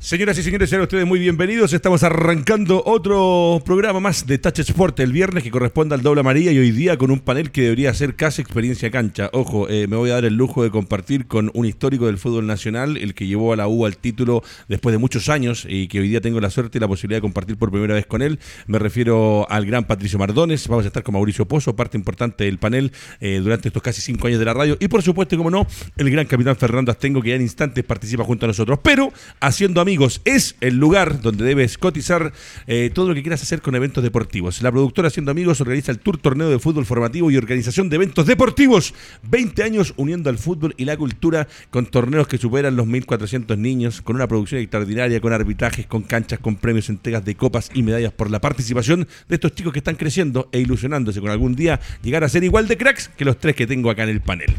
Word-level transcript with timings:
Señoras 0.00 0.38
y 0.38 0.44
señores, 0.44 0.70
sean 0.70 0.82
ustedes 0.82 1.04
muy 1.04 1.18
bienvenidos. 1.18 1.72
Estamos 1.72 2.04
arrancando 2.04 2.84
otro 2.86 3.60
programa 3.64 3.98
más 3.98 4.28
de 4.28 4.38
Touch 4.38 4.60
Sport 4.60 5.00
el 5.00 5.12
viernes 5.12 5.42
que 5.42 5.50
corresponde 5.50 5.96
al 5.96 6.02
doble 6.02 6.20
amarilla 6.20 6.52
y 6.52 6.58
hoy 6.58 6.70
día 6.70 6.96
con 6.96 7.10
un 7.10 7.18
panel 7.18 7.50
que 7.50 7.62
debería 7.62 7.92
ser 7.92 8.14
casi 8.14 8.40
experiencia 8.40 8.92
cancha. 8.92 9.28
Ojo, 9.32 9.68
eh, 9.68 9.88
me 9.88 9.96
voy 9.96 10.10
a 10.10 10.14
dar 10.14 10.24
el 10.24 10.34
lujo 10.34 10.62
de 10.62 10.70
compartir 10.70 11.26
con 11.26 11.50
un 11.52 11.66
histórico 11.66 12.06
del 12.06 12.16
fútbol 12.16 12.46
nacional, 12.46 12.96
el 12.96 13.12
que 13.12 13.26
llevó 13.26 13.52
a 13.52 13.56
la 13.56 13.66
U 13.66 13.86
al 13.86 13.96
título 13.96 14.44
después 14.68 14.92
de 14.92 14.98
muchos 14.98 15.28
años 15.28 15.66
y 15.68 15.88
que 15.88 15.98
hoy 15.98 16.08
día 16.08 16.20
tengo 16.20 16.40
la 16.40 16.50
suerte 16.50 16.78
y 16.78 16.80
la 16.80 16.86
posibilidad 16.86 17.16
de 17.16 17.22
compartir 17.22 17.56
por 17.56 17.72
primera 17.72 17.94
vez 17.94 18.06
con 18.06 18.22
él. 18.22 18.38
Me 18.68 18.78
refiero 18.78 19.50
al 19.50 19.66
gran 19.66 19.84
Patricio 19.84 20.16
Mardones. 20.16 20.68
Vamos 20.68 20.84
a 20.84 20.88
estar 20.88 21.02
con 21.02 21.14
Mauricio 21.14 21.44
Pozo, 21.48 21.74
parte 21.74 21.96
importante 21.98 22.44
del 22.44 22.58
panel 22.58 22.92
eh, 23.18 23.40
durante 23.42 23.66
estos 23.66 23.82
casi 23.82 24.00
cinco 24.00 24.28
años 24.28 24.38
de 24.38 24.44
la 24.44 24.54
radio. 24.54 24.76
Y 24.78 24.86
por 24.86 25.02
supuesto, 25.02 25.36
como 25.36 25.50
no, 25.50 25.66
el 25.96 26.08
gran 26.08 26.26
capitán 26.26 26.54
Fernando 26.54 26.92
Astengo 26.92 27.20
que 27.20 27.30
ya 27.30 27.34
en 27.34 27.42
instantes 27.42 27.82
participa 27.82 28.22
junto 28.22 28.46
a 28.46 28.48
nosotros. 28.48 28.78
Pero 28.80 29.12
haciendo 29.40 29.87
amigos, 29.88 30.20
es 30.26 30.54
el 30.60 30.76
lugar 30.76 31.22
donde 31.22 31.46
debes 31.46 31.78
cotizar 31.78 32.34
eh, 32.66 32.90
todo 32.92 33.08
lo 33.08 33.14
que 33.14 33.22
quieras 33.22 33.42
hacer 33.42 33.62
con 33.62 33.74
eventos 33.74 34.04
deportivos. 34.04 34.60
La 34.60 34.70
productora 34.70 35.08
Haciendo 35.08 35.30
Amigos 35.30 35.62
organiza 35.62 35.90
el 35.90 35.98
Tour 35.98 36.18
Torneo 36.18 36.50
de 36.50 36.58
Fútbol 36.58 36.84
Formativo 36.84 37.30
y 37.30 37.38
Organización 37.38 37.88
de 37.88 37.96
Eventos 37.96 38.26
Deportivos. 38.26 38.92
20 39.22 39.62
años 39.62 39.94
uniendo 39.96 40.28
al 40.28 40.36
fútbol 40.36 40.74
y 40.76 40.84
la 40.84 40.98
cultura 40.98 41.48
con 41.70 41.86
torneos 41.86 42.28
que 42.28 42.36
superan 42.36 42.76
los 42.76 42.86
1.400 42.86 43.56
niños, 43.56 44.02
con 44.02 44.16
una 44.16 44.28
producción 44.28 44.60
extraordinaria, 44.60 45.22
con 45.22 45.32
arbitrajes, 45.32 45.86
con 45.86 46.02
canchas, 46.02 46.38
con 46.38 46.56
premios, 46.56 46.90
entregas 46.90 47.24
de 47.24 47.34
copas 47.34 47.70
y 47.72 47.82
medallas 47.82 48.12
por 48.12 48.30
la 48.30 48.42
participación 48.42 49.08
de 49.26 49.34
estos 49.36 49.54
chicos 49.54 49.72
que 49.72 49.78
están 49.78 49.96
creciendo 49.96 50.50
e 50.52 50.60
ilusionándose 50.60 51.22
con 51.22 51.30
algún 51.30 51.54
día 51.54 51.80
llegar 52.02 52.24
a 52.24 52.28
ser 52.28 52.44
igual 52.44 52.68
de 52.68 52.76
cracks 52.76 53.08
que 53.08 53.24
los 53.24 53.38
tres 53.38 53.56
que 53.56 53.66
tengo 53.66 53.88
acá 53.88 54.02
en 54.02 54.10
el 54.10 54.20
panel. 54.20 54.54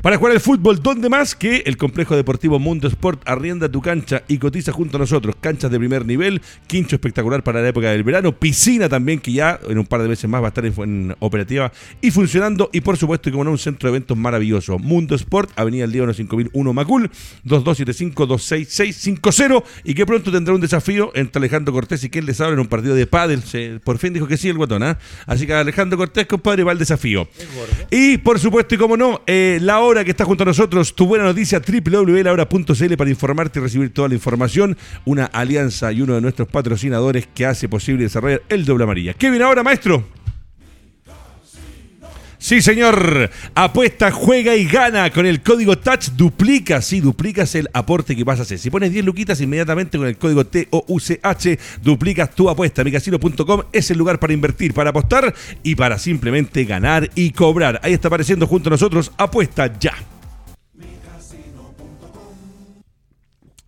Para 0.00 0.16
jugar 0.16 0.32
el 0.32 0.40
fútbol, 0.40 0.82
¿dónde 0.82 1.10
más 1.10 1.34
que 1.34 1.64
el 1.66 1.76
complejo 1.76 2.16
deportivo 2.16 2.58
Mundo 2.58 2.88
Sport 2.88 3.28
arrienda 3.28 3.70
tu 3.70 3.82
cancha 3.82 4.22
y 4.26 4.38
cotiza 4.38 4.69
junto 4.72 4.96
a 4.96 5.00
nosotros? 5.00 5.36
Canchas 5.40 5.70
de 5.70 5.78
primer 5.78 6.06
nivel, 6.06 6.40
quincho 6.66 6.96
espectacular 6.96 7.42
para 7.42 7.62
la 7.62 7.68
época 7.68 7.90
del 7.90 8.02
verano, 8.02 8.32
piscina 8.32 8.88
también 8.88 9.20
que 9.20 9.32
ya 9.32 9.60
en 9.68 9.78
un 9.78 9.86
par 9.86 10.02
de 10.02 10.08
meses 10.08 10.28
más 10.28 10.42
va 10.42 10.46
a 10.46 10.48
estar 10.48 10.66
en, 10.66 11.14
operativa 11.18 11.72
y 12.00 12.10
funcionando 12.10 12.70
y 12.72 12.80
por 12.80 12.96
supuesto 12.96 13.28
y 13.28 13.32
como 13.32 13.44
no 13.44 13.50
un 13.50 13.58
centro 13.58 13.88
de 13.88 13.96
eventos 13.96 14.16
maravilloso. 14.16 14.78
Mundo 14.78 15.14
Sport, 15.14 15.50
Avenida 15.56 15.84
El 15.84 15.92
Líbano 15.92 16.14
5001 16.14 16.72
Macul, 16.72 17.10
2275-26650 17.44 19.62
y 19.84 19.94
que 19.94 20.06
pronto 20.06 20.32
tendrá 20.32 20.54
un 20.54 20.60
desafío 20.60 21.10
entre 21.14 21.38
Alejandro 21.38 21.72
Cortés 21.72 22.04
y 22.04 22.10
quien 22.10 22.26
les 22.26 22.40
habla 22.40 22.54
en 22.54 22.60
un 22.60 22.68
partido 22.68 22.94
de 22.94 23.06
pádel. 23.06 23.42
por 23.84 23.98
fin 23.98 24.12
dijo 24.12 24.26
que 24.26 24.36
sí 24.36 24.48
el 24.48 24.56
guatón, 24.56 24.82
¿ah? 24.82 24.98
Así 25.26 25.46
que 25.46 25.54
Alejandro 25.54 25.98
Cortés, 25.98 26.26
compadre, 26.26 26.64
va 26.64 26.72
al 26.72 26.78
desafío. 26.78 27.28
Y 27.90 28.18
por 28.18 28.38
supuesto 28.38 28.74
y 28.74 28.78
como 28.78 28.96
no, 28.96 29.22
eh, 29.26 29.58
la 29.62 29.80
hora 29.80 30.04
que 30.04 30.10
está 30.10 30.24
junto 30.24 30.42
a 30.42 30.46
nosotros, 30.46 30.94
tu 30.94 31.06
buena 31.06 31.24
noticia, 31.24 31.60
www.lahora.cl 31.60 32.96
para 32.96 33.10
informarte 33.10 33.58
y 33.58 33.62
recibir 33.62 33.92
toda 33.92 34.08
la 34.08 34.14
información. 34.14 34.59
Una 35.04 35.26
alianza 35.26 35.92
y 35.92 36.02
uno 36.02 36.14
de 36.14 36.20
nuestros 36.20 36.48
patrocinadores 36.48 37.26
que 37.26 37.46
hace 37.46 37.68
posible 37.68 38.04
desarrollar 38.04 38.42
el 38.48 38.64
doble 38.64 38.84
amarilla. 38.84 39.14
¿Qué 39.14 39.30
viene 39.30 39.44
ahora, 39.44 39.62
maestro? 39.62 40.04
Sí, 42.40 42.62
señor. 42.62 43.30
Apuesta, 43.54 44.10
juega 44.10 44.56
y 44.56 44.64
gana. 44.64 45.10
Con 45.10 45.26
el 45.26 45.42
código 45.42 45.76
TOUCH 45.76 46.12
duplica, 46.12 46.80
sí, 46.80 47.00
duplicas 47.00 47.54
el 47.54 47.68
aporte 47.74 48.16
que 48.16 48.24
vas 48.24 48.38
a 48.38 48.42
hacer. 48.42 48.58
Si 48.58 48.70
pones 48.70 48.90
10 48.92 49.04
luquitas 49.04 49.42
inmediatamente 49.42 49.98
con 49.98 50.06
el 50.06 50.16
código 50.16 50.46
TOUCH, 50.46 51.58
duplicas 51.82 52.34
tu 52.34 52.48
apuesta. 52.48 52.82
Micasino.com 52.82 53.62
es 53.72 53.90
el 53.90 53.98
lugar 53.98 54.18
para 54.18 54.32
invertir, 54.32 54.72
para 54.72 54.88
apostar 54.88 55.34
y 55.62 55.74
para 55.74 55.98
simplemente 55.98 56.64
ganar 56.64 57.10
y 57.14 57.30
cobrar. 57.32 57.78
Ahí 57.82 57.92
está 57.92 58.08
apareciendo 58.08 58.46
junto 58.46 58.70
a 58.70 58.72
nosotros. 58.72 59.12
Apuesta 59.18 59.78
ya. 59.78 59.92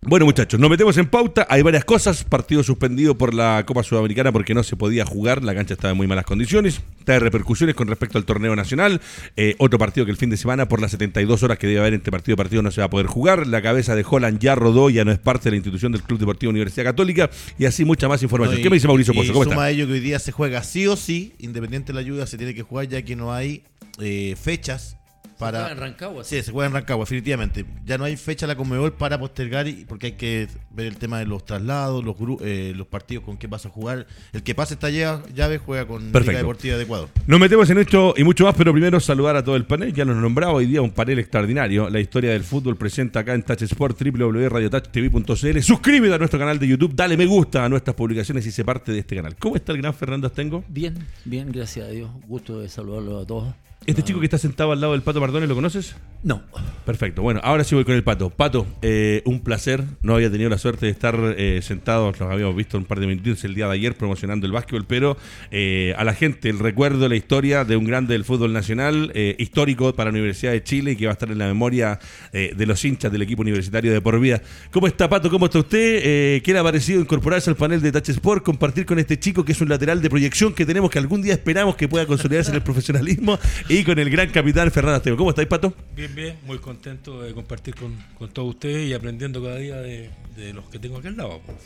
Bueno 0.05 0.25
muchachos, 0.25 0.59
nos 0.59 0.69
metemos 0.69 0.97
en 0.97 1.07
pauta, 1.07 1.47
hay 1.49 1.61
varias 1.61 1.85
cosas, 1.85 2.25
partido 2.25 2.61
suspendido 2.61 3.17
por 3.17 3.33
la 3.33 3.63
Copa 3.65 3.83
Sudamericana 3.83 4.33
porque 4.33 4.53
no 4.53 4.61
se 4.61 4.75
podía 4.75 5.05
jugar, 5.05 5.43
la 5.43 5.55
cancha 5.55 5.75
estaba 5.75 5.91
en 5.91 5.97
muy 5.97 6.07
malas 6.07 6.25
condiciones, 6.25 6.81
trae 7.05 7.19
repercusiones 7.19 7.73
con 7.73 7.87
respecto 7.87 8.17
al 8.17 8.25
torneo 8.25 8.53
nacional, 8.53 8.99
eh, 9.37 9.55
otro 9.59 9.79
partido 9.79 10.05
que 10.05 10.11
el 10.11 10.17
fin 10.17 10.29
de 10.29 10.35
semana 10.35 10.67
por 10.67 10.81
las 10.81 10.91
72 10.91 11.41
horas 11.43 11.57
que 11.57 11.67
debe 11.67 11.79
haber 11.79 11.93
entre 11.93 12.11
partido 12.11 12.33
y 12.33 12.37
partido 12.37 12.61
no 12.61 12.71
se 12.71 12.81
va 12.81 12.85
a 12.85 12.89
poder 12.89 13.07
jugar, 13.07 13.47
la 13.47 13.61
cabeza 13.61 13.95
de 13.95 14.05
Holland 14.07 14.39
ya 14.39 14.55
rodó, 14.55 14.89
ya 14.89 15.05
no 15.05 15.11
es 15.13 15.19
parte 15.19 15.45
de 15.45 15.51
la 15.51 15.57
institución 15.57 15.93
del 15.93 16.03
Club 16.03 16.19
Deportivo 16.19 16.49
Universidad 16.49 16.83
Católica. 16.83 17.29
Y 17.57 17.65
así 17.65 17.85
mucha 17.85 18.09
más 18.09 18.21
información. 18.23 18.61
¿Qué 18.61 18.69
me 18.69 18.75
dice 18.75 18.87
Mauricio 18.87 19.13
Pozo? 19.13 19.31
¿Cómo 19.31 19.45
suma 19.45 19.69
ello 19.69 19.87
que 19.87 19.93
hoy 19.93 19.99
día 20.01 20.19
se 20.19 20.31
juega 20.31 20.63
sí 20.63 20.85
o 20.85 20.97
sí, 20.97 21.33
independiente 21.39 21.87
de 21.87 21.93
la 21.93 22.01
ayuda, 22.01 22.27
se 22.27 22.37
tiene 22.37 22.53
que 22.53 22.61
jugar 22.61 22.87
ya 22.87 23.01
que 23.03 23.15
no 23.15 23.33
hay 23.33 23.63
eh, 23.99 24.35
fechas 24.41 24.97
para, 25.45 25.57
se 25.59 25.63
juega 25.63 25.71
en 25.71 25.79
Rancagua. 25.79 26.23
Sí, 26.23 26.41
se 26.41 26.51
juega 26.51 26.67
en 26.67 26.73
Rancagua, 26.73 27.03
definitivamente. 27.03 27.65
Ya 27.85 27.97
no 27.97 28.05
hay 28.05 28.17
fecha 28.17 28.47
la 28.47 28.55
Conmebol 28.55 28.93
para 28.93 29.19
postergar 29.19 29.67
porque 29.87 30.07
hay 30.07 30.11
que 30.13 30.47
ver 30.71 30.87
el 30.87 30.97
tema 30.97 31.19
de 31.19 31.25
los 31.25 31.45
traslados, 31.45 32.03
los 32.03 32.15
eh, 32.41 32.73
los 32.75 32.87
partidos 32.87 33.23
con 33.23 33.37
qué 33.37 33.47
vas 33.47 33.65
a 33.65 33.69
jugar. 33.69 34.07
El 34.31 34.43
que 34.43 34.55
pase 34.55 34.75
esta 34.75 34.89
llave 34.89 35.57
juega 35.57 35.87
con 35.87 36.11
Liga 36.11 36.37
Deportiva 36.37 36.77
de 36.77 36.83
Ecuador. 36.83 37.09
Nos 37.27 37.39
metemos 37.39 37.69
en 37.69 37.77
esto 37.77 38.13
y 38.17 38.23
mucho 38.23 38.45
más, 38.45 38.55
pero 38.55 38.71
primero 38.71 38.99
saludar 38.99 39.35
a 39.35 39.43
todo 39.43 39.55
el 39.55 39.65
panel. 39.65 39.93
Ya 39.93 40.05
nos 40.05 40.17
nombraba 40.17 40.53
hoy 40.53 40.65
día 40.65 40.81
un 40.81 40.91
panel 40.91 41.19
extraordinario. 41.19 41.89
La 41.89 41.99
historia 41.99 42.31
del 42.31 42.43
fútbol 42.43 42.75
presenta 42.75 43.21
acá 43.21 43.33
en 43.33 43.43
Touch 43.43 43.61
Sport, 43.61 44.01
www.radiotouchtv.cl. 44.01 45.61
Suscríbete 45.61 46.13
a 46.13 46.17
nuestro 46.17 46.39
canal 46.39 46.59
de 46.59 46.67
YouTube, 46.67 46.93
dale 46.95 47.17
me 47.17 47.25
gusta 47.25 47.65
a 47.65 47.69
nuestras 47.69 47.95
publicaciones 47.95 48.45
y 48.45 48.51
se 48.51 48.63
parte 48.63 48.91
de 48.91 48.99
este 48.99 49.15
canal. 49.15 49.35
¿Cómo 49.37 49.55
está 49.55 49.71
el 49.71 49.79
gran 49.79 49.93
Fernando 49.93 50.27
Astengo? 50.27 50.63
Bien, 50.67 50.95
bien, 51.25 51.51
gracias 51.51 51.87
a 51.87 51.89
Dios. 51.89 52.09
Gusto 52.27 52.59
de 52.59 52.69
saludarlo 52.69 53.19
a 53.19 53.25
todos. 53.25 53.53
¿Este 53.85 54.01
chico 54.01 54.19
que 54.19 54.25
está 54.25 54.37
sentado 54.37 54.71
al 54.71 54.79
lado 54.79 54.93
del 54.93 55.01
Pato 55.01 55.19
Mardones 55.19 55.49
lo 55.49 55.55
conoces? 55.55 55.95
No. 56.23 56.41
Perfecto. 56.85 57.21
Bueno, 57.21 57.41
ahora 57.43 57.65
sí 57.65 57.75
voy 57.75 57.83
con 57.83 57.95
el 57.95 58.03
Pato. 58.03 58.29
Pato, 58.29 58.65
eh, 58.81 59.21
un 59.25 59.41
placer. 59.41 59.83
No 60.01 60.15
había 60.15 60.31
tenido 60.31 60.49
la 60.49 60.57
suerte 60.57 60.85
de 60.85 60.91
estar 60.91 61.17
eh, 61.37 61.59
sentados, 61.61 62.17
los 62.19 62.31
habíamos 62.31 62.55
visto 62.55 62.77
un 62.77 62.85
par 62.85 63.01
de 63.01 63.07
minutos 63.07 63.43
el 63.43 63.55
día 63.55 63.67
de 63.67 63.73
ayer 63.73 63.95
promocionando 63.95 64.45
el 64.45 64.53
básquetbol, 64.53 64.85
pero 64.85 65.17
eh, 65.51 65.93
a 65.97 66.03
la 66.05 66.13
gente 66.13 66.49
el 66.49 66.59
recuerdo, 66.59 67.09
la 67.09 67.15
historia 67.15 67.65
de 67.65 67.75
un 67.75 67.85
grande 67.85 68.13
del 68.13 68.23
fútbol 68.23 68.53
nacional, 68.53 69.11
histórico 69.37 69.93
para 69.93 70.11
la 70.11 70.17
Universidad 70.17 70.51
de 70.53 70.63
Chile 70.63 70.91
y 70.91 70.95
que 70.95 71.05
va 71.05 71.11
a 71.11 71.13
estar 71.13 71.29
en 71.29 71.37
la 71.37 71.47
memoria 71.47 71.99
de 72.31 72.65
los 72.65 72.83
hinchas 72.83 73.11
del 73.11 73.21
equipo 73.21 73.41
universitario 73.41 73.91
de 73.91 74.01
por 74.01 74.19
vida. 74.19 74.41
¿Cómo 74.71 74.87
está, 74.87 75.09
Pato? 75.09 75.29
¿Cómo 75.29 75.45
está 75.45 75.59
usted? 75.59 76.41
¿Qué 76.41 76.53
le 76.53 76.59
ha 76.59 76.63
parecido 76.63 77.01
incorporarse 77.01 77.49
al 77.49 77.55
panel 77.55 77.81
de 77.81 77.91
Touch 77.91 78.09
Sport, 78.09 78.43
compartir 78.43 78.85
con 78.85 78.99
este 78.99 79.19
chico 79.19 79.45
que 79.45 79.51
es 79.51 79.61
un 79.61 79.69
lateral 79.69 80.01
de 80.01 80.09
proyección 80.09 80.53
que 80.53 80.65
tenemos 80.65 80.89
que 80.89 80.99
algún 80.99 81.21
día 81.21 81.33
esperamos 81.33 81.75
que 81.75 81.87
pueda 81.87 82.05
consolidarse 82.05 82.51
en 82.51 82.55
el 82.55 82.63
profesionalismo 82.63 83.39
y 83.73 83.83
con 83.83 83.97
el 83.97 84.09
gran 84.09 84.29
capitán 84.29 84.69
Fernando 84.69 84.97
Estego. 84.97 85.17
¿Cómo 85.17 85.31
estáis, 85.31 85.47
Pato? 85.47 85.73
Bien, 85.95 86.13
bien, 86.13 86.37
muy 86.45 86.59
contento 86.59 87.23
de 87.23 87.33
compartir 87.33 87.73
con, 87.73 87.97
con 88.17 88.29
todos 88.29 88.49
ustedes 88.49 88.87
y 88.87 88.93
aprendiendo 88.93 89.41
cada 89.41 89.57
día 89.57 89.77
de, 89.77 90.11
de 90.35 90.53
los 90.53 90.69
que 90.69 90.77
tengo 90.77 90.97
aquí 90.97 91.07
al 91.07 91.17
lado. 91.17 91.41
Pues, 91.43 91.57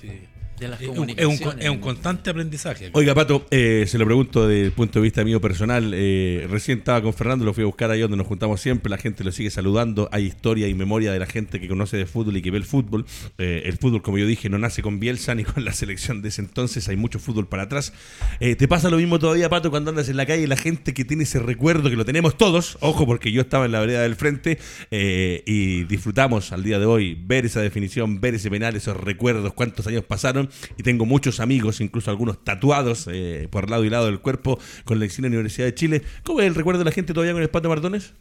es, 0.59 1.69
un, 1.69 1.77
constante 1.79 2.29
aprendizaje. 2.29 2.89
Oiga, 2.93 3.13
Pato, 3.13 3.45
eh, 3.51 3.85
se 3.87 3.97
lo 3.97 4.05
pregunto 4.05 4.47
desde 4.47 4.65
el 4.65 4.71
punto 4.71 4.99
de 4.99 5.03
vista 5.03 5.23
mío 5.23 5.39
personal. 5.39 5.91
Eh, 5.93 6.47
recién 6.49 6.79
estaba 6.79 7.01
con 7.01 7.13
Fernando, 7.13 7.45
lo 7.45 7.53
fui 7.53 7.63
a 7.63 7.67
buscar 7.67 7.91
ahí 7.91 8.01
donde 8.01 8.17
nos 8.17 8.25
juntamos 8.25 8.59
siempre. 8.59 8.89
La 8.89 8.97
gente 8.97 9.23
lo 9.23 9.31
sigue 9.31 9.49
saludando. 9.51 10.09
Hay 10.11 10.25
historia 10.25 10.67
y 10.67 10.73
memoria 10.73 11.11
de 11.11 11.19
la 11.19 11.27
gente 11.27 11.59
que 11.59 11.67
conoce 11.67 11.97
de 11.97 12.05
fútbol 12.05 12.37
y 12.37 12.41
que 12.41 12.49
ve 12.49 12.57
el 12.57 12.65
fútbol. 12.65 13.05
Eh, 13.37 13.63
el 13.65 13.77
fútbol, 13.77 14.01
como 14.01 14.17
yo 14.17 14.25
dije, 14.25 14.49
no 14.49 14.57
nace 14.57 14.81
con 14.81 14.99
Bielsa 14.99 15.35
ni 15.35 15.43
con 15.43 15.63
la 15.63 15.73
selección 15.73 16.21
de 16.21 16.29
ese 16.29 16.41
entonces. 16.41 16.87
Hay 16.89 16.97
mucho 16.97 17.19
fútbol 17.19 17.47
para 17.47 17.63
atrás. 17.63 17.93
¿Te 18.39 18.67
pasa 18.67 18.89
lo 18.89 18.97
mismo 18.97 19.19
todavía, 19.19 19.49
Pato, 19.49 19.69
cuando 19.69 19.91
andas 19.91 20.09
en 20.09 20.17
la 20.17 20.25
calle 20.25 20.43
y 20.43 20.47
la 20.47 20.57
gente 20.57 20.93
que 20.93 21.05
tiene 21.05 21.23
ese 21.23 21.39
recuerdo, 21.39 21.89
que 21.89 21.95
lo 21.95 22.05
tenemos 22.05 22.37
todos? 22.37 22.77
Ojo, 22.81 23.05
porque 23.05 23.31
yo 23.31 23.41
estaba 23.41 23.65
en 23.65 23.71
la 23.71 23.79
vereda 23.79 24.01
del 24.01 24.15
frente 24.15 24.57
y 24.91 25.83
disfrutamos 25.83 26.51
al 26.51 26.63
día 26.63 26.79
de 26.79 26.85
hoy 26.85 27.15
ver 27.15 27.45
esa 27.45 27.61
definición, 27.61 28.19
ver 28.19 28.35
ese 28.35 28.49
penal, 28.49 28.75
esos 28.75 28.97
recuerdos, 28.97 29.53
cuántos 29.53 29.85
años 29.87 30.03
pasaron 30.03 30.46
y 30.77 30.83
tengo 30.83 31.05
muchos 31.05 31.39
amigos, 31.39 31.81
incluso 31.81 32.11
algunos 32.11 32.43
tatuados 32.43 33.07
eh, 33.11 33.47
por 33.49 33.69
lado 33.69 33.85
y 33.85 33.89
lado 33.89 34.05
del 34.05 34.19
cuerpo 34.19 34.59
con 34.83 34.99
la 34.99 35.07
la 35.07 35.27
Universidad 35.27 35.65
de 35.65 35.73
Chile. 35.75 36.01
¿Cómo 36.23 36.41
es 36.41 36.47
el 36.47 36.55
recuerdo 36.55 36.79
de 36.79 36.85
la 36.85 36.91
gente 36.91 37.13
todavía 37.13 37.33
con 37.33 37.41
el 37.41 37.49
Pato 37.49 37.69
Mardones? 37.69 38.13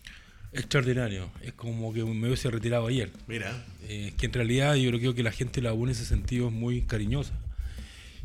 Extraordinario, 0.53 1.31
es 1.43 1.53
como 1.53 1.93
que 1.93 2.03
me 2.05 2.27
hubiese 2.27 2.51
retirado 2.51 2.87
ayer. 2.87 3.11
Mira. 3.27 3.65
Eh, 3.89 4.13
que 4.17 4.27
en 4.27 4.33
realidad 4.33 4.75
yo 4.77 4.91
creo 4.91 5.15
que 5.15 5.23
la 5.23 5.33
gente 5.33 5.61
la 5.61 5.73
une 5.73 5.93
en 5.93 5.97
ese 5.97 6.07
sentido 6.07 6.51
muy 6.51 6.83
cariñosa 6.83 7.35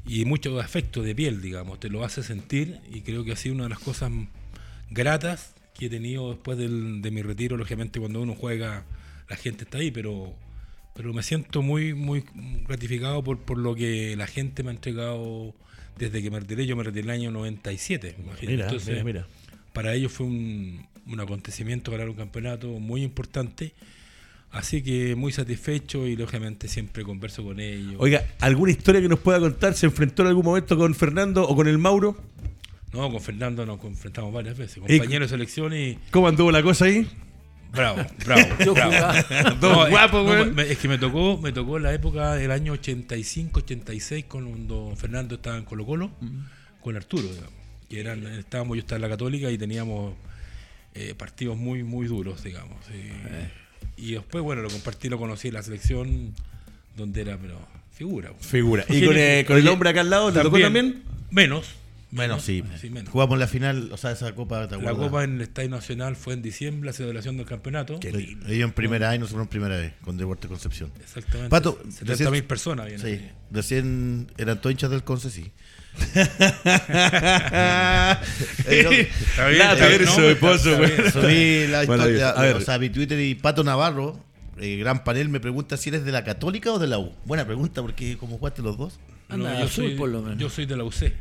y 0.06 0.26
mucho 0.26 0.60
afecto 0.60 1.04
de 1.04 1.14
piel, 1.14 1.42
digamos, 1.42 1.80
te 1.80 1.90
lo 1.90 2.04
hace 2.04 2.24
sentir 2.24 2.80
y 2.92 3.02
creo 3.02 3.24
que 3.24 3.34
ha 3.34 3.36
sido 3.36 3.56
una 3.56 3.66
de 3.66 3.70
las 3.70 3.80
cosas 3.80 4.12
gratas 4.90 5.54
que 5.74 5.88
he 5.88 5.90
tenido 5.90 6.32
después 6.32 6.58
de 6.58 7.12
mi 7.12 7.22
retiro, 7.22 7.58
lógicamente 7.58 8.00
cuando 8.00 8.22
uno 8.22 8.36
juega 8.36 8.86
la 9.30 9.36
gente 9.38 9.64
está 9.64 9.78
ahí, 9.78 9.92
pero 9.92 10.34
pero 10.94 11.14
me 11.14 11.24
siento 11.24 11.62
muy 11.62 11.94
muy 11.94 12.24
gratificado 12.68 13.24
por, 13.24 13.40
por 13.40 13.58
lo 13.58 13.76
que 13.76 14.16
la 14.16 14.28
gente 14.28 14.64
me 14.64 14.70
ha 14.70 14.74
entregado 14.74 15.54
desde 15.98 16.22
que 16.22 16.32
me 16.32 16.40
retiré. 16.40 16.66
Yo 16.66 16.76
me 16.76 16.84
retiré 16.84 17.04
en 17.04 17.10
el 17.10 17.16
año 17.22 17.32
97, 17.32 18.16
Mira, 18.42 18.66
Entonces, 18.66 19.04
mira, 19.04 19.28
Para 19.74 19.94
ellos 19.94 20.12
fue 20.12 20.26
un, 20.26 20.86
un 21.08 21.20
acontecimiento 21.20 21.92
ganar 21.92 22.10
un 22.10 22.16
campeonato 22.16 22.68
muy 22.68 23.04
importante. 23.04 23.74
Así 24.52 24.82
que 24.82 25.16
muy 25.16 25.32
satisfecho 25.32 26.06
y 26.08 26.18
lógicamente 26.18 26.68
siempre 26.68 27.04
converso 27.04 27.42
con 27.42 27.62
ellos. 27.62 27.96
Oiga, 28.00 28.26
¿alguna 28.42 28.74
historia 28.74 29.02
que 29.02 29.08
nos 29.08 29.20
pueda 29.20 29.40
contar? 29.40 29.76
¿Se 29.76 29.86
enfrentó 29.86 30.24
en 30.24 30.28
algún 30.28 30.44
momento 30.44 30.78
con 30.78 30.94
Fernando 30.94 31.48
o 31.48 31.56
con 31.56 31.68
el 31.68 31.78
Mauro? 31.78 32.18
No, 32.92 33.10
con 33.10 33.22
Fernando 33.22 33.66
nos 33.66 33.82
enfrentamos 33.86 34.34
varias 34.34 34.58
veces, 34.58 34.80
compañero 34.80 35.24
de 35.24 35.30
selección 35.30 35.74
y... 35.74 35.98
¿Cómo 36.12 36.28
anduvo 36.28 36.52
la 36.52 36.62
cosa 36.62 36.86
ahí? 36.86 37.08
Bravo, 37.72 38.06
bravo. 38.26 38.42
Yo 38.66 38.74
bravo. 38.74 38.92
jugaba. 38.92 39.22
Dos 39.60 39.88
es- 39.88 39.92
no, 40.56 40.78
que 40.80 40.88
me 40.88 40.98
tocó, 40.98 41.38
me 41.38 41.52
tocó 41.52 41.80
la 41.80 41.94
época 41.94 42.36
del 42.36 42.52
año 42.52 42.74
85, 42.74 43.60
86, 43.62 44.26
cuando 44.28 44.94
Fernando 44.98 45.36
estaba 45.36 45.58
en 45.58 45.64
Colo 45.66 45.86
Colo, 45.86 46.12
con 46.82 46.96
Arturo, 46.96 47.24
digamos. 47.30 47.54
Que 47.90 48.00
eran, 48.00 48.26
estábamos, 48.28 48.78
yo 48.78 48.82
estaba 48.82 48.98
en 48.98 49.02
la 49.04 49.10
Católica 49.10 49.52
y 49.52 49.58
teníamos 49.58 50.14
eh, 50.96 51.14
partidos 51.18 51.58
muy, 51.58 51.84
muy 51.84 52.08
duros, 52.08 52.44
digamos. 52.44 52.78
Y, 53.98 54.10
y 54.10 54.12
después, 54.14 54.44
bueno, 54.44 54.62
lo 54.62 54.70
compartí, 54.70 55.10
lo 55.10 55.18
conocí 55.18 55.50
en 55.50 55.54
la 55.56 55.64
selección, 55.64 56.34
donde 56.98 57.22
era, 57.22 57.38
pero 57.38 57.60
figura. 57.92 58.32
weón. 58.32 58.42
Figura. 58.44 58.86
¿Y 58.90 59.02
con, 59.06 59.16
eh, 59.18 59.44
con 59.48 59.58
el 59.58 59.68
hombre 59.68 59.90
acá 59.90 60.02
al 60.02 60.10
lado 60.10 60.32
te 60.32 60.42
tocó 60.42 60.60
también? 60.60 61.04
Menos. 61.30 61.66
Menos, 62.12 62.44
sí. 62.44 62.62
Sí, 62.80 62.90
menos. 62.90 63.10
Jugamos 63.10 63.40
la 63.40 63.48
final, 63.48 63.90
o 63.94 63.98
sea, 63.98 64.12
esa 64.12 64.36
copa, 64.36 64.68
¿te 64.68 64.76
La? 64.78 64.92
Copa 64.94 65.24
en 65.24 65.36
el 65.36 65.42
Estadio 65.42 65.70
Nacional 65.70 66.16
fue 66.18 66.34
en 66.34 66.42
diciembre, 66.42 66.88
la 66.88 66.94
celebración 66.94 67.38
del 67.38 67.46
campeonato. 67.46 68.00
Ellos 68.04 68.36
en 68.48 68.72
primera 68.74 69.12
A 69.12 69.16
y 69.16 69.20
nosotros 69.20 69.44
en 69.44 69.48
primera 69.50 69.78
B, 69.78 69.94
con 70.04 70.18
Deporte 70.18 70.48
Concepción. 70.50 70.92
Exactamente. 71.00 71.50
Pato, 71.50 71.80
70 71.90 72.32
mil 72.32 72.44
personas 72.44 72.88
vienen 72.88 73.06
Sí, 73.06 73.14
ahí. 73.14 73.32
recién 73.50 74.28
eran 74.38 74.60
todos 74.60 74.72
hinchas 74.72 74.90
del 74.92 75.04
Conce, 75.04 75.30
sí. 75.30 75.52
Eh, 78.68 79.10
A 79.38 79.46
ver. 82.42 82.56
o 82.56 82.62
sea, 82.62 82.80
mi 82.80 82.90
Twitter 82.90 83.20
y 83.20 83.36
Pato 83.36 83.64
Navarro, 83.64 84.20
eh, 84.60 84.78
gran 84.78 85.04
panel, 85.04 85.30
me 85.30 85.40
pregunta 85.40 85.78
si 85.78 85.90
eres 85.90 86.06
de 86.06 86.12
la 86.12 86.24
Católica 86.24 86.72
o 86.72 86.80
de 86.80 86.88
la 86.88 87.00
U. 87.00 87.12
Buena 87.26 87.46
pregunta, 87.46 87.82
porque 87.82 88.18
como 88.18 88.38
jugaste 88.38 88.62
los 88.62 88.78
dos. 88.78 89.00
Anda, 89.30 89.60
yo, 89.62 89.68
soy, 89.68 89.96
por 89.96 90.10
lo 90.10 90.22
menos. 90.22 90.38
yo 90.40 90.50
soy 90.50 90.66
de 90.66 90.78
la 90.78 90.84
UC. 90.84 91.14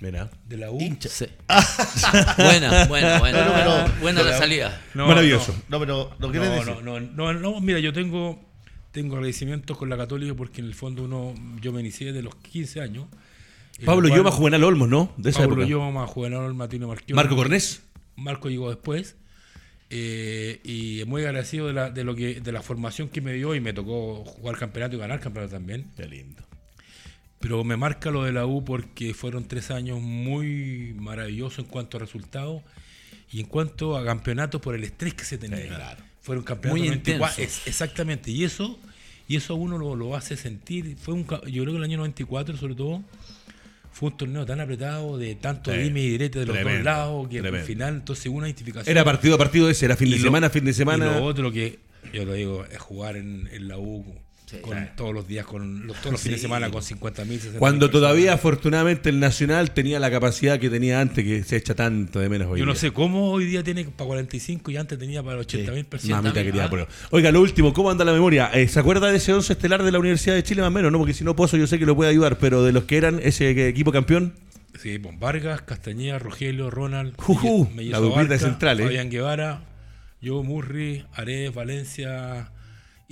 Mira. 0.00 0.30
De 0.48 0.56
la 0.56 0.70
U. 0.70 0.80
Hincha. 0.80 1.08
Sí. 1.08 1.26
buena, 2.36 2.86
buena, 2.86 3.18
buena. 3.18 3.44
No, 3.44 3.48
no, 3.48 3.84
pero- 3.86 4.00
buena 4.00 4.22
la 4.22 4.38
salida. 4.38 4.80
No, 4.94 5.06
Maravilloso. 5.06 5.54
No, 5.68 5.78
pero 5.78 6.10
¿lo 6.18 6.30
quieres 6.30 6.48
no, 6.48 6.54
decir? 6.56 6.74
no, 6.82 7.00
no, 7.00 7.32
no, 7.32 7.32
no, 7.34 7.60
mira, 7.60 7.78
yo 7.80 7.92
tengo, 7.92 8.42
tengo 8.92 9.16
agradecimientos 9.16 9.76
con 9.76 9.88
la 9.90 9.96
Católica 9.96 10.34
porque 10.34 10.60
en 10.62 10.66
el 10.68 10.74
fondo 10.74 11.04
uno, 11.04 11.34
yo 11.60 11.72
me 11.72 11.80
inicié 11.80 12.12
de 12.12 12.22
los 12.22 12.34
15 12.36 12.80
años. 12.80 13.06
Pablo 13.84 14.02
lo 14.02 14.08
cual- 14.08 14.18
Lloma, 14.20 14.30
Juvenal 14.30 14.64
Olmos, 14.64 14.88
¿no? 14.88 15.12
De 15.16 15.30
esa 15.30 15.40
Pablo 15.40 15.54
época. 15.62 15.68
Lloma, 15.68 16.06
Juvenal 16.06 16.54
Martino 16.54 16.88
Marquión. 16.88 17.16
Marco 17.16 17.36
Cornés. 17.36 17.82
Marco 18.16 18.48
llegó 18.48 18.68
después. 18.70 19.16
eh, 19.90 20.60
y 20.64 21.02
muy 21.06 21.22
agradecido 21.24 21.66
de 21.66 21.72
la, 21.72 21.90
de 21.90 22.04
lo 22.04 22.14
que 22.14 22.40
de 22.40 22.52
la 22.52 22.62
formación 22.62 23.08
que 23.08 23.20
me 23.20 23.32
dio 23.32 23.54
y 23.54 23.60
me 23.60 23.72
tocó 23.72 24.24
jugar 24.24 24.56
campeonato 24.56 24.96
y 24.96 24.98
ganar 25.00 25.18
campeonato 25.20 25.54
también. 25.54 25.90
Qué 25.96 26.06
lindo. 26.06 26.42
Pero 27.40 27.64
me 27.64 27.76
marca 27.76 28.10
lo 28.10 28.24
de 28.24 28.32
la 28.32 28.44
U 28.46 28.62
porque 28.64 29.14
fueron 29.14 29.44
tres 29.48 29.70
años 29.70 30.00
muy 30.00 30.94
maravillosos 30.98 31.60
en 31.60 31.64
cuanto 31.64 31.96
a 31.96 32.00
resultados 32.00 32.62
y 33.32 33.40
en 33.40 33.46
cuanto 33.46 33.96
a 33.96 34.04
campeonatos 34.04 34.60
por 34.60 34.74
el 34.74 34.84
estrés 34.84 35.14
que 35.14 35.24
se 35.24 35.38
tenía. 35.38 35.96
Fueron 36.20 36.44
campeonatos 36.44 36.78
Muy 36.80 36.88
94, 36.88 37.32
intensos. 37.42 37.62
es- 37.62 37.66
exactamente. 37.66 38.30
Y 38.30 38.44
eso, 38.44 38.78
y 39.26 39.36
eso 39.36 39.54
a 39.54 39.56
uno 39.56 39.78
lo, 39.78 39.96
lo 39.96 40.14
hace 40.16 40.36
sentir. 40.36 40.96
Fue 40.98 41.14
un, 41.14 41.24
yo 41.26 41.62
creo 41.62 41.72
que 41.72 41.76
el 41.78 41.82
año 41.84 41.96
94 41.98 42.58
sobre 42.58 42.74
todo 42.74 43.02
fue 43.92 44.10
un 44.10 44.16
torneo 44.18 44.44
tan 44.44 44.60
apretado 44.60 45.16
de 45.16 45.34
tanto 45.34 45.72
Sí. 45.72 45.78
dime 45.78 46.00
y 46.02 46.10
direte 46.10 46.40
de 46.40 46.46
los 46.46 46.54
Tremendo, 46.54 46.78
dos 46.78 46.84
lados 46.84 47.28
que 47.28 47.40
tremendo. 47.40 47.58
al 47.60 47.64
final 47.66 47.94
entonces 47.94 48.26
una 48.26 48.48
identificación. 48.48 48.90
Era 48.92 49.02
partido 49.04 49.34
a 49.36 49.38
partido 49.38 49.70
ese, 49.70 49.86
era 49.86 49.96
fin 49.96 50.10
de 50.10 50.16
Y 50.16 50.18
lo- 50.18 50.24
semana, 50.24 50.50
fin 50.50 50.64
de 50.66 50.70
Y 50.72 50.74
semana. 50.74 51.06
lo 51.18 51.24
otro 51.24 51.50
que 51.50 51.78
yo 52.12 52.26
te 52.26 52.34
digo 52.34 52.66
es 52.66 52.78
jugar 52.78 53.16
en, 53.16 53.48
en 53.50 53.66
la 53.68 53.78
U 53.78 54.04
con 54.60 54.88
todos 54.96 55.14
los 55.14 55.26
días, 55.28 55.46
con 55.46 55.86
los, 55.86 55.96
todos 55.98 56.12
los 56.12 56.20
fines 56.20 56.38
de 56.38 56.42
semana 56.42 56.70
con 56.70 56.82
50 56.82 57.24
mil, 57.24 57.40
Cuando 57.58 57.90
todavía, 57.90 58.34
afortunadamente, 58.34 59.08
el 59.10 59.20
Nacional 59.20 59.72
tenía 59.72 59.98
la 60.00 60.10
capacidad 60.10 60.58
que 60.58 60.68
tenía 60.70 61.00
antes, 61.00 61.24
que 61.24 61.42
se 61.44 61.56
echa 61.56 61.74
tanto 61.74 62.18
de 62.20 62.28
menos 62.28 62.48
hoy. 62.50 62.58
Yo 62.60 62.66
no 62.66 62.74
sé 62.74 62.90
cómo 62.90 63.30
hoy 63.30 63.44
día 63.44 63.62
tiene 63.62 63.84
para 63.84 64.06
45 64.08 64.70
y 64.70 64.76
antes 64.76 64.98
tenía 64.98 65.22
para 65.22 65.38
80 65.38 65.72
mil 65.72 65.84
personas. 65.84 66.22
Mamita 66.22 66.42
querida, 66.42 66.64
Ah. 66.64 66.68
pero- 66.70 66.88
Oiga, 67.10 67.30
lo 67.30 67.40
último, 67.40 67.72
¿cómo 67.72 67.90
anda 67.90 68.04
la 68.04 68.12
memoria? 68.12 68.50
Eh, 68.52 68.66
¿Se 68.68 68.80
acuerda 68.80 69.10
de 69.10 69.16
ese 69.18 69.32
11 69.32 69.52
estelar 69.52 69.82
de 69.82 69.92
la 69.92 69.98
Universidad 69.98 70.34
de 70.34 70.42
Chile 70.42 70.62
más 70.62 70.68
o 70.68 70.72
menos? 70.72 70.90
No, 70.92 70.98
porque 70.98 71.14
si 71.14 71.24
no 71.24 71.36
Pozo 71.36 71.56
yo 71.56 71.66
sé 71.66 71.78
que 71.78 71.86
lo 71.86 71.94
puede 71.96 72.10
ayudar, 72.10 72.38
pero 72.38 72.62
de 72.64 72.72
los 72.72 72.84
que 72.84 72.96
eran 72.96 73.20
ese 73.22 73.68
equipo 73.68 73.92
campeón, 73.92 74.34
Sí, 74.80 74.98
pues, 74.98 75.18
Vargas, 75.18 75.60
Castañeda, 75.62 76.18
Rogelio, 76.18 76.70
Ronald, 76.70 77.14
Mellizo 77.74 77.92
la 77.92 77.98
duplita 77.98 78.28
de 78.34 78.38
centrales. 78.38 78.86
Fabián 78.86 79.10
Guevara, 79.10 79.64
yo, 80.22 80.42
Murri, 80.42 81.04
Ares, 81.12 81.52
Valencia, 81.52 82.50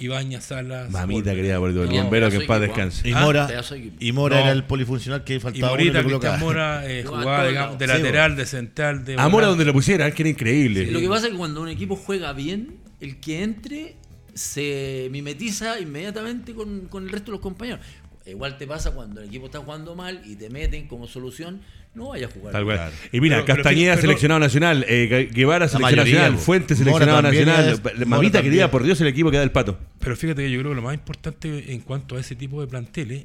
Ibaña, 0.01 0.41
Salas. 0.41 0.91
mamita 0.91 1.35
querida, 1.35 1.59
por 1.59 1.71
el 1.71 1.77
bombero 1.89 2.31
que 2.31 2.37
en 2.37 2.47
paz 2.47 2.61
descanse. 2.61 3.09
Y 3.09 3.13
Ah, 3.13 3.21
Mora, 3.23 3.47
de 3.49 3.59
equipo. 3.59 3.97
y 3.99 4.13
Mora 4.13 4.37
No. 4.37 4.43
era 4.45 4.53
el 4.53 4.65
polifuncional 4.65 5.25
que 5.25 5.35
Y 5.35 5.41
faltaba 5.41 5.67
y 5.67 5.71
Morita. 5.71 6.05
Cristian 6.05 6.39
Mora, 6.41 6.83
eh, 6.91 7.03
Jugaba 7.05 7.49
digamos, 7.49 7.79
de 7.79 7.87
lateral, 7.89 8.37
de 8.37 8.47
central, 8.47 9.05
de 9.05 9.15
a 9.15 9.27
volante. 9.27 9.49
donde 9.51 9.65
lo 9.65 9.73
pusiera, 9.73 10.09
que 10.13 10.23
era 10.23 10.31
increíble. 10.31 10.87
Lo 10.93 11.01
que 11.01 11.09
pasa 11.09 11.27
es 11.27 11.33
que 11.33 11.39
cuando 11.39 11.61
un 11.63 11.69
equipo 11.69 11.97
juega 11.97 12.33
bien, 12.33 12.77
el 13.01 13.19
que 13.19 13.43
entre 13.43 13.97
se 14.35 15.09
mimetiza 15.11 15.81
inmediatamente 15.81 16.55
con, 16.55 16.87
con 16.89 17.03
el 17.05 17.11
resto 17.11 17.27
de 17.27 17.37
los 17.39 17.41
compañeros. 17.41 17.81
Igual 18.25 18.57
te 18.59 18.67
pasa 18.67 18.93
cuando 18.93 19.21
el 19.23 19.29
equipo 19.29 19.47
está 19.47 19.59
jugando 19.59 19.97
mal 19.97 20.21
y 20.25 20.37
te 20.37 20.49
meten 20.51 20.87
como 20.87 21.09
solución, 21.09 21.63
no 21.99 22.09
vayas 22.09 22.31
a 22.31 22.35
jugar. 22.35 22.53
Tal 22.53 22.65
cual. 22.65 22.77
Claro. 22.77 22.93
Y 23.13 23.21
mira, 23.21 23.45
Pero- 23.45 23.57
Castañeda 23.57 23.93
pero- 23.95 24.01
seleccionado 24.03 24.41
nacional, 24.41 24.85
eh, 24.89 25.09
Gue- 25.11 25.35
Guevara 25.35 25.69
seleccionado 25.69 25.97
mayoría, 25.97 26.15
nacional, 26.21 26.33
po. 26.39 26.39
Fuente 26.45 26.75
Mora 26.75 26.85
seleccionado 26.85 27.23
también 27.23 27.47
nacional. 27.47 27.73
es- 27.75 27.83
Mora 27.85 28.07
Mamita 28.07 28.43
querida, 28.43 28.71
por 28.71 28.83
Dios, 28.85 29.01
el 29.03 29.07
equipo 29.09 29.31
que 29.31 29.37
da 29.37 29.43
el 29.43 29.51
pato. 29.53 29.79
Pero 29.99 30.17
fíjate 30.17 30.43
que 30.43 30.51
yo 30.51 30.59
creo 30.61 30.71
que 30.73 30.77
lo 30.77 30.83
más 30.83 30.95
importante 30.95 31.73
en 31.73 31.81
cuanto 31.81 32.17
a 32.17 32.21
ese 32.21 32.35
tipo 32.37 32.61
de 32.61 32.67
planteles 32.67 33.25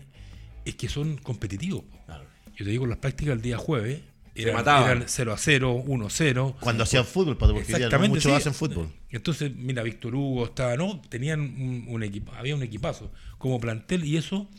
es 0.66 0.76
que 0.76 0.90
son 0.90 1.18
competitivos. 1.18 1.84
po. 1.84 2.14
Yo 2.56 2.66
te 2.66 2.72
digo, 2.72 2.86
las 2.86 2.98
prácticas 2.98 3.34
el 3.36 3.42
día 3.42 3.58
jueves 3.58 4.02
eran, 4.36 4.56
mataban. 4.56 4.90
eran 4.98 5.04
0 5.08 5.34
a 5.34 5.38
0, 5.38 5.74
1 5.86 6.06
a 6.06 6.10
0. 6.10 6.56
Cuando 6.60 6.84
hacían 6.84 7.06
fútbol, 7.06 7.38
Pato, 7.38 7.54
porque 7.54 7.68
ya 7.72 7.72
no 7.72 7.78
Exactamente, 7.86 8.10
muchos 8.16 8.32
sí. 8.32 8.36
hacen 8.38 8.54
fútbol. 8.54 8.90
Entonces, 9.10 9.52
mira, 9.56 9.82
Víctor 9.84 10.16
Hugo 10.16 10.46
estaba, 10.46 10.76
¿no? 10.76 11.02
Tenían 11.10 11.40
un, 11.42 11.86
un 11.88 12.04
equipo, 12.04 12.32
había 12.34 12.56
un 12.56 12.64
equipazo 12.64 13.12
como 13.38 13.60
plantel 13.60 14.06
y 14.06 14.18
eso 14.18 14.50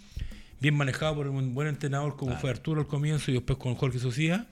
bien 0.64 0.76
manejado 0.78 1.16
por 1.16 1.26
un 1.26 1.52
buen 1.52 1.68
entrenador 1.68 2.16
como 2.16 2.36
fue 2.38 2.48
Arturo 2.48 2.80
al 2.80 2.86
comienzo 2.86 3.30
y 3.30 3.34
después 3.34 3.58
con 3.58 3.74
Jorge 3.74 3.98
Socia. 3.98 4.46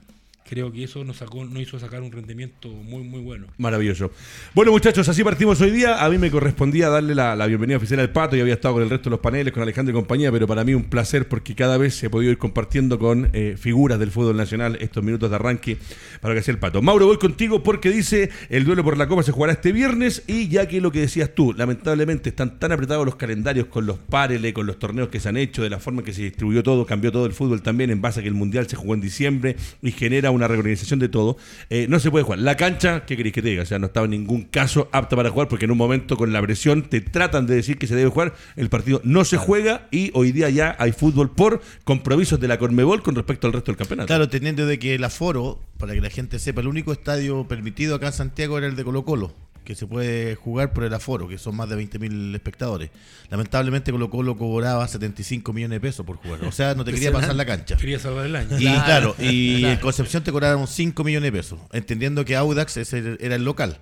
Creo 0.45 0.71
que 0.71 0.83
eso 0.83 1.03
nos 1.05 1.17
sacó, 1.17 1.45
nos 1.45 1.61
hizo 1.61 1.79
sacar 1.79 2.01
un 2.01 2.11
rendimiento 2.11 2.67
muy, 2.67 3.03
muy 3.03 3.21
bueno. 3.21 3.47
Maravilloso. 3.57 4.11
Bueno, 4.53 4.71
muchachos, 4.71 5.07
así 5.07 5.23
partimos 5.23 5.61
hoy 5.61 5.71
día. 5.71 6.03
A 6.03 6.09
mí 6.09 6.17
me 6.17 6.29
correspondía 6.29 6.89
darle 6.89 7.15
la, 7.15 7.45
bienvenida 7.47 7.77
oficial 7.77 8.01
al 8.01 8.11
Pato. 8.11 8.35
Yo 8.35 8.41
había 8.41 8.55
estado 8.55 8.73
con 8.73 8.83
el 8.83 8.89
resto 8.89 9.05
de 9.05 9.11
los 9.11 9.19
paneles, 9.21 9.53
con 9.53 9.63
Alejandro 9.63 9.91
y 9.91 9.95
compañía, 9.95 10.31
pero 10.31 10.45
para 10.45 10.65
mí 10.65 10.73
un 10.73 10.83
placer 10.83 11.29
porque 11.29 11.55
cada 11.55 11.77
vez 11.77 11.95
se 11.95 12.07
ha 12.07 12.09
podido 12.09 12.31
ir 12.31 12.37
compartiendo 12.37 12.99
con 12.99 13.29
eh, 13.31 13.55
figuras 13.57 13.99
del 13.99 14.11
fútbol 14.11 14.35
nacional 14.35 14.77
estos 14.81 15.01
minutos 15.01 15.29
de 15.29 15.35
arranque 15.37 15.77
para 16.19 16.35
que 16.35 16.41
sea 16.41 16.51
el 16.51 16.59
Pato. 16.59 16.81
Mauro, 16.81 17.07
voy 17.07 17.17
contigo 17.17 17.63
porque 17.63 17.89
dice 17.89 18.29
el 18.49 18.65
duelo 18.65 18.83
por 18.83 18.97
la 18.97 19.07
Copa 19.07 19.23
se 19.23 19.31
jugará 19.31 19.53
este 19.53 19.71
viernes 19.71 20.23
y 20.27 20.49
ya 20.49 20.67
que 20.67 20.81
lo 20.81 20.91
que 20.91 20.99
decías 20.99 21.33
tú, 21.33 21.53
lamentablemente 21.53 22.29
están 22.29 22.59
tan 22.59 22.73
apretados 22.73 23.05
los 23.05 23.15
calendarios 23.15 23.67
con 23.67 23.85
los 23.85 23.97
pareles, 23.97 24.53
con 24.53 24.65
los 24.65 24.77
torneos 24.77 25.07
que 25.07 25.21
se 25.21 25.29
han 25.29 25.37
hecho, 25.37 25.63
de 25.63 25.69
la 25.69 25.79
forma 25.79 26.01
en 26.01 26.05
que 26.05 26.13
se 26.13 26.23
distribuyó 26.23 26.63
todo, 26.63 26.85
cambió 26.85 27.11
todo 27.11 27.25
el 27.25 27.33
fútbol 27.33 27.61
también 27.61 27.89
en 27.91 28.01
base 28.01 28.19
a 28.19 28.23
que 28.23 28.29
el 28.29 28.35
Mundial 28.35 28.67
se 28.67 28.75
jugó 28.75 28.93
en 28.93 29.01
diciembre 29.01 29.55
y 29.81 29.91
genera 29.91 30.32
una 30.33 30.47
reorganización 30.47 30.99
de 30.99 31.09
todo. 31.09 31.37
Eh, 31.69 31.87
no 31.89 31.99
se 31.99 32.11
puede 32.11 32.23
jugar. 32.23 32.39
La 32.39 32.57
cancha, 32.57 33.05
¿qué 33.05 33.15
queréis 33.15 33.33
que 33.33 33.41
te 33.41 33.49
diga? 33.49 33.63
O 33.63 33.65
sea, 33.65 33.79
no 33.79 33.87
estaba 33.87 34.05
en 34.05 34.11
ningún 34.11 34.43
caso 34.43 34.89
apta 34.91 35.15
para 35.15 35.29
jugar 35.29 35.47
porque 35.47 35.65
en 35.65 35.71
un 35.71 35.77
momento 35.77 36.17
con 36.17 36.33
la 36.33 36.41
presión 36.41 36.83
te 36.83 37.01
tratan 37.01 37.45
de 37.45 37.55
decir 37.55 37.77
que 37.77 37.87
se 37.87 37.95
debe 37.95 38.09
jugar. 38.09 38.33
El 38.55 38.69
partido 38.69 39.01
no 39.03 39.25
se 39.25 39.37
juega 39.37 39.87
y 39.91 40.11
hoy 40.13 40.31
día 40.31 40.49
ya 40.49 40.75
hay 40.79 40.91
fútbol 40.91 41.31
por 41.31 41.61
compromisos 41.83 42.39
de 42.39 42.47
la 42.47 42.57
Conmebol 42.57 43.01
con 43.03 43.15
respecto 43.15 43.47
al 43.47 43.53
resto 43.53 43.71
del 43.71 43.77
campeonato. 43.77 44.07
Claro, 44.07 44.29
teniendo 44.29 44.65
de 44.65 44.79
que 44.79 44.95
el 44.95 45.03
aforo, 45.03 45.59
para 45.77 45.93
que 45.93 46.01
la 46.01 46.09
gente 46.09 46.39
sepa, 46.39 46.61
el 46.61 46.67
único 46.67 46.91
estadio 46.91 47.47
permitido 47.47 47.95
acá 47.95 48.07
en 48.07 48.13
Santiago 48.13 48.57
era 48.57 48.67
el 48.67 48.75
de 48.75 48.83
Colo 48.83 49.05
Colo, 49.05 49.33
que 49.63 49.75
se 49.75 49.87
puede 49.87 50.35
jugar 50.35 50.73
por 50.73 50.83
el 50.83 50.93
aforo, 50.93 51.27
que 51.27 51.37
son 51.37 51.55
más 51.55 51.69
de 51.69 51.75
20.000 51.77 52.35
espectadores. 52.35 52.89
Lamentablemente 53.29 53.91
Colo 53.91 54.09
Colo 54.09 54.37
cobraba 54.37 54.87
75 54.87 55.53
millones 55.53 55.77
de 55.77 55.79
pesos 55.81 56.05
por 56.05 56.17
jugar. 56.17 56.43
O 56.45 56.51
sea, 56.51 56.75
no 56.75 56.83
te 56.83 56.91
quería 56.93 57.11
pasar 57.11 57.35
la 57.35 57.45
cancha. 57.45 57.77
Quería 57.77 57.99
salvar 57.99 58.25
el 58.25 58.35
año. 58.35 58.57
Y 58.59 58.63
claro, 58.65 58.83
Claro, 58.83 59.15
y 59.19 59.57
claro. 59.59 59.73
en 59.75 59.79
Concepción 59.79 60.23
te 60.23 60.31
cobraron 60.31 60.67
5 60.67 61.03
millones 61.03 61.31
de 61.31 61.37
pesos, 61.37 61.59
entendiendo 61.71 62.25
que 62.25 62.35
Audax 62.35 62.77
ese 62.77 63.17
era 63.19 63.35
el 63.35 63.43
local. 63.43 63.77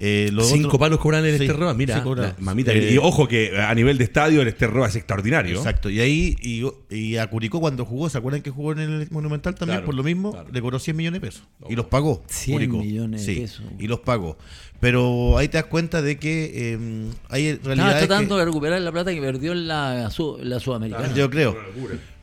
Eh, 0.00 0.30
lo 0.32 0.44
Cinco 0.44 0.68
otro- 0.68 0.78
palos 0.78 1.00
cobran 1.00 1.24
el 1.24 1.36
Sí, 1.36 1.42
Esterroa, 1.44 1.74
mira, 1.74 1.96
sí, 1.96 2.02
cobran. 2.02 2.26
la- 2.28 2.36
mamita. 2.38 2.72
Eh, 2.72 2.92
y 2.94 2.98
ojo 2.98 3.26
que 3.26 3.58
a 3.60 3.74
nivel 3.74 3.98
de 3.98 4.04
estadio 4.04 4.40
el 4.40 4.46
Esterroa 4.46 4.86
es 4.86 4.94
extraordinario. 4.94 5.56
Exacto, 5.56 5.90
y 5.90 5.98
ahí, 5.98 6.36
y, 6.40 6.64
y 6.96 7.16
a 7.16 7.26
Curicó 7.28 7.58
cuando 7.58 7.84
jugó, 7.84 8.08
¿se 8.08 8.16
acuerdan 8.18 8.42
que 8.42 8.50
jugó 8.50 8.70
en 8.70 8.78
el 8.78 9.08
Monumental 9.10 9.56
también? 9.56 9.78
Claro, 9.78 9.86
por 9.86 9.96
lo 9.96 10.04
mismo, 10.04 10.30
claro. 10.30 10.48
le 10.52 10.60
cobró 10.60 10.78
100 10.78 10.96
millones 10.96 11.20
de 11.20 11.26
pesos. 11.26 11.42
Y 11.68 11.74
los 11.74 11.86
pagó. 11.86 12.22
100 12.28 12.70
millones 12.70 13.26
de 13.26 13.34
Sí, 13.34 13.40
pesos. 13.40 13.62
Y 13.80 13.88
los 13.88 13.98
pagó. 14.00 14.38
Pero 14.80 15.36
ahí 15.38 15.48
te 15.48 15.56
das 15.58 15.66
cuenta 15.66 16.02
de 16.02 16.18
que 16.18 16.52
eh, 16.54 16.78
hay 17.28 17.46
Estaba 17.48 17.74
realidades 17.74 18.06
tratando 18.06 18.36
que- 18.36 18.38
de 18.40 18.44
recuperar 18.46 18.80
la 18.80 18.92
plata 18.92 19.12
que 19.12 19.20
perdió 19.20 19.52
en 19.52 19.66
la, 19.66 20.08
su- 20.10 20.38
la 20.42 20.60
Sudamericana. 20.60 21.12
yo 21.14 21.28
creo. 21.28 21.56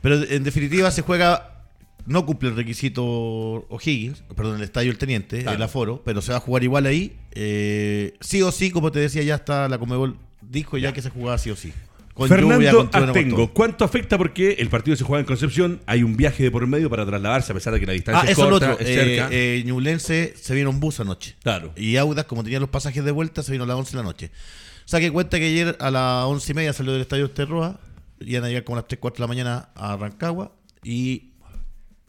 Pero 0.00 0.22
en 0.22 0.42
definitiva 0.42 0.90
se 0.90 1.02
juega, 1.02 1.64
no 2.06 2.24
cumple 2.24 2.48
el 2.50 2.56
requisito 2.56 3.04
O'Higgins, 3.04 4.22
perdón, 4.34 4.56
el 4.56 4.62
estadio 4.62 4.90
El 4.90 4.96
Teniente, 4.98 5.40
el 5.40 5.62
aforo, 5.62 6.00
pero 6.04 6.22
se 6.22 6.32
va 6.32 6.38
a 6.38 6.40
jugar 6.40 6.62
igual 6.64 6.86
ahí. 6.86 7.16
Eh, 7.32 8.14
sí 8.20 8.40
o 8.40 8.50
sí, 8.52 8.70
como 8.70 8.90
te 8.90 9.00
decía, 9.00 9.22
ya 9.22 9.34
está 9.34 9.68
la 9.68 9.78
Comebol 9.78 10.16
dijo 10.40 10.78
ya, 10.78 10.92
que 10.92 11.02
se 11.02 11.10
jugaba 11.10 11.36
sí 11.38 11.50
o 11.50 11.56
sí. 11.56 11.72
Fernando 12.16 12.88
Atengo, 12.92 13.52
¿cuánto 13.52 13.84
afecta? 13.84 14.16
Porque 14.16 14.52
el 14.58 14.68
partido 14.68 14.96
se 14.96 15.04
juega 15.04 15.20
en 15.20 15.26
Concepción, 15.26 15.80
hay 15.86 16.02
un 16.02 16.16
viaje 16.16 16.42
de 16.42 16.50
por 16.50 16.66
medio 16.66 16.88
para 16.88 17.04
trasladarse 17.04 17.52
a 17.52 17.54
pesar 17.54 17.74
de 17.74 17.80
que 17.80 17.86
la 17.86 17.92
distancia 17.92 18.28
ah, 18.28 18.30
es 18.30 18.36
corta, 18.36 18.72
es, 18.80 18.86
cerca. 18.86 19.28
Eh, 19.30 19.64
eh, 19.66 20.34
se 20.36 20.54
vino 20.54 20.70
un 20.70 20.80
bus 20.80 21.00
anoche. 21.00 21.36
Claro. 21.42 21.72
Y 21.76 21.96
Audas, 21.96 22.24
como 22.24 22.42
tenía 22.42 22.60
los 22.60 22.70
pasajes 22.70 23.04
de 23.04 23.10
vuelta, 23.10 23.42
se 23.42 23.52
vino 23.52 23.64
a 23.64 23.66
las 23.66 23.76
11 23.76 23.90
de 23.90 23.96
la 23.96 24.02
noche. 24.02 24.30
O 24.84 24.88
sea 24.88 25.00
que 25.00 25.10
cuenta 25.10 25.38
que 25.38 25.46
ayer 25.46 25.76
a 25.80 25.90
las 25.90 26.24
11 26.24 26.52
y 26.52 26.54
media 26.54 26.72
salió 26.72 26.92
del 26.92 27.02
estadio 27.02 27.30
Terroa, 27.30 27.80
iban 28.20 28.44
a 28.44 28.48
llegar 28.48 28.64
como 28.64 28.76
a 28.76 28.80
las 28.80 28.88
3, 28.88 28.98
4 29.00 29.16
de 29.16 29.20
la 29.20 29.28
mañana 29.28 29.68
a 29.74 29.96
Rancagua 29.96 30.52
y 30.82 31.32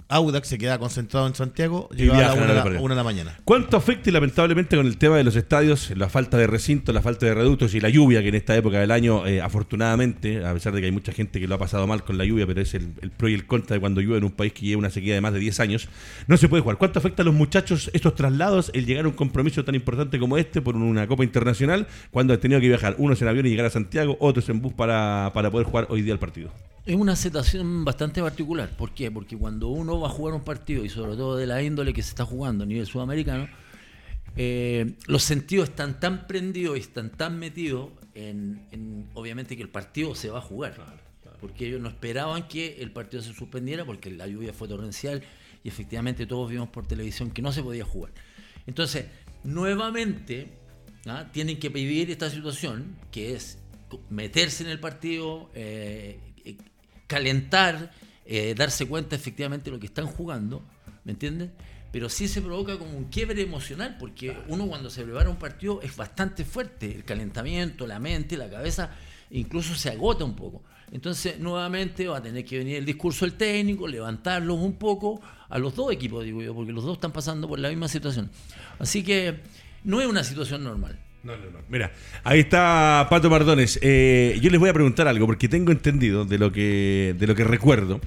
Audax 0.09 0.47
se 0.47 0.57
queda 0.57 0.79
concentrado 0.79 1.27
en 1.27 1.35
Santiago, 1.35 1.89
y 1.91 2.03
llegaba 2.03 2.31
a 2.31 2.35
la 2.35 2.79
una, 2.79 2.93
de 2.93 2.95
la 2.95 3.03
mañana. 3.03 3.37
¿Cuánto 3.43 3.75
afecta 3.75 4.09
y 4.09 4.13
lamentablemente 4.13 4.77
con 4.77 4.85
el 4.85 4.97
tema 4.97 5.17
de 5.17 5.23
los 5.25 5.35
estadios, 5.35 5.91
la 5.97 6.07
falta 6.07 6.37
de 6.37 6.47
recinto, 6.47 6.93
la 6.93 7.01
falta 7.01 7.25
de 7.25 7.33
reductos 7.33 7.73
y 7.73 7.81
la 7.81 7.89
lluvia, 7.89 8.21
que 8.21 8.29
en 8.29 8.35
esta 8.35 8.55
época 8.55 8.79
del 8.79 8.91
año, 8.91 9.27
eh, 9.27 9.41
afortunadamente, 9.41 10.45
a 10.45 10.53
pesar 10.53 10.73
de 10.73 10.79
que 10.79 10.85
hay 10.85 10.91
mucha 10.93 11.11
gente 11.11 11.41
que 11.41 11.47
lo 11.47 11.55
ha 11.55 11.57
pasado 11.57 11.85
mal 11.87 12.05
con 12.05 12.17
la 12.17 12.23
lluvia, 12.23 12.47
pero 12.47 12.61
es 12.61 12.73
el, 12.73 12.87
pro 13.17 13.27
y 13.27 13.33
el 13.33 13.45
contra 13.45 13.75
de 13.75 13.81
cuando 13.81 13.99
llueve 13.99 14.19
en 14.19 14.23
un 14.23 14.31
país 14.31 14.53
que 14.53 14.65
lleva 14.65 14.79
una 14.79 14.89
sequía 14.89 15.13
de 15.13 15.21
más 15.21 15.33
de 15.33 15.39
10 15.39 15.59
años, 15.59 15.89
no 16.27 16.37
se 16.37 16.47
puede 16.47 16.61
jugar. 16.63 16.77
¿Cuánto 16.77 16.99
afecta 16.99 17.23
a 17.23 17.25
los 17.25 17.33
muchachos 17.33 17.89
estos 17.93 18.15
traslados, 18.15 18.71
el 18.73 18.85
llegar 18.85 19.05
a 19.05 19.07
un 19.09 19.13
compromiso 19.13 19.65
tan 19.65 19.75
importante 19.75 20.19
como 20.19 20.37
este 20.37 20.61
por 20.61 20.77
una 20.77 21.05
Copa 21.07 21.25
Internacional, 21.25 21.87
cuando 22.11 22.33
han 22.33 22.39
tenido 22.39 22.61
que 22.61 22.69
viajar 22.69 22.95
unos 22.97 23.21
en 23.21 23.27
avión 23.27 23.45
y 23.45 23.49
llegar 23.49 23.65
a 23.65 23.69
Santiago, 23.69 24.15
otros 24.21 24.47
en 24.47 24.61
bus 24.61 24.73
para, 24.73 25.31
para 25.33 25.51
poder 25.51 25.67
jugar 25.67 25.87
hoy 25.89 26.01
día 26.01 26.13
el 26.13 26.19
partido? 26.19 26.51
Es 26.87 26.95
una 26.95 27.17
situación 27.17 27.83
bastante 27.83 28.21
particular. 28.21 28.69
¿Por 28.69 28.91
qué? 28.91 29.11
Porque 29.11 29.35
cuando 29.35 29.67
uno 29.67 29.96
va 29.99 30.07
a 30.07 30.11
jugar 30.11 30.33
un 30.33 30.43
partido, 30.43 30.83
y 30.85 30.89
sobre 30.89 31.15
todo 31.15 31.35
de 31.35 31.47
la 31.47 31.61
índole 31.61 31.93
que 31.93 32.01
se 32.01 32.09
está 32.09 32.25
jugando 32.25 32.63
a 32.63 32.67
nivel 32.67 32.85
sudamericano, 32.85 33.47
eh, 34.35 34.93
los 35.07 35.23
sentidos 35.23 35.69
están 35.69 35.99
tan 35.99 36.27
prendidos 36.27 36.77
y 36.77 36.81
están 36.81 37.09
tan 37.09 37.39
metidos 37.39 37.89
en, 38.13 39.09
obviamente, 39.13 39.55
que 39.55 39.63
el 39.63 39.69
partido 39.69 40.15
se 40.15 40.29
va 40.29 40.39
a 40.39 40.41
jugar. 40.41 40.75
Porque 41.41 41.67
ellos 41.67 41.81
no 41.81 41.89
esperaban 41.89 42.47
que 42.47 42.77
el 42.81 42.91
partido 42.91 43.21
se 43.21 43.33
suspendiera 43.33 43.85
porque 43.85 44.09
la 44.09 44.25
lluvia 44.25 44.53
fue 44.53 44.67
torrencial 44.67 45.21
y 45.63 45.67
efectivamente 45.67 46.25
todos 46.25 46.49
vimos 46.49 46.69
por 46.69 46.87
televisión 46.87 47.29
que 47.29 47.41
no 47.41 47.51
se 47.51 47.61
podía 47.61 47.85
jugar. 47.85 48.11
Entonces, 48.65 49.05
nuevamente, 49.43 50.47
¿ah? 51.05 51.27
tienen 51.31 51.59
que 51.59 51.69
vivir 51.69 52.09
esta 52.09 52.29
situación, 52.29 52.95
que 53.11 53.35
es 53.35 53.59
meterse 54.09 54.63
en 54.63 54.69
el 54.69 54.79
partido, 54.79 55.49
eh, 55.53 56.19
calentar, 57.07 57.91
eh, 58.29 58.53
darse 58.55 58.85
cuenta 58.85 59.15
efectivamente 59.15 59.65
de 59.65 59.71
lo 59.71 59.79
que 59.79 59.85
están 59.85 60.05
jugando, 60.05 60.61
¿me 61.05 61.13
entiendes? 61.13 61.49
Pero 61.93 62.09
sí 62.09 62.27
se 62.27 62.41
provoca 62.41 62.77
como 62.77 62.97
un 62.97 63.05
quiebre 63.05 63.41
emocional, 63.41 63.95
porque 63.97 64.37
uno 64.49 64.67
cuando 64.67 64.89
se 64.89 65.03
prepara 65.03 65.29
un 65.29 65.37
partido 65.37 65.81
es 65.81 65.95
bastante 65.95 66.43
fuerte, 66.43 66.93
el 66.93 67.03
calentamiento, 67.05 67.87
la 67.87 67.99
mente, 67.99 68.35
la 68.35 68.49
cabeza, 68.49 68.91
incluso 69.31 69.75
se 69.75 69.89
agota 69.89 70.25
un 70.25 70.35
poco. 70.35 70.61
Entonces, 70.91 71.39
nuevamente 71.39 72.07
va 72.07 72.17
a 72.17 72.21
tener 72.21 72.43
que 72.43 72.57
venir 72.57 72.75
el 72.75 72.85
discurso 72.85 73.25
del 73.25 73.35
técnico, 73.35 73.87
levantarlos 73.87 74.57
un 74.57 74.73
poco 74.73 75.21
a 75.47 75.57
los 75.57 75.75
dos 75.75 75.91
equipos, 75.93 76.25
digo 76.25 76.41
yo, 76.41 76.53
porque 76.53 76.73
los 76.73 76.83
dos 76.83 76.97
están 76.97 77.13
pasando 77.13 77.47
por 77.47 77.59
la 77.59 77.69
misma 77.69 77.87
situación. 77.87 78.29
Así 78.77 79.03
que 79.03 79.39
no 79.85 80.01
es 80.01 80.07
una 80.07 80.25
situación 80.25 80.65
normal. 80.65 80.99
No, 81.27 81.35
no, 81.35 81.51
no. 81.51 81.59
Mira, 81.67 81.91
ahí 82.23 82.39
está 82.39 83.05
Pato 83.09 83.29
Mardones. 83.29 83.77
Eh, 83.81 84.39
yo 84.41 84.49
les 84.49 84.57
voy 84.61 84.69
a 84.69 84.73
preguntar 84.73 85.09
algo, 85.09 85.25
porque 85.25 85.49
tengo 85.49 85.73
entendido 85.73 86.23
de 86.23 86.37
lo 86.37 86.53
que, 86.53 87.13
de 87.19 87.27
lo 87.27 87.35
que 87.35 87.43
recuerdo, 87.43 87.99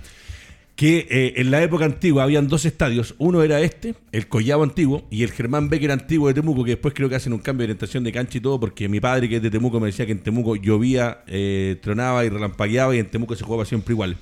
que 0.74 1.06
eh, 1.10 1.34
en 1.36 1.50
la 1.50 1.62
época 1.62 1.84
antigua 1.84 2.22
habían 2.22 2.48
dos 2.48 2.64
estadios. 2.64 3.14
Uno 3.18 3.42
era 3.42 3.60
este, 3.60 3.94
el 4.12 4.26
Collado 4.26 4.62
antiguo, 4.62 5.06
y 5.10 5.22
el 5.22 5.32
Germán 5.32 5.68
Becker 5.68 5.90
antiguo 5.90 6.28
de 6.28 6.34
Temuco, 6.34 6.64
que 6.64 6.70
después 6.70 6.94
creo 6.94 7.10
que 7.10 7.16
hacen 7.16 7.34
un 7.34 7.40
cambio 7.40 7.66
de 7.66 7.72
orientación 7.72 8.04
de 8.04 8.12
cancha 8.12 8.38
y 8.38 8.40
todo, 8.40 8.58
porque 8.58 8.88
mi 8.88 9.00
padre, 9.00 9.28
que 9.28 9.36
es 9.36 9.42
de 9.42 9.50
Temuco, 9.50 9.80
me 9.80 9.88
decía 9.88 10.06
que 10.06 10.12
en 10.12 10.20
Temuco 10.20 10.56
llovía, 10.56 11.22
eh, 11.26 11.76
tronaba 11.82 12.24
y 12.24 12.30
relampagueaba, 12.30 12.96
y 12.96 13.00
en 13.00 13.06
Temuco 13.06 13.36
se 13.36 13.44
jugaba 13.44 13.66
siempre 13.66 13.92
igual. 13.92 14.16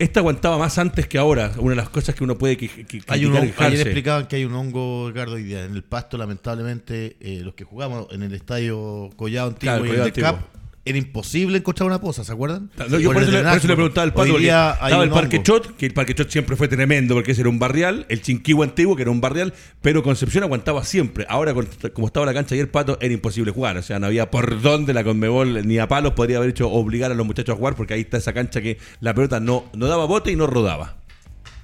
Esta 0.00 0.20
aguantaba 0.20 0.56
más 0.56 0.78
antes 0.78 1.06
que 1.06 1.18
ahora, 1.18 1.52
una 1.58 1.72
de 1.72 1.76
las 1.76 1.90
cosas 1.90 2.14
que 2.14 2.24
uno 2.24 2.38
puede 2.38 2.56
que, 2.56 2.68
que 2.86 3.02
hay 3.06 3.26
un 3.26 3.36
Ayer 3.36 3.80
explicaban 3.82 4.26
que 4.28 4.36
hay 4.36 4.46
un 4.46 4.54
hongo, 4.54 5.08
Ricardo, 5.10 5.34
hoy 5.34 5.42
día 5.42 5.62
en 5.66 5.74
el 5.74 5.84
pasto, 5.84 6.16
lamentablemente, 6.16 7.18
eh, 7.20 7.42
los 7.44 7.52
que 7.52 7.64
jugamos 7.64 8.06
en 8.10 8.22
el 8.22 8.32
estadio 8.32 9.10
Collado 9.16 9.48
Antiguo 9.48 9.84
y 9.84 9.90
en 9.90 10.00
el 10.00 10.12
Cap, 10.14 10.40
era 10.84 10.96
imposible 10.96 11.58
encontrar 11.58 11.86
una 11.86 12.00
poza, 12.00 12.24
¿se 12.24 12.32
acuerdan? 12.32 12.70
yo 12.88 13.12
por 13.12 13.22
eso, 13.22 13.30
le, 13.30 13.74
preguntaba 13.74 14.02
al 14.02 14.14
Pato, 14.14 14.38
estaba 14.38 15.04
el 15.04 15.10
Parque 15.10 15.42
Chot, 15.42 15.76
que 15.76 15.86
el 15.86 15.92
Parque 15.92 16.14
Chot 16.14 16.30
siempre 16.30 16.56
fue 16.56 16.68
tremendo 16.68 17.14
porque 17.14 17.32
ese 17.32 17.42
era 17.42 17.50
un 17.50 17.58
barrial, 17.58 18.06
el 18.08 18.22
Chinquihua 18.22 18.64
antiguo, 18.64 18.96
que 18.96 19.02
era 19.02 19.10
un 19.10 19.20
barrial, 19.20 19.52
pero 19.82 20.02
Concepción 20.02 20.42
aguantaba 20.42 20.82
siempre. 20.84 21.26
Ahora, 21.28 21.54
como 21.92 22.06
estaba 22.06 22.24
la 22.24 22.32
cancha 22.32 22.54
ayer, 22.54 22.70
Pato, 22.70 22.96
era 23.00 23.12
imposible 23.12 23.52
jugar, 23.52 23.76
o 23.76 23.82
sea, 23.82 23.98
no 23.98 24.06
había 24.06 24.30
por 24.30 24.62
dónde 24.62 24.94
la 24.94 25.04
Conmebol 25.04 25.66
ni 25.66 25.78
a 25.78 25.86
palos 25.86 26.14
podría 26.14 26.38
haber 26.38 26.50
hecho 26.50 26.70
obligar 26.70 27.12
a 27.12 27.14
los 27.14 27.26
muchachos 27.26 27.54
a 27.54 27.58
jugar 27.58 27.76
porque 27.76 27.94
ahí 27.94 28.00
está 28.00 28.16
esa 28.16 28.32
cancha 28.32 28.62
que 28.62 28.78
la 29.00 29.14
pelota 29.14 29.38
no, 29.38 29.66
no 29.74 29.86
daba 29.86 30.06
bote 30.06 30.32
y 30.32 30.36
no 30.36 30.46
rodaba. 30.46 30.96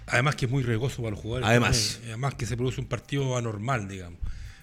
Además 0.09 0.37
que 0.37 0.45
es 0.45 0.51
muy 0.51 0.63
riesgoso 0.63 1.03
para 1.03 1.13
los 1.13 1.21
jugadores. 1.21 1.49
Además. 1.49 2.01
Además 2.05 2.35
que 2.35 2.47
se 2.47 2.57
produce 2.57 2.81
un 2.81 2.87
partido 2.87 3.37
anormal, 3.37 3.89
digamos. 3.89 4.21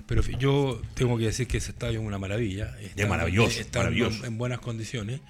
Pero 0.07 0.21
yo 0.37 0.81
tengo 0.95 1.17
que 1.17 1.25
decir 1.25 1.47
que 1.47 1.57
ese 1.57 1.71
estadio 1.71 1.99
es 1.99 2.05
una 2.05 2.17
maravilla. 2.17 2.75
Está, 2.81 3.07
maravilloso. 3.07 3.59
Está 3.59 3.87
En, 3.87 4.37
buenas 4.37 4.59
condiciones. 4.59 5.21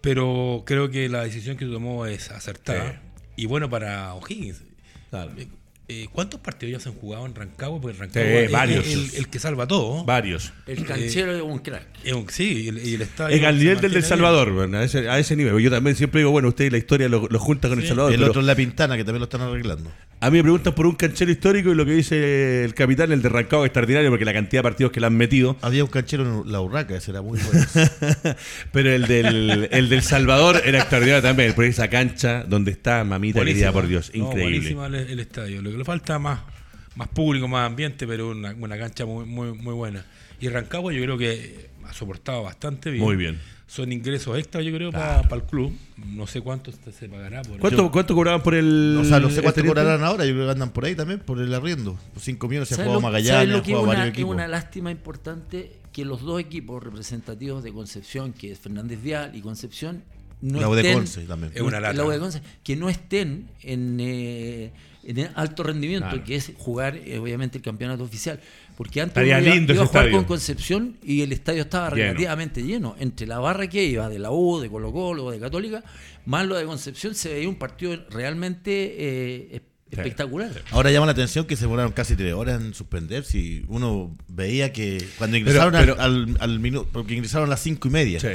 Pero 0.00 0.64
creo 0.66 0.90
que 0.90 1.08
la 1.08 1.22
decisión 1.22 1.56
que 1.56 1.66
tomó 1.66 2.06
es 2.06 2.30
acertada. 2.30 3.00
Y 3.36 3.46
bueno 3.46 3.70
para 3.70 4.14
O'Higgins. 4.14 4.62
Eh, 5.88 6.06
¿Cuántos 6.12 6.40
partidos 6.40 6.72
ya 6.72 6.80
se 6.80 6.88
han 6.88 6.94
jugado 6.94 7.26
en 7.26 7.34
Rancagua? 7.34 7.80
Porque 7.80 7.98
Rancagua 7.98 8.28
es 8.28 8.50
varios. 8.50 8.86
El, 8.86 9.28
que 9.28 9.38
salva 9.38 9.66
todo. 9.66 10.04
Varios. 10.04 10.52
El 10.66 10.84
canchero 10.84 11.34
es 11.34 11.42
un 11.42 11.58
crack. 11.58 11.86
sí, 12.28 12.64
y 12.64 12.68
el, 12.94 13.02
estadio. 13.02 13.36
Es 13.36 13.42
al 13.44 13.58
nivel 13.58 13.80
del 13.80 14.02
Salvador, 14.02 14.74
a 14.74 14.84
ese, 14.84 15.08
a 15.08 15.18
ese, 15.18 15.36
nivel. 15.36 15.58
Yo 15.60 15.70
también 15.70 15.96
siempre 15.96 16.20
digo, 16.20 16.30
bueno, 16.30 16.48
usted 16.48 16.70
la 16.70 16.78
historia 16.78 17.08
lo, 17.08 17.28
junta 17.38 17.68
con 17.68 17.80
el 17.80 17.86
Salvador. 17.86 18.12
El 18.12 18.22
otro 18.22 18.40
es 18.40 18.46
la 18.46 18.54
Pintana, 18.54 18.96
que 18.96 19.04
también 19.04 19.20
lo 19.20 19.24
están 19.24 19.42
arreglando. 19.42 19.90
A 20.20 20.30
mí 20.30 20.36
me 20.36 20.44
preguntan 20.44 20.72
por 20.72 20.86
un 20.86 20.94
canchero 20.94 21.32
histórico 21.32 21.72
y 21.72 21.74
lo 21.74 21.84
que 21.84 21.90
dice 21.90 22.64
el 22.64 22.74
capitán, 22.74 23.10
el 23.10 23.22
de 23.22 23.28
Rancagua, 23.28 23.66
es 23.66 23.70
extraordinario 23.70 24.08
porque 24.08 24.24
la 24.24 24.32
cantidad 24.32 24.60
de 24.60 24.62
partidos 24.62 24.92
que 24.92 25.00
le 25.00 25.06
han 25.08 25.16
metido. 25.16 25.56
Había 25.62 25.82
un 25.82 25.90
canchero 25.90 26.44
en 26.44 26.52
la 26.52 26.60
Urraca, 26.60 26.94
ese 26.94 27.10
era 27.10 27.22
muy 27.22 27.40
bueno. 27.40 27.66
Pero 28.72 28.92
el 28.92 29.08
del, 29.08 29.68
el 29.72 29.88
del 29.88 30.02
Salvador 30.02 30.62
era 30.64 30.78
extraordinario 30.78 31.22
también, 31.22 31.54
por 31.54 31.64
esa 31.64 31.88
cancha 31.88 32.44
donde 32.44 32.70
está, 32.70 33.02
mamita 33.02 33.40
querida 33.40 33.72
por 33.72 33.88
Dios, 33.88 34.12
increíble. 34.14 34.74
No, 34.74 34.86
el, 34.86 35.18
estadio. 35.18 35.60
Lo 35.60 35.72
que 35.72 35.81
le 35.82 35.84
falta 35.84 36.18
más, 36.18 36.40
más 36.96 37.08
público, 37.08 37.48
más 37.48 37.66
ambiente, 37.66 38.06
pero 38.06 38.30
una, 38.30 38.52
una 38.52 38.78
cancha 38.78 39.04
muy, 39.04 39.24
muy, 39.24 39.52
muy 39.52 39.74
buena. 39.74 40.04
Y 40.40 40.48
Rancagua 40.48 40.92
yo 40.92 41.02
creo 41.02 41.18
que 41.18 41.70
ha 41.84 41.92
soportado 41.92 42.42
bastante 42.42 42.90
bien. 42.90 43.04
Muy 43.04 43.16
bien 43.16 43.38
son 43.72 43.90
ingresos 43.90 44.38
extra, 44.38 44.60
yo 44.60 44.70
creo, 44.74 44.92
para 44.92 45.26
el 45.34 45.44
club. 45.44 45.74
No 45.96 46.26
sé 46.26 46.42
cuánto 46.42 46.70
se 46.72 47.08
pagará. 47.08 47.40
Por 47.40 47.58
¿Cuánto, 47.58 47.90
¿Cuánto 47.90 48.14
cobraban 48.14 48.42
por 48.42 48.54
el.? 48.54 48.98
O 49.00 49.04
sea, 49.04 49.18
no 49.18 49.30
sé 49.30 49.40
cuánto 49.40 49.64
cobrarán 49.64 50.04
ahora. 50.04 50.26
Yo 50.26 50.34
creo 50.34 50.44
que 50.44 50.52
andan 50.52 50.72
por 50.72 50.84
ahí 50.84 50.94
también, 50.94 51.20
por 51.20 51.40
el 51.40 51.54
arriendo. 51.54 51.98
5 52.20 52.48
millones 52.48 52.68
se 52.68 52.74
ha 52.74 52.84
jugado 52.84 53.00
Magallanes, 53.00 53.56
ha 53.56 53.64
jugado 53.64 53.86
varios 53.86 54.08
equipos. 54.08 54.30
Es 54.30 54.34
una 54.34 54.46
lástima 54.46 54.90
importante 54.90 55.72
que 55.90 56.04
los 56.04 56.20
dos 56.20 56.38
equipos 56.38 56.82
representativos 56.82 57.64
de 57.64 57.72
Concepción, 57.72 58.34
que 58.34 58.52
es 58.52 58.58
Fernández 58.58 59.02
Vial 59.02 59.34
y 59.34 59.40
Concepción, 59.40 60.04
no 60.42 60.60
la 60.60 60.76
estén. 60.78 60.98
Conce 60.98 61.22
también. 61.22 61.52
Es 61.54 61.62
una 61.62 61.80
lata. 61.80 62.04
La 62.04 62.18
Conce, 62.18 62.42
que 62.62 62.76
no 62.76 62.90
estén 62.90 63.48
en. 63.62 63.96
Eh, 64.00 64.70
en 65.04 65.30
alto 65.34 65.62
rendimiento, 65.62 66.22
que 66.24 66.36
es 66.36 66.52
jugar 66.56 66.96
eh, 66.96 67.18
obviamente 67.18 67.58
el 67.58 67.64
campeonato 67.64 68.04
oficial. 68.04 68.40
Porque 68.76 69.00
antes 69.00 69.26
iba, 69.26 69.40
iba, 69.40 69.82
a 69.82 69.86
jugar 69.86 70.10
con 70.10 70.24
Concepción 70.24 70.96
y 71.02 71.22
el 71.22 71.32
estadio 71.32 71.62
estaba 71.62 71.90
relativamente 71.90 72.62
lleno. 72.62 72.96
Entre 72.98 73.26
la 73.26 73.38
barra 73.38 73.68
que 73.68 73.84
iba 73.84 74.08
de 74.08 74.18
la 74.18 74.30
U, 74.30 74.60
de 74.60 74.70
Colo 74.70 74.92
Colo, 74.92 75.30
de 75.30 75.38
Católica, 75.38 75.84
más 76.24 76.46
lo 76.46 76.56
de 76.56 76.64
Concepción, 76.64 77.14
se 77.14 77.34
veía 77.34 77.48
un 77.48 77.56
partido 77.56 77.96
realmente 78.10 78.94
eh, 78.98 79.62
espectacular. 79.90 80.50
Ahora 80.70 80.90
llama 80.90 81.06
la 81.06 81.12
atención 81.12 81.46
que 81.46 81.56
se 81.56 81.62
demoraron 81.62 81.92
casi 81.92 82.16
tres 82.16 82.32
horas 82.32 82.60
en 82.62 82.72
suspender. 82.72 83.24
Si 83.24 83.64
uno 83.68 84.16
veía 84.28 84.72
que 84.72 85.04
cuando 85.18 85.36
ingresaron 85.36 85.74
al, 85.74 86.36
al, 86.40 86.60
minuto, 86.60 86.88
porque 86.92 87.14
ingresaron 87.14 87.48
a 87.48 87.50
las 87.50 87.60
cinco 87.60 87.88
y 87.88 87.90
media. 87.90 88.20
Sí 88.20 88.28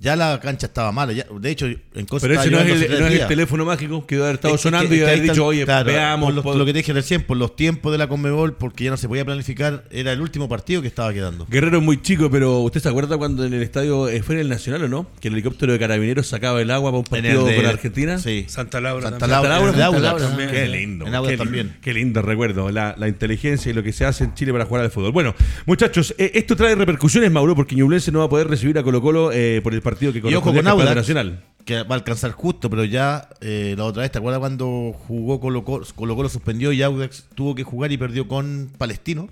ya 0.00 0.16
la 0.16 0.40
cancha 0.40 0.66
estaba 0.66 0.92
mala. 0.92 1.12
de 1.12 1.50
hecho, 1.50 1.66
en 1.66 2.06
cosas 2.06 2.26
Pero 2.26 2.40
ese 2.40 2.50
no, 2.50 2.58
es 2.58 2.82
el, 2.82 3.26
teléfono 3.28 3.66
mágico 3.66 4.06
que 4.06 4.14
debe 4.14 4.28
haber 4.28 4.36
estado 4.36 4.56
sonando 4.56 4.94
y 4.94 5.02
haber 5.02 5.20
dicho, 5.20 5.44
oye, 5.44 5.66
veamos. 5.66 6.34
lo 6.34 6.64
que 6.64 6.72
te 6.72 6.78
dije 6.78 6.94
recién, 6.94 7.22
por 7.22 7.36
los 7.36 7.54
tiempos 7.54 7.92
de 7.92 7.98
la 7.98 8.08
Conmebol, 8.08 8.54
porque 8.54 8.84
ya 8.84 8.90
no 8.90 8.96
se 8.96 9.08
podía 9.08 9.26
planificar, 9.26 9.84
era 9.90 10.12
el 10.12 10.22
último 10.22 10.48
partido 10.48 10.80
que 10.80 10.88
estaba 10.88 11.12
quedando. 11.12 11.46
Guerrero 11.50 11.78
es 11.78 11.84
muy 11.84 12.00
chico, 12.00 12.30
pero 12.30 12.60
¿usted 12.60 12.80
se 12.80 12.88
acuerda 12.88 13.18
cuando 13.18 13.44
en 13.44 13.52
el 13.52 13.62
estadio, 13.62 14.08
eh, 14.08 14.22
fue 14.22 14.36
en 14.36 14.40
el 14.40 14.48
Nacional 14.48 14.84
o 14.84 14.88
no? 14.88 15.06
Que 15.20 15.28
el 15.28 15.34
helicóptero 15.34 15.72
de 15.74 15.78
carabineros 15.78 16.26
sacaba 16.26 16.62
el 16.62 16.70
agua 16.70 16.92
para 16.92 16.98
un 17.00 17.04
partido 17.04 17.44
con 17.44 17.66
Argentina. 17.66 18.18
Sí. 18.18 18.46
Santa 18.48 18.80
Laura. 18.80 19.10
Santa 19.10 19.26
Laura, 19.26 19.58
Santa 19.72 19.98
Laura, 19.98 20.16
también. 20.16 20.50
Qué 20.50 20.66
lindo. 20.66 21.06
En 21.06 21.28
qué, 21.28 21.36
también. 21.36 21.76
Qué 21.82 21.92
lindo 21.92 22.22
recuerdo, 22.22 22.70
la, 22.70 22.96
inteligencia 23.06 23.68
y 23.68 23.74
lo 23.74 23.82
que 23.82 23.92
se 23.92 24.06
hace 24.06 24.24
en 24.24 24.34
Chile 24.34 24.52
para 24.52 24.64
jugar 24.64 24.82
al 24.84 24.90
fútbol. 24.90 25.12
Bueno, 25.12 25.34
muchachos, 25.66 26.14
eh, 26.16 26.30
esto 26.34 26.56
trae 26.56 26.74
repercusiones, 26.74 27.30
Mauro, 27.30 27.54
porque 27.54 27.74
Ñublense 27.74 28.10
no 28.12 28.20
va 28.20 28.24
a 28.26 28.28
poder 28.30 28.48
recibir 28.48 28.78
a 28.78 28.82
Colo 28.82 29.02
Colo 29.02 29.30
eh, 29.32 29.60
por 29.62 29.74
el 29.74 29.82
partido 29.82 29.89
que 29.98 30.20
corresponde 30.20 30.94
Nacional. 30.94 31.44
Que 31.64 31.82
va 31.82 31.94
a 31.94 31.98
alcanzar 31.98 32.32
justo, 32.32 32.70
pero 32.70 32.84
ya 32.84 33.28
eh, 33.40 33.74
la 33.76 33.84
otra 33.84 34.02
vez, 34.02 34.10
¿te 34.10 34.18
acuerdas 34.18 34.40
cuando 34.40 34.94
jugó 35.06 35.40
Colo 35.40 35.62
Colo, 35.64 35.86
Colo 35.94 36.16
Colo 36.16 36.28
suspendió 36.28 36.72
y 36.72 36.82
Audax 36.82 37.26
tuvo 37.34 37.54
que 37.54 37.64
jugar 37.64 37.92
y 37.92 37.98
perdió 37.98 38.26
con 38.26 38.70
Palestino? 38.78 39.28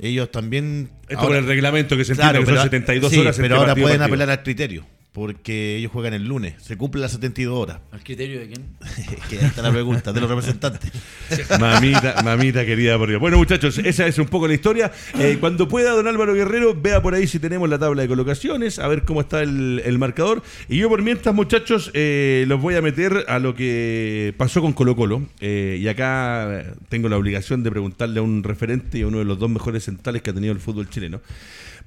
Ellos 0.00 0.30
también. 0.30 0.90
Esto 1.08 1.26
por 1.26 1.36
el 1.36 1.46
reglamento 1.46 1.96
que 1.96 2.04
se 2.04 2.12
entiende 2.12 2.40
que 2.40 2.46
son 2.46 2.62
72 2.62 3.16
horas. 3.16 3.36
Pero 3.38 3.56
ahora 3.56 3.74
pueden 3.74 4.02
apelar 4.02 4.30
al 4.30 4.42
criterio. 4.42 4.86
Porque 5.12 5.76
ellos 5.76 5.92
juegan 5.92 6.14
el 6.14 6.26
lunes, 6.26 6.54
se 6.62 6.78
cumplen 6.78 7.02
las 7.02 7.12
72 7.12 7.54
horas. 7.54 7.80
¿Al 7.90 8.02
criterio 8.02 8.40
de 8.40 8.48
quién? 8.48 8.66
que 9.28 9.36
está 9.44 9.60
la 9.60 9.70
pregunta, 9.70 10.10
de 10.10 10.20
los 10.22 10.30
representantes. 10.30 10.90
mamita, 11.60 12.22
mamita 12.22 12.64
querida 12.64 12.96
por 12.96 13.10
Dios. 13.10 13.20
Bueno, 13.20 13.36
muchachos, 13.36 13.76
esa 13.78 14.06
es 14.06 14.18
un 14.18 14.26
poco 14.26 14.48
la 14.48 14.54
historia. 14.54 14.90
Eh, 15.18 15.36
cuando 15.38 15.68
pueda, 15.68 15.90
don 15.90 16.08
Álvaro 16.08 16.32
Guerrero, 16.32 16.74
vea 16.74 17.02
por 17.02 17.14
ahí 17.14 17.26
si 17.26 17.38
tenemos 17.38 17.68
la 17.68 17.78
tabla 17.78 18.02
de 18.02 18.08
colocaciones, 18.08 18.78
a 18.78 18.88
ver 18.88 19.04
cómo 19.04 19.20
está 19.20 19.42
el, 19.42 19.98
marcador. 19.98 20.42
Y 20.70 20.78
yo, 20.78 20.88
por 20.88 21.02
mientras, 21.02 21.34
muchachos, 21.34 21.90
eh, 21.92 22.46
los 22.48 22.60
voy 22.60 22.76
a 22.76 22.82
meter 22.82 23.26
a 23.28 23.38
lo 23.38 23.54
que 23.54 24.34
pasó 24.38 24.62
con 24.62 24.72
Colo 24.72 24.96
Colo. 24.96 25.22
Eh, 25.40 25.78
y 25.78 25.88
acá 25.88 26.74
tengo 26.88 27.10
la 27.10 27.18
obligación 27.18 27.62
de 27.62 27.70
preguntarle 27.70 28.20
a 28.20 28.22
un 28.22 28.42
referente 28.42 28.98
y 28.98 29.02
a 29.02 29.08
uno 29.08 29.18
de 29.18 29.26
los 29.26 29.38
dos 29.38 29.50
mejores 29.50 29.84
centrales 29.84 30.22
que 30.22 30.30
ha 30.30 30.34
tenido 30.34 30.54
el 30.54 30.60
fútbol 30.60 30.88
chileno. 30.88 31.20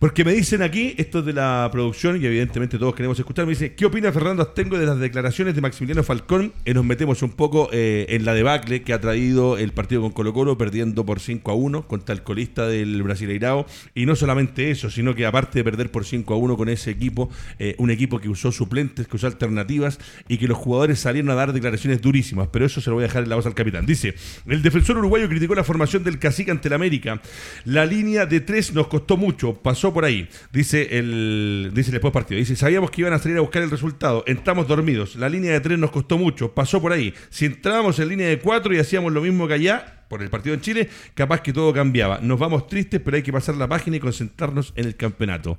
Porque 0.06 0.24
me 0.24 0.34
dicen 0.34 0.62
aquí, 0.62 0.94
esto 1.00 1.18
es 1.18 1.26
de 1.26 1.34
la 1.34 1.68
producción, 1.72 2.22
y 2.22 2.28
evidentemente 2.28 2.78
todos 2.78 2.94
queremos 2.94 3.18
escuchar, 3.18 3.48
me 3.48 3.54
dice, 3.54 3.74
¿qué 3.74 3.88
opina 3.88 4.12
Fernando 4.12 4.44
Astengo 4.44 4.78
de 4.78 4.86
las 4.86 5.00
declaraciones 5.00 5.56
de 5.56 5.62
Maximiliano 5.62 6.04
Falcón? 6.04 6.54
Y 6.64 6.76
nos 6.76 6.86
metemos 6.86 7.24
un 7.24 7.32
poco 7.32 7.70
eh, 7.72 8.06
en 8.10 8.24
la 8.24 8.36
debacle 8.36 8.84
que 8.84 8.94
ha 8.94 9.02
traído 9.02 9.58
el 9.58 9.72
partido 9.72 10.04
con 10.04 10.12
Colo 10.12 10.32
Colo, 10.32 10.60
perdiendo 10.60 11.08
por 11.08 11.20
5 11.20 11.52
a 11.52 11.56
1 11.56 11.88
contra 11.88 12.14
el 12.14 12.22
colista 12.22 12.68
del 12.68 13.02
Brasileirao. 13.02 13.66
Y 13.96 14.06
no 14.06 14.16
solamente 14.16 14.70
eso, 14.70 14.92
sino 14.92 15.16
que 15.16 15.26
aparte 15.26 15.58
de 15.58 15.64
perder 15.64 15.90
por 15.90 16.06
5 16.06 16.36
a 16.36 16.38
1 16.38 16.56
con 16.56 16.70
ese 16.70 16.92
equipo, 16.92 17.32
eh, 17.58 17.74
un 17.80 17.90
equipo 17.90 18.20
que 18.20 18.30
usó 18.30 18.52
suplentes, 18.52 19.08
que 19.08 19.16
usó 19.16 19.26
alternativas, 19.26 19.98
y 20.28 20.38
que 20.38 20.48
los 20.48 20.60
jugadores 20.60 21.00
salieron 21.00 21.32
a 21.32 21.34
dar 21.34 21.52
declaraciones 21.52 22.00
durísimas. 22.04 22.50
Pero 22.52 22.68
eso 22.68 22.80
se 22.80 22.92
lo 22.92 22.98
voy 22.98 23.06
a 23.06 23.08
dejar 23.08 23.24
en 23.24 23.30
la 23.30 23.38
voz 23.38 23.48
al 23.48 23.56
capitán. 23.56 23.88
Dice, 23.88 24.14
el 24.46 24.62
defensor 24.62 25.00
uruguayo 25.00 25.28
criticó 25.28 25.56
la 25.56 25.64
formación 25.64 26.04
del 26.04 26.20
cacique 26.20 26.52
ante 26.52 26.68
el 26.68 26.76
América. 26.76 27.24
La 27.64 27.88
línea 27.88 28.28
de 28.28 28.40
tres 28.42 28.72
nos 28.72 28.86
costó 28.86 29.18
mucho, 29.18 29.56
pasó 29.56 29.95
por 29.96 30.04
ahí. 30.04 30.28
Dice 30.52 31.00
el 31.00 31.72
dice 31.74 31.90
después 31.90 32.14
partido. 32.14 32.38
Dice, 32.38 32.58
sabíamos 32.58 32.92
que 32.92 33.00
iban 33.00 33.14
a 33.14 33.18
salir 33.18 33.38
a 33.38 33.42
buscar 33.42 33.64
el 33.64 33.72
resultado. 33.72 34.26
Entramos 34.28 34.68
dormidos. 34.68 35.16
La 35.16 35.30
línea 35.30 35.54
de 35.54 35.62
tres 35.62 35.80
nos 35.80 35.90
costó 35.90 36.18
mucho. 36.18 36.54
Pasó 36.54 36.82
por 36.82 36.92
ahí. 36.92 37.14
Si 37.30 37.46
entrábamos 37.46 37.98
en 38.00 38.10
línea 38.10 38.28
de 38.28 38.38
cuatro 38.38 38.76
y 38.76 38.78
hacíamos 38.78 39.14
lo 39.14 39.22
mismo 39.22 39.48
que 39.48 39.54
allá, 39.54 40.04
por 40.10 40.22
el 40.22 40.30
partido 40.30 40.54
en 40.54 40.60
Chile, 40.60 40.90
capaz 41.14 41.40
que 41.40 41.54
todo 41.54 41.72
cambiaba. 41.72 42.20
Nos 42.22 42.38
vamos 42.38 42.68
tristes, 42.68 43.00
pero 43.00 43.16
hay 43.16 43.24
que 43.24 43.32
pasar 43.32 43.56
la 43.56 43.70
página 43.70 43.96
y 43.96 44.02
concentrarnos 44.02 44.74
en 44.76 44.86
el 44.86 44.98
campeonato. 44.98 45.58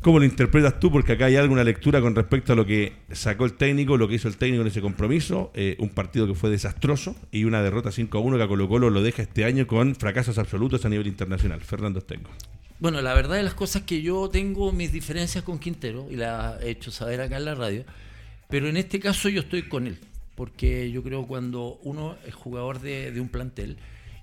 ¿Cómo 0.00 0.18
lo 0.18 0.24
interpretas 0.24 0.80
tú? 0.80 0.90
Porque 0.90 1.12
acá 1.12 1.26
hay 1.26 1.36
alguna 1.36 1.62
lectura 1.62 2.00
con 2.00 2.14
respecto 2.14 2.54
a 2.54 2.56
lo 2.56 2.64
que 2.64 2.94
sacó 3.12 3.44
el 3.44 3.52
técnico, 3.52 3.98
lo 3.98 4.08
que 4.08 4.14
hizo 4.14 4.28
el 4.28 4.38
técnico 4.38 4.62
en 4.62 4.68
ese 4.68 4.80
compromiso. 4.80 5.50
Eh, 5.54 5.76
un 5.78 5.90
partido 5.90 6.26
que 6.26 6.34
fue 6.34 6.48
desastroso 6.48 7.16
y 7.30 7.44
una 7.44 7.62
derrota 7.62 7.92
5 7.92 8.16
a 8.16 8.20
1 8.22 8.38
que 8.38 8.42
a 8.44 8.48
Colo 8.48 8.66
Colo 8.66 8.88
lo 8.88 9.02
deja 9.02 9.20
este 9.20 9.44
año 9.44 9.66
con 9.66 9.94
fracasos 9.94 10.38
absolutos 10.38 10.86
a 10.86 10.88
nivel 10.88 11.06
internacional. 11.06 11.60
Fernando 11.60 11.98
Estengo. 11.98 12.30
Bueno, 12.80 13.02
la 13.02 13.12
verdad 13.12 13.34
de 13.34 13.42
las 13.42 13.54
cosas 13.54 13.82
que 13.82 14.02
yo 14.02 14.28
tengo 14.28 14.70
mis 14.70 14.92
diferencias 14.92 15.42
con 15.42 15.58
Quintero 15.58 16.06
y 16.12 16.14
la 16.14 16.58
he 16.62 16.70
hecho 16.70 16.92
saber 16.92 17.20
acá 17.20 17.36
en 17.38 17.44
la 17.44 17.56
radio, 17.56 17.84
pero 18.48 18.68
en 18.68 18.76
este 18.76 19.00
caso 19.00 19.28
yo 19.28 19.40
estoy 19.40 19.68
con 19.68 19.88
él, 19.88 19.98
porque 20.36 20.88
yo 20.92 21.02
creo 21.02 21.26
cuando 21.26 21.80
uno 21.82 22.16
es 22.24 22.34
jugador 22.34 22.80
de, 22.80 23.20
un 23.20 23.30
plantel 23.30 23.78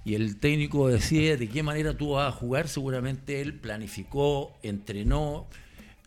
y 0.05 0.15
el 0.15 0.37
técnico 0.37 0.87
decide 0.87 1.35
de 1.35 1.49
qué 1.49 1.63
manera 1.63 1.97
tú 1.97 2.11
vas 2.11 2.29
a 2.29 2.31
jugar, 2.31 2.69
seguramente 2.69 3.41
él 3.41 3.55
planificó, 3.55 4.55
entrenó, 4.63 5.47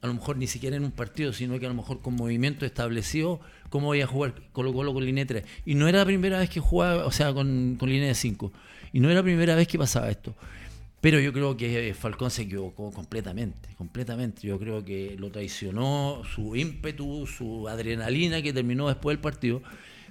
a 0.00 0.06
lo 0.06 0.14
mejor 0.14 0.38
ni 0.38 0.46
siquiera 0.46 0.74
en 0.74 0.84
un 0.84 0.92
partido, 0.92 1.34
sino 1.34 1.58
que 1.58 1.66
a 1.66 1.68
lo 1.68 1.74
mejor 1.74 2.00
con 2.00 2.14
movimiento 2.14 2.64
establecido 2.64 3.40
cómo 3.68 3.88
voy 3.88 4.00
a 4.00 4.06
jugar 4.06 4.32
Colo 4.52 4.72
Colo 4.72 4.94
con 4.94 5.04
línea 5.04 5.26
3. 5.26 5.44
Y 5.66 5.74
no 5.74 5.86
era 5.86 5.98
la 5.98 6.06
primera 6.06 6.38
vez 6.38 6.48
que 6.48 6.60
jugaba, 6.60 7.04
o 7.04 7.10
sea, 7.10 7.34
con, 7.34 7.76
con 7.78 7.90
línea 7.90 8.08
de 8.08 8.14
5. 8.14 8.52
Y 8.94 9.00
no 9.00 9.08
era 9.10 9.16
la 9.16 9.24
primera 9.24 9.54
vez 9.54 9.68
que 9.68 9.76
pasaba 9.76 10.08
esto. 10.08 10.34
Pero 11.00 11.20
yo 11.20 11.32
creo 11.32 11.56
que 11.56 11.94
Falcón 11.94 12.30
se 12.30 12.42
equivocó 12.42 12.90
completamente, 12.90 13.68
completamente. 13.76 14.46
Yo 14.46 14.58
creo 14.58 14.84
que 14.84 15.16
lo 15.16 15.30
traicionó 15.30 16.22
su 16.34 16.56
ímpetu, 16.56 17.26
su 17.26 17.68
adrenalina 17.68 18.42
que 18.42 18.52
terminó 18.52 18.88
después 18.88 19.16
del 19.16 19.20
partido, 19.20 19.62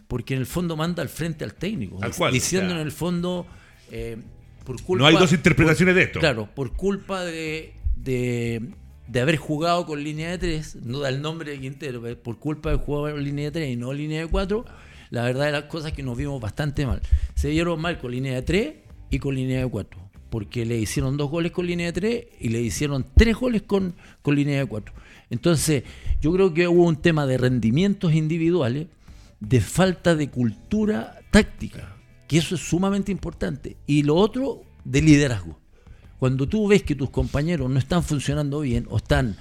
porque 0.08 0.34
en 0.34 0.40
el 0.40 0.46
fondo 0.46 0.78
manda 0.78 1.04
al 1.04 1.10
frente 1.10 1.44
al 1.44 1.56
técnico, 1.56 2.00
diciendo 2.32 2.74
en 2.74 2.80
el 2.80 2.94
fondo, 2.94 3.46
eh, 3.92 4.18
por 4.64 4.82
culpa... 4.82 5.02
No 5.02 5.08
hay 5.08 5.18
dos 5.18 5.34
interpretaciones 5.34 5.94
de 5.94 6.04
esto. 6.04 6.20
Claro, 6.22 6.48
por 6.56 6.72
culpa 6.72 7.26
de, 7.26 7.74
de, 7.98 8.62
haber 9.22 9.36
jugado 9.36 9.86
con 9.86 10.02
línea 10.02 10.32
de 10.32 10.38
tres, 10.38 10.78
no 10.78 11.00
da 11.00 11.10
el 11.10 11.22
nombre 11.22 11.52
de 11.52 11.60
Quintero, 11.60 12.02
por 12.24 12.40
culpa 12.40 12.72
de 12.72 12.78
jugar 12.78 13.12
con 13.12 13.24
línea 13.26 13.46
de 13.46 13.52
tres 13.52 13.74
y 13.74 13.76
no 13.76 13.92
línea 13.92 14.22
de 14.22 14.28
cuatro, 14.28 14.64
la 15.10 15.24
verdad 15.24 15.48
de 15.48 15.52
las 15.52 15.64
cosas 15.64 15.92
que 15.92 16.02
nos 16.02 16.16
vimos 16.16 16.40
bastante 16.40 16.86
mal. 16.86 17.02
Se 17.36 17.50
dieron 17.50 17.82
mal 17.82 18.00
con 18.00 18.12
línea 18.12 18.36
de 18.36 18.42
tres 18.42 18.74
y 19.10 19.20
con 19.20 19.36
línea 19.36 19.60
de 19.60 19.68
cuatro 19.70 20.07
porque 20.30 20.66
le 20.66 20.78
hicieron 20.78 21.18
dos 21.18 21.30
goles 21.30 21.52
con 21.52 21.66
línea 21.66 21.88
de 21.88 21.94
tres 21.94 22.26
y 22.40 22.50
le 22.50 22.62
hicieron 22.62 23.06
tres 23.16 23.36
goles 23.36 23.62
con, 23.64 23.96
con 24.22 24.36
línea 24.36 24.60
de 24.60 24.66
cuatro. 24.66 24.94
Entonces, 25.30 25.84
yo 26.22 26.32
creo 26.34 26.54
que 26.54 26.68
hubo 26.68 26.84
un 26.84 26.98
tema 26.98 27.26
de 27.26 27.38
rendimientos 27.38 28.14
individuales, 28.14 28.88
de 29.40 29.62
falta 29.62 30.16
de 30.16 30.30
cultura 30.30 31.20
táctica, 31.32 31.96
que 32.28 32.38
eso 32.38 32.56
es 32.56 32.62
sumamente 32.62 33.12
importante. 33.12 33.78
Y 33.86 34.04
lo 34.04 34.16
otro, 34.16 34.64
de 34.84 35.02
liderazgo. 35.02 35.60
Cuando 36.20 36.48
tú 36.48 36.68
ves 36.68 36.84
que 36.84 36.96
tus 36.96 37.10
compañeros 37.10 37.70
no 37.70 37.78
están 37.78 38.04
funcionando 38.04 38.62
bien 38.62 38.88
o 38.90 38.98
están, 38.98 39.38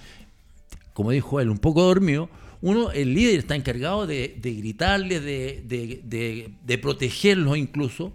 como 0.93 1.11
dijo 1.11 1.41
él, 1.41 1.49
un 1.49 1.59
poco 1.59 1.83
dormidos, 1.83 2.29
uno, 2.61 2.91
el 2.91 3.15
líder 3.15 3.41
está 3.41 3.55
encargado 3.55 4.07
de, 4.07 4.39
gritarles, 4.43 5.23
de, 5.23 5.63
de, 6.03 6.51
de 6.65 6.79
protegerlos 6.79 7.57
incluso, 7.57 8.13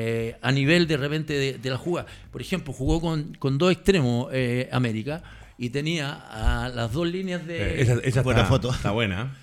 eh, 0.00 0.38
a 0.42 0.52
nivel 0.52 0.86
de 0.86 0.96
repente 0.96 1.58
de, 1.58 1.70
la 1.70 1.76
jugada. 1.76 2.06
Por 2.30 2.40
ejemplo, 2.40 2.72
jugó 2.72 3.00
con, 3.00 3.34
con 3.34 3.58
dos 3.58 3.72
extremos 3.72 4.28
eh, 4.32 4.68
América 4.70 5.24
y 5.58 5.70
tenía 5.70 6.12
a 6.12 6.68
las 6.68 6.92
dos 6.92 7.08
líneas 7.08 7.44
de... 7.44 7.58
Eh, 7.58 7.82
esa, 7.82 7.94
esa 7.94 8.20
está, 8.20 8.44
foto. 8.44 8.70
Está 8.70 8.92
buena. 8.92 9.36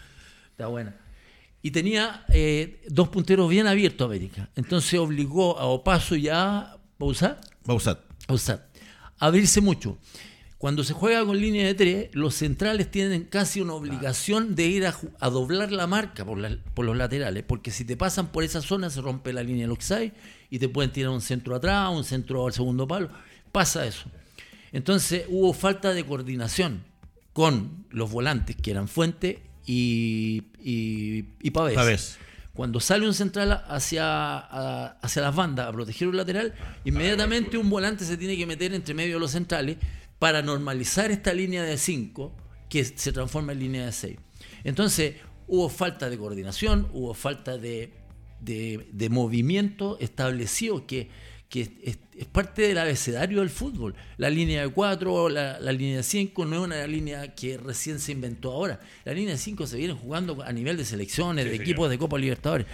Está 0.51 0.67
buena. 0.67 0.95
Y 1.61 1.71
tenía 1.71 2.23
dos 2.87 3.09
punteros 3.09 3.49
bien 3.49 3.67
abiertos 3.67 4.05
América. 4.05 4.49
Entonces 4.55 4.97
obligó 4.97 5.59
a 5.59 5.65
Opaso 5.65 6.15
y 6.15 6.29
a 6.29 6.77
Bausat. 6.97 7.45
Bausat. 7.65 7.99
Bausat. 8.25 8.61
A 9.19 9.25
abrirse 9.25 9.59
mucho. 9.59 9.97
Cuando 10.65 10.83
se 10.83 10.93
juega 10.93 11.23
con 11.23 11.39
línea 11.39 11.63
de 11.63 11.75
tres, 11.75 12.09
los 12.13 12.33
centrales 12.33 12.89
tienen 12.89 13.25
casi 13.25 13.61
una 13.61 13.75
obligación 13.75 14.55
de 14.55 14.65
ir 14.65 14.87
a, 14.87 15.29
doblar 15.29 15.71
la 15.71 15.85
marca 15.85 16.25
por, 16.25 16.39
por, 16.73 16.85
los 16.87 16.97
laterales, 16.97 17.43
porque 17.43 17.69
si 17.69 17.85
te 17.85 17.95
pasan 17.95 18.31
por 18.31 18.43
esa 18.43 18.63
zona 18.63 18.89
se 18.89 18.99
rompe 18.99 19.31
la 19.31 19.43
línea 19.43 19.65
del 19.65 19.73
offside 19.73 20.11
y 20.49 20.57
te 20.57 20.67
pueden 20.67 20.91
tirar 20.91 21.11
un 21.11 21.21
centro 21.21 21.53
atrás, 21.53 21.91
un 21.91 22.03
centro 22.03 22.47
al 22.47 22.53
segundo 22.53 22.87
palo. 22.87 23.11
Pasa 23.51 23.85
eso. 23.85 24.09
Entonces 24.71 25.25
hubo 25.29 25.53
falta 25.53 25.93
de 25.93 26.03
coordinación 26.03 26.83
con 27.31 27.85
los 27.91 28.09
volantes, 28.09 28.55
que 28.55 28.71
eran 28.71 28.87
Fuente 28.87 29.43
y, 29.67 30.45
y, 30.63 31.51
Pavés. 31.51 32.17
Cuando 32.55 32.79
sale 32.79 33.05
un 33.05 33.13
central 33.13 33.65
hacia, 33.67 34.39
hacia 34.93 35.21
las 35.21 35.35
bandas 35.35 35.67
a 35.67 35.71
proteger 35.73 36.07
un 36.07 36.17
lateral, 36.17 36.55
inmediatamente 36.85 37.55
un 37.55 37.69
volante 37.69 38.03
se 38.03 38.17
tiene 38.17 38.35
que 38.35 38.47
meter 38.47 38.73
entre 38.73 38.95
medio 38.95 39.15
de 39.15 39.19
los 39.19 39.31
centrales 39.31 39.77
para 40.19 40.41
normalizar 40.41 41.11
esta 41.11 41.33
línea 41.33 41.63
de 41.63 41.77
5 41.77 42.35
que 42.69 42.83
se 42.83 43.11
transforma 43.11 43.53
en 43.53 43.59
línea 43.59 43.85
de 43.85 43.91
6. 43.91 44.17
Entonces, 44.63 45.15
hubo 45.47 45.69
falta 45.69 46.09
de 46.09 46.17
coordinación, 46.17 46.87
hubo 46.93 47.13
falta 47.13 47.57
de, 47.57 47.91
movimiento 49.09 49.97
establecido 49.99 50.85
que, 50.87 51.09
es, 51.53 51.97
parte 52.31 52.63
del 52.63 52.77
abecedario 52.77 53.39
del 53.39 53.49
fútbol. 53.49 53.95
La 54.17 54.29
línea 54.29 54.63
de 54.63 54.69
4, 54.69 55.29
la, 55.29 55.59
línea 55.71 55.97
de 55.97 56.03
5 56.03 56.45
no 56.45 56.55
es 56.55 56.61
una 56.61 56.87
línea 56.87 57.35
que 57.35 57.57
recién 57.57 57.99
se 57.99 58.11
inventó 58.11 58.51
ahora. 58.51 58.79
La 59.03 59.13
línea 59.13 59.33
de 59.33 59.37
5 59.37 59.67
se 59.67 59.77
viene 59.77 59.93
jugando 59.93 60.41
a 60.41 60.51
nivel 60.51 60.77
de 60.77 60.85
selecciones, 60.85 61.45
de 61.45 61.55
equipos 61.55 61.89
de 61.89 61.97
Copa 61.97 62.17
Libertadores. 62.17 62.67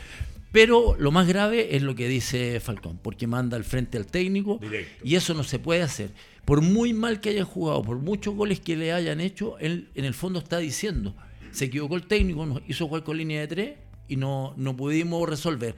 Pero 0.51 0.95
lo 0.99 1.12
más 1.12 1.27
grave 1.27 1.75
es 1.75 1.82
lo 1.82 1.95
que 1.95 2.10
dice 2.10 2.60
Falcón, 2.60 2.99
porque 3.01 3.25
manda 3.25 3.56
al 3.56 3.63
frente 3.63 3.97
al 3.97 4.06
técnico 4.06 4.60
y 5.01 5.15
eso 5.15 5.34
no 5.34 5.43
se 5.43 5.60
puede 5.60 5.82
hacer 5.82 6.10
por 6.45 6.62
muy 6.62 6.93
mal 6.93 7.21
que 7.21 7.30
haya 7.30 7.45
jugado, 7.45 7.82
por 7.82 7.97
muchos 7.99 8.36
goles 8.36 8.60
que 8.60 8.75
le 8.75 8.91
hayan 8.93 9.21
hecho, 9.21 9.58
él 9.60 9.89
en 9.95 10.06
el 10.06 10.13
fondo 10.13 10.39
está 10.39 10.58
diciendo, 10.58 11.15
se 11.51 11.65
equivocó 11.65 11.95
el 11.95 12.08
técnico, 12.08 12.45
nos 12.45 12.62
hizo 12.67 12.88
jugar 12.88 13.04
con 13.04 13.17
línea 13.17 13.41
de 13.41 13.47
3 13.47 13.73
y 14.08 14.15
no, 14.15 14.54
no 14.58 14.75
pudimos 14.75 15.30
resolver. 15.30 15.75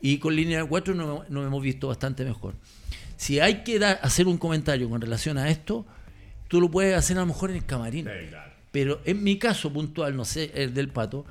Y 0.00 0.18
con 0.18 0.36
línea 0.36 0.62
de 0.62 0.68
4 0.68 0.94
nos, 0.94 1.26
hemos 1.28 1.62
visto 1.62 1.88
bastante 1.88 2.24
mejor. 2.24 2.54
Si 3.16 3.40
hay 3.40 3.64
que 3.64 3.84
hacer 3.84 4.28
un 4.28 4.38
comentario 4.38 4.88
con 4.88 5.00
relación 5.00 5.38
a 5.38 5.50
esto, 5.50 5.84
tú 6.46 6.60
lo 6.60 6.70
puedes 6.70 6.96
hacer 6.96 7.16
a 7.16 7.20
lo 7.20 7.26
mejor 7.26 7.50
en 7.50 7.56
el 7.56 7.66
camarín. 7.66 8.08
Pero 8.70 9.00
en 9.04 9.24
mi 9.24 9.38
caso 9.38 9.72
puntual, 9.72 10.14
no 10.14 10.24
sé, 10.24 10.52
el 10.54 10.72
del 10.72 10.88
pato, 10.88 11.24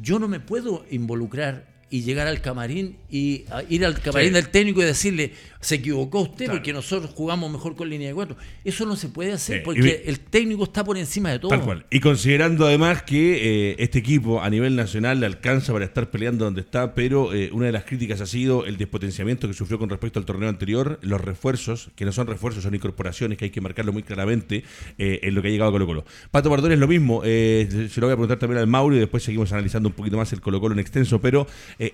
yo 0.00 0.18
no 0.18 0.28
me 0.28 0.40
puedo 0.40 0.84
involucrar 0.90 1.69
y 1.90 2.02
llegar 2.02 2.28
al 2.28 2.40
camarín 2.40 2.96
y 3.10 3.44
ir 3.68 3.84
al 3.84 4.00
camarín 4.00 4.32
del 4.32 4.48
técnico 4.48 4.80
y 4.80 4.84
decirle, 4.84 5.32
se 5.60 5.74
equivocó 5.74 6.20
usted 6.20 6.50
porque 6.50 6.72
nosotros 6.72 7.12
jugamos 7.14 7.50
mejor 7.52 7.76
con 7.76 7.90
línea 7.90 8.08
de 8.08 8.14
cuatro. 8.14 8.36
Eso 8.64 8.86
no 8.86 8.96
se 8.96 9.08
puede 9.08 9.32
hacer 9.32 9.62
porque 9.62 10.04
el 10.06 10.20
técnico 10.20 10.64
está 10.64 10.82
por 10.82 10.96
encima 10.96 11.30
de 11.30 11.38
todo. 11.38 11.50
Tal 11.50 11.60
cual. 11.60 11.86
Y 11.90 12.00
considerando 12.00 12.66
además 12.66 13.02
que 13.02 13.72
eh, 13.72 13.76
este 13.78 13.98
equipo 13.98 14.40
a 14.40 14.48
nivel 14.48 14.74
nacional 14.74 15.20
le 15.20 15.26
alcanza 15.26 15.72
para 15.72 15.84
estar 15.84 16.10
peleando 16.10 16.46
donde 16.46 16.62
está, 16.62 16.94
pero 16.94 17.34
eh, 17.34 17.50
una 17.52 17.66
de 17.66 17.72
las 17.72 17.84
críticas 17.84 18.20
ha 18.22 18.26
sido 18.26 18.64
el 18.64 18.78
despotenciamiento 18.78 19.48
que 19.48 19.54
sufrió 19.54 19.78
con 19.78 19.90
respecto 19.90 20.18
al 20.18 20.24
torneo 20.24 20.48
anterior, 20.48 20.98
los 21.02 21.20
refuerzos, 21.20 21.90
que 21.94 22.06
no 22.06 22.12
son 22.12 22.26
refuerzos, 22.26 22.62
son 22.62 22.74
incorporaciones, 22.74 23.36
que 23.36 23.46
hay 23.46 23.50
que 23.50 23.60
marcarlo 23.60 23.92
muy 23.92 24.02
claramente 24.02 24.64
eh, 24.96 25.20
en 25.22 25.34
lo 25.34 25.42
que 25.42 25.48
ha 25.48 25.50
llegado 25.50 25.70
a 25.70 25.72
Colo 25.72 25.86
Colo. 25.86 26.04
Pato 26.30 26.48
Bardón 26.48 26.72
es 26.72 26.78
lo 26.78 26.88
mismo, 26.88 27.22
se 27.22 27.90
lo 27.96 28.06
voy 28.06 28.12
a 28.12 28.16
preguntar 28.16 28.38
también 28.38 28.60
al 28.60 28.66
Mauro 28.66 28.96
y 28.96 28.98
después 28.98 29.22
seguimos 29.22 29.52
analizando 29.52 29.90
un 29.90 29.94
poquito 29.94 30.16
más 30.16 30.32
el 30.32 30.40
Colo 30.40 30.60
Colo 30.60 30.72
en 30.74 30.78
extenso, 30.78 31.20
pero 31.20 31.46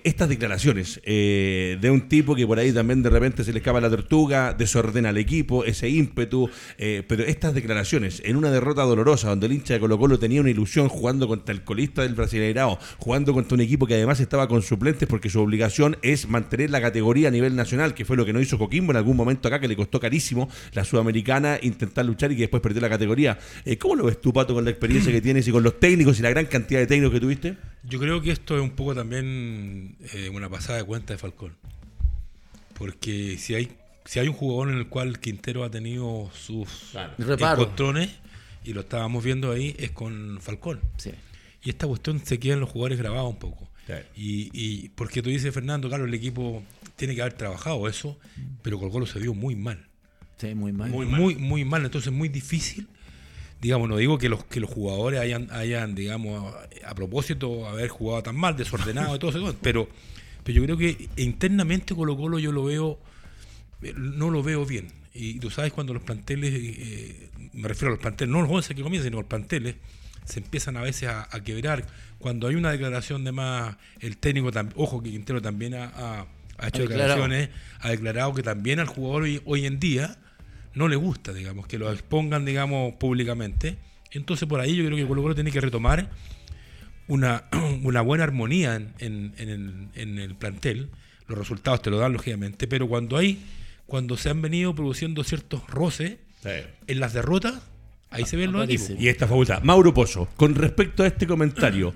estas 0.03 0.27
declaraciones 0.27 1.01
de 1.05 1.89
un 1.91 2.09
tipo 2.09 2.35
que 2.35 2.45
por 2.45 2.59
ahí 2.59 2.73
también 2.73 3.01
de 3.01 3.09
repente 3.09 3.43
se 3.43 3.53
le 3.53 3.59
escapa 3.59 3.79
la 3.79 3.89
tortuga, 3.89 4.53
desordena 4.53 5.09
al 5.09 5.17
equipo, 5.17 5.63
ese 5.63 5.89
ímpetu, 5.89 6.49
eh, 6.77 7.03
pero 7.07 7.23
estas 7.23 7.53
declaraciones 7.53 8.21
en 8.25 8.35
una 8.35 8.51
derrota 8.51 8.83
dolorosa 8.83 9.29
donde 9.29 9.47
el 9.47 9.53
hincha 9.53 9.73
de 9.73 9.79
Colo 9.79 9.97
Colo 9.97 10.19
tenía 10.19 10.41
una 10.41 10.49
ilusión 10.49 10.89
jugando 10.89 11.27
contra 11.27 11.53
el 11.53 11.63
colista 11.63 12.01
del 12.01 12.15
Brasileirao, 12.15 12.79
jugando 12.97 13.33
contra 13.33 13.55
un 13.55 13.61
equipo 13.61 13.87
que 13.87 13.95
además 13.95 14.19
estaba 14.19 14.47
con 14.47 14.61
suplentes 14.61 15.07
porque 15.07 15.29
su 15.29 15.39
obligación 15.39 15.97
es 16.01 16.27
mantener 16.27 16.69
la 16.69 16.81
categoría 16.81 17.29
a 17.29 17.31
nivel 17.31 17.55
nacional, 17.55 17.93
que 17.93 18.05
fue 18.05 18.17
lo 18.17 18.25
que 18.25 18.33
no 18.33 18.41
hizo 18.41 18.57
Coquimbo 18.57 18.91
en 18.91 18.97
algún 18.97 19.17
momento 19.17 19.47
acá, 19.47 19.59
que 19.59 19.67
le 19.67 19.75
costó 19.75 19.99
carísimo 19.99 20.49
la 20.73 20.83
sudamericana 20.83 21.59
intentar 21.61 22.05
luchar 22.05 22.31
y 22.31 22.35
que 22.35 22.41
después 22.41 22.61
perdió 22.61 22.81
la 22.81 22.89
categoría. 22.89 23.37
Eh, 23.65 23.77
¿Cómo 23.77 23.95
lo 23.95 24.05
ves 24.05 24.19
tú, 24.21 24.33
Pato, 24.33 24.53
con 24.53 24.65
la 24.65 24.71
experiencia 24.71 25.11
que 25.11 25.21
tienes 25.21 25.47
y 25.47 25.51
con 25.51 25.63
los 25.63 25.79
técnicos 25.79 26.19
y 26.19 26.23
la 26.23 26.29
gran 26.29 26.45
cantidad 26.45 26.79
de 26.79 26.87
técnicos 26.87 27.13
que 27.13 27.19
tuviste? 27.19 27.57
Yo 27.83 27.99
creo 27.99 28.21
que 28.21 28.31
esto 28.31 28.55
es 28.57 28.61
un 28.61 28.71
poco 28.71 28.93
también 28.93 29.76
eh, 30.13 30.29
una 30.29 30.49
pasada 30.49 30.79
de 30.79 30.83
cuenta 30.83 31.13
de 31.13 31.19
Falcón. 31.19 31.55
Porque 32.73 33.37
si 33.37 33.55
hay 33.55 33.71
si 34.07 34.19
hay 34.19 34.29
un 34.29 34.33
jugador 34.33 34.69
en 34.69 34.79
el 34.79 34.87
cual 34.87 35.19
Quintero 35.19 35.65
ha 35.65 35.69
tenido 35.69 36.31
sus 36.33 36.69
claro. 36.91 37.13
encontrones, 37.17 38.09
y 38.63 38.73
lo 38.73 38.81
estábamos 38.81 39.23
viendo 39.23 39.51
ahí, 39.51 39.75
es 39.77 39.91
con 39.91 40.39
Falcón. 40.41 40.79
Y 41.61 41.69
esta 41.69 41.87
cuestión 41.87 42.25
se 42.25 42.39
queda 42.39 42.53
en 42.53 42.61
los 42.61 42.69
jugadores 42.69 42.97
grabados 42.97 43.29
un 43.29 43.39
poco. 43.39 43.67
Y, 44.15 44.49
y, 44.53 44.89
porque 44.89 45.21
tú 45.21 45.29
dices, 45.29 45.53
Fernando, 45.53 45.87
claro, 45.89 46.05
el 46.05 46.13
equipo 46.13 46.63
tiene 46.95 47.15
que 47.15 47.21
haber 47.21 47.33
trabajado 47.33 47.87
eso, 47.87 48.17
pero 48.61 48.79
Colo 48.79 48.91
Colo 48.91 49.05
se 49.05 49.19
vio 49.19 49.33
muy 49.33 49.55
mal. 49.55 49.87
Sí, 50.37 50.55
muy 50.55 50.71
mal. 50.71 50.89
Muy, 50.89 51.05
muy, 51.05 51.35
muy 51.35 51.65
mal. 51.65 51.83
Entonces, 51.83 52.11
muy 52.11 52.29
difícil. 52.29 52.87
Digamos, 53.61 53.89
no 53.89 53.97
digo 53.97 54.17
que 54.17 54.29
los, 54.29 54.43
que 54.45 54.59
los 54.59 54.69
jugadores 54.69 55.19
hayan, 55.19 55.49
hayan, 55.51 55.95
digamos, 55.95 56.53
a, 56.85 56.95
propósito, 56.95 57.67
haber 57.67 57.89
jugado 57.89 58.23
tan 58.23 58.35
mal, 58.35 58.55
desordenado 58.55 59.15
y 59.15 59.19
todo 59.19 59.31
eso, 59.31 59.55
pero, 59.61 59.89
pero 60.43 60.55
yo 60.57 60.63
creo 60.63 60.77
que 60.77 61.09
internamente 61.17 61.95
Colo 61.95 62.15
Colo 62.15 62.39
yo 62.39 62.51
lo 62.51 62.65
veo 62.65 62.99
no 63.95 64.29
lo 64.29 64.43
veo 64.43 64.65
bien. 64.65 64.87
Y 65.13 65.39
tú 65.39 65.49
sabes 65.49 65.73
cuando 65.73 65.93
los 65.93 66.03
planteles, 66.03 66.53
eh, 66.53 67.29
me 67.53 67.67
refiero 67.67 67.87
a 67.87 67.95
los 67.95 67.99
planteles, 67.99 68.31
no 68.31 68.41
los 68.41 68.51
11 68.51 68.75
que 68.75 68.83
comienzan, 68.83 69.09
sino 69.09 69.17
los 69.17 69.27
planteles, 69.27 69.75
se 70.25 70.39
empiezan 70.39 70.77
a 70.77 70.81
veces 70.81 71.09
a, 71.09 71.27
quebrar. 71.43 71.85
Cuando 72.19 72.47
hay 72.47 72.55
una 72.55 72.71
declaración 72.71 73.23
de 73.23 73.31
más, 73.31 73.77
el 73.99 74.17
técnico, 74.17 74.51
ojo 74.75 75.01
que 75.01 75.09
Quintero 75.09 75.41
también 75.41 75.73
ha, 75.75 76.27
hecho 76.65 76.81
declaraciones, 76.83 77.49
ha 77.79 77.89
declarado 77.89 78.33
que 78.33 78.43
también 78.43 78.79
al 78.79 78.87
jugador 78.87 79.27
hoy, 79.45 79.65
en 79.65 79.79
día 79.79 80.17
no 80.77 80.87
le 80.87 80.95
gusta, 80.95 81.33
digamos, 81.33 81.67
que 81.67 81.77
lo 81.77 81.91
expongan, 81.91 82.45
digamos, 82.45 82.93
públicamente. 82.93 83.77
Entonces 84.11 84.47
por 84.47 84.59
ahí 84.59 84.75
yo 84.75 84.85
creo 84.85 84.97
que 84.97 85.07
Colo 85.07 85.21
Colo 85.21 85.35
tiene 85.35 85.51
que 85.51 85.61
retomar 85.61 86.09
una, 87.07 87.45
una 87.83 88.01
buena 88.01 88.23
armonía 88.23 88.75
en, 88.75 88.93
en, 88.99 89.33
el, 89.37 89.87
en 89.95 90.19
el 90.19 90.35
plantel. 90.35 90.89
Los 91.27 91.37
resultados 91.37 91.81
te 91.81 91.89
lo 91.89 91.97
dan, 91.97 92.13
lógicamente, 92.13 92.67
pero 92.67 92.87
cuando 92.87 93.17
hay 93.17 93.39
cuando 93.87 94.17
se 94.17 94.29
han 94.29 94.41
venido 94.41 94.75
produciendo 94.75 95.23
ciertos 95.23 95.65
roces 95.67 96.17
en 96.43 96.99
las 96.99 97.13
derrotas, 97.13 97.55
ahí 98.09 98.25
se 98.25 98.37
ven 98.37 98.51
los 98.51 98.65
equipos. 98.65 98.91
Y 98.99 99.07
esta 99.07 99.27
facultad. 99.27 99.63
Mauro 99.63 99.93
Pozo, 99.93 100.27
con 100.35 100.55
respecto 100.55 101.03
a 101.03 101.07
este 101.07 101.25
comentario, 101.25 101.93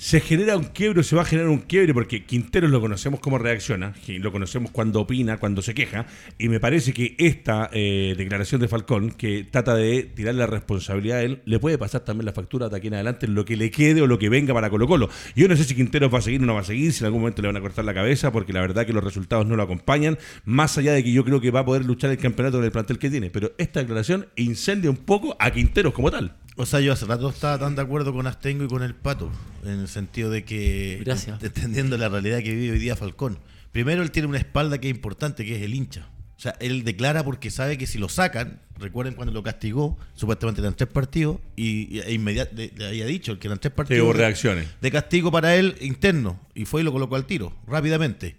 se 0.00 0.18
genera 0.20 0.56
un 0.56 0.64
quiebre, 0.64 1.02
se 1.02 1.14
va 1.14 1.20
a 1.20 1.24
generar 1.26 1.50
un 1.50 1.58
quiebre, 1.58 1.92
porque 1.92 2.24
Quinteros 2.24 2.70
lo 2.70 2.80
conocemos 2.80 3.20
cómo 3.20 3.36
reacciona, 3.36 3.92
lo 4.08 4.32
conocemos 4.32 4.70
cuando 4.70 5.02
opina, 5.02 5.36
cuando 5.36 5.60
se 5.60 5.74
queja, 5.74 6.06
y 6.38 6.48
me 6.48 6.58
parece 6.58 6.94
que 6.94 7.16
esta 7.18 7.68
eh, 7.70 8.14
declaración 8.16 8.62
de 8.62 8.68
Falcón, 8.68 9.10
que 9.10 9.44
trata 9.44 9.74
de 9.74 10.04
tirar 10.04 10.36
la 10.36 10.46
responsabilidad 10.46 11.18
a 11.18 11.22
él, 11.22 11.42
le 11.44 11.58
puede 11.58 11.76
pasar 11.76 12.00
también 12.00 12.24
la 12.24 12.32
factura 12.32 12.70
de 12.70 12.78
aquí 12.78 12.86
en 12.86 12.94
adelante 12.94 13.28
lo 13.28 13.44
que 13.44 13.58
le 13.58 13.70
quede 13.70 14.00
o 14.00 14.06
lo 14.06 14.18
que 14.18 14.30
venga 14.30 14.54
para 14.54 14.70
Colo 14.70 14.88
Colo. 14.88 15.10
Yo 15.36 15.48
no 15.48 15.54
sé 15.54 15.64
si 15.64 15.74
Quinteros 15.74 16.12
va 16.12 16.20
a 16.20 16.22
seguir 16.22 16.40
o 16.40 16.46
no 16.46 16.54
va 16.54 16.60
a 16.60 16.64
seguir, 16.64 16.94
si 16.94 17.00
en 17.00 17.06
algún 17.06 17.20
momento 17.20 17.42
le 17.42 17.48
van 17.48 17.58
a 17.58 17.60
cortar 17.60 17.84
la 17.84 17.92
cabeza, 17.92 18.32
porque 18.32 18.54
la 18.54 18.62
verdad 18.62 18.86
que 18.86 18.94
los 18.94 19.04
resultados 19.04 19.46
no 19.46 19.54
lo 19.54 19.64
acompañan, 19.64 20.16
más 20.46 20.78
allá 20.78 20.94
de 20.94 21.04
que 21.04 21.12
yo 21.12 21.26
creo 21.26 21.42
que 21.42 21.50
va 21.50 21.60
a 21.60 21.64
poder 21.66 21.84
luchar 21.84 22.10
el 22.10 22.16
campeonato 22.16 22.56
con 22.56 22.64
el 22.64 22.72
plantel 22.72 22.98
que 22.98 23.10
tiene, 23.10 23.28
pero 23.28 23.52
esta 23.58 23.80
declaración 23.80 24.28
incendia 24.36 24.88
un 24.88 24.96
poco 24.96 25.36
a 25.38 25.50
Quinteros 25.50 25.92
como 25.92 26.10
tal. 26.10 26.36
O 26.56 26.66
sea, 26.66 26.80
yo 26.80 26.92
hace 26.92 27.06
rato 27.06 27.28
estaba 27.30 27.58
tan 27.58 27.74
de 27.74 27.82
acuerdo 27.82 28.12
con 28.12 28.26
Astengo 28.26 28.64
y 28.64 28.68
con 28.68 28.82
el 28.82 28.94
Pato, 28.94 29.30
en 29.64 29.80
el 29.80 29.88
sentido 29.88 30.30
de 30.30 30.44
que, 30.44 31.00
Gracias. 31.04 31.42
entendiendo 31.42 31.96
la 31.96 32.08
realidad 32.08 32.38
que 32.38 32.54
vive 32.54 32.72
hoy 32.72 32.78
día 32.78 32.96
Falcón. 32.96 33.38
Primero, 33.72 34.02
él 34.02 34.10
tiene 34.10 34.28
una 34.28 34.38
espalda 34.38 34.78
que 34.78 34.88
es 34.90 34.94
importante, 34.94 35.44
que 35.44 35.56
es 35.56 35.62
el 35.62 35.74
hincha. 35.74 36.08
O 36.36 36.42
sea, 36.42 36.56
él 36.58 36.84
declara 36.84 37.22
porque 37.22 37.50
sabe 37.50 37.76
que 37.76 37.86
si 37.86 37.98
lo 37.98 38.08
sacan, 38.08 38.60
recuerden 38.78 39.14
cuando 39.14 39.32
lo 39.32 39.42
castigó, 39.42 39.98
supuestamente 40.14 40.62
eran 40.62 40.74
tres 40.74 40.88
partidos, 40.88 41.38
y, 41.54 41.98
e 42.00 42.14
inmediatamente 42.14 42.72
le 42.78 42.86
había 42.88 43.06
dicho 43.06 43.38
que 43.38 43.46
eran 43.46 43.58
tres 43.58 43.74
partidos 43.74 44.04
hubo 44.04 44.14
reacciones. 44.14 44.66
De, 44.80 44.90
castigo 44.90 45.30
para 45.30 45.54
él 45.54 45.76
interno, 45.80 46.40
y 46.54 46.64
fue 46.64 46.80
y 46.80 46.84
lo 46.84 46.92
colocó 46.92 47.16
al 47.16 47.26
tiro, 47.26 47.54
rápidamente. 47.66 48.36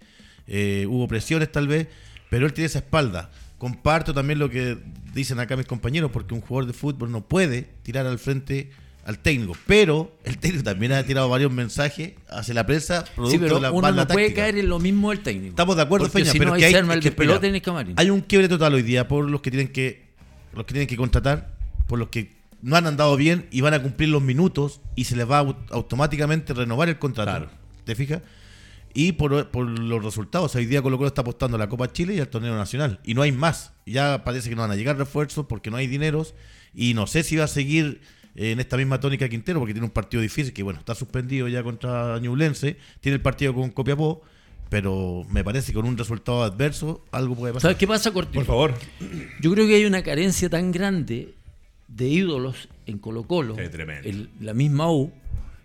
Eh, 0.48 0.84
hubo 0.88 1.06
presiones 1.06 1.52
tal 1.52 1.68
vez, 1.68 1.86
pero 2.28 2.44
él 2.44 2.52
tiene 2.52 2.66
esa 2.66 2.80
espalda. 2.80 3.30
Comparto 3.62 4.12
también 4.12 4.40
lo 4.40 4.50
que 4.50 4.76
dicen 5.14 5.38
acá 5.38 5.56
mis 5.56 5.66
compañeros, 5.66 6.10
porque 6.10 6.34
un 6.34 6.40
jugador 6.40 6.66
de 6.66 6.72
fútbol 6.72 7.12
no 7.12 7.20
puede 7.20 7.68
tirar 7.84 8.06
al 8.06 8.18
frente 8.18 8.72
al 9.04 9.20
técnico, 9.20 9.56
pero 9.68 10.18
el 10.24 10.38
técnico 10.38 10.64
también 10.64 10.90
ha 10.90 11.04
tirado 11.04 11.28
varios 11.28 11.52
mensajes 11.52 12.14
hacia 12.28 12.54
la 12.54 12.66
prensa 12.66 13.04
producto 13.14 13.54
de 13.54 13.60
la 13.60 13.70
uno 13.70 13.92
no 13.92 14.08
puede 14.08 14.34
caer 14.34 14.58
en 14.58 14.68
lo 14.68 14.80
mismo 14.80 15.12
el 15.12 15.20
técnico. 15.20 15.50
Estamos 15.50 15.76
de 15.76 15.82
acuerdo, 15.82 16.10
Feña, 16.10 16.32
pero 16.36 16.54
que 16.54 16.64
hay, 16.64 16.72
que, 16.72 17.92
hay 17.94 18.10
un 18.10 18.22
quiebre 18.22 18.48
total 18.48 18.74
hoy 18.74 18.82
día 18.82 19.06
por 19.06 19.30
los 19.30 19.40
que 19.42 19.52
tienen 19.52 19.68
que 19.68 20.08
los 20.54 20.66
que 20.66 20.72
tienen 20.72 20.88
que 20.88 20.96
contratar, 20.96 21.54
por 21.86 22.00
los 22.00 22.08
que 22.08 22.32
no 22.62 22.74
han 22.74 22.88
andado 22.88 23.16
bien 23.16 23.46
y 23.52 23.60
van 23.60 23.74
a 23.74 23.80
cumplir 23.80 24.08
los 24.08 24.22
minutos 24.22 24.80
y 24.96 25.04
se 25.04 25.14
les 25.14 25.30
va 25.30 25.38
a 25.38 25.56
automáticamente 25.70 26.52
renovar 26.52 26.88
el 26.88 26.98
contrato. 26.98 27.48
¿Te 27.84 27.94
fijas? 27.94 28.22
Y 28.94 29.12
por, 29.12 29.32
los 29.78 30.04
resultados. 30.04 30.54
Hoy 30.54 30.66
día 30.66 30.82
Colo 30.82 30.98
Colo 30.98 31.08
está 31.08 31.22
apostando 31.22 31.56
a 31.56 31.58
la 31.58 31.68
Copa 31.68 31.92
Chile 31.92 32.14
y 32.14 32.20
al 32.20 32.28
torneo 32.28 32.56
nacional. 32.56 33.00
Y 33.04 33.14
no 33.14 33.22
hay 33.22 33.32
más. 33.32 33.72
Ya 33.86 34.24
parece 34.24 34.48
que 34.48 34.56
no 34.56 34.62
van 34.62 34.70
a 34.70 34.76
llegar 34.76 34.96
refuerzos 34.96 35.46
porque 35.46 35.70
no 35.70 35.76
hay 35.76 35.86
dineros. 35.86 36.34
Y 36.74 36.94
no 36.94 37.06
sé 37.06 37.22
si 37.22 37.36
va 37.36 37.44
a 37.44 37.48
seguir 37.48 38.00
en 38.34 38.60
esta 38.60 38.76
misma 38.76 39.00
tónica 39.00 39.28
Quintero 39.28 39.58
porque 39.60 39.74
tiene 39.74 39.86
un 39.86 39.92
partido 39.92 40.22
difícil 40.22 40.52
que, 40.52 40.62
bueno, 40.62 40.78
está 40.78 40.94
suspendido 40.94 41.48
ya 41.48 41.62
contra 41.62 42.18
Ñublense. 42.18 42.76
Tiene 43.00 43.16
el 43.16 43.22
partido 43.22 43.54
con 43.54 43.70
Copiapó. 43.70 44.22
Pero 44.68 45.26
me 45.28 45.44
parece 45.44 45.72
que 45.72 45.74
con 45.74 45.84
un 45.84 45.98
resultado 45.98 46.42
adverso 46.42 47.04
algo 47.12 47.34
puede 47.34 47.52
pasar. 47.52 47.68
¿Sabes 47.68 47.76
qué 47.76 47.86
pasa, 47.86 48.10
Cortino? 48.10 48.40
Por 48.40 48.46
favor. 48.46 48.74
Yo 49.42 49.52
creo 49.52 49.66
que 49.66 49.74
hay 49.74 49.84
una 49.84 50.02
carencia 50.02 50.48
tan 50.48 50.72
grande 50.72 51.34
de 51.88 52.08
ídolos 52.08 52.70
en 52.86 52.98
Colo 52.98 53.24
Colo. 53.24 53.56
la 54.40 54.54
misma 54.54 54.90
U. 54.90 55.12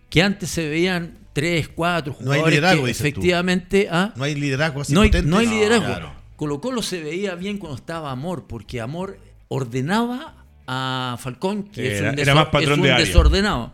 Que 0.09 0.21
antes 0.21 0.49
se 0.49 0.67
veían 0.67 1.17
tres, 1.33 1.67
cuatro 1.67 2.13
jugadores. 2.13 2.41
No 2.41 2.45
hay 2.45 2.51
liderazgo, 2.51 2.87
efectivamente. 2.87 3.87
¿ah? 3.91 4.13
No 4.15 4.23
hay 4.23 4.35
liderazgo 4.35 4.81
así 4.81 4.93
no 4.93 5.01
hay, 5.01 5.11
no 5.23 5.37
hay 5.37 5.47
liderazgo. 5.47 6.13
Colo 6.35 6.61
Colo 6.61 6.81
se 6.81 7.01
veía 7.01 7.35
bien 7.35 7.57
cuando 7.57 7.77
estaba 7.77 8.11
Amor, 8.11 8.45
porque 8.47 8.79
Amor 8.79 9.19
ordenaba 9.47 10.45
a 10.67 11.17
Falcón, 11.19 11.63
que 11.63 11.97
es 11.97 12.01
un, 12.01 12.35
más 12.35 12.47
patrón 12.49 12.81
desordenado. 12.81 13.73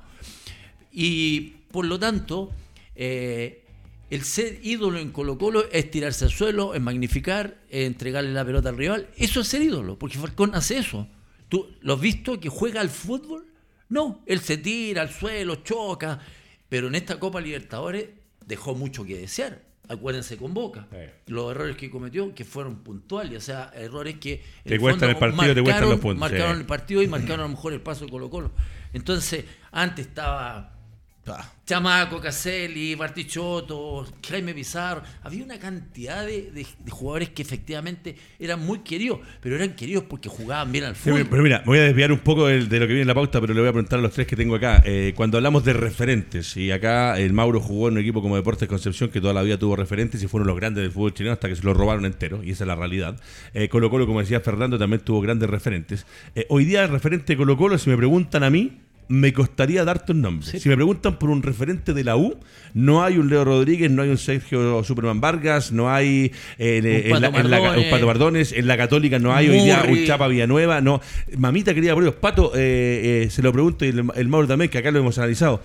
Y 0.92 1.56
por 1.72 1.86
lo 1.86 2.00
tanto, 2.00 2.52
eh, 2.96 3.66
el 4.10 4.24
ser 4.24 4.60
ídolo 4.64 5.00
en 5.00 5.12
Colo 5.12 5.38
Colo 5.38 5.66
es 5.72 5.90
tirarse 5.90 6.26
al 6.26 6.32
suelo, 6.32 6.74
es 6.76 6.82
magnificar, 6.82 7.58
es 7.70 7.88
entregarle 7.88 8.32
la 8.32 8.46
pelota 8.46 8.70
al 8.70 8.78
rival. 8.78 9.10
Eso 9.18 9.42
es 9.42 9.48
ser 9.48 9.62
ídolo, 9.62 9.98
porque 9.98 10.18
Falcón 10.18 10.56
hace 10.56 10.78
eso. 10.78 11.08
¿Tú 11.50 11.68
lo 11.82 11.96
has 11.96 12.00
visto 12.00 12.40
que 12.40 12.50
juega 12.50 12.80
al 12.80 12.90
fútbol? 12.90 13.46
No, 13.94 14.24
él 14.26 14.40
se 14.40 14.58
tira 14.58 15.04
al 15.04 15.12
suelo, 15.12 15.58
choca, 15.58 16.20
pero 16.68 16.88
en 16.88 16.96
esta 16.96 17.20
Copa 17.20 17.40
Libertadores 17.40 18.08
dejó 18.44 18.74
mucho 18.74 19.06
que 19.06 19.16
desear. 19.16 19.62
Acuérdense 19.88 20.36
con 20.36 20.52
Boca. 20.56 20.88
Los 21.28 21.52
errores 21.52 21.78
que 21.78 21.92
cometió, 21.92 22.34
que 22.34 22.44
fueron 22.44 22.78
puntuales, 22.78 23.38
o 23.38 23.46
sea, 23.46 23.72
errores 23.76 24.16
que. 24.16 24.42
Te 24.64 24.80
cuestan 24.80 25.12
el 25.12 25.18
partido, 25.18 25.54
te 25.54 25.62
cuestan 25.62 25.90
los 25.92 26.00
puntos. 26.00 26.20
Marcaron 26.20 26.58
el 26.58 26.66
partido 26.66 27.04
y 27.04 27.08
marcaron 27.08 27.42
a 27.42 27.44
lo 27.44 27.50
mejor 27.50 27.74
el 27.74 27.82
paso 27.82 28.06
de 28.06 28.12
Colo-Colo. 28.12 28.50
Entonces, 28.94 29.46
antes 29.72 30.08
estaba 30.08 30.73
Chamaco, 31.66 32.20
Caselli, 32.20 32.96
Bartichotto, 32.96 34.06
Jaime 34.28 34.54
Pizarro. 34.54 35.02
Había 35.24 35.46
una 35.46 35.58
cantidad 35.58 36.26
de, 36.26 36.66
jugadores 36.90 37.30
que 37.30 37.42
efectivamente 37.42 38.16
eran 38.38 38.60
muy 38.60 38.80
queridos, 38.80 39.20
pero 39.40 39.56
eran 39.56 39.74
queridos 39.74 40.04
porque 40.10 40.28
jugaban 40.28 40.72
bien 40.74 40.84
al 40.84 40.96
fútbol. 40.96 41.26
pero 41.30 41.42
mira, 41.42 41.60
me 41.60 41.66
voy 41.68 41.80
a 41.80 41.84
desviar 41.84 42.12
un 42.12 42.20
poco 42.20 42.48
de, 42.48 42.60
lo 42.60 42.68
que 42.68 42.88
viene 42.88 43.02
en 43.02 43.08
la 43.08 43.14
pauta, 43.14 43.40
pero 43.40 43.54
le 43.54 43.62
voy 43.62 43.70
a 43.70 43.72
preguntar 43.72 44.00
a 44.00 44.02
los 44.02 44.12
tres 44.12 44.28
que 44.28 44.36
tengo 44.36 44.56
acá. 44.56 44.84
Eh, 44.86 45.14
cuando 45.16 45.38
hablamos 45.38 45.64
de 45.64 45.72
referentes, 45.72 46.58
y 46.58 46.72
acá 46.72 47.18
el 47.18 47.32
Mauro 47.32 47.62
jugó 47.62 47.88
en 47.88 47.94
un 47.94 48.00
equipo 48.02 48.22
como 48.22 48.36
Deportes 48.36 48.68
Concepción 48.68 49.10
que 49.10 49.22
toda 49.22 49.34
la 49.34 49.42
vida 49.42 49.58
tuvo 49.58 49.78
referentes 49.78 50.22
y 50.22 50.28
fueron 50.28 50.48
los 50.48 50.58
grandes 50.58 50.84
del 50.84 50.92
fútbol 50.92 51.14
chileno 51.14 51.34
hasta 51.34 51.48
que 51.48 51.56
se 51.56 51.64
lo 51.64 51.74
robaron 51.74 52.06
entero, 52.06 52.44
y 52.44 52.52
esa 52.52 52.66
es 52.66 52.68
la 52.68 52.76
realidad. 52.76 53.16
Eh, 53.54 53.70
Colo 53.70 53.90
Colo, 53.90 54.06
como 54.06 54.20
decía 54.20 54.42
Fernando, 54.42 54.78
también 54.78 55.02
tuvo 55.02 55.22
grandes 55.22 55.50
referentes. 55.50 56.06
Eh, 56.36 56.46
hoy 56.50 56.66
día 56.66 56.84
el 56.84 56.90
referente 56.90 57.34
de 57.34 57.38
Colo 57.38 57.56
Colo, 57.56 57.78
si 57.78 57.90
me 57.90 57.96
preguntan 57.96 58.44
a 58.44 58.50
mí, 58.50 58.80
me 59.08 59.34
costaría 59.34 59.86
darte 59.86 60.12
un 60.12 60.22
nombre. 60.22 60.60
Si 60.60 60.70
me 60.70 60.76
preguntan 60.76 61.20
por 61.20 61.30
un 61.30 61.44
referente 61.44 61.94
de 61.94 62.04
la 62.04 62.16
U, 62.18 62.38
no 62.74 63.04
hay 63.04 63.18
un 63.18 63.30
Leo 63.30 63.46
Rodríguez, 63.46 63.92
no 63.92 64.02
hay 64.02 64.10
un 64.10 64.18
Sergio 64.18 64.84
Superman 64.84 65.22
Vargas, 65.22 65.72
no 65.72 65.92
hay 65.92 66.32
eh, 66.58 67.12
en, 67.12 67.22
la, 67.22 67.30
un 67.30 67.90
Pato 67.90 68.08
Bardones, 68.08 68.52
en 68.52 68.68
la 68.68 68.78
Católica 68.78 69.20
no 69.20 69.34
hay 69.34 69.50
hoy 69.50 69.60
día 69.62 69.86
un 69.88 70.06
Chapa 70.06 70.28
Villanueva, 70.28 70.82
no. 70.82 71.02
Mamita 71.38 71.74
querida 71.74 71.94
por 71.94 72.04
Dios, 72.04 72.16
Pato, 72.16 72.52
eh, 72.56 73.24
eh, 73.26 73.30
se 73.30 73.42
lo 73.42 73.52
pregunto 73.52 73.86
y 73.86 73.90
el, 73.90 74.04
el 74.16 74.28
Mauro 74.28 74.48
también, 74.48 74.70
que 74.70 74.78
acá 74.78 74.92
lo 74.92 75.00
hemos 75.00 75.18
analizado 75.18 75.62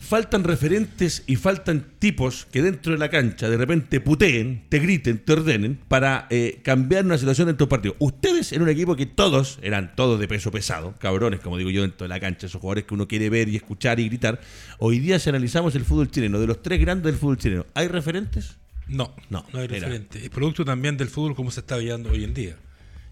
faltan 0.00 0.44
referentes 0.44 1.24
y 1.26 1.36
faltan 1.36 1.86
tipos 1.98 2.46
que 2.52 2.62
dentro 2.62 2.92
de 2.92 2.98
la 2.98 3.10
cancha 3.10 3.48
de 3.50 3.56
repente 3.56 4.00
puteen, 4.00 4.64
te 4.68 4.78
griten, 4.78 5.18
te 5.18 5.32
ordenen 5.32 5.80
para 5.88 6.26
eh, 6.30 6.60
cambiar 6.62 7.04
una 7.04 7.18
situación 7.18 7.48
dentro 7.48 7.66
del 7.66 7.70
partido. 7.70 7.96
Ustedes 7.98 8.52
en 8.52 8.62
un 8.62 8.68
equipo 8.68 8.94
que 8.94 9.06
todos 9.06 9.58
eran 9.62 9.96
todos 9.96 10.20
de 10.20 10.28
peso 10.28 10.50
pesado, 10.50 10.94
cabrones, 10.98 11.40
como 11.40 11.58
digo 11.58 11.70
yo, 11.70 11.82
dentro 11.82 12.04
de 12.04 12.08
la 12.08 12.20
cancha, 12.20 12.46
esos 12.46 12.60
jugadores 12.60 12.84
que 12.84 12.94
uno 12.94 13.08
quiere 13.08 13.30
ver 13.30 13.48
y 13.48 13.56
escuchar 13.56 13.98
y 13.98 14.08
gritar. 14.08 14.40
Hoy 14.78 14.98
día, 15.00 15.18
si 15.18 15.28
analizamos 15.28 15.74
el 15.74 15.84
fútbol 15.84 16.10
chileno, 16.10 16.38
de 16.38 16.46
los 16.46 16.62
tres 16.62 16.80
grandes 16.80 17.12
del 17.12 17.20
fútbol 17.20 17.38
chileno, 17.38 17.66
¿hay 17.74 17.88
referentes? 17.88 18.58
No, 18.86 19.14
no, 19.30 19.44
no 19.52 19.58
hay 19.58 19.66
referentes. 19.66 20.22
Es 20.22 20.30
producto 20.30 20.64
también 20.64 20.96
del 20.96 21.08
fútbol 21.08 21.34
como 21.34 21.50
se 21.50 21.60
está 21.60 21.76
viendo 21.76 22.10
hoy 22.10 22.22
en 22.22 22.34
día. 22.34 22.56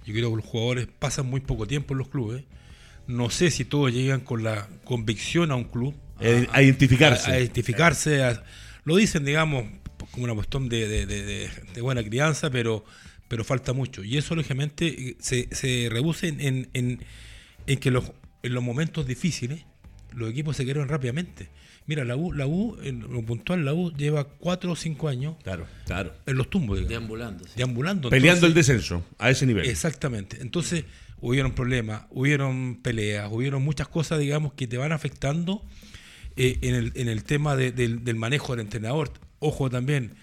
Yo 0.07 0.13
creo 0.13 0.31
que 0.31 0.37
los 0.37 0.45
jugadores 0.45 0.87
pasan 0.99 1.27
muy 1.27 1.41
poco 1.41 1.67
tiempo 1.67 1.95
en 1.95 1.99
los 1.99 2.09
clubes. 2.09 2.45
No 3.07 3.31
sé 3.31 3.51
si 3.51 3.65
todos 3.65 3.93
llegan 3.93 4.21
con 4.21 4.45
la 4.45 4.69
convicción 4.85 5.51
a 5.51 5.57
un 5.57 5.65
club 5.65 5.95
eh, 6.25 6.49
a, 6.53 6.63
identificarse. 6.63 7.31
A, 7.31 7.39
identificarse. 7.39 8.41
lo 8.85 8.97
dicen, 8.97 9.25
digamos, 9.25 9.65
como 10.11 10.25
una 10.25 10.35
cuestión 10.35 10.69
de, 10.69 11.49
buena 11.81 12.03
crianza, 12.03 12.51
pero, 12.51 12.85
pero 13.29 13.45
falta 13.45 13.73
mucho. 13.73 14.03
Y 14.05 14.17
eso, 14.17 14.35
lógicamente, 14.35 15.17
se, 15.21 15.49
se 15.55 15.89
reduce 15.91 16.29
en, 16.29 16.69
en, 16.73 17.01
en 17.67 17.79
que 17.79 17.91
los, 17.91 18.11
en 18.43 18.55
los 18.55 18.63
momentos 18.63 19.07
difíciles 19.07 19.65
los 20.15 20.31
equipos 20.31 20.57
se 20.57 20.65
quieren 20.65 20.89
rápidamente. 20.89 21.49
Mira, 21.87 22.05
la 22.05 22.17
U, 22.17 22.33
la 22.33 22.47
U, 22.47 22.79
en 22.83 23.01
lo 23.01 23.23
puntual, 23.23 23.65
la 23.65 23.75
U 23.75 23.93
lleva 23.93 24.25
cuatro 24.25 24.73
o 24.73 24.77
cinco 24.77 25.09
años 25.09 25.37
claro, 25.43 25.67
claro. 25.85 26.15
en 26.25 26.37
los 26.37 26.49
tumbos. 26.49 26.87
Deambulando. 26.89 27.45
Deambulando. 27.57 28.09
Peleando 28.09 28.47
el 28.47 28.55
descenso 28.55 29.05
a 29.19 29.31
ese 29.31 29.45
nivel. 29.45 29.69
Exactamente. 29.69 30.39
Entonces, 30.41 30.85
hubieron 31.21 31.53
problemas, 31.53 32.05
hubieron 32.11 32.81
peleas, 32.83 33.29
hubieron 33.31 33.63
muchas 33.63 33.89
cosas, 33.89 34.19
digamos, 34.19 34.55
que 34.55 34.67
te 34.67 34.79
van 34.79 34.93
afectando 34.93 35.63
eh, 36.37 36.59
en, 36.63 36.75
el, 36.75 36.93
en, 36.97 37.09
el, 37.09 37.23
tema 37.23 37.57
del, 37.57 38.15
manejo 38.17 38.57
del 38.57 38.65
entrenador. 38.65 39.13
Ojo 39.39 39.71
también, 39.71 40.15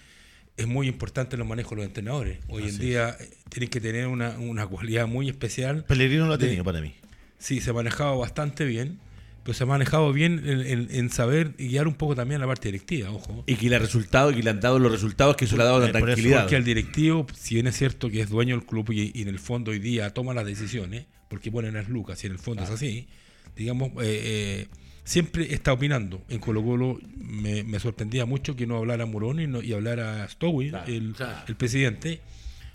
es 0.56 0.66
muy 0.66 0.86
importante 0.86 1.36
el 1.36 1.44
manejo 1.44 1.70
de 1.70 1.76
los 1.76 1.86
entrenadores. 1.86 2.38
Hoy 2.48 2.68
en 2.68 2.78
día 2.78 3.16
eh, 3.18 3.30
tienen 3.48 3.70
que 3.70 3.80
tener 3.80 4.06
una, 4.06 4.66
cualidad 4.66 5.06
muy 5.06 5.28
especial. 5.28 5.84
Pellegrino 5.84 6.26
lo 6.26 6.34
ha 6.34 6.38
tenido 6.38 6.64
para 6.64 6.80
mí. 6.80 6.94
Sí, 7.38 7.60
se 7.60 7.70
ha 7.70 7.72
manejado 7.72 8.18
bastante 8.18 8.66
bien, 8.66 8.98
pero 9.42 9.54
se 9.54 9.64
ha 9.64 9.66
manejado 9.66 10.12
bien 10.12 10.42
en, 10.44 11.10
saber 11.10 11.54
y 11.58 11.68
guiar 11.68 11.88
un 11.88 11.94
poco 11.94 12.14
también 12.14 12.40
la 12.40 12.46
parte 12.46 12.68
directiva, 12.68 13.10
ojo. 13.10 13.42
Y 13.46 13.56
que 13.56 13.70
le 13.70 13.76
ha 13.76 13.78
resultado, 13.78 14.30
y 14.30 14.36
que 14.36 14.42
le 14.42 14.50
han 14.50 14.60
dado 14.60 14.78
los 14.78 14.92
resultados 14.92 15.34
que 15.36 15.46
eso 15.46 15.56
le 15.56 15.62
ha 15.62 15.66
dado 15.66 15.80
la 15.80 15.90
tranquilidad. 15.90 16.42
Porque 16.42 16.56
al 16.56 16.64
directivo, 16.64 17.26
si 17.34 17.54
bien 17.54 17.66
es 17.66 17.76
cierto 17.76 18.10
que 18.10 18.20
es 18.20 18.28
dueño 18.28 18.54
del 18.56 18.66
club 18.66 18.92
y, 18.92 19.20
en 19.20 19.28
el 19.28 19.38
fondo 19.38 19.70
hoy 19.70 19.78
día 19.78 20.10
toma 20.10 20.34
las 20.34 20.44
decisiones, 20.44 21.06
porque 21.28 21.50
ponen 21.50 21.74
las 21.74 21.88
lucas 21.88 22.22
y 22.22 22.26
en 22.26 22.34
el 22.34 22.38
fondo 22.38 22.62
es 22.62 22.70
así, 22.70 23.08
digamos, 23.56 23.92
eh, 24.02 24.68
siempre 25.04 25.52
está 25.52 25.72
opinando. 25.72 26.22
En 26.28 26.38
Colo 26.38 26.62
Colo 26.62 26.98
me, 27.16 27.78
sorprendía 27.80 28.26
mucho 28.26 28.56
que 28.56 28.66
no 28.66 28.76
hablara 28.76 29.06
Morón 29.06 29.40
y, 29.40 29.66
y 29.66 29.72
hablara 29.72 30.28
Stowy, 30.28 30.72
el, 30.86 31.14
presidente. 31.56 32.20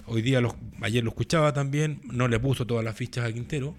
Hoy 0.06 0.22
día, 0.22 0.40
los, 0.40 0.56
ayer 0.82 1.04
lo 1.04 1.10
escuchaba 1.10 1.54
también, 1.54 2.00
no 2.06 2.28
le 2.28 2.40
puso 2.40 2.66
todas 2.66 2.84
las 2.84 2.96
fichas 2.96 3.26
a 3.26 3.34
Quintero, 3.34 3.76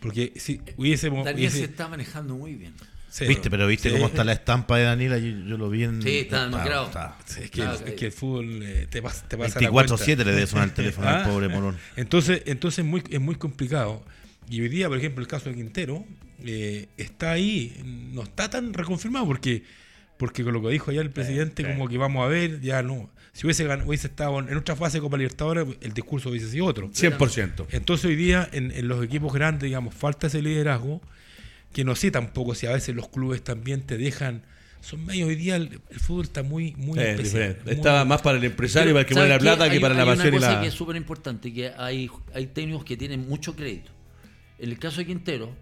porque 0.00 0.32
si 0.36 0.60
hubiésemos... 0.76 1.24
Daniel 1.24 1.50
se 1.50 1.64
está 1.64 1.88
manejando 1.88 2.36
muy 2.36 2.54
bien. 2.54 2.74
viste, 3.26 3.50
pero 3.50 3.66
viste 3.66 3.90
cómo 3.90 4.06
está 4.06 4.22
la 4.22 4.34
estampa 4.34 4.76
de 4.76 4.84
Daniela, 4.84 5.18
yo, 5.18 5.58
lo 5.58 5.68
vi 5.70 5.82
en... 5.82 6.00
Sí, 6.00 6.18
está 6.18 6.44
demacrado. 6.44 6.92
es, 7.26 7.50
que, 7.50 7.62
es, 7.62 7.94
que, 7.94 8.06
el 8.06 8.12
fútbol 8.12 8.62
eh, 8.62 8.86
te, 8.88 9.02
pasa, 9.02 9.26
te 9.26 9.36
pasa 9.36 9.58
24-7 9.58 10.16
le 10.18 10.24
debe 10.24 10.46
sonar 10.46 10.68
el 10.68 10.74
teléfono 10.74 11.08
al 11.08 11.16
ah, 11.22 11.24
pobre 11.24 11.48
Morón. 11.48 11.76
Entonces, 11.96 12.42
entonces 12.46 12.84
muy, 12.84 13.02
es 13.10 13.20
muy 13.20 13.34
complicado. 13.34 14.04
Y 14.48 14.60
hoy 14.60 14.68
día, 14.68 14.88
por 14.88 14.98
ejemplo, 14.98 15.22
el 15.22 15.28
caso 15.28 15.48
de 15.48 15.56
Quintero, 15.56 16.04
eh, 16.44 16.88
está 16.96 17.32
ahí, 17.32 17.80
no 18.12 18.22
está 18.22 18.50
tan 18.50 18.72
reconfirmado 18.74 19.26
porque 19.26 19.62
porque 20.16 20.44
con 20.44 20.52
lo 20.52 20.62
que 20.62 20.68
dijo 20.68 20.92
ya 20.92 21.00
el 21.00 21.10
presidente, 21.10 21.64
como 21.64 21.88
que 21.88 21.98
vamos 21.98 22.24
a 22.24 22.28
ver, 22.28 22.60
ya 22.60 22.82
no. 22.82 23.10
Si 23.32 23.46
hubiese, 23.46 23.66
hubiese 23.84 24.06
estado 24.06 24.38
en 24.38 24.56
otra 24.56 24.76
fase 24.76 24.98
de 24.98 25.02
Copa 25.02 25.16
Libertadores, 25.16 25.66
el 25.80 25.92
discurso 25.92 26.30
hubiese 26.30 26.48
sido 26.48 26.66
otro. 26.66 26.88
100%. 26.90 27.66
Entonces 27.70 28.06
hoy 28.06 28.14
día 28.14 28.48
en, 28.52 28.86
los 28.86 29.04
equipos 29.04 29.32
grandes, 29.32 29.64
digamos, 29.64 29.92
falta 29.94 30.28
ese 30.28 30.40
liderazgo, 30.40 31.02
que 31.72 31.84
no 31.84 31.96
sé 31.96 32.12
tampoco 32.12 32.54
si 32.54 32.66
a 32.66 32.72
veces 32.72 32.94
los 32.94 33.08
clubes 33.08 33.42
también 33.42 33.82
te 33.82 33.98
dejan 33.98 34.42
son 34.80 35.04
medio 35.06 35.28
hoy 35.28 35.34
día 35.34 35.56
el, 35.56 35.80
fútbol 35.96 36.24
está 36.24 36.42
muy 36.42 36.74
muy 36.76 36.98
especial, 36.98 37.56
Estaba 37.64 38.04
más 38.04 38.20
para 38.20 38.36
el 38.36 38.44
empresario, 38.44 38.92
para 38.92 39.00
el 39.00 39.06
que 39.06 39.14
pone 39.14 39.28
la 39.28 39.38
plata, 39.38 39.70
que 39.70 39.80
para 39.80 39.94
la 39.94 40.04
pasión 40.04 40.26
hay 40.26 40.38
una 40.38 40.46
cosa 40.46 40.60
que 40.60 40.66
es 40.66 40.74
súper 40.74 40.96
importante, 40.96 41.52
que 41.52 41.72
hay, 41.76 42.10
hay 42.34 42.46
técnicos 42.48 42.84
que 42.84 42.96
tienen 42.96 43.26
mucho 43.26 43.56
crédito. 43.56 43.90
En 44.58 44.70
el 44.70 44.78
caso 44.78 44.98
de 44.98 45.06
Quintero, 45.06 45.54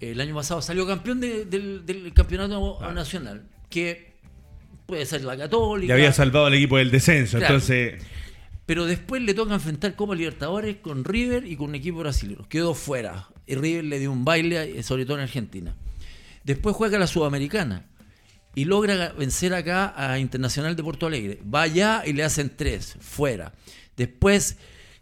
el 0.00 0.20
año 0.20 0.34
pasado 0.34 0.62
salió 0.62 0.86
campeón 0.86 1.20
del, 1.20 2.12
campeonato 2.14 2.78
nacional, 2.92 3.44
que 3.68 4.14
puede 4.86 5.04
ser 5.06 5.22
la 5.24 5.36
Católica. 5.36 5.92
Y 5.92 5.94
había 5.94 6.12
salvado 6.12 6.46
al 6.46 6.54
equipo 6.54 6.78
del 6.78 6.90
descenso, 6.90 7.38
entonces. 7.38 8.02
Pero 8.66 8.86
después 8.86 9.20
le 9.22 9.34
toca 9.34 9.54
enfrentar 9.54 9.96
Copa 9.96 10.14
Libertadores 10.14 10.76
con 10.76 11.04
River 11.04 11.44
y 11.44 11.56
con 11.56 11.70
un 11.70 11.74
equipo 11.74 11.98
brasileño. 11.98 12.48
Quedó 12.48 12.74
fuera. 12.74 13.28
Y 13.46 13.56
River 13.56 13.84
le 13.84 13.98
dio 13.98 14.12
un 14.12 14.24
baile, 14.24 14.80
sobre 14.84 15.04
todo 15.04 15.16
en 15.16 15.24
Argentina. 15.24 15.74
Después 16.44 16.76
juega 16.76 16.98
la 16.98 17.08
Sudamericana 17.08 17.86
y 18.54 18.64
logra 18.64 19.12
vencer 19.12 19.54
acá 19.54 19.92
a 19.96 20.18
Internacional 20.18 20.76
de 20.76 20.84
Porto 20.84 21.06
Alegre. 21.06 21.40
Va 21.52 21.62
allá 21.62 22.04
y 22.06 22.12
le 22.12 22.22
hacen 22.22 22.52
tres, 22.56 22.96
fuera. 23.00 23.52
Después 23.96 24.56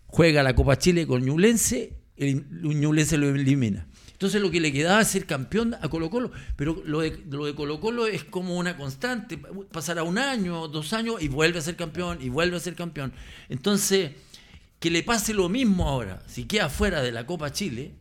juega 0.07 0.43
la 0.43 0.55
Copa 0.55 0.79
Chile 0.79 1.07
con 1.07 1.25
Ñublense, 1.25 1.93
el 2.19 2.45
Ñublense 2.63 3.17
lo 3.17 3.29
elimina. 3.29 3.87
Entonces 4.13 4.43
lo 4.43 4.51
que 4.51 4.59
le 4.59 4.73
quedaba 4.73 5.01
es 5.01 5.09
ser 5.09 5.27
campeón 5.27 5.77
a 5.81 5.89
Colo 5.89 6.11
Colo, 6.11 6.33
pero 6.57 6.83
lo 6.85 7.01
de, 7.01 7.23
lo 7.31 7.47
de 7.47 7.55
Colo 7.55 7.79
Colo 7.79 8.09
es 8.09 8.25
como 8.25 8.57
una 8.57 8.77
constante, 8.77 9.39
pasará 9.71 10.03
un 10.03 10.19
año, 10.19 10.67
dos 10.67 10.93
años 10.93 11.23
y 11.23 11.29
vuelve 11.29 11.61
a 11.61 11.63
ser 11.63 11.77
campeón 11.77 12.19
y 12.21 12.29
vuelve 12.29 12.57
a 12.57 12.61
ser 12.61 12.75
campeón. 12.75 13.13
Entonces, 13.49 14.11
que 14.81 14.91
le 14.91 15.05
pase 15.05 15.35
lo 15.35 15.49
mismo 15.49 15.89
ahora, 15.89 16.21
si 16.27 16.47
queda 16.47 16.69
fuera 16.69 17.01
de 17.01 17.13
la 17.13 17.27
Copa 17.27 17.53
Chile, 17.53 17.93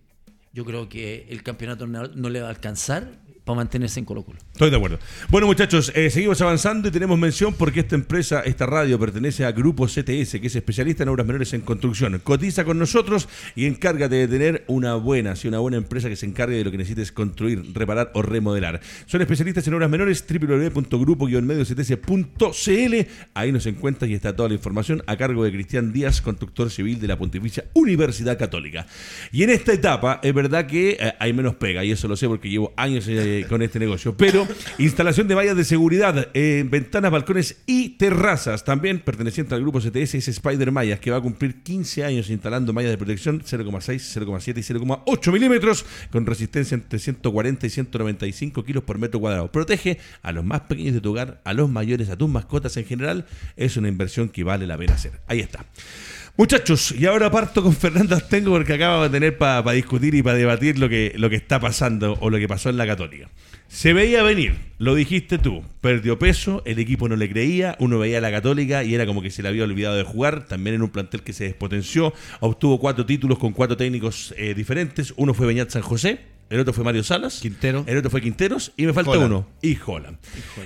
yo 0.53 0.65
creo 0.65 0.89
que 0.89 1.27
el 1.29 1.43
campeonato 1.43 1.85
no 1.85 2.29
le 2.29 2.41
va 2.41 2.47
a 2.47 2.49
alcanzar 2.49 3.19
para 3.47 3.57
mantenerse 3.57 3.99
en 3.99 4.05
Colo 4.05 4.23
Colo. 4.23 4.37
Estoy 4.51 4.69
de 4.69 4.75
acuerdo. 4.75 4.99
Bueno, 5.29 5.47
muchachos, 5.47 5.93
eh, 5.95 6.09
seguimos 6.09 6.41
avanzando 6.41 6.89
y 6.89 6.91
tenemos 6.91 7.17
mención 7.17 7.53
porque 7.53 7.79
esta 7.79 7.95
empresa, 7.95 8.41
esta 8.41 8.65
radio, 8.65 8.99
pertenece 8.99 9.45
a 9.45 9.53
Grupo 9.53 9.87
CTS, 9.87 10.41
que 10.41 10.47
es 10.47 10.55
especialista 10.55 11.03
en 11.03 11.09
obras 11.09 11.25
menores 11.25 11.53
en 11.53 11.61
construcción. 11.61 12.19
Cotiza 12.23 12.65
con 12.65 12.77
nosotros 12.77 13.29
y 13.55 13.65
encárgate 13.65 14.15
de 14.15 14.27
tener 14.27 14.65
una 14.67 14.95
buena, 14.95 15.37
sí, 15.37 15.47
una 15.47 15.59
buena 15.59 15.77
empresa 15.77 16.09
que 16.09 16.17
se 16.17 16.25
encargue 16.25 16.57
de 16.57 16.65
lo 16.65 16.71
que 16.71 16.77
necesites 16.77 17.13
construir, 17.13 17.63
reparar 17.73 18.11
o 18.13 18.21
remodelar. 18.21 18.81
Son 19.05 19.21
especialistas 19.21 19.65
en 19.67 19.75
obras 19.75 19.89
menores, 19.89 20.25
www.grupo-mediocts.cl. 20.29 23.07
Ahí 23.33 23.51
nos 23.53 23.65
encuentras 23.65 24.11
y 24.11 24.13
está 24.13 24.35
toda 24.35 24.49
la 24.49 24.55
información 24.55 25.01
a 25.07 25.15
cargo 25.15 25.45
de 25.45 25.53
Cristian 25.53 25.93
Díaz, 25.93 26.19
constructor 26.21 26.69
civil 26.69 26.99
de 26.99 27.07
la 27.07 27.17
Pontificia 27.17 27.63
Universidad 27.73 28.37
Católica. 28.37 28.85
Y 29.31 29.43
en 29.43 29.51
esta 29.51 29.71
etapa, 29.71 30.19
es 30.21 30.33
verdad 30.33 30.67
que 30.67 30.97
eh, 30.99 31.13
hay 31.17 31.31
menos 31.31 31.55
pega, 31.55 31.85
y 31.85 31.91
eso 31.91 32.09
lo 32.09 32.17
sé 32.17 32.27
porque 32.27 32.49
llevo 32.49 32.73
años. 32.75 33.07
Eh, 33.07 33.36
con 33.43 33.61
este 33.61 33.79
negocio. 33.79 34.15
Pero 34.15 34.47
instalación 34.77 35.27
de 35.27 35.35
vallas 35.35 35.57
de 35.57 35.65
seguridad, 35.65 36.29
en 36.33 36.69
ventanas, 36.69 37.11
balcones 37.11 37.57
y 37.65 37.89
terrazas. 37.97 38.63
También 38.63 38.99
perteneciente 38.99 39.55
al 39.55 39.61
grupo 39.61 39.79
CTS 39.79 40.15
es 40.15 40.27
Spider 40.27 40.71
Mayas, 40.71 40.99
que 40.99 41.11
va 41.11 41.17
a 41.17 41.21
cumplir 41.21 41.61
15 41.63 42.03
años 42.03 42.29
instalando 42.29 42.73
mallas 42.73 42.91
de 42.91 42.97
protección 42.97 43.41
0,6, 43.41 44.25
0,7 44.25 44.57
y 44.57 44.61
0,8 44.61 45.31
milímetros, 45.31 45.85
con 46.11 46.25
resistencia 46.25 46.75
entre 46.75 46.99
140 46.99 47.67
y 47.67 47.69
195 47.69 48.63
kilos 48.63 48.83
por 48.83 48.97
metro 48.97 49.19
cuadrado. 49.19 49.51
Protege 49.51 49.99
a 50.21 50.31
los 50.31 50.45
más 50.45 50.61
pequeños 50.61 50.93
de 50.93 51.01
tu 51.01 51.11
hogar, 51.11 51.41
a 51.43 51.53
los 51.53 51.69
mayores, 51.69 52.09
a 52.09 52.17
tus 52.17 52.29
mascotas 52.29 52.77
en 52.77 52.85
general. 52.85 53.25
Es 53.55 53.77
una 53.77 53.87
inversión 53.87 54.29
que 54.29 54.43
vale 54.43 54.67
la 54.67 54.77
pena 54.77 54.93
hacer. 54.93 55.13
Ahí 55.27 55.39
está. 55.39 55.65
Muchachos, 56.39 56.93
y 56.95 57.07
ahora 57.07 57.31
parto 57.31 57.63
con 57.63 57.73
Fernando 57.73 58.15
Tengo 58.19 58.51
porque 58.51 58.73
acaba 58.73 59.05
de 59.05 59.09
tener 59.09 59.39
para 59.39 59.71
discutir 59.71 60.13
y 60.13 60.21
para 60.21 60.37
debatir 60.37 60.77
lo 60.77 60.87
que, 60.87 61.13
lo 61.15 61.31
que 61.31 61.35
está 61.35 61.59
pasando 61.59 62.15
o 62.19 62.29
lo 62.29 62.37
que 62.37 62.47
pasó 62.47 62.69
en 62.69 62.77
la 62.77 62.85
Católica. 62.85 63.27
Se 63.67 63.91
veía 63.91 64.21
venir, 64.21 64.55
lo 64.77 64.93
dijiste 64.93 65.39
tú, 65.39 65.63
perdió 65.81 66.19
peso, 66.19 66.61
el 66.67 66.77
equipo 66.77 67.09
no 67.09 67.15
le 67.15 67.27
creía, 67.27 67.75
uno 67.79 67.97
veía 67.97 68.19
a 68.19 68.21
la 68.21 68.29
Católica 68.29 68.83
y 68.83 68.93
era 68.93 69.07
como 69.07 69.23
que 69.23 69.31
se 69.31 69.41
le 69.41 69.49
había 69.49 69.63
olvidado 69.63 69.95
de 69.95 70.03
jugar, 70.03 70.45
también 70.45 70.75
en 70.75 70.83
un 70.83 70.89
plantel 70.89 71.23
que 71.23 71.33
se 71.33 71.45
despotenció, 71.45 72.13
obtuvo 72.39 72.79
cuatro 72.79 73.03
títulos 73.03 73.39
con 73.39 73.51
cuatro 73.51 73.75
técnicos 73.75 74.35
eh, 74.37 74.53
diferentes, 74.53 75.15
uno 75.17 75.33
fue 75.33 75.47
Beñat 75.47 75.71
San 75.71 75.81
José, 75.81 76.19
el 76.49 76.59
otro 76.59 76.73
fue 76.73 76.83
Mario 76.83 77.03
Salas. 77.03 77.39
Quintero. 77.41 77.83
El 77.87 77.97
otro 77.97 78.09
fue 78.09 78.21
Quinteros. 78.21 78.71
Y 78.77 78.85
me 78.85 78.93
falta 78.93 79.17
uno. 79.17 79.47
Y 79.61 79.77
Holland. 79.85 80.17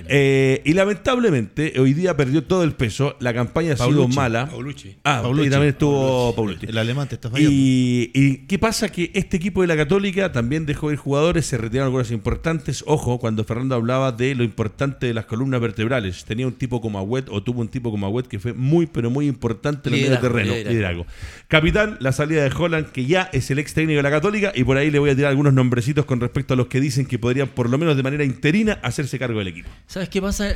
Eh, 0.08 0.62
y, 0.64 0.72
lamentablemente, 0.74 1.74
hoy 1.80 1.92
día 1.92 2.16
perdió 2.16 2.44
todo 2.44 2.62
el 2.62 2.72
peso. 2.72 3.16
La 3.18 3.34
campaña 3.34 3.72
ha 3.72 3.76
sido 3.76 4.06
mala. 4.08 4.46
Paulucci. 4.46 4.96
Ah, 5.04 5.20
Paulucci. 5.22 5.48
y 5.48 5.50
también 5.50 5.72
estuvo 5.72 6.34
Paulucci. 6.36 6.66
El 6.66 6.78
alemán 6.78 7.08
te 7.08 7.16
está 7.16 7.30
fallando. 7.30 7.52
Y, 7.52 8.10
y, 8.14 8.36
qué 8.46 8.58
pasa? 8.58 8.90
Que 8.90 9.10
este 9.14 9.36
equipo 9.36 9.62
de 9.62 9.66
la 9.66 9.76
Católica 9.76 10.30
también 10.30 10.66
dejó 10.66 10.92
ir 10.92 10.98
jugadores, 10.98 11.46
se 11.46 11.58
retiraron 11.58 11.86
algunas 11.86 12.10
importantes. 12.12 12.84
Ojo, 12.86 13.18
cuando 13.18 13.42
Fernando 13.44 13.74
hablaba 13.74 14.12
de 14.12 14.34
lo 14.34 14.44
importante 14.44 15.06
de 15.06 15.14
las 15.14 15.26
columnas 15.26 15.60
vertebrales. 15.60 16.24
Tenía 16.24 16.46
un 16.46 16.54
tipo 16.54 16.80
como 16.80 16.98
Agüet, 16.98 17.28
o 17.28 17.42
tuvo 17.42 17.60
un 17.60 17.68
tipo 17.68 17.90
como 17.90 18.06
Agüet, 18.06 18.28
que 18.28 18.38
fue 18.38 18.52
muy, 18.52 18.86
pero 18.86 19.10
muy 19.10 19.26
importante 19.26 19.88
en 19.88 19.94
el 19.96 20.02
medio 20.02 20.20
terreno. 20.20 20.54
Liderazgo. 20.54 21.06
Capitán, 21.48 21.96
la 22.00 22.12
salida 22.12 22.44
de 22.44 22.52
Holland, 22.56 22.92
que 22.92 23.06
ya 23.06 23.28
es 23.32 23.50
el 23.50 23.58
ex 23.58 23.74
técnico 23.74 23.96
de 23.96 24.02
la 24.04 24.10
Católica. 24.10 24.52
Y 24.54 24.62
por 24.62 24.76
ahí 24.76 24.90
le 24.90 24.98
voy 25.00 25.10
a 25.10 25.16
tirar 25.16 25.30
algunos 25.30 25.52
nombres 25.52 25.71
con 26.06 26.20
respecto 26.20 26.54
a 26.54 26.56
los 26.56 26.66
que 26.66 26.80
dicen 26.80 27.06
que 27.06 27.18
podrían, 27.18 27.48
por 27.48 27.70
lo 27.70 27.78
menos 27.78 27.96
de 27.96 28.02
manera 28.02 28.24
interina, 28.24 28.78
hacerse 28.82 29.18
cargo 29.18 29.38
del 29.38 29.48
equipo. 29.48 29.70
¿Sabes 29.86 30.08
qué 30.08 30.20
pasa? 30.20 30.48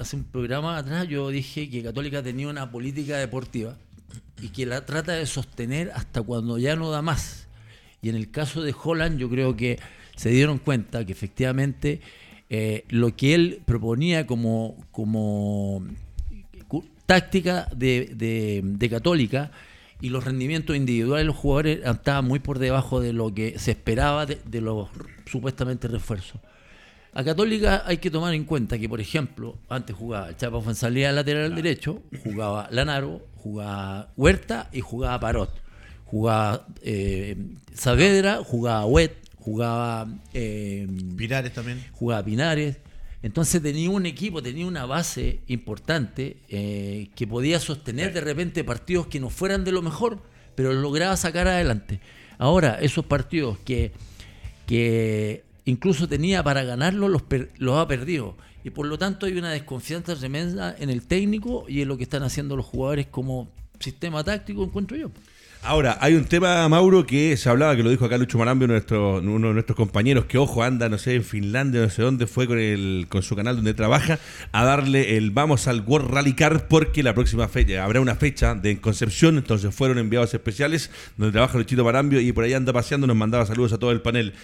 Hace 0.00 0.16
un 0.16 0.24
programa 0.24 0.78
atrás 0.78 1.06
yo 1.08 1.28
dije 1.28 1.68
que 1.68 1.82
Católica 1.82 2.22
tenía 2.22 2.48
una 2.48 2.70
política 2.70 3.18
deportiva 3.18 3.76
y 4.40 4.48
que 4.48 4.64
la 4.64 4.86
trata 4.86 5.12
de 5.12 5.26
sostener 5.26 5.90
hasta 5.94 6.22
cuando 6.22 6.58
ya 6.58 6.74
no 6.74 6.90
da 6.90 7.02
más. 7.02 7.46
Y 8.00 8.08
en 8.08 8.16
el 8.16 8.30
caso 8.30 8.62
de 8.62 8.74
Holland 8.82 9.18
yo 9.18 9.28
creo 9.28 9.56
que 9.56 9.78
se 10.16 10.30
dieron 10.30 10.58
cuenta 10.58 11.04
que 11.04 11.12
efectivamente 11.12 12.00
eh, 12.48 12.84
lo 12.88 13.14
que 13.14 13.34
él 13.34 13.60
proponía 13.66 14.26
como, 14.26 14.76
como 14.90 15.84
táctica 17.04 17.68
de, 17.76 18.62
de 18.62 18.88
Católica 18.88 19.50
y 20.00 20.10
los 20.10 20.24
rendimientos 20.24 20.76
individuales 20.76 21.24
de 21.24 21.26
los 21.26 21.36
jugadores 21.36 21.80
estaban 21.84 22.24
muy 22.26 22.38
por 22.38 22.58
debajo 22.58 23.00
de 23.00 23.12
lo 23.12 23.32
que 23.32 23.58
se 23.58 23.70
esperaba 23.70 24.26
de, 24.26 24.60
los 24.60 24.88
supuestamente 25.30 25.88
refuerzos. 25.88 26.40
A 27.14 27.24
Católica 27.24 27.82
hay 27.86 27.96
que 27.96 28.10
tomar 28.10 28.34
en 28.34 28.44
cuenta 28.44 28.78
que, 28.78 28.88
por 28.88 29.00
ejemplo, 29.00 29.58
antes 29.70 29.96
jugaba 29.96 30.36
Chapa 30.36 30.60
Fonsalía 30.60 31.12
lateral 31.12 31.54
derecho, 31.54 32.02
jugaba 32.22 32.68
Lanaro, 32.70 33.22
jugaba 33.36 34.12
Huerta 34.16 34.68
y 34.72 34.80
jugaba 34.80 35.18
Parot. 35.18 35.50
Jugaba 36.04 36.66
eh, 36.82 37.36
Saavedra, 37.72 38.44
jugaba 38.44 38.84
Wet, 38.86 39.16
jugaba. 39.38 40.08
Eh, 40.34 40.86
Pinares 41.16 41.52
también. 41.52 41.82
Jugaba 41.92 42.22
Pinares. 42.24 42.76
Entonces 43.22 43.62
tenía 43.62 43.90
un 43.90 44.06
equipo, 44.06 44.42
tenía 44.42 44.66
una 44.66 44.86
base 44.86 45.40
importante 45.48 46.36
eh, 46.48 47.08
que 47.14 47.26
podía 47.26 47.58
sostener 47.58 48.12
de 48.12 48.20
repente 48.20 48.62
partidos 48.62 49.06
que 49.06 49.20
no 49.20 49.30
fueran 49.30 49.64
de 49.64 49.72
lo 49.72 49.82
mejor, 49.82 50.20
pero 50.54 50.72
lograba 50.72 51.16
sacar 51.16 51.48
adelante. 51.48 52.00
Ahora, 52.38 52.78
esos 52.80 53.04
partidos 53.06 53.58
que, 53.58 53.92
que 54.66 55.44
incluso 55.64 56.08
tenía 56.08 56.42
para 56.42 56.62
ganarlos 56.64 57.10
los, 57.10 57.22
los 57.58 57.78
ha 57.78 57.88
perdido. 57.88 58.36
Y 58.64 58.70
por 58.70 58.86
lo 58.86 58.98
tanto 58.98 59.26
hay 59.26 59.38
una 59.38 59.52
desconfianza 59.52 60.16
tremenda 60.16 60.74
en 60.78 60.90
el 60.90 61.06
técnico 61.06 61.66
y 61.68 61.82
en 61.82 61.88
lo 61.88 61.96
que 61.96 62.02
están 62.02 62.22
haciendo 62.22 62.56
los 62.56 62.66
jugadores 62.66 63.06
como 63.06 63.48
sistema 63.80 64.24
táctico, 64.24 64.64
encuentro 64.64 64.96
yo. 64.96 65.10
Ahora, 65.62 65.98
hay 66.00 66.14
un 66.14 66.24
tema, 66.24 66.68
Mauro, 66.68 67.04
que 67.04 67.36
se 67.36 67.48
hablaba, 67.48 67.74
que 67.74 67.82
lo 67.82 67.90
dijo 67.90 68.04
acá 68.04 68.16
Lucho 68.18 68.38
Marambio, 68.38 68.68
nuestro, 68.68 69.18
uno 69.18 69.48
de 69.48 69.54
nuestros 69.54 69.76
compañeros, 69.76 70.26
que 70.26 70.38
ojo, 70.38 70.62
anda, 70.62 70.88
no 70.88 70.96
sé, 70.96 71.16
en 71.16 71.24
Finlandia, 71.24 71.80
no 71.80 71.90
sé 71.90 72.02
dónde, 72.02 72.28
fue 72.28 72.46
con, 72.46 72.60
el, 72.60 73.06
con 73.08 73.22
su 73.22 73.34
canal 73.34 73.56
donde 73.56 73.74
trabaja, 73.74 74.20
a 74.52 74.64
darle 74.64 75.16
el 75.16 75.32
vamos 75.32 75.66
al 75.66 75.80
World 75.80 76.08
Rally 76.08 76.34
Car, 76.34 76.68
porque 76.68 77.02
la 77.02 77.14
próxima 77.14 77.48
fecha, 77.48 77.82
habrá 77.82 78.00
una 78.00 78.14
fecha 78.14 78.54
de 78.54 78.80
Concepción, 78.80 79.38
entonces 79.38 79.74
fueron 79.74 79.98
enviados 79.98 80.32
especiales, 80.34 80.90
donde 81.16 81.32
trabaja 81.32 81.58
Luchito 81.58 81.84
Marambio, 81.84 82.20
y 82.20 82.30
por 82.30 82.44
ahí 82.44 82.54
anda 82.54 82.72
paseando, 82.72 83.08
nos 83.08 83.16
mandaba 83.16 83.44
saludos 83.44 83.72
a 83.72 83.78
todo 83.78 83.90
el 83.90 84.02
panel. 84.02 84.34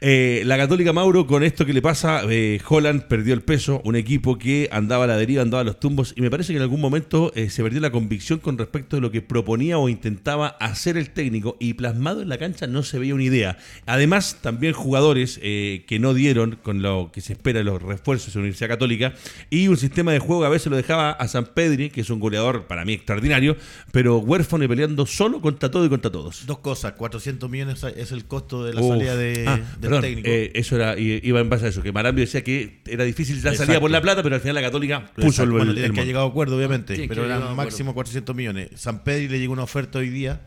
Eh, 0.00 0.42
la 0.44 0.56
Católica 0.56 0.92
Mauro, 0.92 1.26
con 1.26 1.44
esto 1.44 1.64
que 1.64 1.72
le 1.72 1.82
pasa, 1.82 2.22
eh, 2.28 2.60
Holland 2.68 3.04
perdió 3.04 3.32
el 3.32 3.42
peso, 3.42 3.80
un 3.84 3.94
equipo 3.94 4.38
que 4.38 4.68
andaba 4.72 5.04
a 5.04 5.06
la 5.06 5.16
deriva, 5.16 5.42
andaba 5.42 5.60
a 5.60 5.64
los 5.64 5.78
tumbos, 5.78 6.14
y 6.16 6.20
me 6.20 6.30
parece 6.30 6.52
que 6.52 6.56
en 6.56 6.62
algún 6.62 6.80
momento 6.80 7.32
eh, 7.36 7.48
se 7.48 7.62
perdió 7.62 7.80
la 7.80 7.92
convicción 7.92 8.40
con 8.40 8.58
respecto 8.58 8.96
de 8.96 9.02
lo 9.02 9.10
que 9.10 9.22
proponía 9.22 9.78
o 9.78 9.88
intentaba 9.88 10.53
hacer 10.60 10.96
el 10.96 11.10
técnico, 11.10 11.56
y 11.60 11.74
plasmado 11.74 12.22
en 12.22 12.28
la 12.28 12.38
cancha 12.38 12.66
no 12.66 12.82
se 12.82 12.98
veía 12.98 13.14
una 13.14 13.24
idea. 13.24 13.58
Además, 13.86 14.38
también 14.40 14.72
jugadores 14.72 15.38
que 15.38 15.98
no 16.00 16.14
dieron 16.14 16.58
con 16.62 16.82
lo 16.82 17.10
que 17.12 17.20
se 17.20 17.34
espera 17.34 17.58
de 17.58 17.64
los 17.64 17.82
refuerzos 17.82 18.32
de 18.32 18.38
la 18.38 18.42
Universidad 18.42 18.68
Católica, 18.68 19.14
y 19.50 19.68
un 19.68 19.76
sistema 19.76 20.12
de 20.12 20.18
juego 20.18 20.42
que 20.42 20.46
a 20.46 20.50
veces 20.50 20.68
lo 20.68 20.76
dejaba 20.76 21.12
a 21.12 21.28
San 21.28 21.46
Pedri, 21.46 21.90
que 21.90 22.00
es 22.00 22.10
un 22.10 22.20
goleador 22.20 22.66
para 22.66 22.84
mí 22.84 22.94
extraordinario, 22.94 23.56
pero 23.92 24.18
huérfano 24.18 24.64
y 24.64 24.68
peleando 24.68 25.06
solo 25.06 25.40
contra 25.40 25.70
todo 25.70 25.84
y 25.86 25.88
contra 25.88 26.10
todos. 26.10 26.46
Dos 26.46 26.58
cosas, 26.58 26.92
400 26.92 27.50
millones 27.50 27.82
es 27.84 28.12
el 28.12 28.24
costo 28.24 28.64
de 28.64 28.74
la 28.74 28.82
salida 28.82 29.16
de, 29.16 29.44
ah, 29.46 29.60
eh, 30.02 30.52
eso 30.54 30.76
era, 30.76 30.98
iba 30.98 31.40
en 31.40 31.48
base 31.48 31.66
a 31.66 31.68
eso, 31.68 31.82
que 31.82 31.92
Marambio 31.92 32.24
decía 32.24 32.42
que 32.42 32.80
era 32.86 33.04
difícil 33.04 33.40
la 33.42 33.54
salida 33.54 33.80
por 33.80 33.90
la 33.90 34.00
plata, 34.00 34.22
pero 34.22 34.34
al 34.34 34.40
final 34.40 34.54
la 34.54 34.62
Católica 34.62 35.10
puso 35.16 35.42
el, 35.42 35.50
bueno, 35.50 35.74
que 35.74 36.00
ha 36.00 36.04
llegado 36.04 36.26
a 36.26 36.28
acuerdo, 36.28 36.56
obviamente, 36.56 37.06
pero 37.08 37.24
eran 37.24 37.54
máximo 37.56 37.94
400 37.94 38.34
millones. 38.34 38.70
San 38.76 39.04
Pedro 39.04 39.32
le 39.32 39.38
llegó 39.38 39.52
una 39.52 39.62
oferta 39.62 39.98
hoy 39.98 40.10
día 40.10 40.43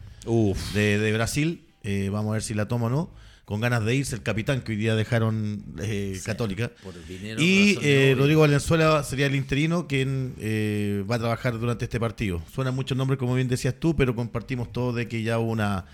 De, 0.74 1.12
Brasil, 1.14 1.64
eh, 1.84 2.10
vamos 2.12 2.32
a 2.32 2.34
ver 2.34 2.44
si 2.44 2.54
la 2.54 2.68
toma 2.68 2.88
o 2.88 2.90
no 2.90 3.10
con 3.46 3.62
ganas 3.62 3.86
de 3.86 3.96
irse 3.96 4.14
el 4.14 4.24
capitán 4.24 4.60
que 4.60 4.74
hoy 4.74 4.78
día 4.78 4.94
dejaron 4.94 5.64
eh, 5.82 6.20
Católica. 6.26 6.72
y 7.38 7.76
Rodrigo 8.14 8.42
Valenzuela 8.42 9.04
sería 9.04 9.28
el 9.28 9.36
interino 9.36 9.88
quien 9.88 10.36
va 11.10 11.16
a 11.16 11.20
trabajar 11.20 11.58
durante 11.58 11.86
este 11.86 11.98
partido. 11.98 12.42
Suenan 12.54 12.76
muchos 12.76 12.98
nombres, 12.98 13.18
como 13.18 13.36
bien 13.36 13.48
decías 13.48 13.76
tú, 13.80 13.96
pero 13.96 14.16
compartimos 14.16 14.74
todo 14.74 14.92
de 14.92 15.08
que 15.08 15.24
ya 15.24 15.40
hubo 15.40 15.52
una 15.52 15.86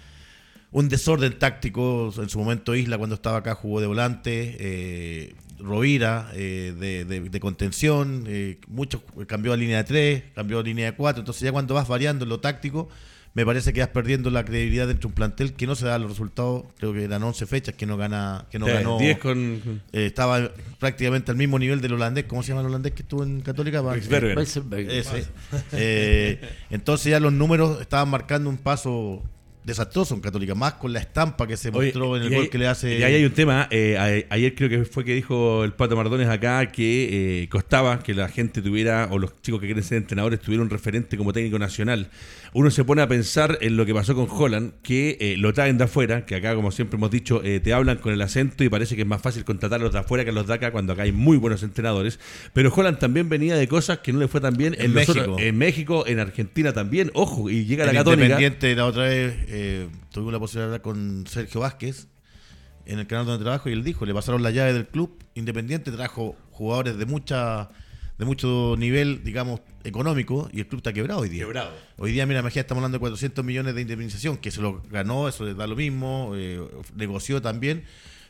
un 0.74 0.90
desorden 0.90 1.40
táctico. 1.40 2.12
En 2.18 2.28
su 2.28 2.40
momento 2.40 2.76
Isla 2.76 2.98
cuando 2.98 3.16
estaba 3.16 3.38
acá 3.38 3.56
jugó 3.56 3.80
de 3.80 3.88
volante, 3.88 4.58
eh, 4.60 5.36
Rovira 5.60 6.30
eh, 6.34 6.74
de, 6.76 7.40
contención, 7.40 8.26
eh, 8.28 8.60
muchos 8.68 9.02
cambió 9.28 9.54
a 9.54 9.58
línea 9.58 9.78
de 9.78 9.84
3, 9.86 10.24
cambió 10.36 10.60
a 10.60 10.64
línea 10.64 10.88
de 10.88 10.98
4, 10.98 11.22
entonces 11.22 11.42
ya 11.42 11.54
cuando 11.54 11.74
vas 11.74 11.88
variando 11.88 12.26
en 12.26 12.30
lo 12.30 12.42
táctico, 12.42 12.90
me 13.34 13.46
parece 13.46 13.74
que 13.74 13.80
vas 13.80 13.90
perdiendo 13.90 14.30
la 14.30 14.46
credibilidad 14.46 14.88
dentro 14.88 15.08
de 15.08 15.12
un 15.12 15.16
plantel 15.16 15.54
que 15.54 15.66
no 15.66 15.76
se 15.76 15.86
da 15.86 15.98
los 15.98 16.10
resultados, 16.10 16.66
creo 16.78 16.94
que 16.94 17.04
eran 17.04 17.24
11 17.24 17.46
fechas 17.48 17.76
que 17.76 17.86
no 17.86 17.98
gana 17.98 18.46
que 18.52 18.60
no 18.60 18.68
ganó. 18.68 19.00
10 19.00 19.18
con, 19.18 19.82
estaba 19.92 20.52
prácticamente 20.80 21.32
al 21.32 21.38
mismo 21.38 21.58
nivel 21.58 21.82
del 21.82 21.94
holandés, 21.94 22.26
¿cómo 22.26 22.44
se 22.44 22.50
llama 22.50 22.62
el 22.62 22.68
holandés 22.68 22.94
que 22.94 23.02
estuvo 23.02 23.24
en 23.24 23.42
Católica? 23.42 23.82
entonces 26.70 27.12
ya 27.12 27.20
los 27.20 27.34
números 27.34 27.82
estaban 27.82 28.10
marcando 28.10 28.50
un 28.50 28.58
paso 28.58 29.24
desastroso 29.64 30.14
en 30.14 30.22
Católica, 30.22 30.56
más 30.56 30.74
con 30.74 30.92
la 30.92 31.00
estampa 31.00 31.48
que 31.48 31.58
se 31.58 31.72
mostró 31.72 32.18
en 32.18 32.24
el 32.24 32.36
gol 32.36 32.50
que 32.50 32.58
le 32.58 32.68
hace. 32.68 33.00
Y 33.00 33.04
ahí 33.04 33.16
hay 33.16 33.26
un 33.26 33.32
tema, 33.32 33.68
eh, 33.72 34.26
ayer 34.30 34.56
creo 34.56 34.70
que 34.70 34.86
fue 34.86 35.06
que 35.06 35.14
dijo 35.14 35.64
el 35.64 35.74
Pato 35.74 35.96
Mardones 35.96 36.28
acá 36.28 36.66
que 36.68 37.44
eh, 37.44 37.50
costaba 37.50 38.04
que 38.04 38.14
la 38.14 38.28
gente 38.28 38.62
tuviera, 38.62 39.08
o 39.12 39.20
los 39.20 39.42
chicos 39.42 39.62
que 39.62 39.68
quieren 39.68 39.84
ser 39.84 39.98
entrenadores, 39.98 40.40
tuvieran 40.40 40.66
un 40.66 40.70
referente 40.70 41.18
como 41.18 41.34
técnico 41.34 41.60
nacional. 41.60 42.10
Uno 42.54 42.72
se 42.72 42.84
pone 42.84 43.02
a 43.02 43.08
pensar 43.08 43.58
en 43.62 43.78
lo 43.78 43.86
que 43.86 43.94
pasó 43.94 44.16
con 44.16 44.28
Holland, 44.30 44.74
que 44.82 45.18
eh, 45.20 45.36
lo 45.38 45.54
traen 45.54 45.78
de 45.78 45.86
afuera, 45.86 46.26
que 46.26 46.36
acá, 46.36 46.56
como 46.56 46.72
siempre 46.72 46.98
hemos 46.98 47.12
dicho, 47.12 47.42
te 47.42 47.74
hablan 47.74 47.98
con 47.98 48.14
el 48.14 48.22
acento 48.22 48.64
y 48.64 48.70
parece 48.70 48.96
que 48.96 49.02
es 49.02 49.08
más 49.08 49.22
fácil 49.22 49.44
contratar 49.44 49.80
a 49.80 49.84
los 49.84 49.94
de 49.94 50.00
afuera 50.00 50.24
que 50.24 50.30
a 50.30 50.34
los 50.34 50.48
de 50.48 50.54
acá, 50.54 50.72
cuando 50.72 50.94
acá 50.94 51.04
hay 51.04 51.12
muy 51.12 51.38
buenos 51.38 51.64
entrenadores. 51.64 52.20
Pero 52.54 52.74
Holland 52.74 53.00
también 53.00 53.30
venía 53.30 53.56
de 53.56 53.68
cosas 53.68 54.00
que 54.00 54.14
no 54.14 54.20
le 54.20 54.28
fue 54.28 54.42
tan 54.42 54.56
bien 54.56 54.76
en, 54.78 54.94
México. 54.94 55.38
en 55.40 55.58
México, 55.58 56.06
en 56.08 56.20
Argentina 56.20 56.74
también, 56.74 57.12
ojo, 57.14 57.50
y 57.50 57.66
llega 57.66 57.86
la 57.86 57.94
Católica. 57.94 58.26
Independiente 58.26 58.76
la 58.76 58.86
otra 58.86 59.04
vez 59.04 59.36
eh, 59.48 59.88
tuvimos 60.12 60.34
la 60.34 60.40
posibilidad 60.40 60.70
de 60.70 60.76
hablar 60.76 60.82
con 60.82 61.26
Sergio 61.28 61.62
Vázquez 61.62 62.08
en 62.86 63.00
el 63.00 63.08
canal 63.08 63.26
donde 63.26 63.44
trabajo 63.44 63.70
y 63.70 63.74
él 63.74 63.84
dijo, 63.84 64.06
le 64.06 64.14
pasaron 64.14 64.44
la 64.44 64.52
llave 64.52 64.74
del 64.74 64.88
club 64.88 65.18
Independiente, 65.36 65.92
trajo 65.92 66.36
jugadores 66.52 66.98
de 66.98 67.08
mucha 67.08 67.70
de 68.24 68.26
mucho 68.26 68.76
nivel, 68.78 69.24
digamos, 69.24 69.62
económico 69.84 70.50
y 70.52 70.62
el 70.62 70.68
club 70.68 70.80
está 70.80 70.94
quebrado 70.94 71.22
hoy 71.22 71.30
día. 71.30 71.46
Hoy 71.98 72.12
día, 72.12 72.26
mira, 72.26 72.40
imagínate, 72.40 72.62
estamos 72.62 72.82
hablando 72.82 72.98
de 72.98 73.02
400 73.02 73.44
millones 73.44 73.76
de 73.76 73.82
indemnización, 73.82 74.38
que 74.38 74.52
se 74.52 74.62
lo 74.62 74.82
ganó, 74.90 75.28
eso 75.28 75.46
le 75.46 75.54
da 75.54 75.68
lo 75.68 75.76
mismo, 75.76 76.34
eh, 76.36 76.60
negoció 76.96 77.42
también, 77.42 77.84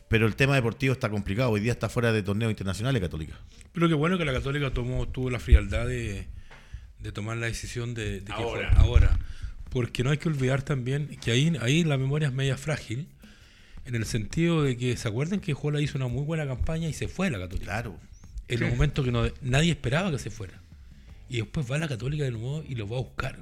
pero 0.08 0.26
el 0.26 0.36
tema 0.36 0.56
deportivo 0.56 0.94
está 0.94 1.10
complicado. 1.10 1.52
Hoy 1.52 1.62
día 1.62 1.72
está 1.72 1.90
fuera 1.90 2.12
de 2.12 2.24
torneos 2.24 2.50
internacionales 2.50 3.02
Católica. 3.02 3.40
Pero 3.72 3.88
qué 3.88 3.94
bueno 3.94 4.18
que 4.18 4.26
la 4.26 4.34
Católica 4.34 4.72
tomó, 4.72 5.08
tuvo 5.08 5.30
la 5.30 5.40
frialdad 5.40 5.88
de, 5.88 6.28
tomar 7.14 7.38
la 7.38 7.46
decisión 7.46 7.94
de, 7.94 8.22
de 8.22 8.34
ahora. 8.34 8.70
Que 8.72 8.76
ahora 8.78 9.20
porque 9.70 10.04
no 10.04 10.12
hay 10.12 10.18
que 10.18 10.30
olvidar 10.30 10.62
también 10.62 11.08
que 11.20 11.32
ahí, 11.32 11.52
ahí 11.60 11.84
la 11.84 11.98
memoria 11.98 12.28
es 12.28 12.34
media 12.34 12.58
frágil, 12.58 13.08
en 13.86 13.96
el 13.96 14.06
sentido 14.06 14.62
de 14.62 14.78
que 14.78 14.96
se 14.96 15.08
acuerdan 15.08 15.40
que 15.40 15.54
Jola 15.54 15.82
hizo 15.82 15.98
una 15.98 16.08
muy 16.08 16.24
buena 16.24 16.46
campaña 16.46 16.88
y 16.88 16.94
se 16.94 17.08
fue 17.08 17.28
a 17.28 17.32
la 17.32 17.40
Católica. 17.40 17.66
Claro. 17.66 18.00
En 18.54 18.64
un 18.64 18.70
momento 18.72 19.04
que 19.04 19.34
nadie 19.42 19.72
esperaba 19.72 20.12
que 20.12 20.20
se 20.20 20.30
fuera. 20.30 20.62
Y 21.30 21.38
después 21.38 21.70
va 21.70 21.78
a 21.78 21.80
la 21.80 21.88
Católica 21.88 22.24
de 22.24 22.32
nuevo 22.32 22.64
y 22.68 22.76
lo 22.76 22.88
va 22.88 22.98
a 22.98 23.02
buscar. 23.02 23.40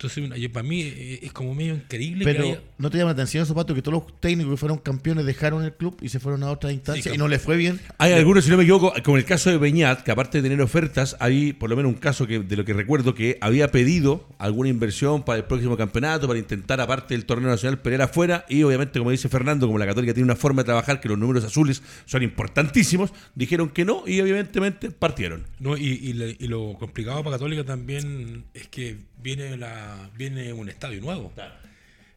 Entonces, 0.00 0.48
para 0.50 0.62
mí 0.62 0.82
eh, 0.82 1.18
es 1.24 1.32
como 1.32 1.56
medio 1.56 1.74
increíble 1.74 2.24
Pero 2.24 2.44
que 2.44 2.60
¿no 2.78 2.88
te 2.88 2.98
llama 2.98 3.08
la 3.08 3.14
atención 3.14 3.42
eso, 3.42 3.52
Pato, 3.52 3.74
que 3.74 3.82
todos 3.82 4.04
los 4.04 4.20
técnicos 4.20 4.52
que 4.52 4.56
fueron 4.56 4.78
campeones 4.78 5.26
dejaron 5.26 5.64
el 5.64 5.72
club 5.72 5.96
y 6.00 6.08
se 6.08 6.20
fueron 6.20 6.44
a 6.44 6.52
otra 6.52 6.70
instancia 6.70 7.12
y 7.12 7.18
no 7.18 7.26
les 7.26 7.42
fue 7.42 7.56
bien? 7.56 7.80
Hay 7.98 8.12
algunos, 8.12 8.44
si 8.44 8.50
no 8.50 8.56
me 8.56 8.62
equivoco, 8.62 8.92
como 9.04 9.16
el 9.16 9.24
caso 9.24 9.50
de 9.50 9.58
Beñat, 9.58 10.04
que 10.04 10.12
aparte 10.12 10.38
de 10.38 10.48
tener 10.48 10.62
ofertas, 10.62 11.16
hay 11.18 11.52
por 11.52 11.68
lo 11.68 11.74
menos 11.74 11.92
un 11.92 11.98
caso 11.98 12.28
que 12.28 12.38
de 12.38 12.56
lo 12.56 12.64
que 12.64 12.74
recuerdo 12.74 13.16
que 13.16 13.38
había 13.40 13.72
pedido 13.72 14.28
alguna 14.38 14.68
inversión 14.68 15.24
para 15.24 15.38
el 15.38 15.46
próximo 15.46 15.76
campeonato, 15.76 16.28
para 16.28 16.38
intentar, 16.38 16.80
aparte 16.80 17.14
del 17.14 17.24
torneo 17.24 17.50
nacional, 17.50 17.80
pelear 17.80 18.02
afuera. 18.02 18.44
Y 18.48 18.62
obviamente, 18.62 19.00
como 19.00 19.10
dice 19.10 19.28
Fernando, 19.28 19.66
como 19.66 19.80
la 19.80 19.86
Católica 19.86 20.14
tiene 20.14 20.26
una 20.26 20.36
forma 20.36 20.62
de 20.62 20.66
trabajar 20.66 21.00
que 21.00 21.08
los 21.08 21.18
números 21.18 21.42
azules 21.42 21.82
son 22.04 22.22
importantísimos, 22.22 23.12
dijeron 23.34 23.70
que 23.70 23.84
no 23.84 24.04
y 24.06 24.20
evidentemente 24.20 24.92
partieron. 24.92 25.44
No, 25.58 25.76
y, 25.76 26.12
lo 26.48 26.74
complicado 26.78 27.24
para 27.24 27.36
Católica 27.36 27.64
también 27.64 28.44
es 28.54 28.68
que 28.68 28.98
viene, 29.22 29.56
la, 29.56 30.10
viene 30.16 30.52
un 30.52 30.68
estadio 30.68 31.00
nuevo. 31.00 31.32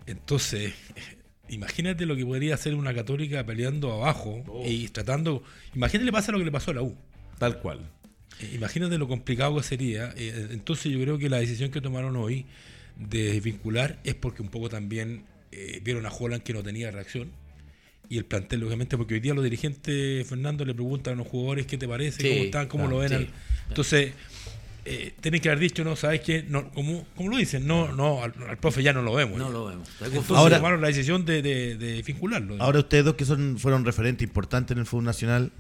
Entonces, 0.06 0.74
imagínate 1.50 2.06
lo 2.06 2.16
que 2.16 2.26
podría 2.26 2.56
hacer 2.56 2.76
una 2.76 2.94
católica 2.94 3.46
peleando 3.46 3.94
abajo 3.94 4.44
oh. 4.48 4.64
y 4.66 4.88
tratando. 4.90 5.44
Imagínate 5.76 6.06
le 6.06 6.12
pasa 6.12 6.32
lo 6.32 6.40
que 6.40 6.46
le 6.46 6.52
pasó 6.52 6.72
a 6.72 6.76
la 6.76 6.82
U. 6.82 6.96
Tal 7.38 7.60
cual. 7.60 7.80
Eh, 8.40 8.52
imagínate 8.54 8.98
lo 8.98 9.08
complicado 9.08 9.56
que 9.58 9.64
sería. 9.64 10.14
Eh, 10.16 10.50
entonces, 10.52 10.92
yo 10.92 11.00
creo 11.02 11.18
que 11.18 11.30
la 11.30 11.38
decisión 11.38 11.72
que 11.72 11.82
tomaron 11.82 12.16
hoy 12.16 12.46
de 12.98 13.40
vincular 13.40 14.00
es 14.04 14.16
porque 14.16 14.42
un 14.42 14.50
poco 14.50 14.70
también 14.70 15.24
eh, 15.52 15.82
vieron 15.84 16.06
a 16.06 16.10
Holland 16.10 16.44
que 16.44 16.54
no 16.54 16.64
tenía 16.64 16.92
reacción. 16.92 17.32
Y 18.10 18.18
el 18.18 18.26
plantel, 18.26 18.62
obviamente, 18.66 18.98
porque 18.98 19.14
hoy 19.14 19.20
día 19.22 19.34
los 19.34 19.44
dirigentes, 19.44 20.28
Fernando, 20.28 20.66
le 20.66 20.74
preguntan 20.74 21.14
a 21.14 21.16
los 21.18 21.28
jugadores 21.28 21.66
qué 21.66 21.78
te 21.78 21.88
parece, 21.88 22.30
cómo 22.30 22.44
están, 22.44 22.68
cómo 22.68 22.88
lo 22.88 22.98
ven. 22.98 23.30
entonces, 23.70 24.12
eh, 24.84 25.14
tienen 25.22 25.42
que 25.42 25.50
haber 25.50 25.60
dicho, 25.60 25.84
no, 25.84 25.96
¿sabes 25.96 26.22
qué? 26.22 26.44
No, 26.44 26.72
como, 26.72 27.06
como 27.16 27.30
lo 27.30 27.38
dicen, 27.38 27.68
no, 27.68 27.94
no, 27.94 28.24
al, 28.24 28.34
profe 28.58 28.82
ya 28.82 28.94
no 28.94 29.04
lo 29.04 29.14
vemos. 29.14 29.38
No 29.38 29.50
lo 29.50 29.66
vemos. 29.66 29.88
Entonces 30.02 30.32
ahora, 30.32 30.58
tomaron 30.58 30.82
la 30.82 30.88
decisión 30.88 31.24
de, 31.26 31.42
de, 31.42 32.02
vincularlo. 32.02 32.56
Ahora 32.60 32.80
ustedes 32.80 33.06
dos 33.06 33.16
que 33.16 33.26
son 33.26 33.60
fueron 33.60 33.86
referentes 33.86 34.28
importantes 34.28 34.76
en 34.76 34.80
el 34.80 34.86
fútbol 34.88 35.06
nacional, 35.06 35.52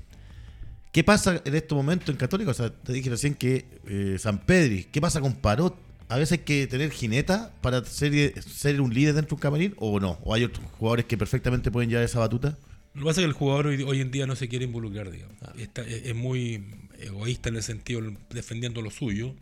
¿qué 0.91 1.03
pasa 1.03 1.41
en 1.45 1.55
este 1.55 1.75
momento 1.75 2.11
en 2.11 2.17
Católica? 2.17 2.51
O 2.51 2.53
sea, 2.55 2.71
te 2.71 2.93
dije 2.93 3.09
recién 3.09 3.35
que 3.35 3.65
eh, 3.87 4.17
San 4.17 4.39
Pedri, 4.39 4.85
¿qué 4.85 4.99
pasa 4.99 5.21
con 5.21 5.33
Parot? 5.33 5.77
¿A 6.09 6.17
veces 6.17 6.39
hay 6.39 6.45
que 6.45 6.67
tener 6.67 6.89
jineta 6.89 7.53
para 7.61 7.85
ser, 7.85 8.41
ser 8.41 8.81
un 8.81 8.93
líder 8.93 9.13
dentro 9.13 9.29
de 9.29 9.35
un 9.35 9.41
camarín 9.41 9.73
o 9.77 9.99
no? 9.99 10.19
¿O 10.23 10.33
hay 10.33 10.43
otros 10.43 10.65
jugadores 10.77 11.05
que 11.05 11.17
perfectamente 11.17 11.71
pueden 11.71 11.89
llevar 11.89 12.03
esa 12.03 12.19
batuta? 12.19 12.57
Lo 12.93 13.01
que 13.01 13.05
pasa 13.05 13.21
es 13.21 13.25
que 13.25 13.29
el 13.29 13.33
jugador 13.33 13.67
hoy, 13.67 14.01
en 14.01 14.11
día 14.11 14.27
no 14.27 14.35
se 14.35 14.49
quiere 14.49 14.65
involucrar, 14.65 15.09
digamos. 15.09 15.37
Ah. 15.41 15.53
es, 15.55 16.13
muy 16.13 16.80
egoísta 17.01 17.49
en 17.49 17.55
el 17.55 17.63
sentido 17.63 18.01
defendiendo 18.29 18.81
lo 18.81 18.91
suyo 18.91 19.35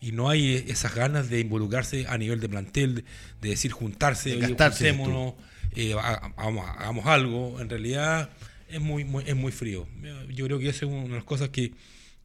y 0.00 0.12
no 0.12 0.30
hay 0.30 0.64
esas 0.68 0.94
ganas 0.94 1.28
de 1.28 1.40
involucrarse 1.40 2.06
a 2.08 2.16
nivel 2.16 2.40
de 2.40 2.48
plantel, 2.48 3.04
de, 3.40 3.48
decir 3.48 3.70
juntarse, 3.70 4.36
de 4.36 5.34
eh, 5.76 5.94
hagamos, 5.94 7.06
algo. 7.06 7.60
En 7.60 7.68
realidad 7.68 8.30
es 8.68 8.80
muy, 8.80 9.06
es 9.26 9.36
muy 9.36 9.52
frío. 9.52 9.86
Yo 10.30 10.46
creo 10.46 10.58
que 10.58 10.70
esa 10.70 10.86
es 10.86 10.92
una 10.92 11.02
de 11.02 11.08
las 11.10 11.24
cosas 11.24 11.50
que, 11.50 11.72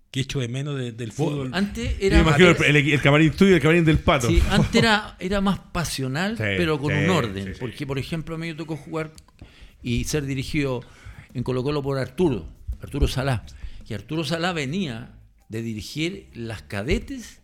que 0.09 0.21
echo 0.21 0.39
de 0.39 0.47
menos 0.47 0.77
del 0.77 1.11
fútbol. 1.11 1.51
Antes 1.53 1.97
era. 1.99 2.19
el, 2.19 3.01
camarín 3.01 3.31
tuyo 3.31 3.51
y 3.51 3.55
el 3.55 3.61
camarín 3.61 3.83
del 3.83 3.99
pato. 3.99 4.29
Sí, 4.29 4.41
antes 4.49 4.75
era, 4.75 5.17
era 5.19 5.41
más 5.41 5.59
pasional, 5.59 6.35
pero 6.37 6.79
con 6.79 6.93
un 6.93 7.09
orden. 7.09 7.55
porque, 7.59 7.85
por 7.85 7.99
ejemplo, 7.99 8.35
a 8.35 8.37
mí 8.37 8.47
me 8.47 8.55
tocó 8.55 8.77
jugar 8.77 9.11
y 9.83 10.05
ser 10.05 10.25
dirigido 10.25 10.81
en 11.33 11.43
Colo 11.43 11.61
Colo 11.61 11.83
por 11.83 11.97
Arturo, 11.97 12.47
Arturo 12.81 13.09
Salá 13.09 13.45
que 13.85 13.95
Arturo 13.95 14.23
Salá 14.23 14.53
venía 14.53 15.13
de 15.49 15.61
dirigir 15.61 16.29
las 16.33 16.63
cadetes 16.63 17.41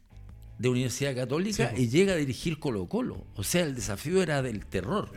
de 0.58 0.70
Universidad 0.70 1.16
Católica 1.16 1.74
y 1.78 1.88
llega 1.88 2.14
a 2.14 2.16
dirigir 2.18 2.60
Colo 2.60 2.88
Colo. 2.88 3.26
O 3.36 3.44
sea, 3.44 3.64
el 3.64 3.76
desafío 3.76 4.22
era 4.22 4.42
del 4.42 4.66
terror. 4.66 5.12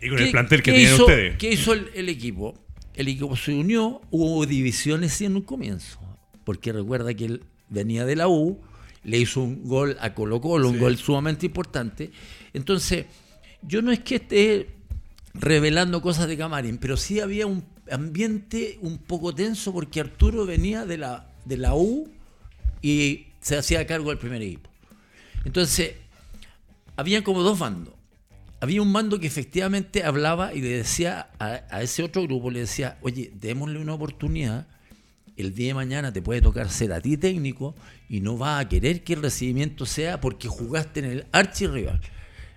Y 0.00 0.08
con 0.08 0.18
el 0.18 0.30
plantel 0.30 0.62
que 0.62 0.72
tenían 0.72 1.00
ustedes. 1.00 1.36
¿Qué 1.38 1.52
hizo 1.52 1.72
el, 1.72 2.08
equipo? 2.08 2.54
El 2.94 3.08
equipo 3.08 3.36
se 3.36 3.54
unió, 3.54 4.00
hubo 4.10 4.44
divisiones 4.46 5.20
en 5.20 5.36
un 5.36 5.42
comienzo, 5.42 5.98
porque 6.44 6.72
recuerda 6.72 7.14
que 7.14 7.26
él 7.26 7.44
venía 7.68 8.04
de 8.04 8.16
la 8.16 8.28
U, 8.28 8.60
le 9.04 9.18
hizo 9.18 9.40
un 9.40 9.64
gol 9.64 9.96
a 10.00 10.14
Colo 10.14 10.40
Colo, 10.40 10.68
un 10.68 10.78
gol 10.78 10.96
sumamente 10.96 11.46
importante. 11.46 12.10
Entonces, 12.52 13.06
yo 13.62 13.80
no 13.80 13.92
es 13.92 14.00
que 14.00 14.16
esté 14.16 14.68
revelando 15.34 16.02
cosas 16.02 16.28
de 16.28 16.36
Camarín, 16.36 16.78
pero 16.78 16.96
sí 16.96 17.20
había 17.20 17.46
un 17.46 17.64
ambiente 17.92 18.78
un 18.80 18.98
poco 18.98 19.34
tenso 19.34 19.72
porque 19.72 20.00
Arturo 20.00 20.46
venía 20.46 20.84
de 20.84 20.98
la, 20.98 21.30
de 21.44 21.56
la 21.56 21.74
U 21.74 22.08
y 22.80 23.26
se 23.40 23.56
hacía 23.56 23.86
cargo 23.86 24.10
del 24.10 24.18
primer 24.18 24.42
equipo. 24.42 24.70
Entonces, 25.44 25.94
había 26.96 27.24
como 27.24 27.42
dos 27.42 27.58
bandos. 27.58 27.94
Había 28.60 28.80
un 28.80 28.92
mando 28.92 29.18
que 29.18 29.26
efectivamente 29.26 30.04
hablaba 30.04 30.54
y 30.54 30.60
le 30.60 30.68
decía 30.68 31.30
a, 31.40 31.82
ese 31.82 32.04
otro 32.04 32.22
grupo, 32.22 32.50
le 32.50 32.60
decía, 32.60 32.96
oye, 33.02 33.32
démosle 33.34 33.80
una 33.80 33.94
oportunidad, 33.94 34.68
el 35.36 35.52
día 35.54 35.68
de 35.68 35.74
mañana 35.74 36.12
te 36.12 36.22
puede 36.22 36.40
tocar 36.40 36.70
ser 36.70 36.92
a 36.92 37.00
ti 37.00 37.16
técnico 37.16 37.74
y 38.08 38.20
no 38.20 38.38
va 38.38 38.60
a 38.60 38.68
querer 38.68 39.02
que 39.02 39.14
el 39.14 39.22
recibimiento 39.22 39.84
sea 39.84 40.20
porque 40.20 40.46
jugaste 40.46 41.00
en 41.00 41.06
el 41.06 41.26
archirrival. 41.32 42.00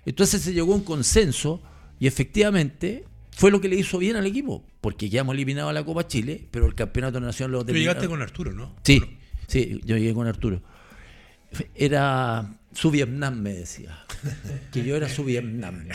Entonces 0.05 0.43
se 0.43 0.53
llegó 0.53 0.73
a 0.73 0.75
un 0.75 0.83
consenso 0.83 1.63
y 1.99 2.05
efectivamente 2.05 3.05
fue 3.35 3.51
lo 3.51 3.59
que 3.59 3.67
le 3.67 3.75
hizo 3.75 3.97
bien 3.97 4.15
al 4.15 4.25
equipo, 4.25 4.65
porque 4.79 5.09
ya 5.09 5.21
hemos 5.21 5.35
eliminado 5.35 5.69
a 5.69 5.73
la 5.73 5.83
Copa 5.83 6.07
Chile, 6.07 6.47
pero 6.51 6.65
el 6.67 6.75
campeonato 6.75 7.19
nacional 7.19 7.51
lo 7.51 7.65
terminó. 7.65 7.83
Tú 7.83 7.89
llegaste 7.89 8.07
con 8.07 8.21
Arturo, 8.21 8.53
¿no? 8.53 8.75
Sí, 8.83 9.01
sí, 9.47 9.81
yo 9.83 9.97
llegué 9.97 10.13
con 10.13 10.27
Arturo. 10.27 10.61
Era 11.73 12.57
su 12.75 12.91
Vietnam, 12.91 13.41
me 13.41 13.53
decía. 13.53 13.97
Que 14.71 14.83
yo 14.83 14.97
era 14.97 15.07
su 15.07 15.23
Vietnam. 15.23 15.85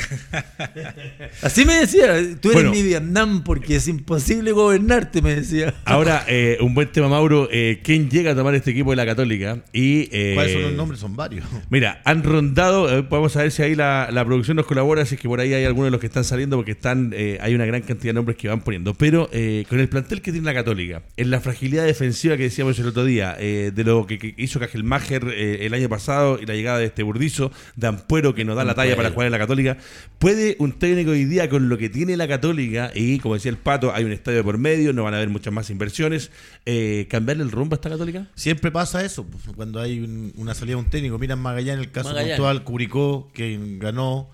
Así 1.42 1.66
me 1.66 1.74
decía, 1.74 2.14
tú 2.40 2.50
eres 2.50 2.70
mi 2.70 2.82
Vietnam 2.82 3.44
porque 3.44 3.76
es 3.76 3.88
imposible 3.88 4.52
gobernarte, 4.52 5.20
me 5.20 5.34
decía. 5.34 5.74
Ahora, 5.84 6.24
eh, 6.28 6.56
un 6.62 6.74
buen 6.74 6.90
tema, 6.90 7.08
Mauro. 7.08 7.48
Eh, 7.52 7.80
¿Quién 7.82 8.08
llega 8.08 8.32
a 8.32 8.34
tomar 8.34 8.54
este 8.54 8.70
equipo 8.70 8.90
de 8.90 8.96
la 8.96 9.04
Católica? 9.04 9.62
Y, 9.74 10.08
eh, 10.12 10.32
¿Cuáles 10.34 10.52
son 10.54 10.62
los 10.62 10.72
nombres? 10.72 11.00
Son 11.00 11.14
varios. 11.14 11.44
Mira, 11.68 12.00
han 12.06 12.22
rondado, 12.22 13.02
vamos 13.10 13.36
a 13.36 13.42
ver 13.42 13.52
si 13.52 13.62
ahí 13.62 13.74
la, 13.74 14.08
producción 14.24 14.56
nos 14.56 14.64
colabora, 14.64 15.04
si 15.04 15.16
es 15.16 15.20
que 15.20 15.28
por 15.28 15.40
ahí 15.40 15.52
hay 15.52 15.64
algunos 15.66 15.88
de 15.88 15.90
los 15.90 16.00
que 16.00 16.06
están 16.06 16.24
saliendo, 16.24 16.56
porque 16.56 16.72
están 16.72 17.12
hay 17.40 17.54
una 17.54 17.66
gran 17.66 17.82
cantidad 17.82 18.10
de 18.10 18.14
nombres 18.14 18.38
que 18.38 18.48
van 18.48 18.62
poniendo. 18.62 18.94
Pero 18.94 19.28
con 19.68 19.78
el 19.78 19.88
plantel 19.90 20.22
que 20.22 20.32
tiene 20.32 20.46
la 20.46 20.54
Católica, 20.54 21.02
en 21.18 21.30
la 21.30 21.40
fragilidad 21.40 21.84
defensiva 21.84 22.38
que 22.38 22.44
decíamos 22.44 22.78
el 22.78 22.86
otro 22.86 23.04
día, 23.04 23.34
de 23.34 23.84
lo 23.84 24.06
que, 24.06 24.18
que 24.18 24.34
hizo 24.38 24.58
Cajelmacher 24.58 25.28
el 25.28 25.74
año 25.74 25.90
pasado 25.90 26.38
y 26.40 26.46
la 26.46 26.54
llegada 26.54 26.69
de 26.78 26.86
este 26.86 27.02
Burdizo, 27.02 27.52
de 27.76 27.86
Ampuero 27.86 28.34
que 28.34 28.44
nos 28.44 28.56
da 28.56 28.64
la 28.64 28.74
talla 28.74 28.96
para 28.96 29.10
jugar 29.10 29.26
en 29.26 29.32
la 29.32 29.38
Católica. 29.38 29.76
¿Puede 30.18 30.56
un 30.58 30.72
técnico 30.72 31.12
hoy 31.12 31.24
día 31.24 31.48
con 31.48 31.68
lo 31.68 31.78
que 31.78 31.88
tiene 31.88 32.16
la 32.16 32.28
Católica, 32.28 32.90
y 32.94 33.18
como 33.18 33.34
decía 33.34 33.50
el 33.50 33.58
Pato, 33.58 33.94
hay 33.94 34.04
un 34.04 34.12
estadio 34.12 34.44
por 34.44 34.58
medio, 34.58 34.92
no 34.92 35.04
van 35.04 35.14
a 35.14 35.16
haber 35.18 35.28
muchas 35.28 35.52
más 35.52 35.70
inversiones, 35.70 36.30
eh, 36.66 37.06
cambiarle 37.10 37.42
el 37.42 37.50
rumbo 37.50 37.74
a 37.74 37.76
esta 37.76 37.90
Católica? 37.90 38.26
Siempre 38.34 38.70
pasa 38.70 39.04
eso, 39.04 39.24
pues, 39.24 39.44
cuando 39.54 39.80
hay 39.80 40.32
una 40.36 40.54
salida 40.54 40.76
de 40.76 40.82
un 40.82 40.90
técnico. 40.90 41.18
Miran 41.18 41.38
Magallanes, 41.40 41.84
el 41.86 41.92
caso 41.92 42.10
actual, 42.10 42.64
Curicó, 42.64 43.30
que 43.32 43.58
ganó. 43.78 44.30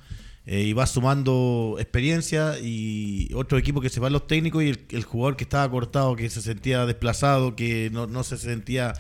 Eh, 0.49 0.63
y 0.63 0.73
va 0.75 0.87
sumando 0.87 1.75
experiencia 1.81 2.57
y 2.63 3.33
otro 3.35 3.59
equipo 3.59 3.81
que 3.81 3.89
se 3.89 3.99
va 3.99 4.11
los 4.11 4.29
técnicos 4.29 4.63
y 4.63 4.69
el, 4.69 5.03
jugador 5.03 5.37
que 5.37 5.43
estaba 5.43 5.69
cortado, 5.69 6.15
que 6.15 6.31
se 6.31 6.41
sentía 6.41 6.87
desplazado, 6.87 7.57
que 7.57 7.91
no, 7.93 8.07
no 8.07 8.23
se 8.23 8.37
sentía 8.37 8.95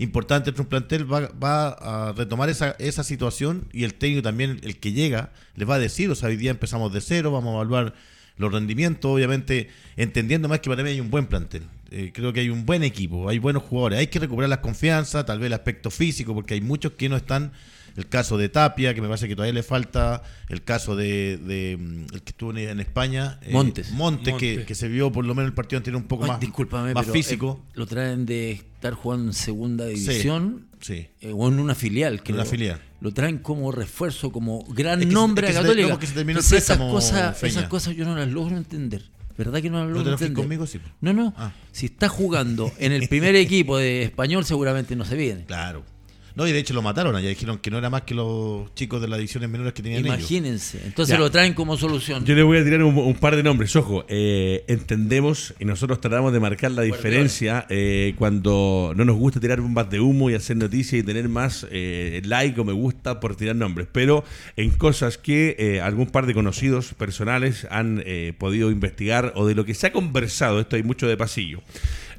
importante 0.00 0.48
entre 0.48 0.62
un 0.62 0.68
plantel 0.68 1.10
va, 1.10 1.30
va 1.42 1.68
a 1.68 2.12
retomar 2.12 2.48
esa, 2.48 2.74
esa 2.78 3.04
situación 3.04 3.68
y 3.72 3.84
el 3.84 3.94
técnico 3.94 4.22
también, 4.22 4.58
el 4.62 4.78
que 4.78 4.92
llega, 4.92 5.30
le 5.54 5.66
va 5.66 5.74
a 5.74 5.78
decir, 5.78 6.10
o 6.10 6.14
sea, 6.14 6.30
hoy 6.30 6.36
día 6.36 6.50
empezamos 6.50 6.92
de 6.92 7.02
cero, 7.02 7.30
vamos 7.30 7.52
a 7.52 7.54
evaluar 7.56 7.94
los 8.38 8.50
rendimientos, 8.50 9.10
obviamente 9.10 9.68
entendiendo 9.96 10.48
más 10.48 10.60
que 10.60 10.70
para 10.70 10.82
mí 10.82 10.88
hay 10.88 11.00
un 11.00 11.10
buen 11.10 11.26
plantel. 11.26 11.64
Eh, 11.90 12.12
creo 12.14 12.32
que 12.32 12.40
hay 12.40 12.48
un 12.48 12.64
buen 12.64 12.82
equipo, 12.82 13.28
hay 13.28 13.38
buenos 13.38 13.62
jugadores, 13.62 13.98
hay 13.98 14.06
que 14.06 14.18
recuperar 14.18 14.48
la 14.48 14.62
confianza, 14.62 15.26
tal 15.26 15.38
vez 15.38 15.48
el 15.48 15.52
aspecto 15.52 15.90
físico, 15.90 16.34
porque 16.34 16.54
hay 16.54 16.62
muchos 16.62 16.92
que 16.92 17.10
no 17.10 17.16
están 17.16 17.52
el 17.96 18.08
caso 18.08 18.36
de 18.38 18.48
Tapia, 18.48 18.94
que 18.94 19.00
me 19.00 19.08
parece 19.08 19.28
que 19.28 19.34
todavía 19.34 19.54
le 19.54 19.62
falta, 19.62 20.22
el 20.48 20.62
caso 20.62 20.96
de, 20.96 21.76
mm, 21.78 22.14
el 22.14 22.22
que 22.22 22.30
estuvo 22.30 22.56
en 22.56 22.80
España, 22.80 23.38
eh, 23.42 23.52
Montes. 23.52 23.90
Montes, 23.92 24.34
Que, 24.34 24.74
se 24.74 24.88
vio 24.88 25.12
por 25.12 25.24
lo 25.24 25.34
menos 25.34 25.48
el 25.48 25.54
partido 25.54 25.78
anterior 25.78 26.00
un 26.00 26.08
poco 26.08 26.26
más, 26.26 26.40
más 26.94 27.06
físico. 27.06 27.62
Eh, 27.68 27.72
lo 27.74 27.86
traen 27.86 28.26
de 28.26 28.52
estar 28.52 28.94
jugando 28.94 29.26
en 29.26 29.34
segunda 29.34 29.86
división 29.86 30.66
sí, 30.80 31.08
eh, 31.20 31.32
o 31.34 31.48
en 31.48 31.58
una 31.58 31.74
filial. 31.74 32.22
Que 32.22 32.32
una 32.32 32.44
filial. 32.44 32.80
Lo 33.00 33.12
traen 33.12 33.38
como 33.38 33.72
refuerzo, 33.72 34.30
como 34.32 34.64
gran 34.64 35.06
nombre 35.08 35.48
a 35.48 35.52
Católica. 35.52 35.98
esas, 36.38 36.78
cosas, 36.78 37.42
esas 37.42 37.68
cosas 37.68 37.94
yo 37.94 38.04
no 38.04 38.16
las 38.16 38.28
logro 38.28 38.56
entender. 38.56 39.02
¿Verdad 39.40 39.62
que 39.62 39.70
no 39.70 39.86
lo 39.86 40.02
¿No 40.02 40.10
entender? 40.12 40.34
conmigo? 40.34 40.66
Sí. 40.66 40.80
No, 41.00 41.14
no. 41.14 41.32
Ah. 41.34 41.52
Si 41.72 41.86
está 41.86 42.10
jugando 42.10 42.70
en 42.78 42.92
el 42.92 43.08
primer 43.08 43.34
equipo 43.36 43.78
de 43.78 44.02
español, 44.02 44.44
seguramente 44.44 44.94
no 44.96 45.06
se 45.06 45.16
viene. 45.16 45.46
Claro. 45.46 45.82
No, 46.40 46.46
y 46.46 46.52
de 46.52 46.58
hecho 46.58 46.72
lo 46.72 46.80
mataron 46.80 47.14
allá. 47.14 47.28
Dijeron 47.28 47.58
que 47.58 47.70
no 47.70 47.76
era 47.76 47.90
más 47.90 48.00
que 48.00 48.14
los 48.14 48.74
chicos 48.74 48.98
de 49.02 49.08
las 49.08 49.18
divisiones 49.18 49.50
menores 49.50 49.74
que 49.74 49.82
tenían 49.82 50.06
Imagínense. 50.06 50.80
Entonces 50.86 51.18
lo 51.18 51.30
traen 51.30 51.52
como 51.52 51.76
solución. 51.76 52.24
Yo 52.24 52.34
le 52.34 52.42
voy 52.42 52.56
a 52.56 52.64
tirar 52.64 52.82
un, 52.82 53.14
par 53.16 53.36
de 53.36 53.42
nombres. 53.42 53.76
Ojo, 53.76 54.06
eh, 54.08 54.64
entendemos 54.66 55.52
y 55.60 55.66
nosotros 55.66 56.00
tratamos 56.00 56.32
de 56.32 56.40
marcar 56.40 56.70
la 56.70 56.80
diferencia 56.80 57.66
eh, 57.68 58.14
cuando 58.16 58.94
no 58.96 59.04
nos 59.04 59.16
gusta 59.16 59.38
tirar 59.38 59.60
bombas 59.60 59.90
de 59.90 60.00
humo 60.00 60.30
y 60.30 60.34
hacer 60.34 60.56
noticias 60.56 61.02
y 61.02 61.02
tener 61.02 61.28
más 61.28 61.66
eh, 61.70 62.22
like 62.24 62.58
o 62.58 62.64
me 62.64 62.72
gusta 62.72 63.20
por 63.20 63.36
tirar 63.36 63.54
nombres. 63.54 63.86
Pero 63.92 64.24
en 64.56 64.70
cosas 64.70 65.18
que 65.18 65.78
algún 65.84 66.06
par 66.06 66.24
de 66.24 66.32
conocidos 66.32 66.94
personales 66.94 67.66
han 67.70 68.02
podido 68.38 68.70
investigar 68.70 69.34
o 69.36 69.46
de 69.46 69.54
lo 69.54 69.66
que 69.66 69.74
se 69.74 69.88
ha 69.88 69.92
conversado, 69.92 70.58
esto 70.58 70.76
hay 70.76 70.84
mucho 70.84 71.06
de 71.06 71.18
pasillo. 71.18 71.60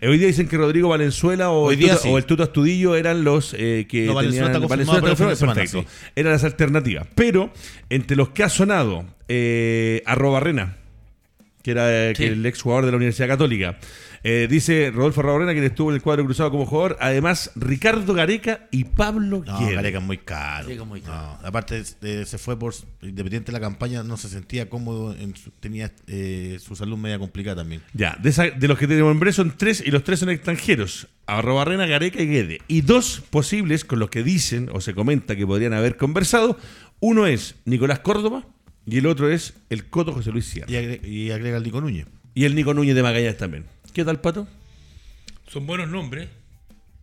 Eh, 0.01 0.07
hoy 0.07 0.17
día 0.17 0.27
dicen 0.27 0.47
que 0.47 0.57
Rodrigo 0.57 0.89
Valenzuela 0.89 1.51
o, 1.51 1.71
el, 1.71 2.25
tuto, 2.25 2.41
Astudillo 2.41 2.95
eran 2.95 3.23
los 3.23 3.53
eh, 3.53 3.85
que 3.87 4.07
no, 4.07 4.19
tenían... 4.19 4.67
Valenzuela 4.67 5.15
perfecto. 5.15 5.85
Eran 6.15 6.33
las 6.33 6.43
alternativas. 6.43 7.07
Pero 7.13 7.53
entre 7.87 8.17
los 8.17 8.29
que 8.29 8.43
ha 8.43 8.49
sonado 8.49 9.05
eh, 9.27 10.01
Arrobarrena, 10.07 10.77
que 11.61 11.71
era 11.71 12.09
el 12.09 12.43
ex 12.43 12.63
jugador 12.63 12.85
de 12.85 12.91
la 12.91 12.97
Universidad 12.97 13.27
Católica, 13.27 13.77
eh, 14.23 14.47
dice 14.49 14.91
Rodolfo 14.91 15.21
Raborena, 15.21 15.53
que 15.53 15.65
estuvo 15.65 15.89
en 15.89 15.95
el 15.95 16.01
cuadro 16.01 16.25
cruzado 16.25 16.51
como 16.51 16.65
jugador. 16.65 16.97
Además, 16.99 17.51
Ricardo 17.55 18.13
Gareca 18.13 18.67
y 18.71 18.83
Pablo 18.83 19.43
No, 19.45 19.59
Gareca 19.71 19.97
es 19.97 20.03
muy 20.03 20.17
caro. 20.17 20.69
aparte, 21.43 21.83
se 21.83 22.37
fue 22.37 22.57
por. 22.57 22.73
Independiente 23.01 23.51
de 23.51 23.53
la 23.53 23.59
campaña, 23.59 24.03
no 24.03 24.17
se 24.17 24.29
sentía 24.29 24.69
cómodo. 24.69 25.15
tenía 25.59 25.91
eh, 26.07 26.59
su 26.61 26.75
salud 26.75 26.97
media 26.97 27.17
complicada 27.17 27.57
también. 27.57 27.81
Ya, 27.93 28.17
de, 28.21 28.67
los 28.67 28.77
que 28.77 28.87
te 28.87 28.95
nombré 28.95 29.33
son 29.33 29.55
tres 29.57 29.83
y 29.85 29.91
los 29.91 30.03
tres 30.03 30.19
son 30.19 30.29
extranjeros. 30.29 31.07
Arrobarrena, 31.25 31.85
Gareca 31.85 32.21
y 32.21 32.27
Guede. 32.27 32.61
Y 32.67 32.81
dos 32.81 33.23
posibles 33.29 33.85
con 33.85 33.99
los 33.99 34.09
que 34.09 34.23
dicen 34.23 34.69
o 34.73 34.81
se 34.81 34.93
comenta 34.93 35.35
que 35.35 35.47
podrían 35.47 35.73
haber 35.73 35.97
conversado. 35.97 36.57
Uno 36.99 37.25
es 37.25 37.55
Nicolás 37.65 37.99
Córdoba 37.99 38.45
y 38.85 38.97
el 38.97 39.07
otro 39.07 39.29
es 39.29 39.55
el 39.69 39.85
Coto 39.85 40.13
José 40.13 40.31
Luis 40.31 40.45
Sierra. 40.45 40.69
Y, 40.69 41.31
agrega, 41.31 41.57
el 41.57 41.63
Nico 41.63 41.81
Núñez. 41.81 42.07
Y 42.33 42.45
el 42.45 42.55
Nico 42.55 42.73
Núñez 42.73 42.95
de 42.95 43.03
Magallanes 43.03 43.37
también. 43.37 43.65
¿Qué 43.93 44.05
tal, 44.05 44.21
Pato? 44.21 44.47
Son 45.47 45.67
buenos 45.67 45.89
nombres, 45.89 46.29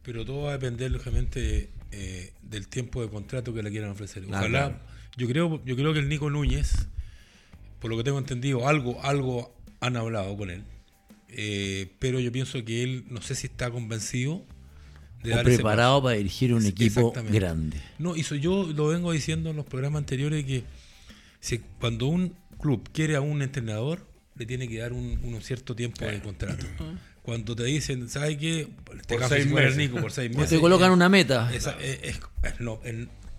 pero 0.03 0.25
todo 0.25 0.45
va 0.45 0.51
a 0.51 0.53
depender, 0.53 0.91
lógicamente, 0.91 1.69
eh, 1.93 2.33
del 2.41 2.67
tiempo 2.67 3.03
de 3.03 3.11
contrato 3.11 3.53
que 3.53 3.63
le 3.63 3.71
quieran 3.71 3.91
ofrecer. 3.91 4.25
Ah, 4.33 4.39
Ojalá, 4.39 4.83
yo, 5.17 5.29
creo, 5.29 5.63
yo 5.67 5.77
creo 5.77 5.93
que 5.93 5.99
el 6.01 6.09
Nico 6.09 6.31
Núñez, 6.31 6.89
por 7.79 7.91
lo 7.91 7.99
que 7.99 8.05
tengo 8.05 8.19
entendido, 8.19 8.67
algo, 8.67 9.03
algo 9.03 9.55
han 9.81 9.97
hablado 9.97 10.35
con 10.37 10.49
él. 10.49 10.65
Eh, 11.29 11.93
pero 11.99 12.21
yo 12.21 12.33
pienso 12.33 12.65
que 12.65 12.83
él, 12.83 13.05
no 13.11 13.21
sé 13.21 13.35
si 13.35 13.49
está 13.49 13.71
convencido 13.71 14.43
de 15.23 15.35
o 15.35 15.43
preparado 15.43 16.03
para 16.03 16.17
dirigir 16.17 16.55
un 16.55 16.65
equipo 16.65 17.13
grande. 17.31 17.79
No, 17.99 18.17
hizo, 18.17 18.35
yo 18.35 18.65
lo 18.65 18.89
vengo 18.89 19.13
diciendo 19.13 19.51
en 19.51 19.57
los 19.57 19.67
programas 19.67 19.99
anteriores 19.99 20.43
que 20.47 20.65
si, 21.41 21.59
cuando 21.81 22.07
un 22.07 22.35
club 22.59 22.89
quiere 22.93 23.17
a 23.17 23.21
un 23.21 23.43
entrenador, 23.43 24.08
le 24.39 24.47
tiene 24.47 24.69
que 24.69 24.79
dar 24.79 24.93
un, 24.93 25.39
cierto 25.43 25.75
tiempo 25.75 26.05
de 26.05 26.21
contrato. 26.21 26.67
Cuando 27.23 27.55
te 27.55 27.65
dicen, 27.65 28.09
¿sabes 28.09 28.39
qué? 28.39 28.69
Te 29.07 29.19
por 29.19 29.29
seis 29.29 29.47
meses. 29.47 29.77
Nico 29.77 30.01
por 30.01 30.11
seis 30.11 30.31
meses. 30.31 30.49
Te 30.49 30.61
colocan 30.61 30.93
una 30.93 31.11
meta. 31.11 31.51
es, 31.53 31.69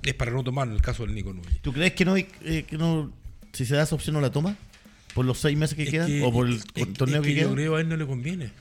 es, 0.03 0.13
para 0.13 0.31
no 0.31 0.43
tomar 0.43 0.67
en 0.67 0.75
el 0.75 0.81
caso 0.81 1.05
del 1.05 1.15
Nico 1.15 1.33
Núñez. 1.33 1.59
¿Tú 1.61 1.73
crees 1.73 1.93
que 1.93 2.05
no, 2.05 2.15
eh, 2.15 2.25
que 2.67 2.77
no, 2.77 3.11
si 3.51 3.65
se 3.65 3.75
da 3.75 3.83
esa 3.83 3.95
opción 3.95 4.13
no 4.13 4.21
la 4.21 4.31
toma? 4.31 4.55
¿Por 5.15 5.25
los 5.25 5.39
seis 5.39 5.57
meses 5.57 5.75
que 5.75 5.87
quedan? 5.87 6.21
¿O 6.23 6.31
por 6.31 6.47
el 6.47 6.61
torneo 6.93 7.21
que, 7.23 7.33
queda? 7.33 7.47
Yo 7.47 7.53
creo 7.53 7.75
a 7.75 7.81
él 7.81 7.89
no 7.89 7.97
le 7.97 8.05
conviene. 8.05 8.51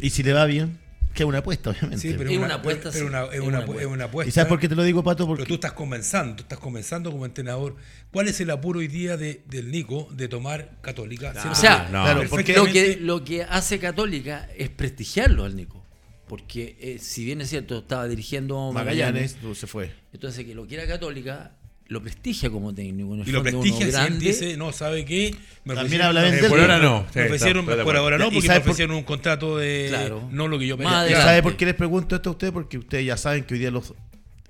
¿Y 0.00 0.10
si 0.10 0.22
le 0.22 0.34
va 0.34 0.44
bien? 0.44 0.78
Que 1.14 1.24
es 1.24 1.28
una 1.28 1.38
apuesta, 1.38 1.70
obviamente. 1.70 1.98
Sí, 1.98 2.14
pero 2.16 2.30
es 2.30 2.38
una, 2.38 2.54
apuesta. 2.54 2.90
Pero, 2.92 3.06
es, 3.32 3.40
una, 3.40 4.04
apuesta. 4.04 4.28
¿Y 4.28 4.32
sabes 4.32 4.48
por 4.48 4.60
qué 4.60 4.68
te 4.68 4.76
lo 4.76 4.84
digo, 4.84 5.02
Pato? 5.02 5.26
Porque... 5.26 5.42
Pero 5.42 5.48
tú 5.48 5.54
estás 5.54 5.72
comenzando, 5.72 6.36
tú 6.36 6.42
estás 6.42 6.58
comenzando 6.58 7.10
como 7.10 7.26
entrenador. 7.26 7.76
¿Cuál 8.12 8.28
es 8.28 8.40
el 8.40 8.50
apuro 8.50 8.78
hoy 8.78 8.88
día 8.88 9.16
de, 9.16 9.42
del 9.46 9.70
Nico 9.70 10.08
de 10.12 10.28
tomar 10.28 10.78
Católica? 10.80 11.32
o 11.50 11.54
sea, 11.54 11.88
lo, 12.14 12.66
que, 12.72 12.98
lo 13.00 13.24
que 13.24 13.42
hace 13.42 13.78
Católica 13.78 14.48
es 14.56 14.68
prestigiarlo 14.70 15.44
al 15.44 15.56
Nico. 15.56 15.84
Porque 16.28 16.76
eh, 16.80 16.98
si 17.00 17.24
bien 17.24 17.40
es 17.40 17.50
cierto, 17.50 17.78
estaba 17.78 18.06
dirigiendo 18.06 18.70
Magallanes, 18.72 19.34
Magallanes 19.34 19.58
se 19.58 19.66
fue. 19.66 19.92
Entonces, 20.12 20.44
que 20.44 20.54
lo 20.54 20.64
quiera 20.64 20.86
Católica, 20.86 21.56
lo 21.90 22.00
prestigia 22.00 22.48
como 22.50 22.72
técnico. 22.72 23.16
y 23.16 23.32
lo 23.32 23.42
prestigia 23.42 23.90
si 23.90 24.06
él 24.06 24.18
dice, 24.20 24.56
no, 24.56 24.72
¿sabe 24.72 25.04
qué? 25.04 25.34
Me 25.64 25.74
También 25.74 26.02
habla 26.02 26.24
Por 26.48 26.60
ahora 26.60 26.78
no. 26.78 27.04
Me 27.14 27.24
ofrecieron, 27.24 27.66
por 27.66 27.96
ahora 27.96 28.16
no, 28.16 28.30
porque 28.30 28.48
me 28.48 28.58
ofrecieron 28.58 28.96
un 28.96 29.02
contrato 29.02 29.58
de 29.58 29.86
claro. 29.88 30.28
no 30.30 30.46
lo 30.46 30.58
que 30.58 30.68
yo 30.68 30.78
pedía. 30.78 31.10
¿Y 31.10 31.14
sabe 31.14 31.42
por 31.42 31.56
qué 31.56 31.66
les 31.66 31.74
pregunto 31.74 32.14
esto 32.14 32.30
a 32.30 32.32
ustedes? 32.32 32.52
Porque 32.52 32.78
ustedes 32.78 33.04
ya 33.04 33.16
saben 33.16 33.42
que 33.42 33.54
hoy 33.54 33.60
día 33.60 33.72
los 33.72 33.92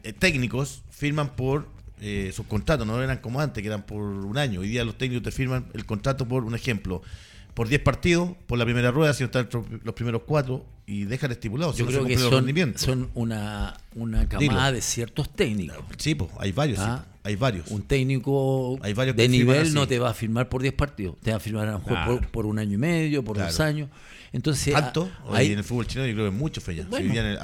eh, 0.02 0.12
técnicos 0.12 0.82
firman 0.90 1.34
por 1.34 1.66
eh, 2.02 2.30
sus 2.34 2.44
contratos, 2.44 2.86
no 2.86 3.02
eran 3.02 3.18
como 3.18 3.40
antes, 3.40 3.62
que 3.62 3.68
eran 3.68 3.86
por 3.86 4.02
un 4.02 4.36
año. 4.36 4.60
Hoy 4.60 4.68
día 4.68 4.84
los 4.84 4.98
técnicos 4.98 5.24
te 5.24 5.30
firman 5.30 5.64
el 5.72 5.86
contrato 5.86 6.28
por 6.28 6.44
un 6.44 6.54
ejemplo 6.54 7.00
por 7.60 7.68
10 7.68 7.82
partidos, 7.82 8.30
por 8.46 8.58
la 8.58 8.64
primera 8.64 8.90
rueda, 8.90 9.12
si 9.12 9.22
no 9.22 9.26
están 9.26 9.46
los 9.84 9.94
primeros 9.94 10.22
cuatro, 10.24 10.64
y 10.86 11.04
dejan 11.04 11.30
estipulados. 11.30 11.76
Yo 11.76 11.84
creo 11.84 12.06
que 12.06 12.16
son, 12.16 12.50
son 12.76 13.10
una, 13.12 13.78
una 13.94 14.26
camada 14.30 14.72
de 14.72 14.80
ciertos 14.80 15.28
técnicos. 15.28 15.76
Sí, 15.98 16.14
pues, 16.14 16.30
hay 16.38 16.52
varios. 16.52 16.78
Ah, 16.78 17.04
hay 17.22 17.36
varios. 17.36 17.70
Un 17.70 17.82
técnico 17.82 18.78
de 18.82 19.28
nivel 19.28 19.74
no 19.74 19.86
te 19.86 19.98
va 19.98 20.08
a 20.08 20.14
firmar 20.14 20.48
por 20.48 20.62
10 20.62 20.72
partidos, 20.72 21.16
te 21.22 21.32
va 21.32 21.36
a 21.36 21.40
firmar 21.40 21.68
a 21.68 21.72
lo 21.72 21.80
mejor 21.80 22.26
por, 22.28 22.46
un 22.46 22.58
año 22.58 22.76
y 22.76 22.78
medio, 22.78 23.22
por 23.22 23.36
dos 23.36 23.60
años. 23.60 23.90
Entonces, 24.32 24.72
¿Tanto? 24.72 25.10
Ahí, 25.32 25.50
en 25.50 25.58
el 25.58 25.64
fútbol 25.64 25.88
chino 25.88 26.06
yo 26.06 26.12
creo 26.12 26.26
que 26.26 26.32
es 26.32 26.38
mucho, 26.38 26.60
fe 26.60 26.84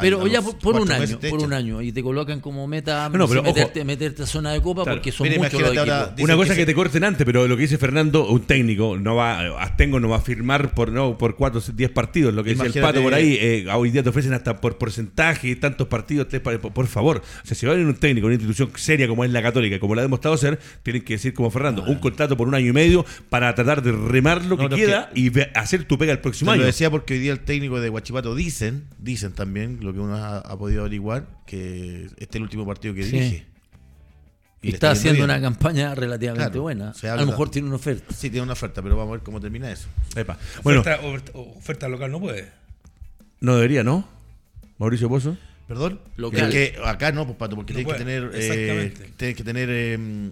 pero 0.01 0.27
ya 0.29 0.41
por, 0.41 0.81
un 0.81 0.93
año, 0.93 1.19
por 1.19 1.43
un 1.43 1.53
año, 1.53 1.83
y 1.83 1.91
te 1.91 2.01
colocan 2.01 2.41
como 2.41 2.69
meta 2.69 3.09
meterte, 3.09 3.85
meterte, 3.85 4.23
a 4.23 4.27
zona 4.27 4.53
de 4.53 4.63
copa 4.63 4.85
porque 4.85 5.11
son 5.11 5.29
muchos 5.37 5.61
los 5.61 6.11
Una 6.21 6.37
cosa 6.37 6.55
que 6.55 6.65
te 6.65 6.75
corten 6.75 7.03
antes, 7.03 7.25
pero 7.25 7.49
lo 7.49 7.57
que 7.57 7.63
dice 7.63 7.77
Fernando, 7.77 8.29
un 8.29 8.43
técnico 8.43 8.97
no 8.99 9.17
va, 9.17 9.61
Astengo 9.61 9.99
no 9.99 10.09
va 10.09 10.19
a 10.19 10.21
firmar 10.21 10.75
por 10.75 10.93
no 10.93 11.19
por 11.19 11.35
4 11.35 11.61
o 11.61 11.73
10 11.73 11.91
partidos, 11.91 12.33
lo 12.33 12.45
que 12.45 12.51
dice 12.51 12.67
el 12.67 12.73
pato 12.81 13.03
por 13.03 13.15
ahí, 13.15 13.37
eh, 13.41 13.67
hoy 13.75 13.91
día 13.91 14.05
te 14.05 14.11
ofrecen 14.11 14.33
hasta 14.33 14.61
por 14.61 14.79
porcentaje, 14.79 15.57
tantos 15.57 15.89
partidos, 15.89 16.29
por, 16.73 16.87
favor. 16.87 17.23
O 17.43 17.47
sea, 17.47 17.57
si 17.57 17.67
va 17.67 17.73
a 17.73 17.75
venir 17.75 17.89
un 17.89 17.97
técnico, 17.97 18.27
una 18.27 18.35
institución 18.35 18.71
seria 18.77 19.09
como 19.09 19.25
es 19.25 19.33
la 19.33 19.43
Católica, 19.43 19.81
como 19.81 19.97
la 19.97 20.03
ha 20.03 20.05
demostrado 20.05 20.37
ser, 20.37 20.61
tienen 20.85 21.03
que 21.03 21.15
decir 21.15 21.35
como 21.35 21.51
Fernando, 21.51 21.83
un 21.83 21.97
contrato 21.97 22.37
por 22.37 22.47
un 22.47 22.55
año 22.55 22.69
y 22.69 22.73
medio 22.73 23.05
para 23.29 23.53
tratar 23.57 23.83
de 23.83 23.91
remar 23.91 24.45
lo 24.45 24.57
que 24.57 24.69
queda 24.69 25.11
y 25.17 25.33
hacer 25.55 25.83
tu 25.83 25.99
pega 25.99 26.13
el 26.13 26.21
próximo 26.21 26.53
año 26.53 26.76
decía 26.77 26.91
porque 26.91 27.15
hoy 27.15 27.21
día 27.21 27.33
el 27.33 27.41
técnico 27.41 27.81
de 27.81 27.89
Guachipato 27.89 28.35
dicen, 28.35 28.85
dicen 28.99 29.33
también, 29.33 29.79
lo 29.81 29.95
que 29.95 30.01
uno 30.01 30.15
ha, 30.15 30.59
podido 30.59 30.83
averiguar, 30.83 31.27
que 31.47 32.05
este 32.19 32.25
es 32.25 32.35
el 32.37 32.43
último 32.43 32.67
partido 32.67 32.93
que 32.93 33.03
dirige. 33.03 33.47
Y, 34.61 34.75
está, 34.75 34.91
haciendo 34.91 35.25
una 35.25 35.41
campaña 35.41 35.95
relativamente 35.95 36.59
buena. 36.59 36.93
a 37.03 37.17
lo 37.17 37.27
mejor 37.27 37.51
tiene 37.51 37.69
una 37.69 37.77
oferta. 37.77 38.13
Sí, 38.15 38.29
tiene 38.29 38.43
una 38.43 38.53
oferta, 38.53 38.83
pero 38.83 38.95
vamos 38.95 39.13
a 39.13 39.17
ver 39.17 39.25
cómo 39.25 39.41
termina 39.41 39.71
eso. 39.71 39.89
Bueno, 40.63 40.85
oferta, 41.57 41.89
local 41.89 42.11
no 42.11 42.21
puede. 42.21 42.51
No 43.41 43.55
debería, 43.55 43.83
¿no? 43.83 44.07
Mauricio 44.79 45.09
Pozo. 45.09 45.39
Perdón. 45.69 46.01
Local. 46.17 46.51
que 46.51 46.77
acá 46.85 47.11
no, 47.11 47.25
pues, 47.25 47.39
Pato, 47.39 47.57
porque 47.57 47.73
tienes 47.73 47.91
que 47.91 47.99
tener. 47.99 48.31
Eh, 48.35 48.95
tienes 49.17 49.37
que 49.37 49.45
tener. 49.45 49.69
Eh, 49.71 50.31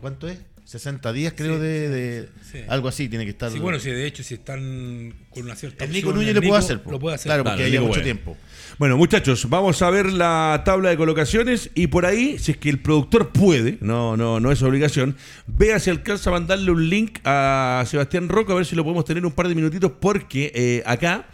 ¿Cuánto 0.00 0.28
es? 0.28 0.38
60 0.66 1.12
días, 1.12 1.32
creo, 1.36 1.60
de, 1.60 2.28
algo 2.66 2.88
así 2.88 3.08
tiene 3.08 3.24
que 3.24 3.30
estar. 3.30 3.52
Sí, 3.52 3.60
bueno, 3.60 3.78
si 3.78 3.88
de 3.88 4.04
hecho, 4.04 4.24
si 4.24 4.34
están 4.34 5.14
con 5.30 5.44
una 5.44 5.54
cierta. 5.54 5.84
El 5.84 5.92
Nico 5.92 6.12
Núñez 6.12 6.34
le 6.34 6.42
puede 6.42 6.58
hacer. 6.58 6.80
Lo 6.90 6.98
puede 6.98 7.14
hacer. 7.14 7.30
Claro, 7.30 7.44
porque 7.44 7.62
hay 7.62 7.78
mucho 7.78 8.02
tiempo. 8.02 8.36
Bueno, 8.76 8.96
muchachos, 8.96 9.48
vamos 9.48 9.80
a 9.82 9.90
ver 9.90 10.12
la 10.12 10.62
tabla 10.64 10.90
de 10.90 10.96
colocaciones 10.96 11.70
y 11.76 11.86
por 11.86 12.04
ahí, 12.04 12.36
si 12.40 12.50
es 12.50 12.58
que 12.58 12.68
el 12.68 12.80
productor 12.80 13.30
puede, 13.30 13.78
no, 13.80 14.16
no, 14.16 14.40
no 14.40 14.50
es 14.50 14.60
obligación, 14.62 15.16
vea 15.46 15.78
si 15.78 15.88
alcanza 15.88 16.30
a 16.30 16.32
mandarle 16.32 16.72
un 16.72 16.90
link 16.90 17.20
a 17.24 17.84
Sebastián 17.86 18.28
Roca 18.28 18.52
a 18.52 18.56
ver 18.56 18.66
si 18.66 18.74
lo 18.74 18.82
podemos 18.82 19.04
tener 19.04 19.24
un 19.24 19.32
par 19.32 19.46
de 19.46 19.54
minutitos, 19.54 19.92
porque 20.00 20.50
eh, 20.52 20.82
acá 20.84 21.28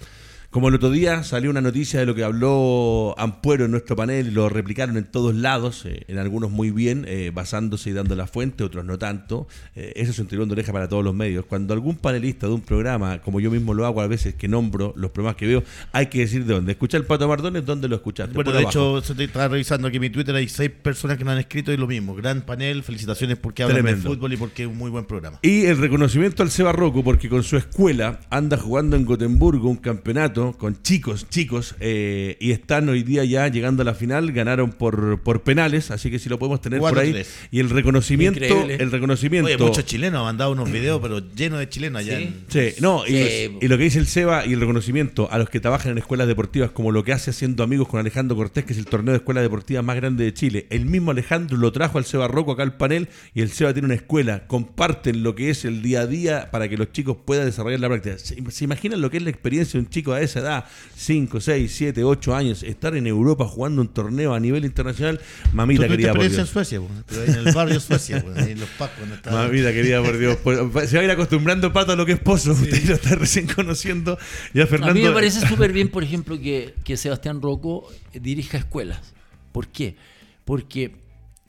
como 0.53 0.69
el 0.69 0.75
otro 0.75 0.91
día 0.91 1.25
salió 1.25 1.51
una 1.51 1.63
noticia 1.63 1.99
de 1.99 2.05
lo 2.05 2.15
que 2.15 2.23
habló 2.23 3.15
Ampuero 3.17 3.65
en 3.65 3.71
nuestro 3.71 3.97
panel, 3.97 4.29
y 4.29 4.31
lo 4.33 4.51
replicaron 4.51 4.99
en 4.99 5.05
todos 5.05 5.35
lados, 5.35 5.87
eh, 5.87 6.05
en 6.09 6.19
algunos 6.19 6.51
muy 6.51 6.71
bien, 6.71 7.07
eh, 7.09 7.31
basándose 7.33 7.89
y 7.89 7.95
dando 7.95 8.15
la 8.17 8.27
fuente, 8.27 8.63
otros 8.63 8.85
no 8.85 8.99
tanto. 8.99 9.49
Eh, 9.75 9.95
eso 9.97 10.11
es 10.11 10.19
un 10.19 10.27
tirón 10.27 10.51
de 10.51 10.53
oreja 10.53 10.71
para 10.71 10.89
todos 10.89 11.03
los 11.03 11.15
medios. 11.15 11.47
Cuando 11.47 11.73
algún 11.73 11.97
panelista 11.97 12.49
de 12.49 12.53
un 12.53 12.61
programa, 12.61 13.23
como 13.23 13.41
yo 13.41 13.51
mismo 13.51 13.73
lo 13.73 13.87
hago 13.87 14.03
a 14.03 14.07
veces 14.07 14.35
que 14.35 14.47
nombro 14.47 14.93
los 14.95 15.11
programas 15.11 15.37
que 15.37 15.47
veo, 15.47 15.65
hay 15.91 16.09
que 16.09 16.19
decir 16.19 16.45
de 16.45 16.53
dónde. 16.53 16.73
Escuchar 16.73 17.01
el 17.01 17.07
Pato 17.07 17.27
Mardones, 17.27 17.65
¿dónde 17.65 17.89
lo 17.89 17.97
escuchaste? 17.97 18.35
Bueno, 18.35 18.53
de 18.53 18.65
hecho, 18.65 18.99
estaba 18.99 19.49
revisando 19.49 19.89
aquí 19.89 19.99
mi 19.99 20.11
Twitter, 20.11 20.35
hay 20.35 20.49
seis 20.49 20.71
personas 20.71 21.17
que 21.17 21.25
me 21.25 21.33
han 21.33 21.39
escrito 21.39 21.73
y 21.73 21.79
lo 21.79 21.87
mismo. 21.87 22.15
Gran 22.15 22.43
panel, 22.43 22.83
felicitaciones 22.83 23.39
porque 23.39 23.63
hablan 23.63 23.87
de 23.87 23.97
fútbol 23.97 24.35
y 24.35 24.37
porque 24.37 24.65
es 24.65 24.69
un 24.69 24.77
muy 24.77 24.91
buen 24.91 25.07
programa. 25.07 25.39
Y 25.41 25.65
el 25.65 25.79
reconocimiento 25.79 26.43
al 26.43 26.51
Seba 26.51 26.73
Rocco, 26.73 27.03
porque 27.03 27.31
con 27.31 27.43
su 27.43 27.57
escuela 27.57 28.21
anda 28.29 28.59
jugando 28.59 28.97
en 28.97 29.07
Gotemburgo 29.07 29.71
un 29.71 29.77
campeonato 29.77 30.42
con 30.51 30.83
chicos, 30.83 31.29
chicos, 31.31 31.77
eh, 31.79 32.37
y 32.41 32.51
están 32.51 32.89
hoy 32.89 33.05
día 33.05 33.25
ya 33.25 33.47
llegando 33.47 33.83
a 33.83 33.85
la 33.85 33.95
final, 33.95 34.33
ganaron 34.33 34.73
por, 34.73 35.21
por 35.23 35.43
penales, 35.43 35.93
así 35.93 36.11
que 36.11 36.19
si 36.19 36.29
lo 36.29 36.41
podemos 36.41 36.61
tener 36.61 36.81
por 36.81 36.99
ahí. 36.99 37.23
Y 37.53 37.61
el 37.61 37.71
reconocimiento, 37.71 38.41
el 38.41 38.91
reconocimiento. 38.91 39.47
Oye, 39.47 39.57
muchos 39.57 39.85
chilenos 39.85 40.19
han 40.19 40.25
mandado 40.25 40.51
unos 40.53 40.71
videos, 40.71 41.01
pero 41.01 41.21
llenos 41.35 41.61
de 41.61 41.69
chilenos 41.69 42.01
allá. 42.01 42.19
Sí, 42.49 42.75
no, 42.81 43.07
y, 43.07 43.67
lo 43.69 43.79
que 43.79 43.85
dice 43.85 44.01
el 44.01 44.07
Seba 44.09 44.45
y 44.45 44.55
el 44.55 44.61
reconocimiento 44.61 45.29
a 45.31 45.39
los 45.39 45.49
que 45.49 45.61
trabajan 45.61 45.93
en 45.93 45.99
escuelas 45.99 46.27
deportivas, 46.27 46.73
como 46.73 46.91
lo 46.91 47.05
que 47.05 47.13
hace 47.13 47.31
haciendo 47.31 47.63
amigos 47.63 47.87
con 47.87 48.01
Alejandro 48.01 48.37
Cortés, 48.37 48.65
que 48.65 48.73
es 48.73 48.79
el 48.79 48.87
torneo 48.87 49.13
de 49.13 49.19
escuelas 49.19 49.45
deportivas 49.45 49.85
más 49.85 49.97
grande 49.97 50.25
de 50.25 50.35
Chile. 50.35 50.67
El 50.71 50.87
mismo 50.87 51.13
Alejandro 51.13 51.57
lo 51.57 51.71
trajo 51.71 51.99
al 51.99 52.05
Seba 52.05 52.27
Rocco 52.27 52.53
acá 52.53 52.63
al 52.63 52.77
panel 52.77 53.09
y 53.35 53.43
el 53.43 53.51
Seba 53.51 53.73
tiene 53.73 53.87
una 53.87 53.95
escuela. 53.95 54.47
Comparten 54.47 55.23
lo 55.23 55.35
que 55.35 55.51
es 55.51 55.65
el 55.65 55.83
día 55.83 56.01
a 56.01 56.07
día 56.07 56.51
para 56.51 56.69
que 56.69 56.77
los 56.77 56.91
chicos 56.93 57.17
puedan 57.25 57.47
desarrollar 57.47 57.81
la 57.81 57.89
práctica. 57.89 58.19
¿Se, 58.19 58.65
imaginan 58.65 59.01
lo 59.01 59.11
que 59.11 59.19
es 59.19 59.23
la 59.23 59.31
experiencia 59.31 59.79
de 59.79 59.85
un 59.85 59.91
chico 59.91 60.13
a 60.13 60.21
esa 60.33 60.41
edad? 60.41 60.65
5, 60.97 61.41
6, 61.41 61.73
7, 61.75 62.05
8 62.05 62.35
años, 62.35 62.63
estar 62.63 62.97
en 62.97 63.07
Europa 63.07 63.47
jugando 63.47 63.83
un 63.83 63.89
torneo 63.89 64.35
a 64.35 64.41
nivel 64.41 64.65
internacional. 64.65 65.21
Mamita 65.53 65.87
querida, 65.89 66.13
por 66.13 66.23
Dios. 66.23 66.39
en 66.39 66.47
Suecia, 66.47 66.81
en 67.27 67.35
el 67.35 67.55
barrio 67.55 67.81
Suecia, 67.81 68.25
en 68.37 68.61
los 68.61 68.69
pacos. 68.71 69.07
Mamita 69.31 69.73
querida, 69.73 70.03
por 70.03 70.19
Dios. 70.19 70.39
Pues, 70.43 70.91
se 70.91 70.97
va 70.97 71.03
a 71.03 71.05
ir 71.05 71.11
acostumbrando 71.11 71.73
Pato 71.73 71.93
a 71.93 71.97
lo 71.97 72.07
que 72.07 72.13
es 72.13 72.21
Pozo. 72.21 72.53
Usted 72.53 72.85
lo 72.85 72.95
está 72.95 73.15
recién 73.17 73.47
conociendo. 73.47 74.19
Ya 74.55 74.67
Fernando... 74.67 74.93
A 74.93 74.95
mí 74.95 75.03
me 75.03 75.13
parece 75.13 75.47
súper 75.47 75.73
bien, 75.73 75.89
por 75.89 76.03
ejemplo, 76.03 76.39
que, 76.39 76.75
que 76.85 76.97
Sebastián 76.97 77.43
Rocco 77.43 77.89
dirija 78.13 78.59
escuelas. 78.59 79.15
¿Por 79.53 79.69
qué? 79.69 79.97
Porque 80.45 80.97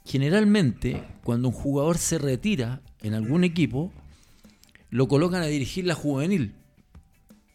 generalmente 0.06 1.04
cuando 1.24 1.48
un 1.48 1.54
jugador 1.54 1.98
se 1.98 2.18
retira 2.18 2.82
en 3.02 3.14
algún 3.14 3.44
equipo, 3.44 3.92
lo 4.90 5.08
colocan 5.08 5.42
a 5.42 5.48
dirigir 5.48 5.86
la 5.86 5.96
juvenil. 5.96 6.54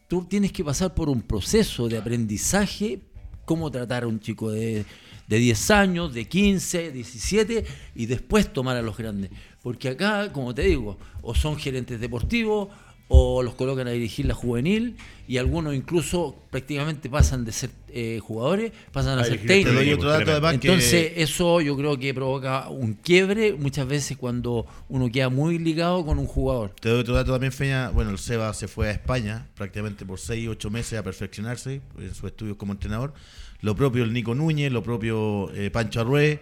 Tú 0.09 0.25
tienes 0.25 0.51
que 0.51 0.63
pasar 0.63 0.95
por 0.95 1.07
un 1.07 1.21
proceso 1.21 1.87
de 1.87 1.99
aprendizaje, 1.99 2.99
cómo 3.45 3.69
tratar 3.69 4.03
a 4.03 4.07
un 4.07 4.19
chico 4.19 4.49
de, 4.49 4.83
de 5.27 5.37
10 5.37 5.69
años, 5.69 6.13
de 6.15 6.27
15, 6.27 6.91
17, 6.91 7.65
y 7.93 8.07
después 8.07 8.51
tomar 8.51 8.75
a 8.75 8.81
los 8.81 8.97
grandes. 8.97 9.29
Porque 9.61 9.89
acá, 9.89 10.33
como 10.33 10.55
te 10.55 10.63
digo, 10.63 10.97
o 11.21 11.35
son 11.35 11.57
gerentes 11.57 11.99
deportivos, 11.99 12.69
o 13.09 13.41
los 13.41 13.55
colocan 13.55 13.87
a 13.87 13.91
dirigir 13.91 14.27
la 14.27 14.35
juvenil 14.35 14.95
y 15.27 15.37
algunos 15.37 15.75
incluso 15.75 16.35
prácticamente 16.51 17.09
pasan 17.09 17.43
de 17.43 17.51
ser 17.51 17.71
eh, 17.89 18.19
jugadores, 18.21 18.71
pasan 18.91 19.17
a, 19.17 19.23
ser 19.23 19.45
técnicos. 19.45 20.05
Entonces 20.53 21.13
eso 21.17 21.59
yo 21.59 21.75
creo 21.75 21.97
que 21.97 22.13
provoca 22.13 22.69
un 22.69 22.93
quiebre 22.93 23.53
muchas 23.53 23.87
veces 23.87 24.15
cuando 24.15 24.67
uno 24.89 25.11
queda 25.11 25.29
muy 25.29 25.57
ligado 25.57 26.05
con 26.05 26.19
un 26.19 26.27
jugador. 26.27 26.75
Te 26.79 26.89
doy 26.89 27.01
otro 27.01 27.15
dato 27.15 27.31
también, 27.31 27.51
Feña. 27.51 27.89
Bueno, 27.89 28.11
el 28.11 28.19
Seba 28.19 28.53
se 28.53 28.67
fue 28.67 28.89
a 28.89 28.91
España 28.91 29.47
prácticamente 29.55 30.05
por 30.05 30.19
6, 30.19 30.47
8 30.49 30.69
meses 30.69 30.99
a 30.99 31.03
perfeccionarse 31.03 31.81
en 31.97 32.13
sus 32.13 32.25
estudios 32.25 32.57
como 32.57 32.73
entrenador. 32.73 33.13
Lo 33.61 33.75
propio 33.75 34.03
el 34.03 34.13
Nico 34.13 34.35
Núñez, 34.35 34.71
lo 34.71 34.83
propio 34.83 35.51
eh, 35.55 35.71
Pancho 35.71 36.01
Arrué. 36.01 36.39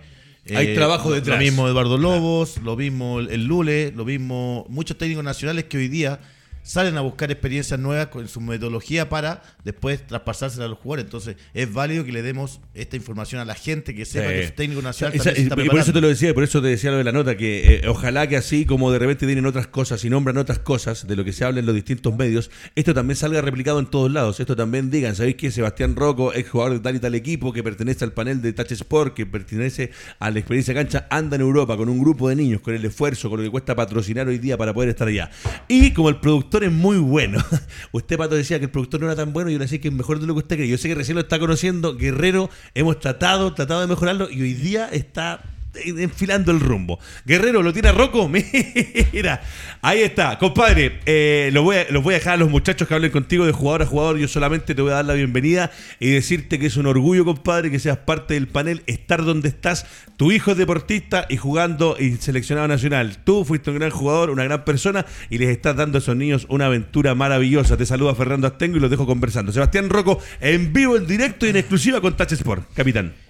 Hay 0.53 0.75
trabajo 0.75 1.13
detrás. 1.13 1.39
Lo 1.39 1.43
mismo 1.43 1.67
Eduardo 1.67 1.97
Lobos, 1.97 2.57
lo 2.61 2.75
mismo 2.75 3.19
el 3.19 3.45
Lule, 3.45 3.93
lo 3.95 4.03
mismo 4.05 4.65
muchos 4.69 4.97
técnicos 4.97 5.23
nacionales 5.23 5.65
que 5.65 5.77
hoy 5.77 5.87
día 5.87 6.19
salen 6.67 6.97
a 6.97 7.01
buscar 7.01 7.31
experiencias 7.31 7.79
nuevas 7.79 8.07
con 8.07 8.27
su 8.27 8.41
metodología 8.41 9.07
para 9.07 9.41
después 9.63 10.05
traspasársela 10.05 10.65
a 10.65 10.67
los 10.67 10.79
jugadores. 10.79 11.05
Entonces, 11.05 11.37
es 11.53 11.71
válido 11.71 12.03
que 12.03 12.11
le 12.11 12.21
demos 12.21 12.59
esta 12.73 12.97
información 12.97 13.39
a 13.39 13.45
la 13.45 13.55
gente 13.55 13.95
que 13.95 14.03
sepa 14.03 14.27
que 14.27 14.47
su 14.47 14.53
técnico 14.53 14.81
nacional 14.81 15.17
y 15.17 15.69
por 15.69 15.79
eso 15.79 15.93
te 15.93 16.01
lo 16.01 16.09
decía, 16.09 16.33
por 16.33 16.43
eso 16.43 16.61
te 16.61 16.67
decía 16.67 16.91
lo 16.91 16.97
de 16.97 17.05
la 17.05 17.13
nota, 17.13 17.37
que 17.37 17.75
eh, 17.75 17.87
ojalá 17.87 18.27
que 18.27 18.35
así 18.35 18.65
como 18.65 18.91
de 18.91 18.99
repente 18.99 19.25
tienen 19.25 19.45
otras 19.45 19.67
cosas 19.67 20.03
y 20.03 20.09
nombran 20.09 20.37
otras 20.37 20.59
cosas 20.59 21.07
de 21.07 21.15
lo 21.15 21.23
que 21.23 21.31
se 21.31 21.45
habla 21.45 21.61
en 21.61 21.65
los 21.65 21.73
distintos 21.73 22.15
medios, 22.15 22.51
esto 22.75 22.93
también 22.93 23.15
salga 23.15 23.41
replicado 23.41 23.79
en 23.79 23.85
todos 23.85 24.11
lados. 24.11 24.39
Esto 24.39 24.55
también 24.55 24.89
digan, 24.89 25.15
¿sabéis 25.15 25.35
que 25.35 25.51
Sebastián 25.51 25.95
Rocco, 25.95 26.33
ex 26.33 26.49
jugador 26.49 26.73
de 26.73 26.79
tal 26.81 26.95
y 26.97 26.99
tal 26.99 27.15
equipo, 27.15 27.53
que 27.53 27.63
pertenece 27.63 28.03
al 28.03 28.11
panel 28.11 28.41
de 28.41 28.51
Touch 28.51 28.73
Sport, 28.73 29.13
que 29.13 29.25
pertenece 29.25 29.91
a 30.19 30.29
la 30.31 30.39
experiencia 30.39 30.73
cancha, 30.73 31.07
anda 31.09 31.35
en 31.35 31.41
Europa 31.41 31.77
con 31.77 31.87
un 31.87 31.99
grupo 31.99 32.27
de 32.27 32.35
niños, 32.35 32.59
con 32.59 32.73
el 32.73 32.83
esfuerzo, 32.83 33.29
con 33.29 33.39
lo 33.39 33.45
que 33.45 33.51
cuesta 33.51 33.73
patrocinar 33.73 34.27
hoy 34.27 34.37
día 34.37 34.57
para 34.57 34.73
poder 34.73 34.89
estar 34.89 35.07
allá? 35.07 35.31
Y 35.69 35.91
como 35.93 36.09
el 36.09 36.17
productor 36.17 36.56
es 36.63 36.71
muy 36.71 36.97
bueno. 36.97 37.43
Usted, 37.91 38.17
Pato, 38.17 38.35
decía 38.35 38.59
que 38.59 38.65
el 38.65 38.71
productor 38.71 39.01
no 39.01 39.07
era 39.07 39.15
tan 39.15 39.33
bueno 39.33 39.49
y 39.49 39.53
yo 39.53 39.59
le 39.59 39.65
decía 39.65 39.79
que 39.79 39.87
es 39.87 39.93
mejor 39.93 40.19
de 40.19 40.27
lo 40.27 40.33
que 40.33 40.39
usted 40.39 40.55
cree. 40.57 40.67
Yo 40.67 40.77
sé 40.77 40.87
que 40.87 40.95
recién 40.95 41.15
lo 41.15 41.21
está 41.21 41.39
conociendo. 41.39 41.95
Guerrero, 41.95 42.49
hemos 42.73 42.99
tratado, 42.99 43.53
tratado 43.53 43.81
de 43.81 43.87
mejorarlo 43.87 44.29
y 44.29 44.41
hoy 44.41 44.53
día 44.53 44.87
está 44.89 45.41
enfilando 45.85 46.51
el 46.51 46.59
rumbo. 46.59 46.99
Guerrero, 47.25 47.61
¿lo 47.61 47.73
tiene 47.73 47.91
Rocco? 47.91 48.29
Mira, 49.13 49.41
ahí 49.81 50.01
está. 50.01 50.37
Compadre, 50.37 50.99
eh, 51.05 51.49
los, 51.53 51.63
voy 51.63 51.77
a, 51.77 51.85
voy 51.99 52.15
a 52.15 52.17
dejar 52.17 52.33
a 52.33 52.37
los 52.37 52.49
muchachos 52.49 52.87
que 52.87 52.93
hablen 52.93 53.11
contigo 53.11 53.45
de 53.45 53.51
jugador 53.51 53.83
a 53.83 53.85
jugador. 53.85 54.17
Yo 54.17 54.27
solamente 54.27 54.75
te 54.75 54.81
voy 54.81 54.91
a 54.91 54.95
dar 54.95 55.05
la 55.05 55.13
bienvenida 55.13 55.71
y 55.99 56.11
decirte 56.11 56.59
que 56.59 56.67
es 56.67 56.77
un 56.77 56.85
orgullo, 56.85 57.25
compadre, 57.25 57.71
que 57.71 57.79
seas 57.79 57.97
parte 57.97 58.33
del 58.33 58.47
panel, 58.47 58.83
estar 58.87 59.23
donde 59.23 59.49
estás. 59.49 59.85
Tu 60.17 60.31
hijo 60.31 60.51
es 60.51 60.57
deportista 60.57 61.25
y 61.29 61.37
jugando 61.37 61.95
y 61.99 62.15
seleccionado 62.17 62.67
nacional. 62.67 63.17
Tú 63.23 63.45
fuiste 63.45 63.69
un 63.69 63.77
gran 63.77 63.91
jugador, 63.91 64.29
una 64.29 64.43
gran 64.43 64.65
persona 64.65 65.05
y 65.29 65.37
les 65.37 65.49
estás 65.49 65.75
dando 65.75 65.97
a 65.97 65.99
esos 65.99 66.15
niños 66.15 66.47
una 66.49 66.65
aventura 66.65 67.15
maravillosa. 67.15 67.77
Te 67.77 67.85
saluda 67.85 68.15
Fernando 68.15 68.47
Astengo 68.47 68.77
y 68.77 68.79
los 68.79 68.89
dejo 68.89 69.05
conversando. 69.05 69.51
Sebastián 69.51 69.89
Rocco, 69.89 70.19
en 70.39 70.73
vivo, 70.73 70.97
en 70.97 71.07
directo 71.07 71.45
y 71.45 71.49
en 71.49 71.57
exclusiva 71.57 72.01
con 72.01 72.15
Touch 72.15 72.31
Sport. 72.31 72.73
Capitán. 72.73 73.26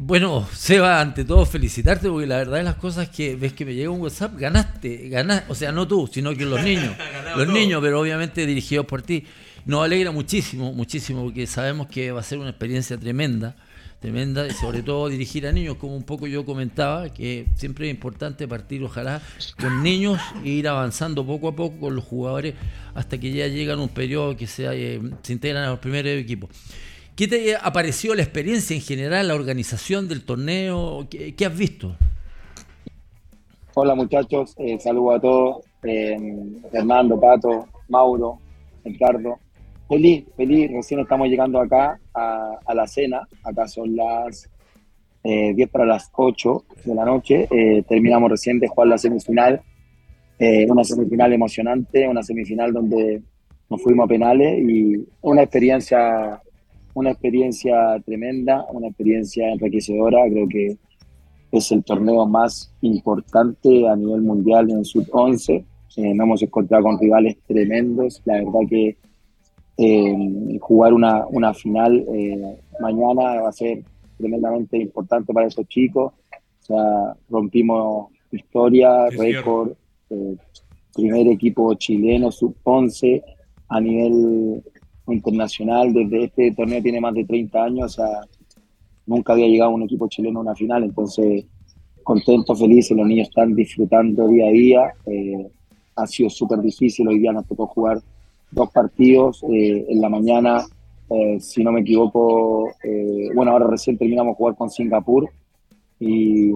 Bueno, 0.00 0.46
Seba, 0.54 1.00
ante 1.00 1.24
todo 1.24 1.44
felicitarte 1.44 2.08
porque 2.08 2.26
la 2.26 2.36
verdad 2.36 2.58
de 2.58 2.62
las 2.62 2.76
cosas 2.76 3.08
que 3.08 3.34
ves 3.34 3.52
que 3.52 3.64
me 3.64 3.74
llega 3.74 3.90
un 3.90 4.00
WhatsApp, 4.00 4.38
ganaste, 4.38 5.08
ganaste, 5.08 5.50
o 5.50 5.56
sea, 5.56 5.72
no 5.72 5.88
tú, 5.88 6.08
sino 6.10 6.36
que 6.36 6.44
los 6.44 6.62
niños, 6.62 6.94
los 7.36 7.48
niños, 7.48 7.80
pero 7.82 8.00
obviamente 8.00 8.46
dirigidos 8.46 8.86
por 8.86 9.02
ti. 9.02 9.24
Nos 9.66 9.84
alegra 9.84 10.12
muchísimo, 10.12 10.72
muchísimo, 10.72 11.24
porque 11.24 11.48
sabemos 11.48 11.88
que 11.88 12.12
va 12.12 12.20
a 12.20 12.22
ser 12.22 12.38
una 12.38 12.50
experiencia 12.50 12.96
tremenda, 12.96 13.56
tremenda, 13.98 14.46
y 14.46 14.52
sobre 14.52 14.82
todo 14.84 15.08
dirigir 15.08 15.48
a 15.48 15.52
niños, 15.52 15.76
como 15.78 15.96
un 15.96 16.04
poco 16.04 16.28
yo 16.28 16.44
comentaba, 16.44 17.12
que 17.12 17.46
siempre 17.56 17.88
es 17.88 17.94
importante 17.94 18.46
partir, 18.46 18.84
ojalá, 18.84 19.20
con 19.60 19.82
niños 19.82 20.20
e 20.44 20.50
ir 20.50 20.68
avanzando 20.68 21.26
poco 21.26 21.48
a 21.48 21.56
poco 21.56 21.80
con 21.80 21.96
los 21.96 22.04
jugadores 22.04 22.54
hasta 22.94 23.18
que 23.18 23.32
ya 23.32 23.48
llegan 23.48 23.80
un 23.80 23.88
periodo 23.88 24.36
que 24.36 24.46
se, 24.46 24.64
eh, 24.70 25.00
se 25.22 25.32
integran 25.32 25.64
a 25.64 25.70
los 25.70 25.80
primeros 25.80 26.12
equipos. 26.12 26.50
¿Qué 27.18 27.26
te 27.26 27.56
apareció 27.56 28.14
la 28.14 28.22
experiencia 28.22 28.76
en 28.76 28.80
general, 28.80 29.26
la 29.26 29.34
organización 29.34 30.06
del 30.06 30.24
torneo? 30.24 31.08
¿Qué, 31.10 31.44
has 31.44 31.58
visto? 31.58 31.96
Hola 33.74 33.96
muchachos, 33.96 34.54
eh, 34.56 34.78
saludo 34.78 35.10
a 35.10 35.20
todos. 35.20 35.64
Eh, 35.82 36.16
Fernando, 36.70 37.18
Pato, 37.18 37.66
Mauro, 37.88 38.38
Ricardo. 38.84 39.36
Feliz, 39.88 40.26
feliz, 40.36 40.70
recién 40.70 41.00
estamos 41.00 41.26
llegando 41.26 41.60
acá 41.60 41.98
a, 42.14 42.72
la 42.72 42.86
cena. 42.86 43.26
Acá 43.42 43.66
son 43.66 43.96
las 43.96 44.48
10 45.24 45.58
eh, 45.58 45.66
para 45.72 45.86
las 45.86 46.12
8 46.14 46.64
de 46.84 46.94
la 46.94 47.04
noche. 47.04 47.48
Eh, 47.50 47.82
terminamos 47.88 48.30
recién 48.30 48.60
de 48.60 48.68
jugar 48.68 48.86
la 48.90 48.98
semifinal. 48.98 49.60
una 50.38 50.84
semifinal 50.84 51.32
emocionante, 51.32 52.06
una 52.06 52.22
semifinal 52.22 52.72
donde 52.72 53.22
nos 53.68 53.82
fuimos 53.82 54.04
a 54.04 54.08
penales 54.08 54.56
y 54.60 55.04
una 55.20 55.42
experiencia 55.42 56.40
una 56.98 57.12
experiencia 57.12 58.00
tremenda, 58.04 58.66
una 58.72 58.88
experiencia 58.88 59.52
enriquecedora. 59.52 60.28
Creo 60.28 60.48
que 60.48 60.76
es 61.52 61.72
el 61.72 61.84
torneo 61.84 62.26
más 62.26 62.72
importante 62.82 63.88
a 63.88 63.94
nivel 63.94 64.22
mundial 64.22 64.70
en 64.70 64.84
Sub-11. 64.84 65.64
Eh, 65.96 66.14
nos 66.14 66.24
hemos 66.24 66.42
encontrado 66.42 66.84
con 66.84 66.98
rivales 66.98 67.36
tremendos. 67.46 68.20
La 68.24 68.34
verdad 68.34 68.60
que 68.68 68.96
eh, 69.76 70.58
jugar 70.60 70.92
una, 70.92 71.24
una 71.28 71.54
final 71.54 72.04
eh, 72.12 72.58
mañana 72.80 73.42
va 73.42 73.48
a 73.48 73.52
ser 73.52 73.84
tremendamente 74.18 74.76
importante 74.76 75.32
para 75.32 75.46
esos 75.46 75.66
chicos. 75.68 76.12
O 76.12 76.64
sea, 76.64 77.16
rompimos 77.30 78.08
historia, 78.32 79.08
récord, 79.10 79.72
primer 80.94 81.28
equipo 81.28 81.72
chileno 81.74 82.30
sub-11 82.30 83.22
a 83.68 83.80
nivel 83.80 84.62
internacional, 85.12 85.92
desde 85.92 86.24
este 86.24 86.52
torneo 86.52 86.82
tiene 86.82 87.00
más 87.00 87.14
de 87.14 87.24
30 87.24 87.62
años, 87.62 88.00
nunca 89.06 89.32
había 89.32 89.46
llegado 89.48 89.70
un 89.70 89.82
equipo 89.82 90.08
chileno 90.08 90.40
a 90.40 90.42
una 90.42 90.54
final, 90.54 90.84
entonces 90.84 91.44
contento, 92.02 92.54
feliz, 92.54 92.90
los 92.90 93.06
niños 93.06 93.28
están 93.28 93.54
disfrutando 93.54 94.28
día 94.28 94.46
a 94.46 94.50
día, 94.50 94.92
eh, 95.06 95.46
ha 95.96 96.06
sido 96.06 96.30
súper 96.30 96.60
difícil, 96.60 97.06
hoy 97.08 97.18
día 97.18 97.32
nos 97.32 97.46
tocó 97.46 97.66
jugar 97.66 98.00
dos 98.50 98.70
partidos, 98.70 99.42
eh, 99.52 99.86
en 99.88 100.00
la 100.00 100.08
mañana, 100.08 100.64
eh, 101.10 101.38
si 101.40 101.62
no 101.62 101.72
me 101.72 101.80
equivoco, 101.80 102.72
bueno, 103.34 103.52
ahora 103.52 103.66
recién 103.66 103.98
terminamos 103.98 104.36
jugar 104.36 104.56
con 104.56 104.70
Singapur 104.70 105.28
y, 106.00 106.50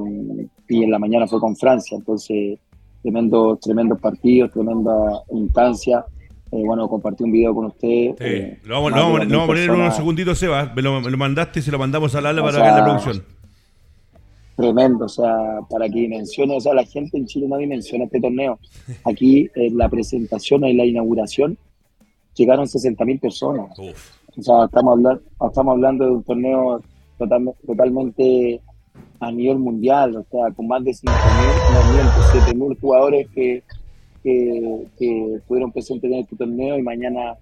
y 0.69 0.85
en 0.85 0.91
la 0.91 0.99
mañana 0.99 1.27
fue 1.27 1.41
con 1.41 1.57
Francia, 1.57 1.97
entonces 1.97 2.59
tremendo, 3.03 3.59
tremendos 3.61 4.01
partidos, 4.01 4.53
tremenda 4.53 5.23
instancia. 5.33 6.05
Eh, 6.53 6.63
bueno, 6.67 6.87
compartí 6.87 7.25
un 7.25 7.33
video 7.33 7.55
con 7.55 7.65
usted. 7.67 7.89
Sí. 7.89 8.15
Eh, 8.21 8.61
lo, 8.65 8.75
vamos, 8.75 8.91
lo, 8.93 8.97
vamos, 8.97 9.43
a 9.43 9.47
poner 9.47 9.65
en 9.65 9.71
unos 9.71 9.97
segunditos, 9.97 10.39
Seba. 10.39 10.71
Me 10.77 10.83
lo, 10.83 11.01
mandaste 11.01 11.61
y 11.61 11.63
se 11.63 11.71
lo 11.71 11.79
mandamos 11.79 12.15
a 12.15 12.21
Lala 12.21 12.43
para 12.43 12.63
ver 12.63 12.73
la 12.75 12.85
producción. 12.85 13.25
Tremendo, 14.57 15.07
o 15.07 15.09
sea, 15.09 15.61
para 15.71 15.89
que 15.89 16.01
dimensione, 16.01 16.55
o 16.55 16.61
sea, 16.61 16.75
la 16.75 16.85
gente 16.85 17.17
en 17.17 17.25
Chile 17.25 17.49
no 17.49 17.57
dimensiona 17.57 18.05
este 18.05 18.21
torneo. 18.21 18.59
Aquí 19.05 19.49
en 19.55 19.79
la 19.79 19.89
presentación, 19.89 20.65
en 20.65 20.77
la 20.77 20.85
inauguración, 20.85 21.57
llegaron 22.35 22.67
60.000 22.67 23.19
personas. 23.19 23.79
O 23.79 24.43
sea, 24.43 24.67
estamos 24.67 24.93
hablando, 24.93 25.23
estamos 25.49 25.73
hablando 25.73 26.05
de 26.05 26.11
un 26.11 26.23
torneo 26.23 26.83
totalmente, 27.17 27.67
totalmente 27.67 28.61
a 29.21 29.33
nivel 29.33 29.59
mundial, 29.59 30.17
o 30.17 30.27
sea, 30.31 30.55
con 30.55 30.69
más 30.69 30.85
de 30.85 30.91
5.000, 30.91 32.55
no 32.55 32.67
7.000 32.69 32.81
jugadores 32.81 33.27
que, 33.31 33.63
que, 34.23 34.87
que 34.99 35.35
estuvieron 35.37 35.73
presentes 35.73 36.11
en 36.11 36.19
este 36.19 36.37
torneo 36.37 36.79
y 36.79 36.83
mañana 36.83 37.37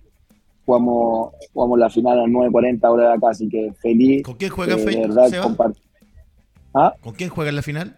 jugamos, 0.65 1.35
jugamos 1.53 1.79
la 1.79 1.91
final 1.91 2.19
a 2.19 2.23
las 2.23 2.31
9.40 2.31 2.89
horas 2.89 3.09
de 3.09 3.15
acá, 3.15 3.31
así 3.31 3.49
que 3.49 3.73
feliz. 3.81 4.23
¿Con 4.23 4.35
quién 4.37 4.51
juega 4.51 4.75
eh, 4.75 5.09
verdad, 5.09 5.73
¿Ah? 6.75 6.95
¿Con 7.01 7.15
quién 7.15 7.31
juega 7.31 7.51
en 7.51 7.57
la 7.57 7.63
final? 7.63 7.97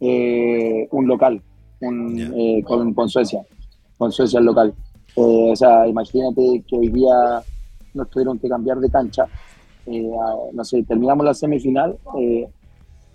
Eh, 0.00 0.88
un 0.90 1.06
local, 1.06 1.40
un, 1.80 2.18
eh, 2.18 2.62
con, 2.64 2.92
con, 2.92 3.08
Suecia, 3.08 3.40
con 3.96 4.12
Suecia 4.12 4.40
el 4.40 4.44
local. 4.44 4.74
Eh, 5.16 5.48
o 5.52 5.56
sea, 5.56 5.86
imagínate 5.86 6.62
que 6.68 6.76
hoy 6.76 6.88
día 6.88 7.42
nos 7.94 8.10
tuvieron 8.10 8.38
que 8.38 8.48
cambiar 8.48 8.78
de 8.78 8.90
cancha. 8.90 9.26
no 9.86 10.64
sé, 10.64 10.82
terminamos 10.82 11.24
la 11.24 11.32
semifinal, 11.32 11.96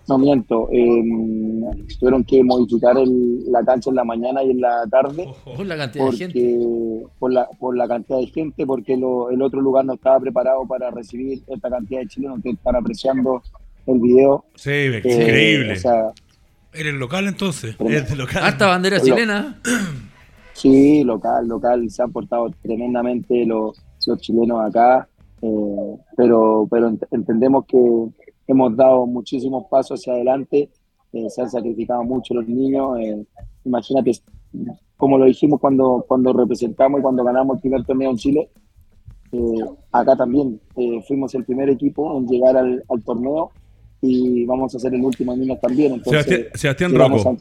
no 0.08 0.18
miento, 0.18 0.68
em, 0.72 1.62
tuvieron 1.98 2.24
que 2.24 2.42
modificar 2.42 2.96
la 2.96 3.64
cancha 3.64 3.90
en 3.90 3.96
la 3.96 4.04
mañana 4.04 4.42
y 4.42 4.50
en 4.50 4.60
la 4.60 4.86
tarde. 4.90 5.28
Por 5.44 5.66
la 5.66 5.76
cantidad 5.76 6.10
de 6.10 6.16
gente. 6.16 6.58
Por 7.18 7.32
la, 7.32 7.46
por 7.58 7.76
la 7.76 7.86
cantidad 7.86 8.18
de 8.18 8.26
gente, 8.26 8.66
porque 8.66 8.94
el 8.94 9.42
otro 9.42 9.60
lugar 9.60 9.84
no 9.84 9.94
estaba 9.94 10.18
preparado 10.20 10.66
para 10.66 10.90
recibir 10.90 11.42
esta 11.46 11.70
cantidad 11.70 12.00
de 12.00 12.06
chilenos 12.08 12.40
que 12.42 12.50
están 12.50 12.76
apreciando 12.76 13.42
el 13.86 14.00
video. 14.00 14.44
Sí, 14.54 14.70
increíble. 14.70 15.78
O 15.84 16.12
¿Eres 16.74 16.94
local 16.94 17.28
entonces? 17.28 17.76
¿Eres 17.78 18.16
local? 18.16 18.44
Hasta 18.44 18.66
bandera 18.66 19.00
chilena. 19.00 19.60
Sí, 20.54 21.04
local, 21.04 21.46
local. 21.46 21.90
Se 21.90 22.02
han 22.02 22.12
portado 22.12 22.50
tremendamente 22.62 23.44
los, 23.44 23.82
los 24.06 24.20
chilenos 24.20 24.64
acá. 24.64 25.08
Eh, 25.42 25.96
pero, 26.16 26.68
pero 26.70 26.92
entendemos 27.10 27.66
que 27.66 27.78
hemos 28.46 28.76
dado 28.76 29.06
muchísimos 29.06 29.64
pasos 29.70 30.00
hacia 30.00 30.14
adelante. 30.14 30.70
Eh, 31.12 31.28
se 31.28 31.42
han 31.42 31.50
sacrificado 31.50 32.02
mucho 32.04 32.34
los 32.34 32.46
niños. 32.46 32.98
Eh, 33.00 33.24
imagínate, 33.64 34.12
como 34.96 35.18
lo 35.18 35.26
dijimos 35.26 35.60
cuando, 35.60 36.04
cuando 36.06 36.32
representamos 36.32 37.00
y 37.00 37.02
cuando 37.02 37.24
ganamos 37.24 37.56
el 37.56 37.60
primer 37.60 37.84
torneo 37.84 38.10
en 38.10 38.16
Chile, 38.16 38.48
acá 39.90 40.14
también 40.14 40.60
fuimos 41.08 41.34
el 41.34 41.44
primer 41.46 41.70
equipo 41.70 42.18
en 42.18 42.26
llegar 42.26 42.54
al, 42.54 42.84
al 42.86 43.02
torneo 43.02 43.50
y 44.02 44.44
vamos 44.44 44.74
a 44.74 44.76
hacer 44.76 44.92
el 44.94 45.02
último 45.02 45.32
en 45.32 45.58
también. 45.58 45.94
Entonces, 45.94 46.48
Sebastián, 46.54 46.92
Rocco. 46.94 47.36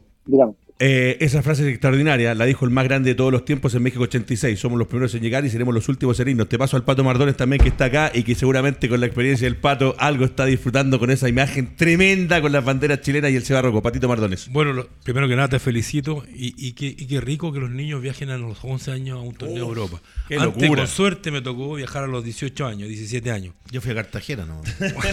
Eh, 0.83 1.23
esa 1.23 1.43
frase 1.43 1.61
es 1.61 1.69
extraordinaria, 1.69 2.33
la 2.33 2.45
dijo 2.45 2.65
el 2.65 2.71
más 2.71 2.85
grande 2.85 3.11
de 3.11 3.15
todos 3.15 3.31
los 3.31 3.45
tiempos 3.45 3.75
en 3.75 3.83
México 3.83 4.01
86. 4.01 4.59
Somos 4.59 4.79
los 4.79 4.87
primeros 4.87 5.13
en 5.13 5.21
llegar 5.21 5.45
y 5.45 5.49
seremos 5.51 5.75
los 5.75 5.87
últimos 5.89 6.19
en 6.19 6.29
irnos. 6.29 6.49
Te 6.49 6.57
paso 6.57 6.75
al 6.75 6.83
Pato 6.83 7.03
Mardones 7.03 7.37
también 7.37 7.61
que 7.61 7.69
está 7.69 7.85
acá 7.85 8.11
y 8.11 8.23
que 8.23 8.33
seguramente 8.33 8.89
con 8.89 8.99
la 8.99 9.05
experiencia 9.05 9.45
del 9.45 9.57
Pato 9.57 9.93
algo 9.99 10.25
está 10.25 10.43
disfrutando 10.45 10.97
con 10.97 11.11
esa 11.11 11.29
imagen 11.29 11.75
tremenda 11.75 12.41
con 12.41 12.51
las 12.51 12.65
banderas 12.65 13.01
chilenas 13.01 13.29
y 13.29 13.35
el 13.35 13.43
Cebarroco. 13.43 13.83
Patito 13.83 14.07
Mardones. 14.07 14.49
Bueno, 14.49 14.87
primero 15.03 15.27
que 15.27 15.35
nada 15.35 15.49
te 15.49 15.59
felicito 15.59 16.23
y, 16.33 16.55
y, 16.57 16.71
qué, 16.73 17.21
rico 17.21 17.53
que 17.53 17.59
los 17.59 17.69
niños 17.69 18.01
viajen 18.01 18.31
a 18.31 18.39
los 18.39 18.57
11 18.63 18.91
años 18.91 19.19
a 19.19 19.21
un 19.21 19.35
torneo 19.35 19.57
de 19.57 19.61
Europa. 19.61 20.01
Qué 20.27 20.37
Antes, 20.37 20.67
con 20.67 20.87
suerte 20.87 21.29
me 21.29 21.43
tocó 21.43 21.75
viajar 21.75 22.05
a 22.05 22.07
los 22.07 22.23
18 22.23 22.65
años, 22.65 22.89
17 22.89 23.29
años. 23.29 23.53
Yo 23.69 23.81
fui 23.81 23.91
a 23.91 23.95
Cartagena, 23.95 24.47
¿no? 24.47 24.63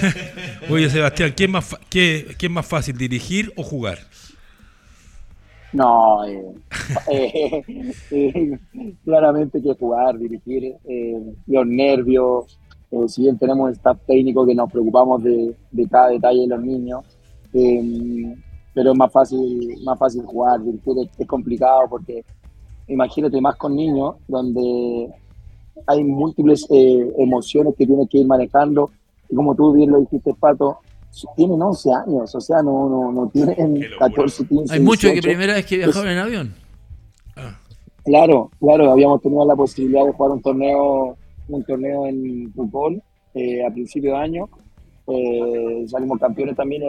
Oye, 0.70 0.88
Sebastián, 0.88 1.34
¿qué 1.36 1.46
más, 1.46 1.76
qué, 1.90 2.34
¿qué 2.38 2.46
es 2.46 2.52
más 2.52 2.66
fácil, 2.66 2.96
dirigir 2.96 3.52
o 3.54 3.62
jugar? 3.62 3.98
No, 5.72 6.24
eh, 6.24 6.54
eh, 7.10 7.62
eh, 8.10 8.58
claramente 9.04 9.60
que 9.60 9.74
jugar, 9.74 10.18
dirigir, 10.18 10.76
los 11.46 11.66
nervios, 11.66 12.58
si 13.06 13.22
bien 13.22 13.38
tenemos 13.38 13.72
staff 13.72 13.98
técnico 14.06 14.46
que 14.46 14.54
nos 14.54 14.70
preocupamos 14.72 15.22
de, 15.22 15.54
cada 15.90 16.08
detalle 16.08 16.42
de 16.42 16.46
los 16.46 16.62
niños, 16.62 17.04
pero 18.72 18.92
es 18.92 18.98
más 18.98 19.12
fácil, 19.12 19.78
más 19.84 19.98
fácil 19.98 20.24
jugar, 20.24 20.62
dirigir 20.62 20.94
es, 21.18 21.26
complicado 21.26 21.82
porque 21.90 22.24
imagínate 22.86 23.38
más 23.40 23.56
con 23.56 23.76
niños 23.76 24.16
donde 24.26 25.12
hay 25.86 26.02
múltiples 26.02 26.66
emociones 26.70 27.74
que 27.76 27.86
tienes 27.86 28.08
que 28.08 28.18
ir 28.18 28.26
manejando. 28.26 28.90
Y 29.28 29.34
como 29.34 29.54
tú 29.54 29.74
bien 29.74 29.90
lo 29.90 30.00
dijiste, 30.00 30.32
Pato, 30.32 30.78
tienen 31.36 31.60
11 31.60 31.90
años, 31.92 32.34
o 32.34 32.40
sea, 32.40 32.62
no, 32.62 32.88
no, 32.88 33.12
no 33.12 33.28
tienen 33.28 33.80
14, 33.98 34.46
15 34.46 34.74
Hay 34.74 34.80
muchos 34.80 35.12
que 35.12 35.22
primera 35.22 35.54
vez 35.54 35.66
que 35.66 35.78
viajaron 35.78 36.08
en 36.08 36.18
avión. 36.18 36.54
Ah. 37.36 37.58
Claro, 38.04 38.50
claro, 38.60 38.92
habíamos 38.92 39.20
tenido 39.20 39.44
la 39.46 39.56
posibilidad 39.56 40.04
de 40.04 40.12
jugar 40.12 40.32
un 40.32 40.42
torneo 40.42 41.16
un 41.48 41.64
torneo 41.64 42.06
en 42.06 42.52
fútbol 42.52 43.02
eh, 43.34 43.64
a 43.64 43.70
principio 43.70 44.12
de 44.12 44.18
año. 44.18 44.48
Eh, 45.06 45.84
salimos 45.86 46.18
campeones 46.18 46.56
también 46.56 46.82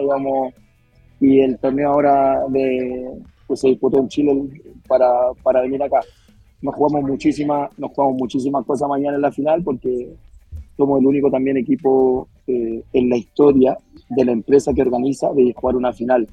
y, 1.20 1.26
y 1.26 1.40
el 1.40 1.58
torneo 1.58 1.92
ahora 1.92 2.44
de, 2.48 3.10
pues 3.46 3.60
se 3.60 3.68
disputó 3.68 3.98
en 3.98 4.08
Chile 4.08 4.32
para, 4.86 5.08
para 5.42 5.62
venir 5.62 5.82
acá. 5.82 6.00
Nos 6.60 6.74
jugamos 6.74 7.08
muchísimas, 7.08 7.70
nos 7.78 7.90
jugamos 7.92 8.18
muchísimas 8.18 8.64
cosas 8.66 8.88
mañana 8.88 9.16
en 9.16 9.22
la 9.22 9.32
final 9.32 9.62
porque 9.64 10.14
somos 10.76 11.00
el 11.00 11.06
único 11.06 11.30
también 11.30 11.56
equipo 11.56 12.28
eh, 12.46 12.82
en 12.92 13.08
la 13.08 13.16
historia 13.16 13.76
de 14.10 14.24
la 14.24 14.32
empresa 14.32 14.72
que 14.74 14.82
organiza 14.82 15.32
de 15.32 15.52
jugar 15.54 15.76
una 15.76 15.92
final. 15.92 16.26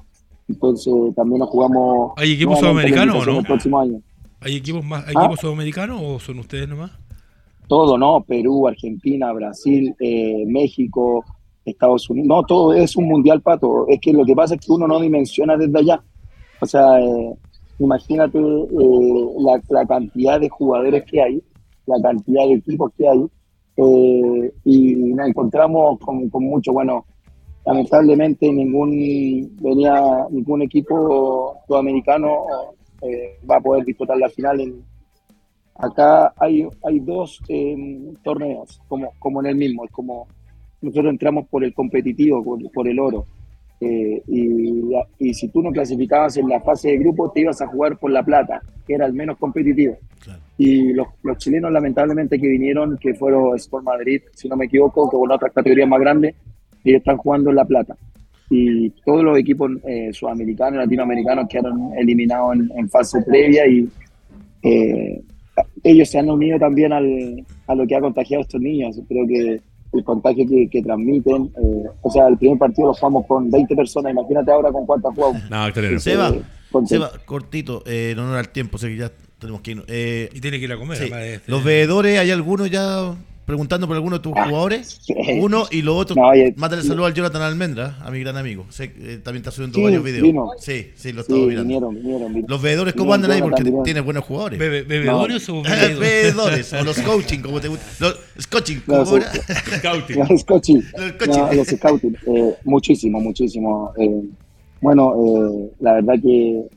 Entonces 0.48 0.92
también 1.14 1.40
nos 1.40 1.48
jugamos. 1.48 2.12
¿Hay 2.16 2.32
equipos 2.32 2.58
sudamericanos 2.58 3.16
o 3.16 3.26
no? 3.26 3.38
El 3.40 3.46
próximo 3.46 3.80
año. 3.80 4.00
¿Hay 4.40 4.56
equipos 4.56 4.84
más, 4.84 5.04
¿hay 5.04 5.12
equipos 5.12 5.38
¿Ah? 5.38 5.42
sudamericanos 5.42 6.00
o 6.04 6.18
son 6.18 6.38
ustedes 6.38 6.68
nomás? 6.68 6.92
Todo, 7.66 7.98
¿no? 7.98 8.22
Perú, 8.22 8.66
Argentina, 8.66 9.32
Brasil, 9.32 9.94
eh, 10.00 10.44
México, 10.46 11.24
Estados 11.64 12.08
Unidos. 12.08 12.28
No, 12.28 12.42
todo 12.44 12.72
es 12.72 12.96
un 12.96 13.08
mundial, 13.08 13.42
pato. 13.42 13.86
Es 13.88 14.00
que 14.00 14.12
lo 14.12 14.24
que 14.24 14.34
pasa 14.34 14.54
es 14.54 14.60
que 14.60 14.72
uno 14.72 14.86
no 14.86 15.00
dimensiona 15.00 15.56
desde 15.56 15.78
allá. 15.78 16.02
O 16.60 16.66
sea, 16.66 17.00
eh, 17.00 17.34
imagínate 17.78 18.38
la, 18.40 19.60
la, 19.68 19.86
cantidad 19.86 20.40
de 20.40 20.48
jugadores 20.48 21.04
que 21.04 21.20
hay, 21.20 21.42
la 21.86 22.00
cantidad 22.00 22.46
de 22.46 22.54
equipos 22.54 22.92
que 22.96 23.08
hay, 23.08 23.24
eh, 23.76 24.52
y 24.64 24.94
nos 25.14 25.28
encontramos 25.28 26.00
con, 26.00 26.28
mucho, 26.32 26.72
bueno, 26.72 27.06
lamentablemente 27.64 28.50
ningún 28.52 29.56
venía 29.60 30.26
ningún 30.30 30.62
equipo 30.62 31.58
sudamericano 31.66 32.46
eh, 33.02 33.38
va 33.48 33.56
a 33.56 33.60
poder 33.60 33.84
disputar 33.84 34.16
la 34.16 34.28
final 34.28 34.60
en, 34.60 34.82
acá 35.74 36.32
hay 36.36 36.66
hay 36.84 36.98
dos 37.00 37.40
em, 37.48 38.14
torneos 38.24 38.80
como 38.88 39.12
como 39.18 39.40
en 39.40 39.46
el 39.46 39.56
mismo 39.56 39.84
es 39.84 39.90
como 39.90 40.26
nosotros 40.80 41.10
entramos 41.10 41.46
por 41.48 41.64
el 41.64 41.74
competitivo 41.74 42.60
por, 42.72 42.88
el 42.88 43.00
oro. 43.00 43.26
Eh, 43.80 44.22
y, 44.26 44.92
y, 45.18 45.34
si 45.34 45.48
tú 45.48 45.62
no 45.62 45.70
clasificabas 45.70 46.36
en 46.36 46.48
la 46.48 46.60
fase 46.60 46.90
de 46.90 46.98
grupo 46.98 47.30
te 47.30 47.40
ibas 47.40 47.60
a 47.60 47.66
jugar 47.66 47.96
por 47.98 48.10
la 48.10 48.24
plata 48.24 48.60
que 48.88 48.94
era 48.94 49.06
el 49.06 49.12
menos 49.12 49.36
competitivo. 49.36 49.98
Y 50.56 50.94
los, 50.94 51.06
los, 51.22 51.36
chilenos, 51.38 51.70
lamentablemente, 51.70 52.40
que 52.40 52.48
vinieron, 52.48 52.96
que 52.96 53.14
fueron 53.14 53.54
Sport 53.54 53.84
Madrid, 53.84 54.22
si 54.32 54.48
no 54.48 54.56
me 54.56 54.64
equivoco, 54.64 55.08
que 55.08 55.16
con 55.16 55.30
otras 55.30 55.52
categorías 55.52 55.88
más 55.88 56.00
grandes, 56.00 56.34
ellos 56.90 57.00
están 57.00 57.16
jugando 57.16 57.50
en 57.50 57.56
La 57.56 57.64
Plata. 57.64 57.96
Y 58.50 58.90
todos 59.04 59.22
los 59.22 59.38
equipos 59.38 59.70
eh, 59.86 60.10
sudamericanos, 60.12 60.78
latinoamericanos 60.78 61.48
quedaron 61.48 61.92
eliminados 61.98 62.56
en, 62.74 62.88
fase 62.88 63.20
previa 63.22 63.66
y 63.66 63.88
eh, 64.62 65.22
ellos 65.84 66.08
se 66.08 66.18
han 66.18 66.30
unido 66.30 66.58
también 66.58 66.92
al, 66.92 67.44
a 67.66 67.74
lo 67.74 67.86
que 67.86 67.94
ha 67.94 68.00
contagiado 68.00 68.40
a 68.40 68.44
estos 68.44 68.60
niños. 68.60 68.98
Creo 69.06 69.26
que 69.26 69.60
el 69.92 70.04
contagio 70.04 70.46
que, 70.70 70.82
transmiten, 70.82 71.50
eh, 71.62 71.88
o 72.02 72.10
sea, 72.10 72.28
el 72.28 72.36
primer 72.38 72.58
partido 72.58 72.88
lo 72.88 72.94
jugamos 72.94 73.26
con 73.26 73.50
20 73.50 73.74
personas, 73.74 74.12
imagínate 74.12 74.50
ahora 74.50 74.70
con 74.70 74.86
cuántas 74.86 75.14
jugamos. 75.14 75.50
No, 75.50 75.98
Seba, 75.98 76.34
Seba, 76.86 77.10
cortito, 77.24 77.82
en 77.86 78.18
honor 78.18 78.38
al 78.38 78.48
tiempo, 78.50 78.78
sé 78.78 78.88
que 78.88 78.96
ya 78.96 79.12
tenemos 79.38 79.60
que 79.62 79.72
ir. 79.72 79.84
Eh, 79.88 80.28
y 80.32 80.40
tiene 80.40 80.58
que 80.58 80.64
ir 80.64 80.72
a 80.72 80.76
comer. 80.76 81.02
Este 81.02 81.40
los 81.50 81.64
veedores, 81.64 82.18
¿hay 82.18 82.30
algunos 82.30 82.70
ya 82.70 83.14
preguntando 83.48 83.86
por 83.86 83.96
alguno 83.96 84.18
de 84.18 84.22
tus 84.22 84.32
jugadores? 84.32 85.00
Uno 85.40 85.64
y 85.70 85.80
lo 85.80 85.96
otro. 85.96 86.14
No, 86.14 86.30
Mándale 86.56 86.82
saludo 86.82 87.06
al 87.06 87.14
Jonathan 87.14 87.40
Almendra, 87.40 87.96
a 88.02 88.10
mi 88.10 88.20
gran 88.20 88.36
amigo. 88.36 88.66
Sé, 88.68 88.92
eh, 88.98 89.20
también 89.24 89.38
está 89.38 89.50
subiendo 89.50 89.82
varios 89.82 90.04
videos. 90.04 90.50
Sí, 90.58 90.90
sí, 90.94 91.12
lo 91.12 91.22
estamos 91.22 91.46
mirando. 91.46 91.90
los 92.46 92.62
veedores, 92.62 92.94
¿cómo 92.94 93.14
andan 93.14 93.30
ahí? 93.30 93.40
Porque 93.40 93.64
tienes 93.84 94.04
buenos 94.04 94.24
jugadores. 94.24 94.58
¿Bebedores 94.58 95.48
o 95.48 95.62
veedores? 95.98 96.72
o 96.74 96.84
los 96.84 97.00
coaching, 97.00 97.40
como 97.40 97.60
te 97.60 97.68
gusta. 97.68 97.84
Los 98.00 98.46
coaching, 98.46 98.76
¿cómo 98.86 98.98
los, 98.98 99.08
Scouting. 99.78 100.18
Los 100.28 100.44
coaching. 100.44 100.80
Los, 101.56 101.68
scouting. 101.68 102.16
Eh, 102.26 102.54
muchísimo, 102.64 103.18
muchísimo. 103.18 103.92
Eh, 103.96 104.28
bueno, 104.80 105.14
eh, 105.16 105.70
la 105.80 105.94
verdad 105.94 106.14
que, 106.22 106.68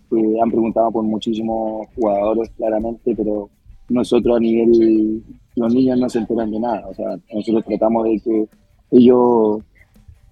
han 0.42 0.50
preguntado 0.50 0.92
por 0.92 1.04
muchísimos 1.04 1.88
jugadores, 1.96 2.50
claramente, 2.58 3.14
pero 3.16 3.50
nosotros 3.90 4.38
a 4.38 4.40
nivel, 4.40 5.22
los 5.56 5.74
niños 5.74 6.00
no 6.00 6.10
se 6.10 6.20
enteran 6.20 6.52
de 6.52 6.60
nada. 6.60 6.88
O 6.88 6.94
sea, 6.94 7.18
nosotros 7.34 7.66
tratamos 7.66 8.04
de 8.06 8.20
que 8.20 8.48
ellos, 8.92 9.60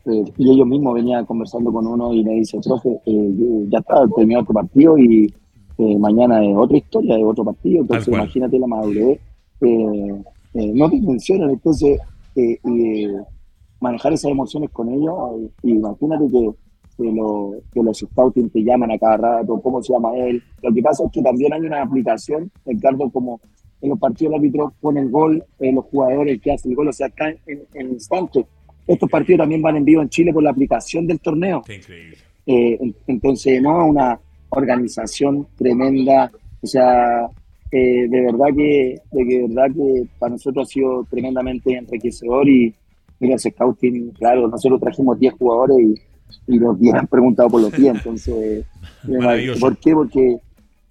eh, 0.05 0.24
y 0.38 0.51
ellos 0.51 0.67
mismos 0.67 0.93
venían 0.93 1.26
conversando 1.26 1.72
con 1.72 1.86
uno 1.88 2.13
y 2.13 2.24
me 2.24 2.34
dice, 2.36 2.59
profe, 2.63 2.99
eh, 3.05 3.65
ya 3.70 3.80
está, 3.80 4.07
terminó 4.15 4.41
otro 4.41 4.53
partido 4.53 4.97
y 4.97 5.34
mañana 5.97 6.43
es 6.43 6.57
otra 6.57 6.78
historia, 6.78 7.17
es 7.17 7.24
otro 7.24 7.45
partido. 7.45 7.82
Entonces, 7.82 8.07
imagínate 8.13 8.59
la 8.59 8.67
madurez 8.67 9.20
eh, 10.53 10.72
no 10.74 10.89
te 10.89 10.99
mencionan, 10.99 11.51
entonces 11.51 11.99
eh, 12.36 12.57
manejar 13.80 14.13
esas 14.13 14.32
emociones 14.32 14.70
con 14.72 14.89
ellos, 14.89 15.13
y 15.61 15.72
imagínate 15.72 16.26
que, 16.32 16.49
que, 16.97 17.84
los 17.84 17.97
scouting 17.97 18.49
te 18.49 18.63
llaman 18.63 18.91
a 18.91 18.97
cada 18.97 19.17
rato, 19.17 19.61
cómo 19.61 19.82
se 19.82 19.93
llama 19.93 20.15
él. 20.17 20.41
Lo 20.63 20.74
que 20.74 20.82
pasa 20.82 21.03
es 21.05 21.11
que 21.11 21.22
también 21.22 21.53
hay 21.53 21.61
una 21.61 21.84
aplicación, 21.84 22.51
Ricardo, 22.65 23.09
como 23.11 23.39
en 23.82 23.89
los 23.89 23.99
partidos 23.99 24.34
el 24.34 24.39
árbitro 24.39 24.73
pone 24.82 25.01
el 25.01 25.09
gol, 25.09 25.43
en 25.59 25.75
los 25.75 25.86
jugadores 25.86 26.41
que 26.41 26.51
hacen 26.51 26.71
el 26.71 26.75
gol, 26.77 26.89
o 26.89 26.93
sea, 26.93 27.07
acá 27.07 27.30
en, 27.30 27.63
en 27.73 27.89
instante. 27.89 28.45
Estos 28.89 29.09
partidos 29.09 29.41
también 29.41 29.61
van 29.61 29.77
en 29.77 29.86
vivo 29.86 30.01
en 30.01 30.09
Chile 30.09 30.34
por 30.34 30.41
la 30.41 30.49
aplicación 30.49 31.05
del 31.05 31.19
torneo. 31.19 31.61
Eh, 32.47 32.80
entonces, 33.05 33.61
no, 33.61 33.86
una 33.86 34.19
organización 34.49 35.45
tremenda, 35.55 36.32
o 36.59 36.65
sea, 36.65 37.27
eh, 37.71 38.07
de 38.09 38.21
verdad 38.21 38.47
que 38.57 38.99
de, 39.11 39.47
verdad 39.47 39.67
que 39.75 40.07
para 40.17 40.32
nosotros 40.32 40.67
ha 40.67 40.71
sido 40.71 41.05
tremendamente 41.07 41.77
enriquecedor 41.77 42.49
y 42.49 42.73
mira 43.19 43.36
ese 43.36 43.51
scouting, 43.51 44.09
claro, 44.13 44.47
nosotros 44.47 44.82
trajimos 44.82 45.19
10 45.19 45.36
jugadores 45.36 45.77
y, 46.47 46.57
los 46.57 46.80
10 46.80 46.95
han 46.95 47.07
preguntado 47.07 47.49
por 47.49 47.61
los 47.61 47.71
10, 47.71 47.97
entonces, 47.97 48.65
¿por 49.59 49.77
qué? 49.77 49.93
Porque 49.93 50.38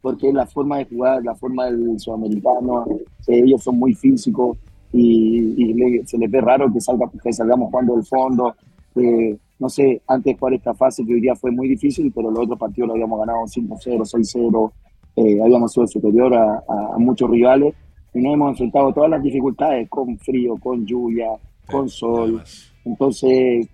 porque 0.00 0.32
la 0.32 0.46
forma 0.46 0.78
de 0.78 0.84
jugar, 0.86 1.22
la 1.24 1.34
forma 1.34 1.66
del 1.66 1.98
sudamericano, 1.98 2.86
eh, 2.88 3.04
ellos 3.26 3.62
son 3.62 3.78
muy 3.78 3.94
físicos 3.94 4.56
y, 4.92 5.74
se 6.06 6.18
les 6.18 6.30
ve 6.30 6.40
raro 6.40 6.72
que, 6.72 6.80
salga, 6.80 7.10
que 7.22 7.32
salgamos 7.32 7.70
jugando 7.70 7.94
del 7.94 8.04
fondo. 8.04 8.54
Eh, 8.94 9.36
no 9.58 9.68
sé, 9.68 10.00
antes 10.06 10.38
jugar 10.38 10.54
esta 10.54 10.74
fase 10.74 11.04
que 11.04 11.14
hoy 11.14 11.20
día 11.20 11.34
fue 11.34 11.50
muy 11.50 11.68
difícil, 11.68 12.12
pero 12.14 12.30
los 12.30 12.44
otros 12.44 12.58
partidos 12.58 12.88
lo 12.88 12.94
habíamos 12.94 13.18
ganado 13.18 13.40
5-0, 13.40 14.04
6-0, 14.04 14.72
eh, 15.16 15.42
habíamos 15.42 15.72
sido 15.72 15.86
superior 15.86 16.32
a, 16.34 16.96
muchos 16.98 17.28
rivales 17.28 17.74
y 18.14 18.20
nos 18.20 18.34
hemos 18.34 18.50
enfrentado 18.50 18.92
todas 18.92 19.10
las 19.10 19.22
dificultades 19.22 19.88
con 19.88 20.16
frío, 20.18 20.56
con 20.56 20.86
lluvia, 20.86 21.28
con 21.68 21.88
sol. 21.88 22.40
Entonces, 22.84 23.68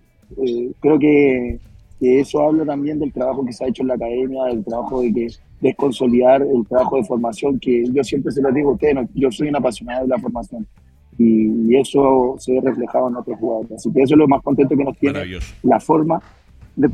creo 0.79 0.99
que, 0.99 1.59
que, 1.99 2.19
eso 2.19 2.41
habla 2.41 2.65
también 2.65 2.99
del 2.99 3.13
trabajo 3.13 3.45
que 3.45 3.53
se 3.53 3.63
ha 3.63 3.67
hecho 3.67 3.83
en 3.83 3.89
la 3.89 3.93
academia, 3.93 4.43
del 4.45 4.63
trabajo 4.65 5.01
de 5.01 5.13
que 5.13 5.27
de 5.61 5.73
consolidar 5.75 6.41
el 6.41 6.67
trabajo 6.67 6.97
de 6.97 7.03
formación, 7.03 7.59
que 7.59 7.85
yo 7.91 8.03
siempre 8.03 8.31
se 8.31 8.41
lo 8.41 8.51
digo 8.51 8.71
a 8.71 8.73
ustedes, 8.73 9.07
yo 9.13 9.31
soy 9.31 9.49
un 9.49 9.55
apasionado 9.55 10.03
de 10.03 10.09
la 10.09 10.19
formación 10.19 10.67
y, 11.17 11.75
eso 11.75 12.35
se 12.39 12.53
ve 12.53 12.61
reflejado 12.61 13.09
en 13.09 13.15
otros 13.17 13.37
jugadores. 13.39 13.71
Así 13.73 13.91
que 13.91 14.01
eso 14.01 14.15
es 14.15 14.17
lo 14.17 14.27
más 14.27 14.41
contento 14.41 14.75
que 14.75 14.83
nos 14.83 14.97
tiene 14.97 15.23
la 15.63 15.79
forma, 15.79 16.21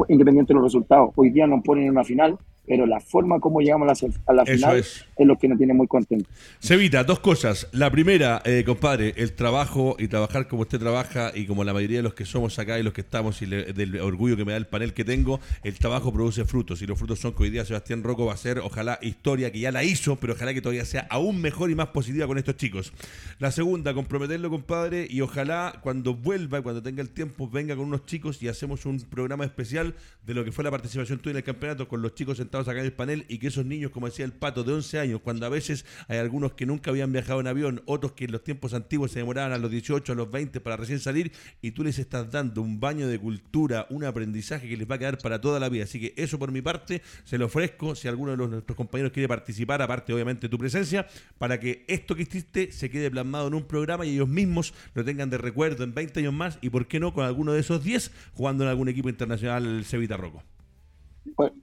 independiente 0.08 0.54
de 0.54 0.56
los 0.56 0.64
resultados. 0.64 1.12
Hoy 1.16 1.30
día 1.30 1.48
nos 1.48 1.64
ponen 1.64 1.86
en 1.86 1.92
una 1.92 2.04
final, 2.04 2.38
pero 2.72 2.86
la 2.86 3.02
forma 3.02 3.42
como 3.42 3.60
llegamos 3.60 4.02
a 4.26 4.32
la, 4.32 4.46
final 4.46 4.78
es. 4.78 5.06
lo 5.18 5.38
que 5.38 5.50
nos 5.50 5.58
tiene 5.58 5.74
muy 5.74 5.88
contentos. 5.88 6.34
Sevita, 6.60 7.04
dos 7.04 7.20
cosas. 7.20 7.68
La 7.74 7.92
primera, 7.92 8.42
eh, 8.46 8.64
compadre, 8.66 9.14
el 9.18 9.34
trabajo 9.34 9.98
y 10.00 10.08
trabajar 10.08 10.48
como 10.48 10.62
usted 10.62 10.80
trabaja 10.80 11.34
y 11.36 11.46
como 11.48 11.66
la 11.66 11.74
mayoría 11.74 11.98
de 11.98 12.04
los 12.04 12.14
que 12.14 12.24
somos 12.24 12.58
acá 12.60 12.80
y 12.80 12.84
los 12.84 12.94
que 12.94 13.02
estamos 13.02 13.42
y 13.42 13.46
del 13.46 14.00
orgullo 14.00 14.38
que 14.38 14.46
me 14.46 14.54
da 14.54 14.58
el 14.58 14.68
panel 14.68 14.94
que 14.94 15.04
tengo, 15.04 15.42
el 15.66 15.78
trabajo 15.80 16.14
produce 16.14 16.46
frutos 16.46 16.82
y 16.82 16.88
los 16.88 16.98
frutos 16.98 17.20
son 17.20 17.34
que 17.34 17.44
hoy 17.44 17.50
día 17.50 17.66
Sebastián 17.66 18.04
Rocco 18.04 18.26
va 18.26 18.36
a 18.36 18.38
ser, 18.38 18.60
ojalá, 18.60 19.00
historia 19.02 19.52
que 19.52 19.60
ya 19.60 19.74
la 19.74 19.84
hizo, 19.84 20.16
pero 20.16 20.32
ojalá 20.32 20.54
que 20.54 20.62
todavía 20.62 20.86
sea 20.86 21.08
aún 21.10 21.42
mejor 21.42 21.72
y 21.72 21.76
más 21.76 21.88
positiva 21.88 22.26
con 22.26 22.38
estos 22.38 22.56
chicos. 22.56 22.94
La 23.40 23.52
segunda, 23.52 23.94
comprometerlo, 23.94 24.50
compadre, 24.50 25.08
y 25.10 25.20
ojalá 25.20 25.74
cuando 25.84 26.16
vuelva 26.16 26.60
y 26.60 26.62
cuando 26.62 26.82
tenga 26.82 27.02
el 27.02 27.10
tiempo 27.10 27.50
venga 27.50 27.76
con 27.76 27.84
unos 27.84 28.06
chicos 28.06 28.42
y 28.42 28.48
hacemos 28.48 28.86
un 28.86 29.02
programa 29.02 29.44
especial 29.44 29.94
de 30.26 30.34
lo 30.34 30.46
que 30.46 30.54
fue 30.54 30.64
la 30.64 30.72
participación 30.72 31.20
tuya 31.20 31.32
en 31.32 31.38
el 31.38 31.44
campeonato 31.44 31.90
con 31.90 32.02
los 32.02 32.16
chicos 32.16 32.40
en 32.68 32.72
acá 32.72 32.80
en 32.80 32.86
el 32.86 32.94
panel 32.94 33.26
y 33.28 33.38
que 33.38 33.48
esos 33.48 33.66
niños, 33.66 33.92
como 33.92 34.08
decía 34.08 34.26
el 34.26 34.34
pato, 34.34 34.64
de 34.64 34.74
11 34.74 35.00
años, 35.00 35.22
cuando 35.24 35.46
a 35.46 35.50
veces 35.50 35.86
hay 36.08 36.18
algunos 36.18 36.54
que 36.54 36.66
nunca 36.66 36.92
habían 36.92 37.12
viajado 37.12 37.40
en 37.40 37.48
avión, 37.48 37.82
otros 37.86 38.14
que 38.14 38.26
en 38.26 38.32
los 38.32 38.44
tiempos 38.44 38.74
antiguos 38.74 39.12
se 39.12 39.20
demoraban 39.20 39.52
a 39.54 39.58
los 39.58 39.72
18, 39.72 40.12
a 40.12 40.16
los 40.16 40.32
20 40.32 40.60
para 40.62 40.78
recién 40.78 41.00
salir, 41.00 41.32
y 41.62 41.72
tú 41.72 41.84
les 41.84 42.00
estás 42.00 42.32
dando 42.32 42.62
un 42.62 42.80
baño 42.80 43.08
de 43.08 43.20
cultura, 43.20 43.88
un 43.90 44.04
aprendizaje 44.04 44.68
que 44.68 44.78
les 44.78 44.90
va 44.90 44.96
a 44.96 45.00
quedar 45.00 45.18
para 45.18 45.42
toda 45.42 45.60
la 45.60 45.70
vida. 45.70 45.84
Así 45.84 46.00
que 46.00 46.14
eso 46.16 46.40
por 46.40 46.52
mi 46.52 46.62
parte 46.62 47.02
se 47.24 47.38
lo 47.38 47.46
ofrezco, 47.46 47.96
si 47.96 48.08
alguno 48.08 48.32
de 48.32 48.38
los, 48.38 48.50
nuestros 48.50 48.76
compañeros 48.76 49.12
quiere 49.12 49.28
participar, 49.28 49.82
aparte 49.82 50.14
obviamente 50.14 50.48
de 50.48 50.50
tu 50.50 50.58
presencia, 50.58 51.08
para 51.38 51.60
que 51.60 51.86
esto 51.88 52.16
que 52.16 52.24
hiciste 52.24 52.72
se 52.72 52.90
quede 52.90 53.12
plasmado 53.12 53.48
en 53.48 53.54
un 53.54 53.64
programa 53.64 54.06
y 54.06 54.12
ellos 54.12 54.28
mismos 54.28 54.74
lo 54.94 55.04
tengan 55.04 55.30
de 55.30 55.38
recuerdo 55.38 55.84
en 55.84 55.94
20 55.94 56.20
años 56.20 56.34
más 56.34 56.60
y 56.62 56.70
por 56.70 56.88
qué 56.88 57.00
no 57.00 57.14
con 57.14 57.26
alguno 57.26 57.54
de 57.54 57.60
esos 57.60 57.84
10 57.84 58.12
jugando 58.34 58.64
en 58.64 58.70
algún 58.70 58.90
equipo 58.90 59.10
internacional 59.10 59.84
Cevita 59.86 60.18
Rocco 60.18 60.44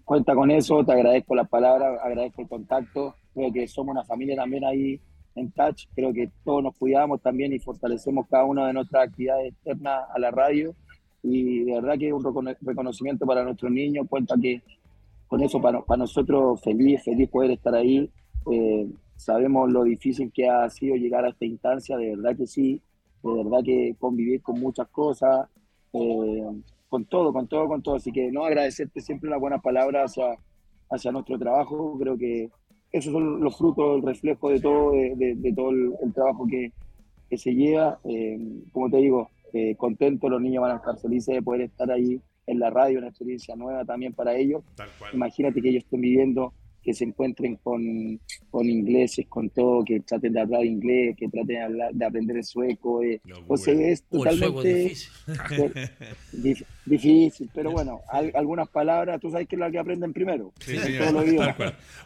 cuenta 0.05 0.35
con 0.35 0.51
eso, 0.51 0.85
te 0.85 0.93
agradezco 0.93 1.35
las 1.35 1.49
palabras, 1.49 2.01
agradezco 2.03 2.43
el 2.43 2.49
contacto, 2.49 3.15
creo 3.35 3.53
que 3.53 3.69
somos 3.69 3.93
una 3.93 4.05
familia 4.05 4.37
también 4.37 4.65
ahí 4.65 5.01
en 5.35 5.51
Touch, 5.53 5.87
creo 5.95 6.13
que 6.13 6.31
todos 6.45 6.63
nos 6.63 6.77
cuidamos 6.77 7.21
también 7.23 7.53
y 7.53 7.59
fortalecemos 7.59 8.27
cada 8.29 8.45
una 8.45 8.67
de 8.67 8.73
nuestras 8.73 9.09
actividades 9.09 9.53
externas 9.53 10.05
a 10.15 10.19
la 10.19 10.31
radio 10.31 10.75
y 11.23 11.65
de 11.65 11.75
verdad 11.75 11.99
que 11.99 12.09
es 12.09 12.13
un 12.13 12.25
reconocimiento 12.61 13.27
para 13.27 13.45
nuestros 13.45 13.71
niños, 13.71 14.07
cuenta 14.09 14.35
que 14.41 14.63
con 15.27 15.43
eso 15.43 15.61
para, 15.61 15.83
nosotros 15.97 16.61
feliz, 16.63 17.03
feliz 17.05 17.29
poder 17.29 17.53
estar 17.53 17.75
ahí, 17.75 18.11
eh, 18.51 18.89
sabemos 19.17 19.71
lo 19.71 19.85
difícil 19.85 20.33
que 20.33 20.49
ha 20.49 20.69
sido 20.71 20.97
llegar 20.97 21.25
a 21.25 21.31
esta 21.31 21.45
instancia, 21.45 21.97
de 21.97 22.17
verdad 22.17 22.37
que 22.37 22.47
sí, 22.47 22.81
de 23.23 23.45
verdad 23.45 23.59
que 23.65 23.95
convivir 23.99 24.41
con 24.43 24.59
muchas 24.59 24.89
cosas. 24.89 25.49
Eh, 25.93 26.45
con 26.89 27.05
todo, 27.05 27.33
con 27.33 27.47
todo, 27.49 27.69
con 27.69 27.83
todo. 27.83 27.97
Así 27.97 28.13
que 28.13 28.31
no 28.31 28.45
agradecerte 28.45 29.01
siempre 29.01 29.31
las 29.31 29.41
buenas 29.41 29.63
palabras 29.63 30.11
hacia, 30.11 30.39
hacia 30.91 31.13
nuestro 31.13 31.39
trabajo. 31.39 31.97
Creo 31.99 32.17
que 32.17 32.51
esos 32.93 33.13
son 33.13 33.41
los 33.41 33.57
frutos, 33.57 33.97
el 33.97 34.03
reflejo 34.03 34.51
de 34.51 34.61
todo, 34.61 34.93
de, 34.93 35.53
todo 35.55 35.71
el, 35.71 36.13
trabajo 36.15 36.47
que, 36.47 36.73
se 37.37 37.55
lleva. 37.55 37.99
Eh, 38.05 38.39
como 38.73 38.91
te 38.91 38.99
digo, 38.99 39.29
eh, 39.53 39.75
contento, 39.77 40.29
los 40.29 40.41
niños 40.41 40.63
van 40.63 40.73
a 40.73 40.77
estar 40.77 40.99
felices 40.99 41.35
de 41.35 41.43
poder 41.43 41.63
estar 41.63 41.91
ahí 41.91 42.21
en 42.47 42.59
la 42.59 42.71
radio, 42.71 42.99
una 42.99 43.09
experiencia 43.09 43.55
nueva 43.57 43.85
también 43.85 44.15
para 44.15 44.35
ellos. 44.35 44.63
Imagínate 45.13 45.61
que 45.61 45.69
ellos 45.69 45.85
estén 45.85 46.01
viviendo 46.01 46.53
que 46.83 46.95
se 46.95 47.05
encuentren 47.05 47.57
con, 47.57 48.21
con, 48.51 48.69
ingleses, 48.69 49.27
con 49.29 49.51
todo, 49.51 49.85
que 49.85 50.01
traten 50.01 50.33
de 50.33 50.41
hablar 50.41 50.65
inglés, 50.65 51.17
que 51.19 51.29
traten 51.29 51.77
de, 51.93 52.05
aprender 52.05 52.37
el 52.37 52.45
sueco. 52.45 53.03
Eh. 53.03 53.21
o 53.47 53.57
sea, 53.57 53.75
es 53.75 54.03
totalmente 54.05 54.75
difícil. 54.75 55.11
difícil. 56.87 57.51
pero 57.55 57.71
bueno, 57.73 58.01
algunas 58.35 58.69
palabras, 58.69 59.21
tú 59.21 59.31
sabes 59.31 59.47
que 59.47 59.57
es 59.57 59.61
la 59.61 59.71
que 59.71 59.79
aprenden 59.79 60.13
primero. 60.13 60.53
Sí, 60.61 60.77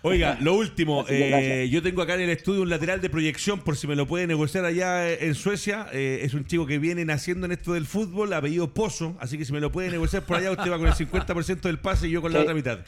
Oiga, 0.02 0.38
lo 0.40 0.56
último, 0.56 1.04
eh, 1.08 1.68
yo 1.70 1.82
tengo 1.82 2.02
acá 2.02 2.14
en 2.14 2.22
el 2.22 2.30
estudio 2.30 2.62
un 2.62 2.70
lateral 2.70 3.00
de 3.00 3.10
proyección, 3.10 3.60
por 3.60 3.76
si 3.76 3.86
me 3.86 3.94
lo 3.94 4.06
puede 4.06 4.26
negociar 4.26 4.64
allá 4.64 5.12
en 5.12 5.34
Suecia. 5.34 5.86
Eh, 5.92 6.20
es 6.22 6.34
un 6.34 6.44
chico 6.46 6.66
que 6.66 6.78
viene 6.78 7.04
naciendo 7.04 7.46
en 7.46 7.52
esto 7.52 7.74
del 7.74 7.86
fútbol, 7.86 8.32
apellido 8.32 8.72
Pozo, 8.74 9.16
así 9.20 9.38
que 9.38 9.44
si 9.44 9.52
me 9.52 9.60
lo 9.60 9.70
puede 9.70 9.90
negociar 9.90 10.24
por 10.24 10.38
allá, 10.38 10.50
usted 10.50 10.70
va 10.70 10.78
con 10.78 10.88
el 10.88 10.94
50% 10.94 11.60
del 11.60 11.78
pase 11.78 12.08
y 12.08 12.10
yo 12.10 12.22
con 12.22 12.32
la 12.32 12.40
otra 12.40 12.54
mitad. 12.54 12.80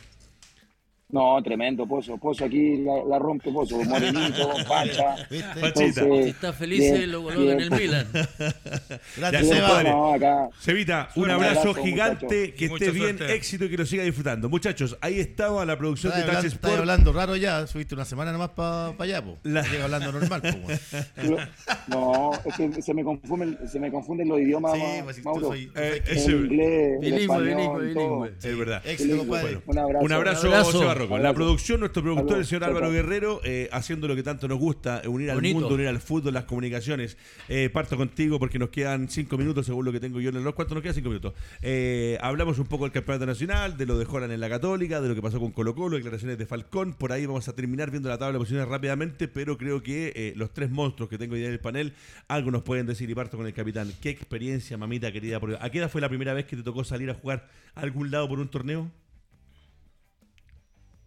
No, 1.15 1.41
tremendo, 1.45 1.87
Pozo. 1.87 2.19
Pozo 2.19 2.45
aquí 2.45 2.79
la, 2.79 3.21
rompe 3.21 3.53
Pozo. 3.53 3.77
Morenito. 3.85 4.51
Pachita. 4.69 6.03
si 6.03 6.29
está 6.29 6.53
feliz, 6.53 7.07
lo 7.07 7.23
coloca 7.23 7.53
en 7.53 7.61
el 7.61 7.71
Milan. 7.71 8.09
Gracias, 9.17 9.47
Seba. 9.47 10.51
Sevita, 10.59 11.11
un 11.15 11.31
abrazo, 11.31 11.73
gigante, 11.75 12.53
que 12.55 12.65
esté 12.65 12.91
bien, 12.91 13.19
éxito 13.29 13.67
y 13.67 13.71
que 13.71 13.77
lo 13.77 13.87
siga 13.87 14.03
disfrutando. 14.03 14.49
Muchachos, 14.49 14.99
ahí 15.01 15.21
estaba 15.21 15.65
la 15.65 15.79
producción 15.79 16.13
de 16.17 16.23
Touch 16.25 16.47
Sport. 16.47 16.65
Estás 16.65 16.79
hablando 16.81 17.13
raro 17.13 17.37
ya, 17.37 17.65
subiste 17.69 17.95
una 17.95 18.05
semana 18.05 18.33
nomás 18.33 18.51
para 18.51 18.97
pa 18.97 19.05
allá, 19.05 19.23
po. 19.23 19.39
La... 19.45 19.63
Llega 19.63 19.85
hablando 19.85 20.11
normal, 20.11 20.43
po. 20.43 21.39
No, 21.87 22.33
es 22.45 22.57
que 22.57 22.83
se 22.83 22.93
me 22.93 23.05
confunden, 23.05 23.57
se 23.69 23.79
me 23.79 23.93
confunden 23.93 24.29
los 24.29 24.41
idiomas, 24.41 24.73
sí, 24.73 24.81
pues, 25.05 25.25
Mauro. 25.25 25.49
Soy, 25.49 25.71
eh, 25.77 26.03
es 26.07 26.29
inglés, 26.29 27.01
bilingüe, 27.01 27.43
bilingüe, 27.43 27.87
bilingüe. 27.87 28.33
Es 28.43 28.59
verdad. 28.59 28.83
Éxito, 28.85 29.25
bueno, 29.25 29.63
un 29.67 29.79
abrazo. 29.79 30.05
Un 30.05 30.13
abrazo, 30.13 30.73
Seba 30.73 31.04
con 31.09 31.23
la 31.23 31.35
producción, 31.35 31.81
nuestro 31.81 32.03
productor, 32.03 32.39
el 32.39 32.47
señor 32.47 32.65
Álvaro 32.65 32.91
Guerrero, 32.91 33.41
eh, 33.45 33.69
haciendo 33.73 34.09
lo 34.09 34.15
que 34.15 34.23
tanto 34.23 34.49
nos 34.49 34.59
gusta, 34.59 35.03
unir 35.07 35.31
al 35.31 35.43
mundo, 35.43 35.69
unir 35.69 35.89
al 35.89 36.01
fútbol, 36.01 36.35
las 36.35 36.45
comunicaciones. 36.45 37.17
Eh, 37.49 37.71
parto 37.73 37.97
contigo 37.97 38.39
porque 38.39 38.59
nos 38.59 38.71
quedan 38.71 39.09
cinco 39.09 39.37
minutos, 39.37 39.67
según 39.67 39.85
lo 39.85 39.93
que 39.93 40.01
tengo 40.01 40.21
yo 40.21 40.31
en 40.31 40.37
el 40.37 40.43
reloj. 40.43 40.55
¿Cuánto 40.55 40.75
nos 40.75 40.83
quedan? 40.83 40.95
Cinco 40.95 41.09
minutos. 41.09 41.35
Eh, 41.63 42.19
hablamos 42.21 42.59
un 42.59 42.67
poco 42.67 42.85
del 42.85 42.93
campeonato 42.93 43.27
nacional, 43.27 43.77
de 43.77 43.87
lo 43.87 43.99
de 43.99 44.05
Joran 44.05 44.31
en 44.31 44.41
la 44.41 44.49
Católica, 44.49 45.01
de 45.01 45.09
lo 45.09 45.15
que 45.15 45.23
pasó 45.23 45.41
con 45.41 45.53
Colo 45.53 45.75
Colo, 45.75 45.97
declaraciones 45.97 46.39
de 46.39 46.47
Falcón. 46.47 46.95
Por 46.95 47.13
ahí 47.13 47.27
vamos 47.27 47.49
a 47.49 47.55
terminar 47.55 47.91
viendo 47.91 48.09
la 48.09 48.19
tabla 48.19 48.35
de 48.35 48.39
posiciones 48.39 48.69
rápidamente, 48.69 49.29
pero 49.29 49.59
creo 49.59 49.83
que 49.83 50.33
los 50.37 50.53
tres 50.53 50.71
monstruos 50.71 51.09
que 51.09 51.19
tengo 51.19 51.35
hoy 51.35 51.45
en 51.45 51.53
el 51.53 51.61
panel, 51.61 51.95
algo 52.29 52.51
nos 52.51 52.63
pueden 52.63 52.87
decir 52.87 53.09
y 53.11 53.15
parto 53.15 53.37
con 53.37 53.47
el 53.47 53.55
capitán. 53.55 53.93
¿Qué 54.01 54.11
experiencia, 54.11 54.77
mamita 54.77 55.13
querida? 55.13 55.41
¿A 55.61 55.71
qué 55.71 55.79
edad 55.79 55.91
fue 55.91 56.01
la 56.01 56.09
primera 56.09 56.35
vez 56.35 56.47
que 56.47 56.57
te 56.57 56.63
tocó 56.63 56.85
salir 56.85 57.11
a 57.11 57.15
jugar 57.15 57.49
a 57.75 57.81
algún 57.81 58.11
lado 58.11 58.29
por 58.29 58.39
un 58.39 58.49
torneo? 58.49 58.91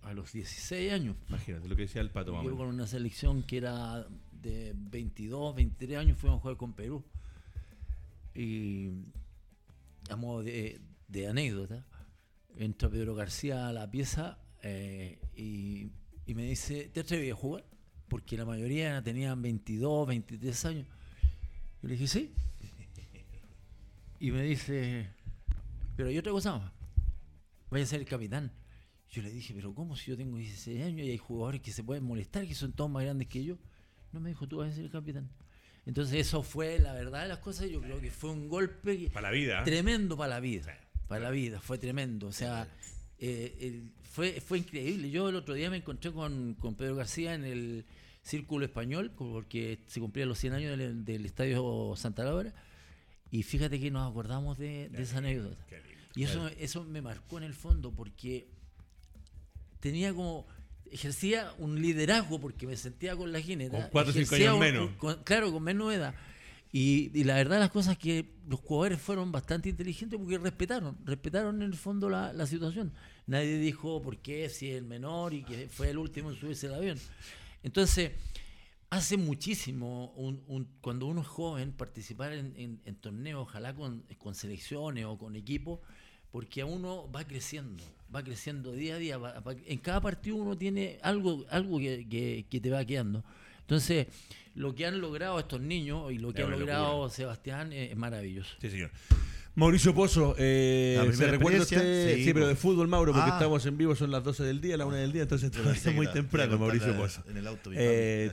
A 0.08 0.14
los 0.14 0.32
16 0.32 0.92
años. 0.92 1.16
Imagínate 1.30 1.68
lo 1.68 1.76
que 1.76 1.84
decía 1.84 2.02
el 2.02 2.12
pato. 2.12 2.42
Yo 2.44 2.58
con 2.58 2.68
una 2.68 2.88
selección 2.88 3.44
que 3.44 3.58
era 3.58 4.08
de 4.32 4.74
22, 4.76 5.56
23 5.56 5.98
años 5.98 6.18
fuimos 6.18 6.40
a 6.40 6.42
jugar 6.42 6.58
con 6.58 6.74
Perú. 6.74 7.04
Y 8.34 8.92
a 10.10 10.16
modo 10.16 10.44
de, 10.44 10.80
anécdota, 11.30 11.86
entra 12.56 12.90
Pedro 12.90 13.16
García 13.16 13.68
a 13.68 13.74
la 13.74 13.90
pieza 13.90 14.38
eh, 14.62 15.20
y, 15.36 15.92
me 16.34 16.44
dice, 16.44 16.90
¿te 16.94 17.02
atreves 17.02 17.34
a 17.34 17.36
jugar? 17.36 17.66
Porque 18.08 18.38
la 18.38 18.46
mayoría 18.46 19.02
tenían 19.02 19.42
22, 19.42 20.08
23 20.08 20.66
años. 20.66 20.88
Yo 21.82 21.88
le 21.88 21.94
dije, 21.96 22.08
sí. 22.08 22.34
Y 24.20 24.32
me 24.32 24.44
dice, 24.44 25.08
pero 25.96 26.10
hay 26.10 26.18
otra 26.18 26.32
cosa 26.32 26.58
más. 26.58 26.72
Vaya 27.70 27.84
a 27.84 27.88
ser 27.88 28.00
el 28.00 28.08
capitán. 28.08 28.52
Yo 29.18 29.24
le 29.24 29.32
dije, 29.32 29.52
pero 29.56 29.74
¿cómo 29.74 29.96
si 29.96 30.12
yo 30.12 30.16
tengo 30.16 30.38
16 30.38 30.84
años 30.84 31.08
y 31.08 31.10
hay 31.10 31.18
jugadores 31.18 31.60
que 31.60 31.72
se 31.72 31.84
pueden 31.84 32.04
molestar, 32.04 32.46
que 32.46 32.54
son 32.54 32.72
todos 32.72 32.88
más 32.92 33.04
grandes 33.04 33.28
que 33.28 33.44
yo? 33.44 33.58
No 34.12 34.20
me 34.20 34.30
dijo, 34.30 34.48
tú 34.48 34.58
vas 34.58 34.72
a 34.72 34.76
ser 34.76 34.84
el 34.84 34.92
capitán. 34.92 35.28
Entonces 35.88 36.28
eso 36.28 36.44
fue 36.44 36.78
la 36.78 36.94
verdad 36.94 37.24
de 37.24 37.30
las 37.30 37.40
cosas, 37.40 37.68
yo 37.68 37.82
creo 37.82 38.00
que 38.00 38.12
fue 38.12 38.30
un 38.30 38.48
golpe 38.48 39.10
para 39.12 39.32
la 39.32 39.34
vida. 39.36 39.64
tremendo 39.64 40.16
para 40.16 40.36
la 40.36 40.40
vida, 40.40 40.78
para 41.08 41.22
la 41.22 41.32
vida, 41.32 41.60
fue 41.60 41.80
tremendo. 41.80 42.28
O 42.28 42.32
sea, 42.32 42.68
eh, 43.18 43.86
fue, 44.04 44.40
fue 44.40 44.60
increíble. 44.60 45.10
Yo 45.10 45.30
el 45.30 45.36
otro 45.36 45.56
día 45.56 45.72
me 45.72 45.78
encontré 45.78 46.12
con, 46.12 46.54
con, 46.54 46.76
Pedro 46.76 46.98
García 46.98 47.34
en 47.34 47.44
el 47.44 47.86
Círculo 48.22 48.66
Español, 48.66 49.10
porque 49.18 49.80
se 49.88 50.00
cumplían 50.00 50.30
los 50.30 50.38
100 50.38 50.54
años 50.54 50.78
del, 50.78 51.26
Estadio 51.26 51.96
Santa 51.96 52.24
Laura, 52.24 52.54
y 53.32 53.42
fíjate 53.42 53.80
que 53.80 53.90
nos 53.90 54.08
acordamos 54.08 54.60
de, 54.60 54.92
esa 54.94 55.18
anécdota. 55.18 55.66
Y 56.14 56.22
eso, 56.22 56.50
eso 56.60 56.84
me 56.84 57.02
marcó 57.02 57.40
en 57.40 57.46
el 57.46 57.56
fondo, 57.56 57.92
porque 57.92 58.57
tenía 59.80 60.14
como 60.14 60.48
ejercía 60.92 61.52
un 61.58 61.82
liderazgo 61.82 62.40
porque 62.40 62.68
me 62.68 62.78
sentía 62.78 63.16
con 63.16 63.32
la 63.32 63.42
jineta. 63.42 63.80
Con 63.80 63.90
cuatro 63.90 64.12
o 64.12 64.14
cinco 64.14 64.36
años 64.36 64.60
menos. 64.60 64.92
claro, 65.24 65.52
con 65.52 65.64
menos 65.64 65.94
edad. 65.94 66.16
Y, 66.72 67.24
la 67.24 67.36
verdad 67.36 67.60
las 67.60 67.72
cosas 67.72 67.98
que 67.98 68.34
los 68.48 68.60
jugadores 68.60 69.02
fueron 69.02 69.32
bastante 69.32 69.70
inteligentes 69.70 70.20
porque 70.20 70.38
respetaron, 70.38 70.98
respetaron 71.06 71.62
en 71.62 71.70
el 71.70 71.76
fondo 71.76 72.10
la, 72.10 72.46
situación. 72.46 72.94
Nadie 73.26 73.58
dijo 73.58 74.02
por 74.02 74.18
qué, 74.18 74.50
si 74.50 74.72
es 74.72 74.78
el 74.78 74.86
menor 74.86 75.34
y 75.34 75.44
que 75.44 75.70
fue 75.70 75.90
el 75.90 75.98
último 75.98 76.30
en 76.30 76.38
subirse 76.38 76.68
al 76.68 76.76
avión. 76.76 77.00
Entonces, 77.64 78.12
hace 78.90 79.18
muchísimo, 79.18 80.14
un, 80.16 80.68
cuando 80.82 81.08
uno 81.08 81.22
es 81.22 81.28
joven, 81.28 81.72
participar 81.72 82.34
en, 82.34 82.96
torneos, 83.02 83.48
ojalá 83.48 83.74
con, 83.74 84.04
con 84.18 84.36
selecciones 84.36 85.06
o 85.06 85.18
con 85.18 85.36
equipos, 85.36 85.80
porque 86.32 86.64
uno 86.64 87.10
va 87.12 87.26
creciendo, 87.26 87.84
va 88.14 88.24
creciendo 88.24 88.72
día 88.72 88.96
a 88.96 88.98
día. 88.98 89.20
en 89.66 89.78
cada 89.80 90.02
partido 90.02 90.36
uno 90.38 90.58
tiene 90.58 91.00
algo, 91.02 91.46
algo 91.50 91.80
que, 91.80 92.46
que, 92.50 92.60
te 92.60 92.70
va 92.70 92.84
quedando. 92.86 93.24
Entonces, 93.62 94.08
lo 94.56 94.74
que 94.74 94.86
han 94.86 95.00
logrado 95.02 95.40
estos 95.40 95.62
niños 95.62 96.12
y 96.12 96.18
lo 96.18 96.34
que 96.34 96.44
ha 96.44 96.48
logrado 96.48 97.10
Sebastián 97.10 97.74
es, 97.74 97.96
maravilloso. 97.96 98.56
Sí, 98.62 98.70
señor. 98.70 98.92
Mauricio 99.58 99.92
Pozo, 99.96 100.36
eh, 100.38 101.12
¿se 101.14 101.32
recuerda 101.32 101.64
usted? 101.64 102.18
Sí, 102.18 102.32
pero 102.32 102.48
de 102.48 102.56
fútbol, 102.56 102.88
Mauro, 102.88 103.12
porque 103.12 103.32
ah. 103.32 103.34
estamos 103.34 103.66
en 103.66 103.76
vivo, 103.76 103.96
son 103.96 104.12
las 104.12 104.24
12 104.24 104.44
del 104.44 104.62
día, 104.62 104.78
la 104.78 104.86
1 104.86 104.98
del 104.98 105.12
día, 105.12 105.24
entonces 105.24 105.52
es 105.52 105.96
muy 105.96 106.06
temprano, 106.12 106.60
Mauricio 106.60 106.96
Pozo. 106.96 107.24
En 107.28 107.38
el 107.38 107.48
auto, 107.48 107.72
eh, 107.74 108.30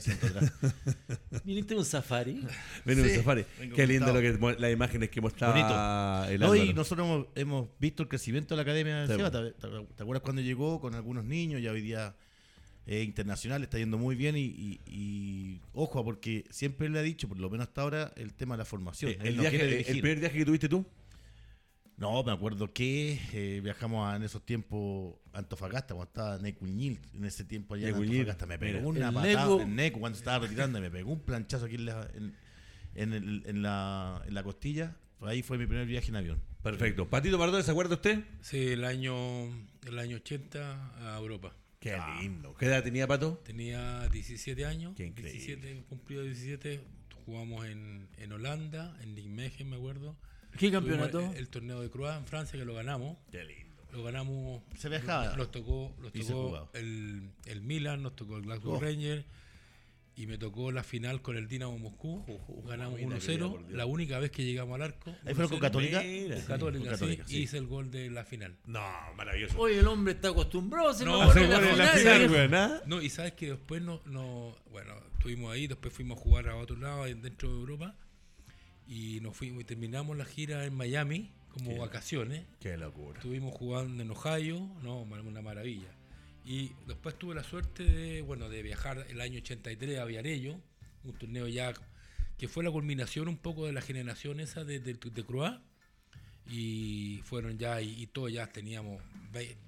Viniste 1.43 1.73
un 1.73 1.83
safari. 1.83 2.45
Vine 2.85 3.01
un 3.01 3.09
safari. 3.09 3.43
Qué 3.73 3.87
lindo 3.87 4.13
lo 4.13 4.21
que, 4.21 4.37
las 4.59 4.71
imágenes 4.71 5.09
que 5.09 5.19
mostraba 5.19 6.29
el 6.29 6.43
Hoy 6.43 6.75
nosotros 6.75 7.07
hemos, 7.07 7.27
hemos, 7.33 7.69
visto 7.79 8.03
el 8.03 8.09
crecimiento 8.09 8.53
de 8.53 8.57
la 8.57 8.61
Academia 8.61 9.07
de 9.07 9.17
¿Te, 9.17 9.95
¿Te, 9.95 10.03
acuerdas 10.03 10.21
cuando 10.21 10.43
llegó 10.43 10.79
con 10.79 10.93
algunos 10.93 11.25
niños? 11.25 11.59
Ya 11.59 11.71
hoy 11.71 11.81
día 11.81 12.15
eh, 12.85 13.01
internacional 13.01 13.63
está 13.63 13.79
yendo 13.79 13.97
muy 13.97 14.15
bien 14.15 14.35
y, 14.37 15.59
ojo, 15.73 16.03
porque 16.03 16.45
siempre 16.51 16.87
le 16.87 16.99
ha 16.99 17.01
dicho, 17.01 17.27
por 17.27 17.39
lo 17.39 17.49
menos 17.49 17.67
hasta 17.67 17.81
ahora, 17.81 18.13
el 18.15 18.35
tema 18.35 18.53
de 18.53 18.59
la 18.59 18.65
formación. 18.65 19.15
el, 19.23 19.43
el 19.43 19.83
primer 19.85 20.19
viaje 20.19 20.37
que 20.37 20.45
tuviste 20.45 20.69
tú? 20.69 20.85
No, 21.97 22.23
me 22.23 22.33
acuerdo 22.33 22.73
que 22.73 23.19
eh, 23.31 23.61
viajamos 23.63 24.13
en 24.15 24.23
esos 24.23 24.45
tiempos 24.45 25.15
a 25.31 25.39
Antofagasta, 25.39 25.93
cuando 25.95 26.09
estaba 26.09 26.37
Necuñil, 26.39 26.99
en 27.13 27.23
ese 27.23 27.45
tiempo 27.45 27.75
allá 27.75 27.87
en 27.89 27.95
Antofagasta. 27.95 28.45
Me 28.45 28.57
pegó 28.57 28.89
una 28.89 29.11
patada 29.13 29.61
en 29.61 29.75
Neco 29.75 29.99
cuando 29.99 30.17
estaba 30.17 30.39
retirando, 30.39 30.81
me 30.81 30.91
pegó 30.91 31.13
un 31.13 31.21
planchazo 31.21 31.65
aquí 31.65 31.75
en 31.75 31.85
la, 31.85 32.07
en, 32.95 33.61
la, 33.61 34.21
en 34.27 34.33
la 34.33 34.43
costilla. 34.43 34.97
Ahí 35.21 35.41
fue 35.41 35.57
mi 35.57 35.65
primer 35.65 35.87
viaje 35.87 36.09
en 36.09 36.17
avión. 36.17 36.41
Perfecto. 36.61 37.07
Patito 37.09 37.39
Pardón, 37.39 37.63
¿se 37.63 37.71
acuerda 37.71 37.95
usted? 37.95 38.25
Sí, 38.41 38.73
el 38.73 38.83
año, 38.83 39.45
el 39.85 39.97
año 39.97 40.17
80 40.17 41.13
a 41.13 41.17
Europa. 41.17 41.55
Qué 41.79 41.93
ah. 41.93 42.17
lindo. 42.19 42.55
¿Qué 42.55 42.65
edad 42.65 42.83
tenía 42.83 43.07
Pato? 43.07 43.41
Tenía 43.45 44.09
17 44.09 44.65
años. 44.65 44.93
Qué 44.97 45.05
increíble. 45.05 45.31
17, 45.31 45.85
cumplido 45.87 46.23
17. 46.23 46.81
Jugamos 47.25 47.65
en, 47.67 48.09
en 48.17 48.33
Holanda, 48.33 48.97
en 49.01 49.15
Nijmegen, 49.15 49.69
me 49.69 49.77
acuerdo 49.77 50.17
¿Qué 50.57 50.71
campeonato? 50.71 51.19
El, 51.35 51.49
torneo 51.49 51.81
de 51.81 51.89
Croix 51.89 52.15
en 52.15 52.25
Francia 52.25 52.57
que 52.57 52.65
lo 52.65 52.73
ganamos. 52.73 53.17
Qué 53.31 53.43
lindo. 53.43 53.75
Lo 53.91 54.03
ganamos. 54.03 54.61
Se 54.77 54.89
viajaba. 54.89 55.35
Nos 55.37 55.51
tocó, 55.51 55.95
nos 56.01 56.11
tocó 56.11 56.69
el, 56.73 57.29
el, 57.45 57.61
Milan, 57.61 58.03
nos 58.03 58.15
tocó 58.15 58.37
el 58.37 58.43
Glasgow 58.43 58.75
oh. 58.75 58.79
Rangers 58.79 59.25
y 60.17 60.27
me 60.27 60.37
tocó 60.37 60.71
la 60.71 60.83
final 60.83 61.21
con 61.21 61.35
el 61.35 61.47
Dinamo 61.47 61.77
Moscú. 61.77 62.23
ganamos 62.65 62.99
1-0, 62.99 63.67
la 63.69 63.85
única 63.85 64.17
vez 64.19 64.31
que 64.31 64.45
llegamos 64.45 64.75
al 64.75 64.83
arco. 64.83 65.13
¿Ahí 65.25 65.33
fue 65.33 65.49
con 65.49 65.59
Católica? 65.59 66.01
Católica, 66.47 66.97
sí, 66.97 67.19
hice 67.27 67.57
el 67.57 67.67
gol 67.67 67.91
de 67.91 68.09
la 68.09 68.23
final. 68.23 68.55
No, 68.65 68.81
maravilloso. 69.17 69.59
Hoy 69.59 69.73
el 69.73 69.87
hombre 69.87 70.13
está 70.13 70.29
acostumbrado 70.29 70.87
a 70.87 70.91
hacer 70.91 71.07
no, 71.07 71.31
se 71.33 71.47
la, 71.47 71.59
la 71.59 71.87
final, 71.87 72.29
güey, 72.29 72.49
No, 72.85 73.01
y 73.01 73.09
sabes 73.09 73.33
que 73.33 73.51
después 73.51 73.81
no, 73.81 74.01
no, 74.05 74.55
bueno, 74.71 74.93
estuvimos 75.17 75.53
ahí, 75.53 75.67
después 75.67 75.93
fuimos 75.93 76.17
a 76.17 76.21
jugar 76.21 76.47
a 76.47 76.55
otro 76.55 76.77
lado 76.77 77.03
dentro 77.03 77.49
de 77.49 77.59
Europa 77.59 77.95
y 78.87 79.19
nos 79.21 79.35
fuimos 79.35 79.61
y 79.61 79.65
terminamos 79.65 80.17
la 80.17 80.25
gira 80.25 80.65
en 80.65 80.75
Miami 80.75 81.31
como 81.49 81.77
vacaciones. 81.77 82.45
Qué 82.59 82.77
locura. 82.77 83.19
Estuvimos 83.19 83.53
jugando 83.53 84.03
en 84.03 84.11
Ohio, 84.11 84.69
no, 84.83 85.01
una 85.01 85.41
maravilla. 85.41 85.89
Y 86.43 86.71
después 86.85 87.17
tuve 87.17 87.33
la 87.33 87.43
suerte 87.43 87.83
de, 87.83 88.21
bueno, 88.21 88.49
de 88.49 88.61
viajar 88.61 89.05
el 89.09 89.21
año 89.21 89.39
83 89.39 89.99
a 89.99 90.05
Viarello, 90.05 90.59
un 91.03 91.13
torneo 91.13 91.47
ya 91.47 91.73
que 92.37 92.47
fue 92.47 92.63
la 92.63 92.71
culminación 92.71 93.27
un 93.27 93.37
poco 93.37 93.65
de 93.65 93.71
la 93.71 93.81
generación 93.81 94.39
esa 94.39 94.63
de, 94.63 94.79
de, 94.79 94.93
de 94.93 95.59
Y 96.47 97.21
fueron 97.23 97.57
ya, 97.57 97.81
y, 97.81 98.01
y 98.01 98.07
todos 98.07 98.31
ya 98.31 98.47
teníamos 98.47 99.01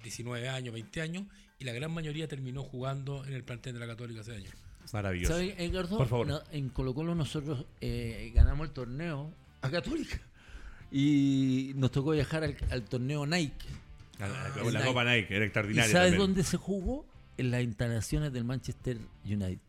19 0.02 0.48
años, 0.48 0.74
20 0.74 1.00
años, 1.00 1.24
y 1.58 1.64
la 1.64 1.72
gran 1.72 1.90
mayoría 1.90 2.28
terminó 2.28 2.62
jugando 2.62 3.24
en 3.24 3.32
el 3.32 3.42
plantel 3.42 3.74
de 3.74 3.80
la 3.80 3.86
Católica 3.86 4.20
ese 4.20 4.36
año. 4.36 4.50
Maravilloso. 4.92 5.34
¿Sabes, 5.34 5.54
Edgardo? 5.58 5.98
Por 5.98 6.08
favor. 6.08 6.42
en 6.52 6.68
Colo 6.70 6.94
Colo 6.94 7.14
nosotros 7.14 7.66
eh, 7.80 8.32
ganamos 8.34 8.68
el 8.68 8.72
torneo 8.72 9.32
a 9.60 9.70
Católica 9.70 10.20
y 10.90 11.72
nos 11.76 11.90
tocó 11.90 12.12
viajar 12.12 12.56
al, 12.70 12.82
torneo 12.84 13.26
Nike. 13.26 13.66
Ah, 14.20 14.28
la, 14.70 14.84
Copa 14.84 15.04
Nike, 15.04 15.36
era 15.36 15.44
extraordinaria. 15.44 15.88
¿Y 15.88 15.92
sabes 15.92 16.16
dónde 16.16 16.42
se 16.42 16.56
jugó? 16.56 17.06
En 17.36 17.52
las 17.52 17.62
instalaciones 17.62 18.32
del 18.32 18.44
Manchester 18.44 18.98
United. 19.24 19.60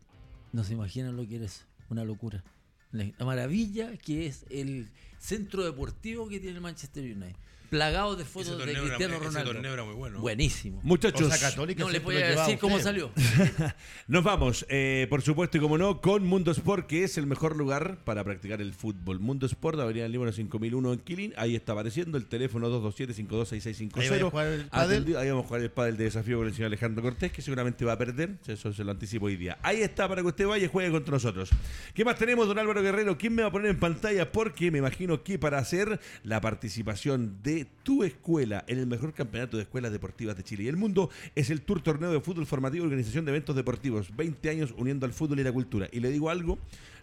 No 0.52 0.64
se 0.64 0.72
imaginan 0.72 1.16
lo 1.16 1.26
que 1.28 1.36
eres, 1.36 1.66
una 1.88 2.04
locura. 2.04 2.42
La 2.90 3.24
maravilla 3.24 3.96
que 3.96 4.26
es 4.26 4.44
el 4.50 4.88
centro 5.18 5.64
deportivo 5.64 6.28
que 6.28 6.40
tiene 6.40 6.56
el 6.56 6.62
Manchester 6.62 7.04
United 7.04 7.36
plagado 7.70 8.16
de 8.16 8.24
fotos 8.24 8.58
de 8.58 8.74
Cristiano 8.74 9.18
Ronaldo. 9.18 9.38
Ese 9.38 9.52
torneo 9.52 9.72
era 9.72 9.84
muy 9.84 9.94
bueno. 9.94 10.20
Buenísimo. 10.20 10.80
Muchachos, 10.82 11.56
no 11.56 11.88
le 11.88 12.00
voy 12.00 12.16
a 12.16 12.30
decir 12.30 12.58
cómo 12.58 12.78
salió. 12.80 13.10
Nos 14.08 14.24
vamos, 14.24 14.66
eh, 14.68 15.06
por 15.08 15.22
supuesto 15.22 15.56
y 15.56 15.60
como 15.60 15.78
no, 15.78 16.00
con 16.00 16.26
Mundo 16.26 16.50
Sport, 16.50 16.86
que 16.86 17.04
es 17.04 17.16
el 17.16 17.26
mejor 17.26 17.56
lugar 17.56 17.98
para 18.04 18.24
practicar 18.24 18.60
el 18.60 18.74
fútbol. 18.74 19.20
Mundo 19.20 19.46
Sport, 19.46 19.78
Avenida 19.78 20.08
Líbano 20.08 20.32
5001 20.32 20.92
en 20.92 20.98
Quilín. 20.98 21.34
Ahí 21.36 21.54
está 21.54 21.72
apareciendo 21.72 22.18
el 22.18 22.26
teléfono 22.26 22.68
227-526650. 22.82 23.96
Ahí 23.96 24.08
vamos 24.08 24.22
a 24.22 24.30
jugar 24.30 24.46
el 24.48 24.66
pádel. 24.66 25.16
Ahí 25.16 25.28
vamos 25.28 25.44
a 25.44 25.48
jugar 25.48 25.62
el 25.62 25.70
pádel 25.70 25.96
de 25.96 26.04
desafío 26.04 26.38
con 26.38 26.48
el 26.48 26.52
señor 26.52 26.66
Alejandro 26.66 27.02
Cortés, 27.02 27.30
que 27.30 27.40
seguramente 27.40 27.84
va 27.84 27.92
a 27.92 27.98
perder. 27.98 28.36
Eso 28.46 28.72
se 28.72 28.82
lo 28.82 28.90
anticipo 28.90 29.26
hoy 29.26 29.36
día. 29.36 29.58
Ahí 29.62 29.80
está 29.82 30.08
para 30.08 30.22
que 30.22 30.28
usted 30.28 30.46
vaya 30.46 30.64
y 30.64 30.68
juegue 30.68 30.90
contra 30.90 31.12
nosotros. 31.12 31.50
¿Qué 31.94 32.04
más 32.04 32.16
tenemos, 32.16 32.48
don 32.48 32.58
Álvaro 32.58 32.82
Guerrero? 32.82 33.16
¿Quién 33.16 33.34
me 33.34 33.42
va 33.42 33.48
a 33.48 33.52
poner 33.52 33.70
en 33.70 33.78
pantalla? 33.78 34.32
Porque 34.32 34.70
me 34.70 34.78
imagino 34.78 35.22
que 35.22 35.38
para 35.38 35.58
hacer 35.58 36.00
la 36.24 36.40
participación 36.40 37.38
de 37.42 37.59
tu 37.64 38.02
escuela 38.04 38.64
en 38.66 38.78
el 38.78 38.86
mejor 38.86 39.12
campeonato 39.12 39.56
de 39.56 39.64
escuelas 39.64 39.92
deportivas 39.92 40.36
de 40.36 40.42
Chile 40.42 40.64
y 40.64 40.68
el 40.68 40.76
mundo 40.76 41.10
es 41.34 41.50
el 41.50 41.62
Tour 41.62 41.82
Torneo 41.82 42.10
de 42.10 42.20
Fútbol 42.20 42.46
Formativo 42.46 42.84
Organización 42.84 43.24
de 43.24 43.30
Eventos 43.30 43.56
Deportivos. 43.56 44.16
20 44.16 44.50
años 44.50 44.74
uniendo 44.76 45.06
al 45.06 45.12
fútbol 45.12 45.40
y 45.40 45.44
la 45.44 45.52
cultura. 45.52 45.88
Y 45.92 46.00
le 46.00 46.10
digo 46.10 46.30
algo, 46.30 46.58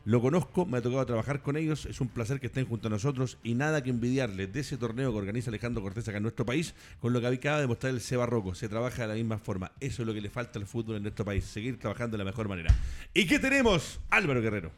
lo 0.05 0.21
conozco, 0.21 0.65
me 0.65 0.77
ha 0.77 0.81
tocado 0.81 1.05
trabajar 1.05 1.41
con 1.41 1.57
ellos, 1.57 1.85
es 1.85 2.01
un 2.01 2.07
placer 2.07 2.39
que 2.39 2.47
estén 2.47 2.65
junto 2.65 2.87
a 2.87 2.91
nosotros 2.91 3.37
y 3.43 3.55
nada 3.55 3.83
que 3.83 3.89
envidiarles 3.89 4.51
de 4.53 4.59
ese 4.59 4.77
torneo 4.77 5.11
que 5.11 5.17
organiza 5.17 5.49
Alejandro 5.49 5.81
Cortés 5.81 6.07
acá 6.07 6.17
en 6.17 6.23
nuestro 6.23 6.45
país, 6.45 6.75
con 6.99 7.13
lo 7.13 7.21
que 7.21 7.27
acaba 7.27 7.59
de 7.59 7.67
mostrar 7.67 7.93
el. 7.93 8.01
Barroco. 8.17 8.55
Se 8.55 8.69
trabaja 8.69 9.01
de 9.03 9.07
la 9.09 9.13
misma 9.15 9.37
forma. 9.37 9.71
Eso 9.79 10.01
es 10.01 10.07
lo 10.07 10.13
que 10.13 10.21
le 10.21 10.29
falta 10.29 10.59
al 10.59 10.65
fútbol 10.65 10.97
en 10.97 11.03
nuestro 11.03 11.25
país, 11.25 11.43
seguir 11.43 11.77
trabajando 11.77 12.17
de 12.17 12.23
la 12.23 12.29
mejor 12.29 12.47
manera. 12.47 12.73
¿Y 13.13 13.25
qué 13.25 13.39
tenemos? 13.39 13.99
Álvaro 14.09 14.41
Guerrero. 14.41 14.71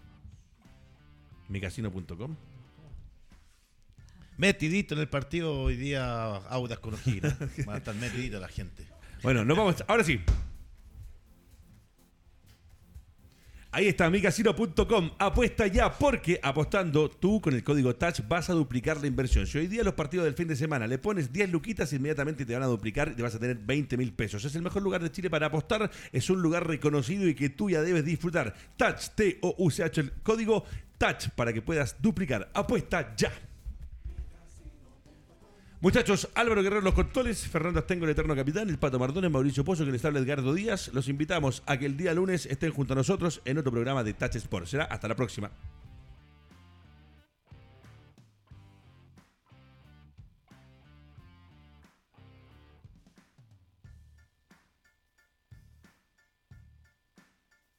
Micasino.com 1.48 2.59
metidito 4.40 4.96
en 4.96 5.02
el 5.02 5.10
partido 5.10 5.54
hoy 5.54 5.76
día 5.76 6.38
Audas 6.48 6.80
con 6.80 6.94
Ojira. 6.94 7.38
Va 7.68 7.76
a 7.76 7.78
estar 7.78 7.94
metidito 7.96 8.40
la 8.40 8.48
gente. 8.48 8.88
Bueno, 9.22 9.44
nos 9.46 9.56
vamos. 9.56 9.84
Ahora 9.88 10.04
sí. 10.04 10.20
Ahí 13.72 13.88
está, 13.88 14.10
micasino.com. 14.10 15.12
Apuesta 15.20 15.68
ya, 15.68 15.92
porque 15.92 16.40
apostando 16.42 17.08
tú 17.08 17.40
con 17.40 17.54
el 17.54 17.64
código 17.64 17.96
TOUCH 17.96 18.28
vas 18.28 18.50
a 18.50 18.54
duplicar 18.54 19.00
la 19.00 19.06
inversión. 19.06 19.46
Si 19.46 19.60
hoy 19.60 19.68
día 19.68 19.84
los 19.84 19.94
partidos 19.94 20.26
del 20.26 20.34
fin 20.34 20.48
de 20.48 20.56
semana 20.56 20.88
le 20.88 20.98
pones 20.98 21.32
10 21.32 21.52
luquitas, 21.52 21.94
inmediatamente 21.94 22.46
te 22.46 22.54
van 22.54 22.64
a 22.64 22.68
duplicar 22.68 23.10
y 23.10 23.16
te 23.16 23.22
vas 23.22 23.36
a 23.36 23.40
tener 23.40 23.58
20 23.58 23.96
mil 23.98 24.14
pesos. 24.14 24.44
Es 24.44 24.56
el 24.56 24.64
mejor 24.64 24.82
lugar 24.82 25.04
de 25.04 25.12
Chile 25.12 25.30
para 25.30 25.48
apostar. 25.48 25.92
Es 26.12 26.30
un 26.32 26.42
lugar 26.42 26.66
reconocido 26.66 27.28
y 27.28 27.36
que 27.36 27.50
tú 27.50 27.70
ya 27.70 27.82
debes 27.82 28.06
disfrutar. 28.06 28.56
TOUCH, 28.78 29.10
T-O-U-C-H, 29.16 30.02
el 30.02 30.14
código 30.24 30.64
TOUCH 30.98 31.30
para 31.36 31.54
que 31.54 31.62
puedas 31.62 32.02
duplicar. 32.02 32.50
Apuesta 32.56 33.14
ya. 33.16 33.32
Muchachos, 35.82 36.28
Álvaro 36.36 36.62
Guerrero 36.62 36.82
los 36.82 36.94
controles, 36.94 37.48
Fernando 37.48 37.80
Astengo 37.80 38.04
el 38.04 38.12
eterno 38.12 38.36
capitán, 38.36 38.68
el 38.68 38.78
Pato 38.78 39.00
Mardones, 39.00 39.32
Mauricio 39.32 39.64
Pozo 39.64 39.86
que 39.86 39.94
les 39.94 40.04
habla 40.04 40.20
Edgardo 40.20 40.54
Díaz. 40.54 40.92
Los 40.94 41.08
invitamos 41.08 41.64
a 41.68 41.78
que 41.78 41.86
el 41.86 41.96
día 41.96 42.14
lunes 42.14 42.48
estén 42.48 42.74
junto 42.74 42.92
a 42.92 42.96
nosotros 42.98 43.42
en 43.46 43.60
otro 43.60 43.72
programa 43.72 44.04
de 44.04 44.14
Touch 44.14 44.36
Sport. 44.36 44.66
Será 44.66 44.84
hasta 44.84 45.08
la 45.08 45.16
próxima. 45.16 45.52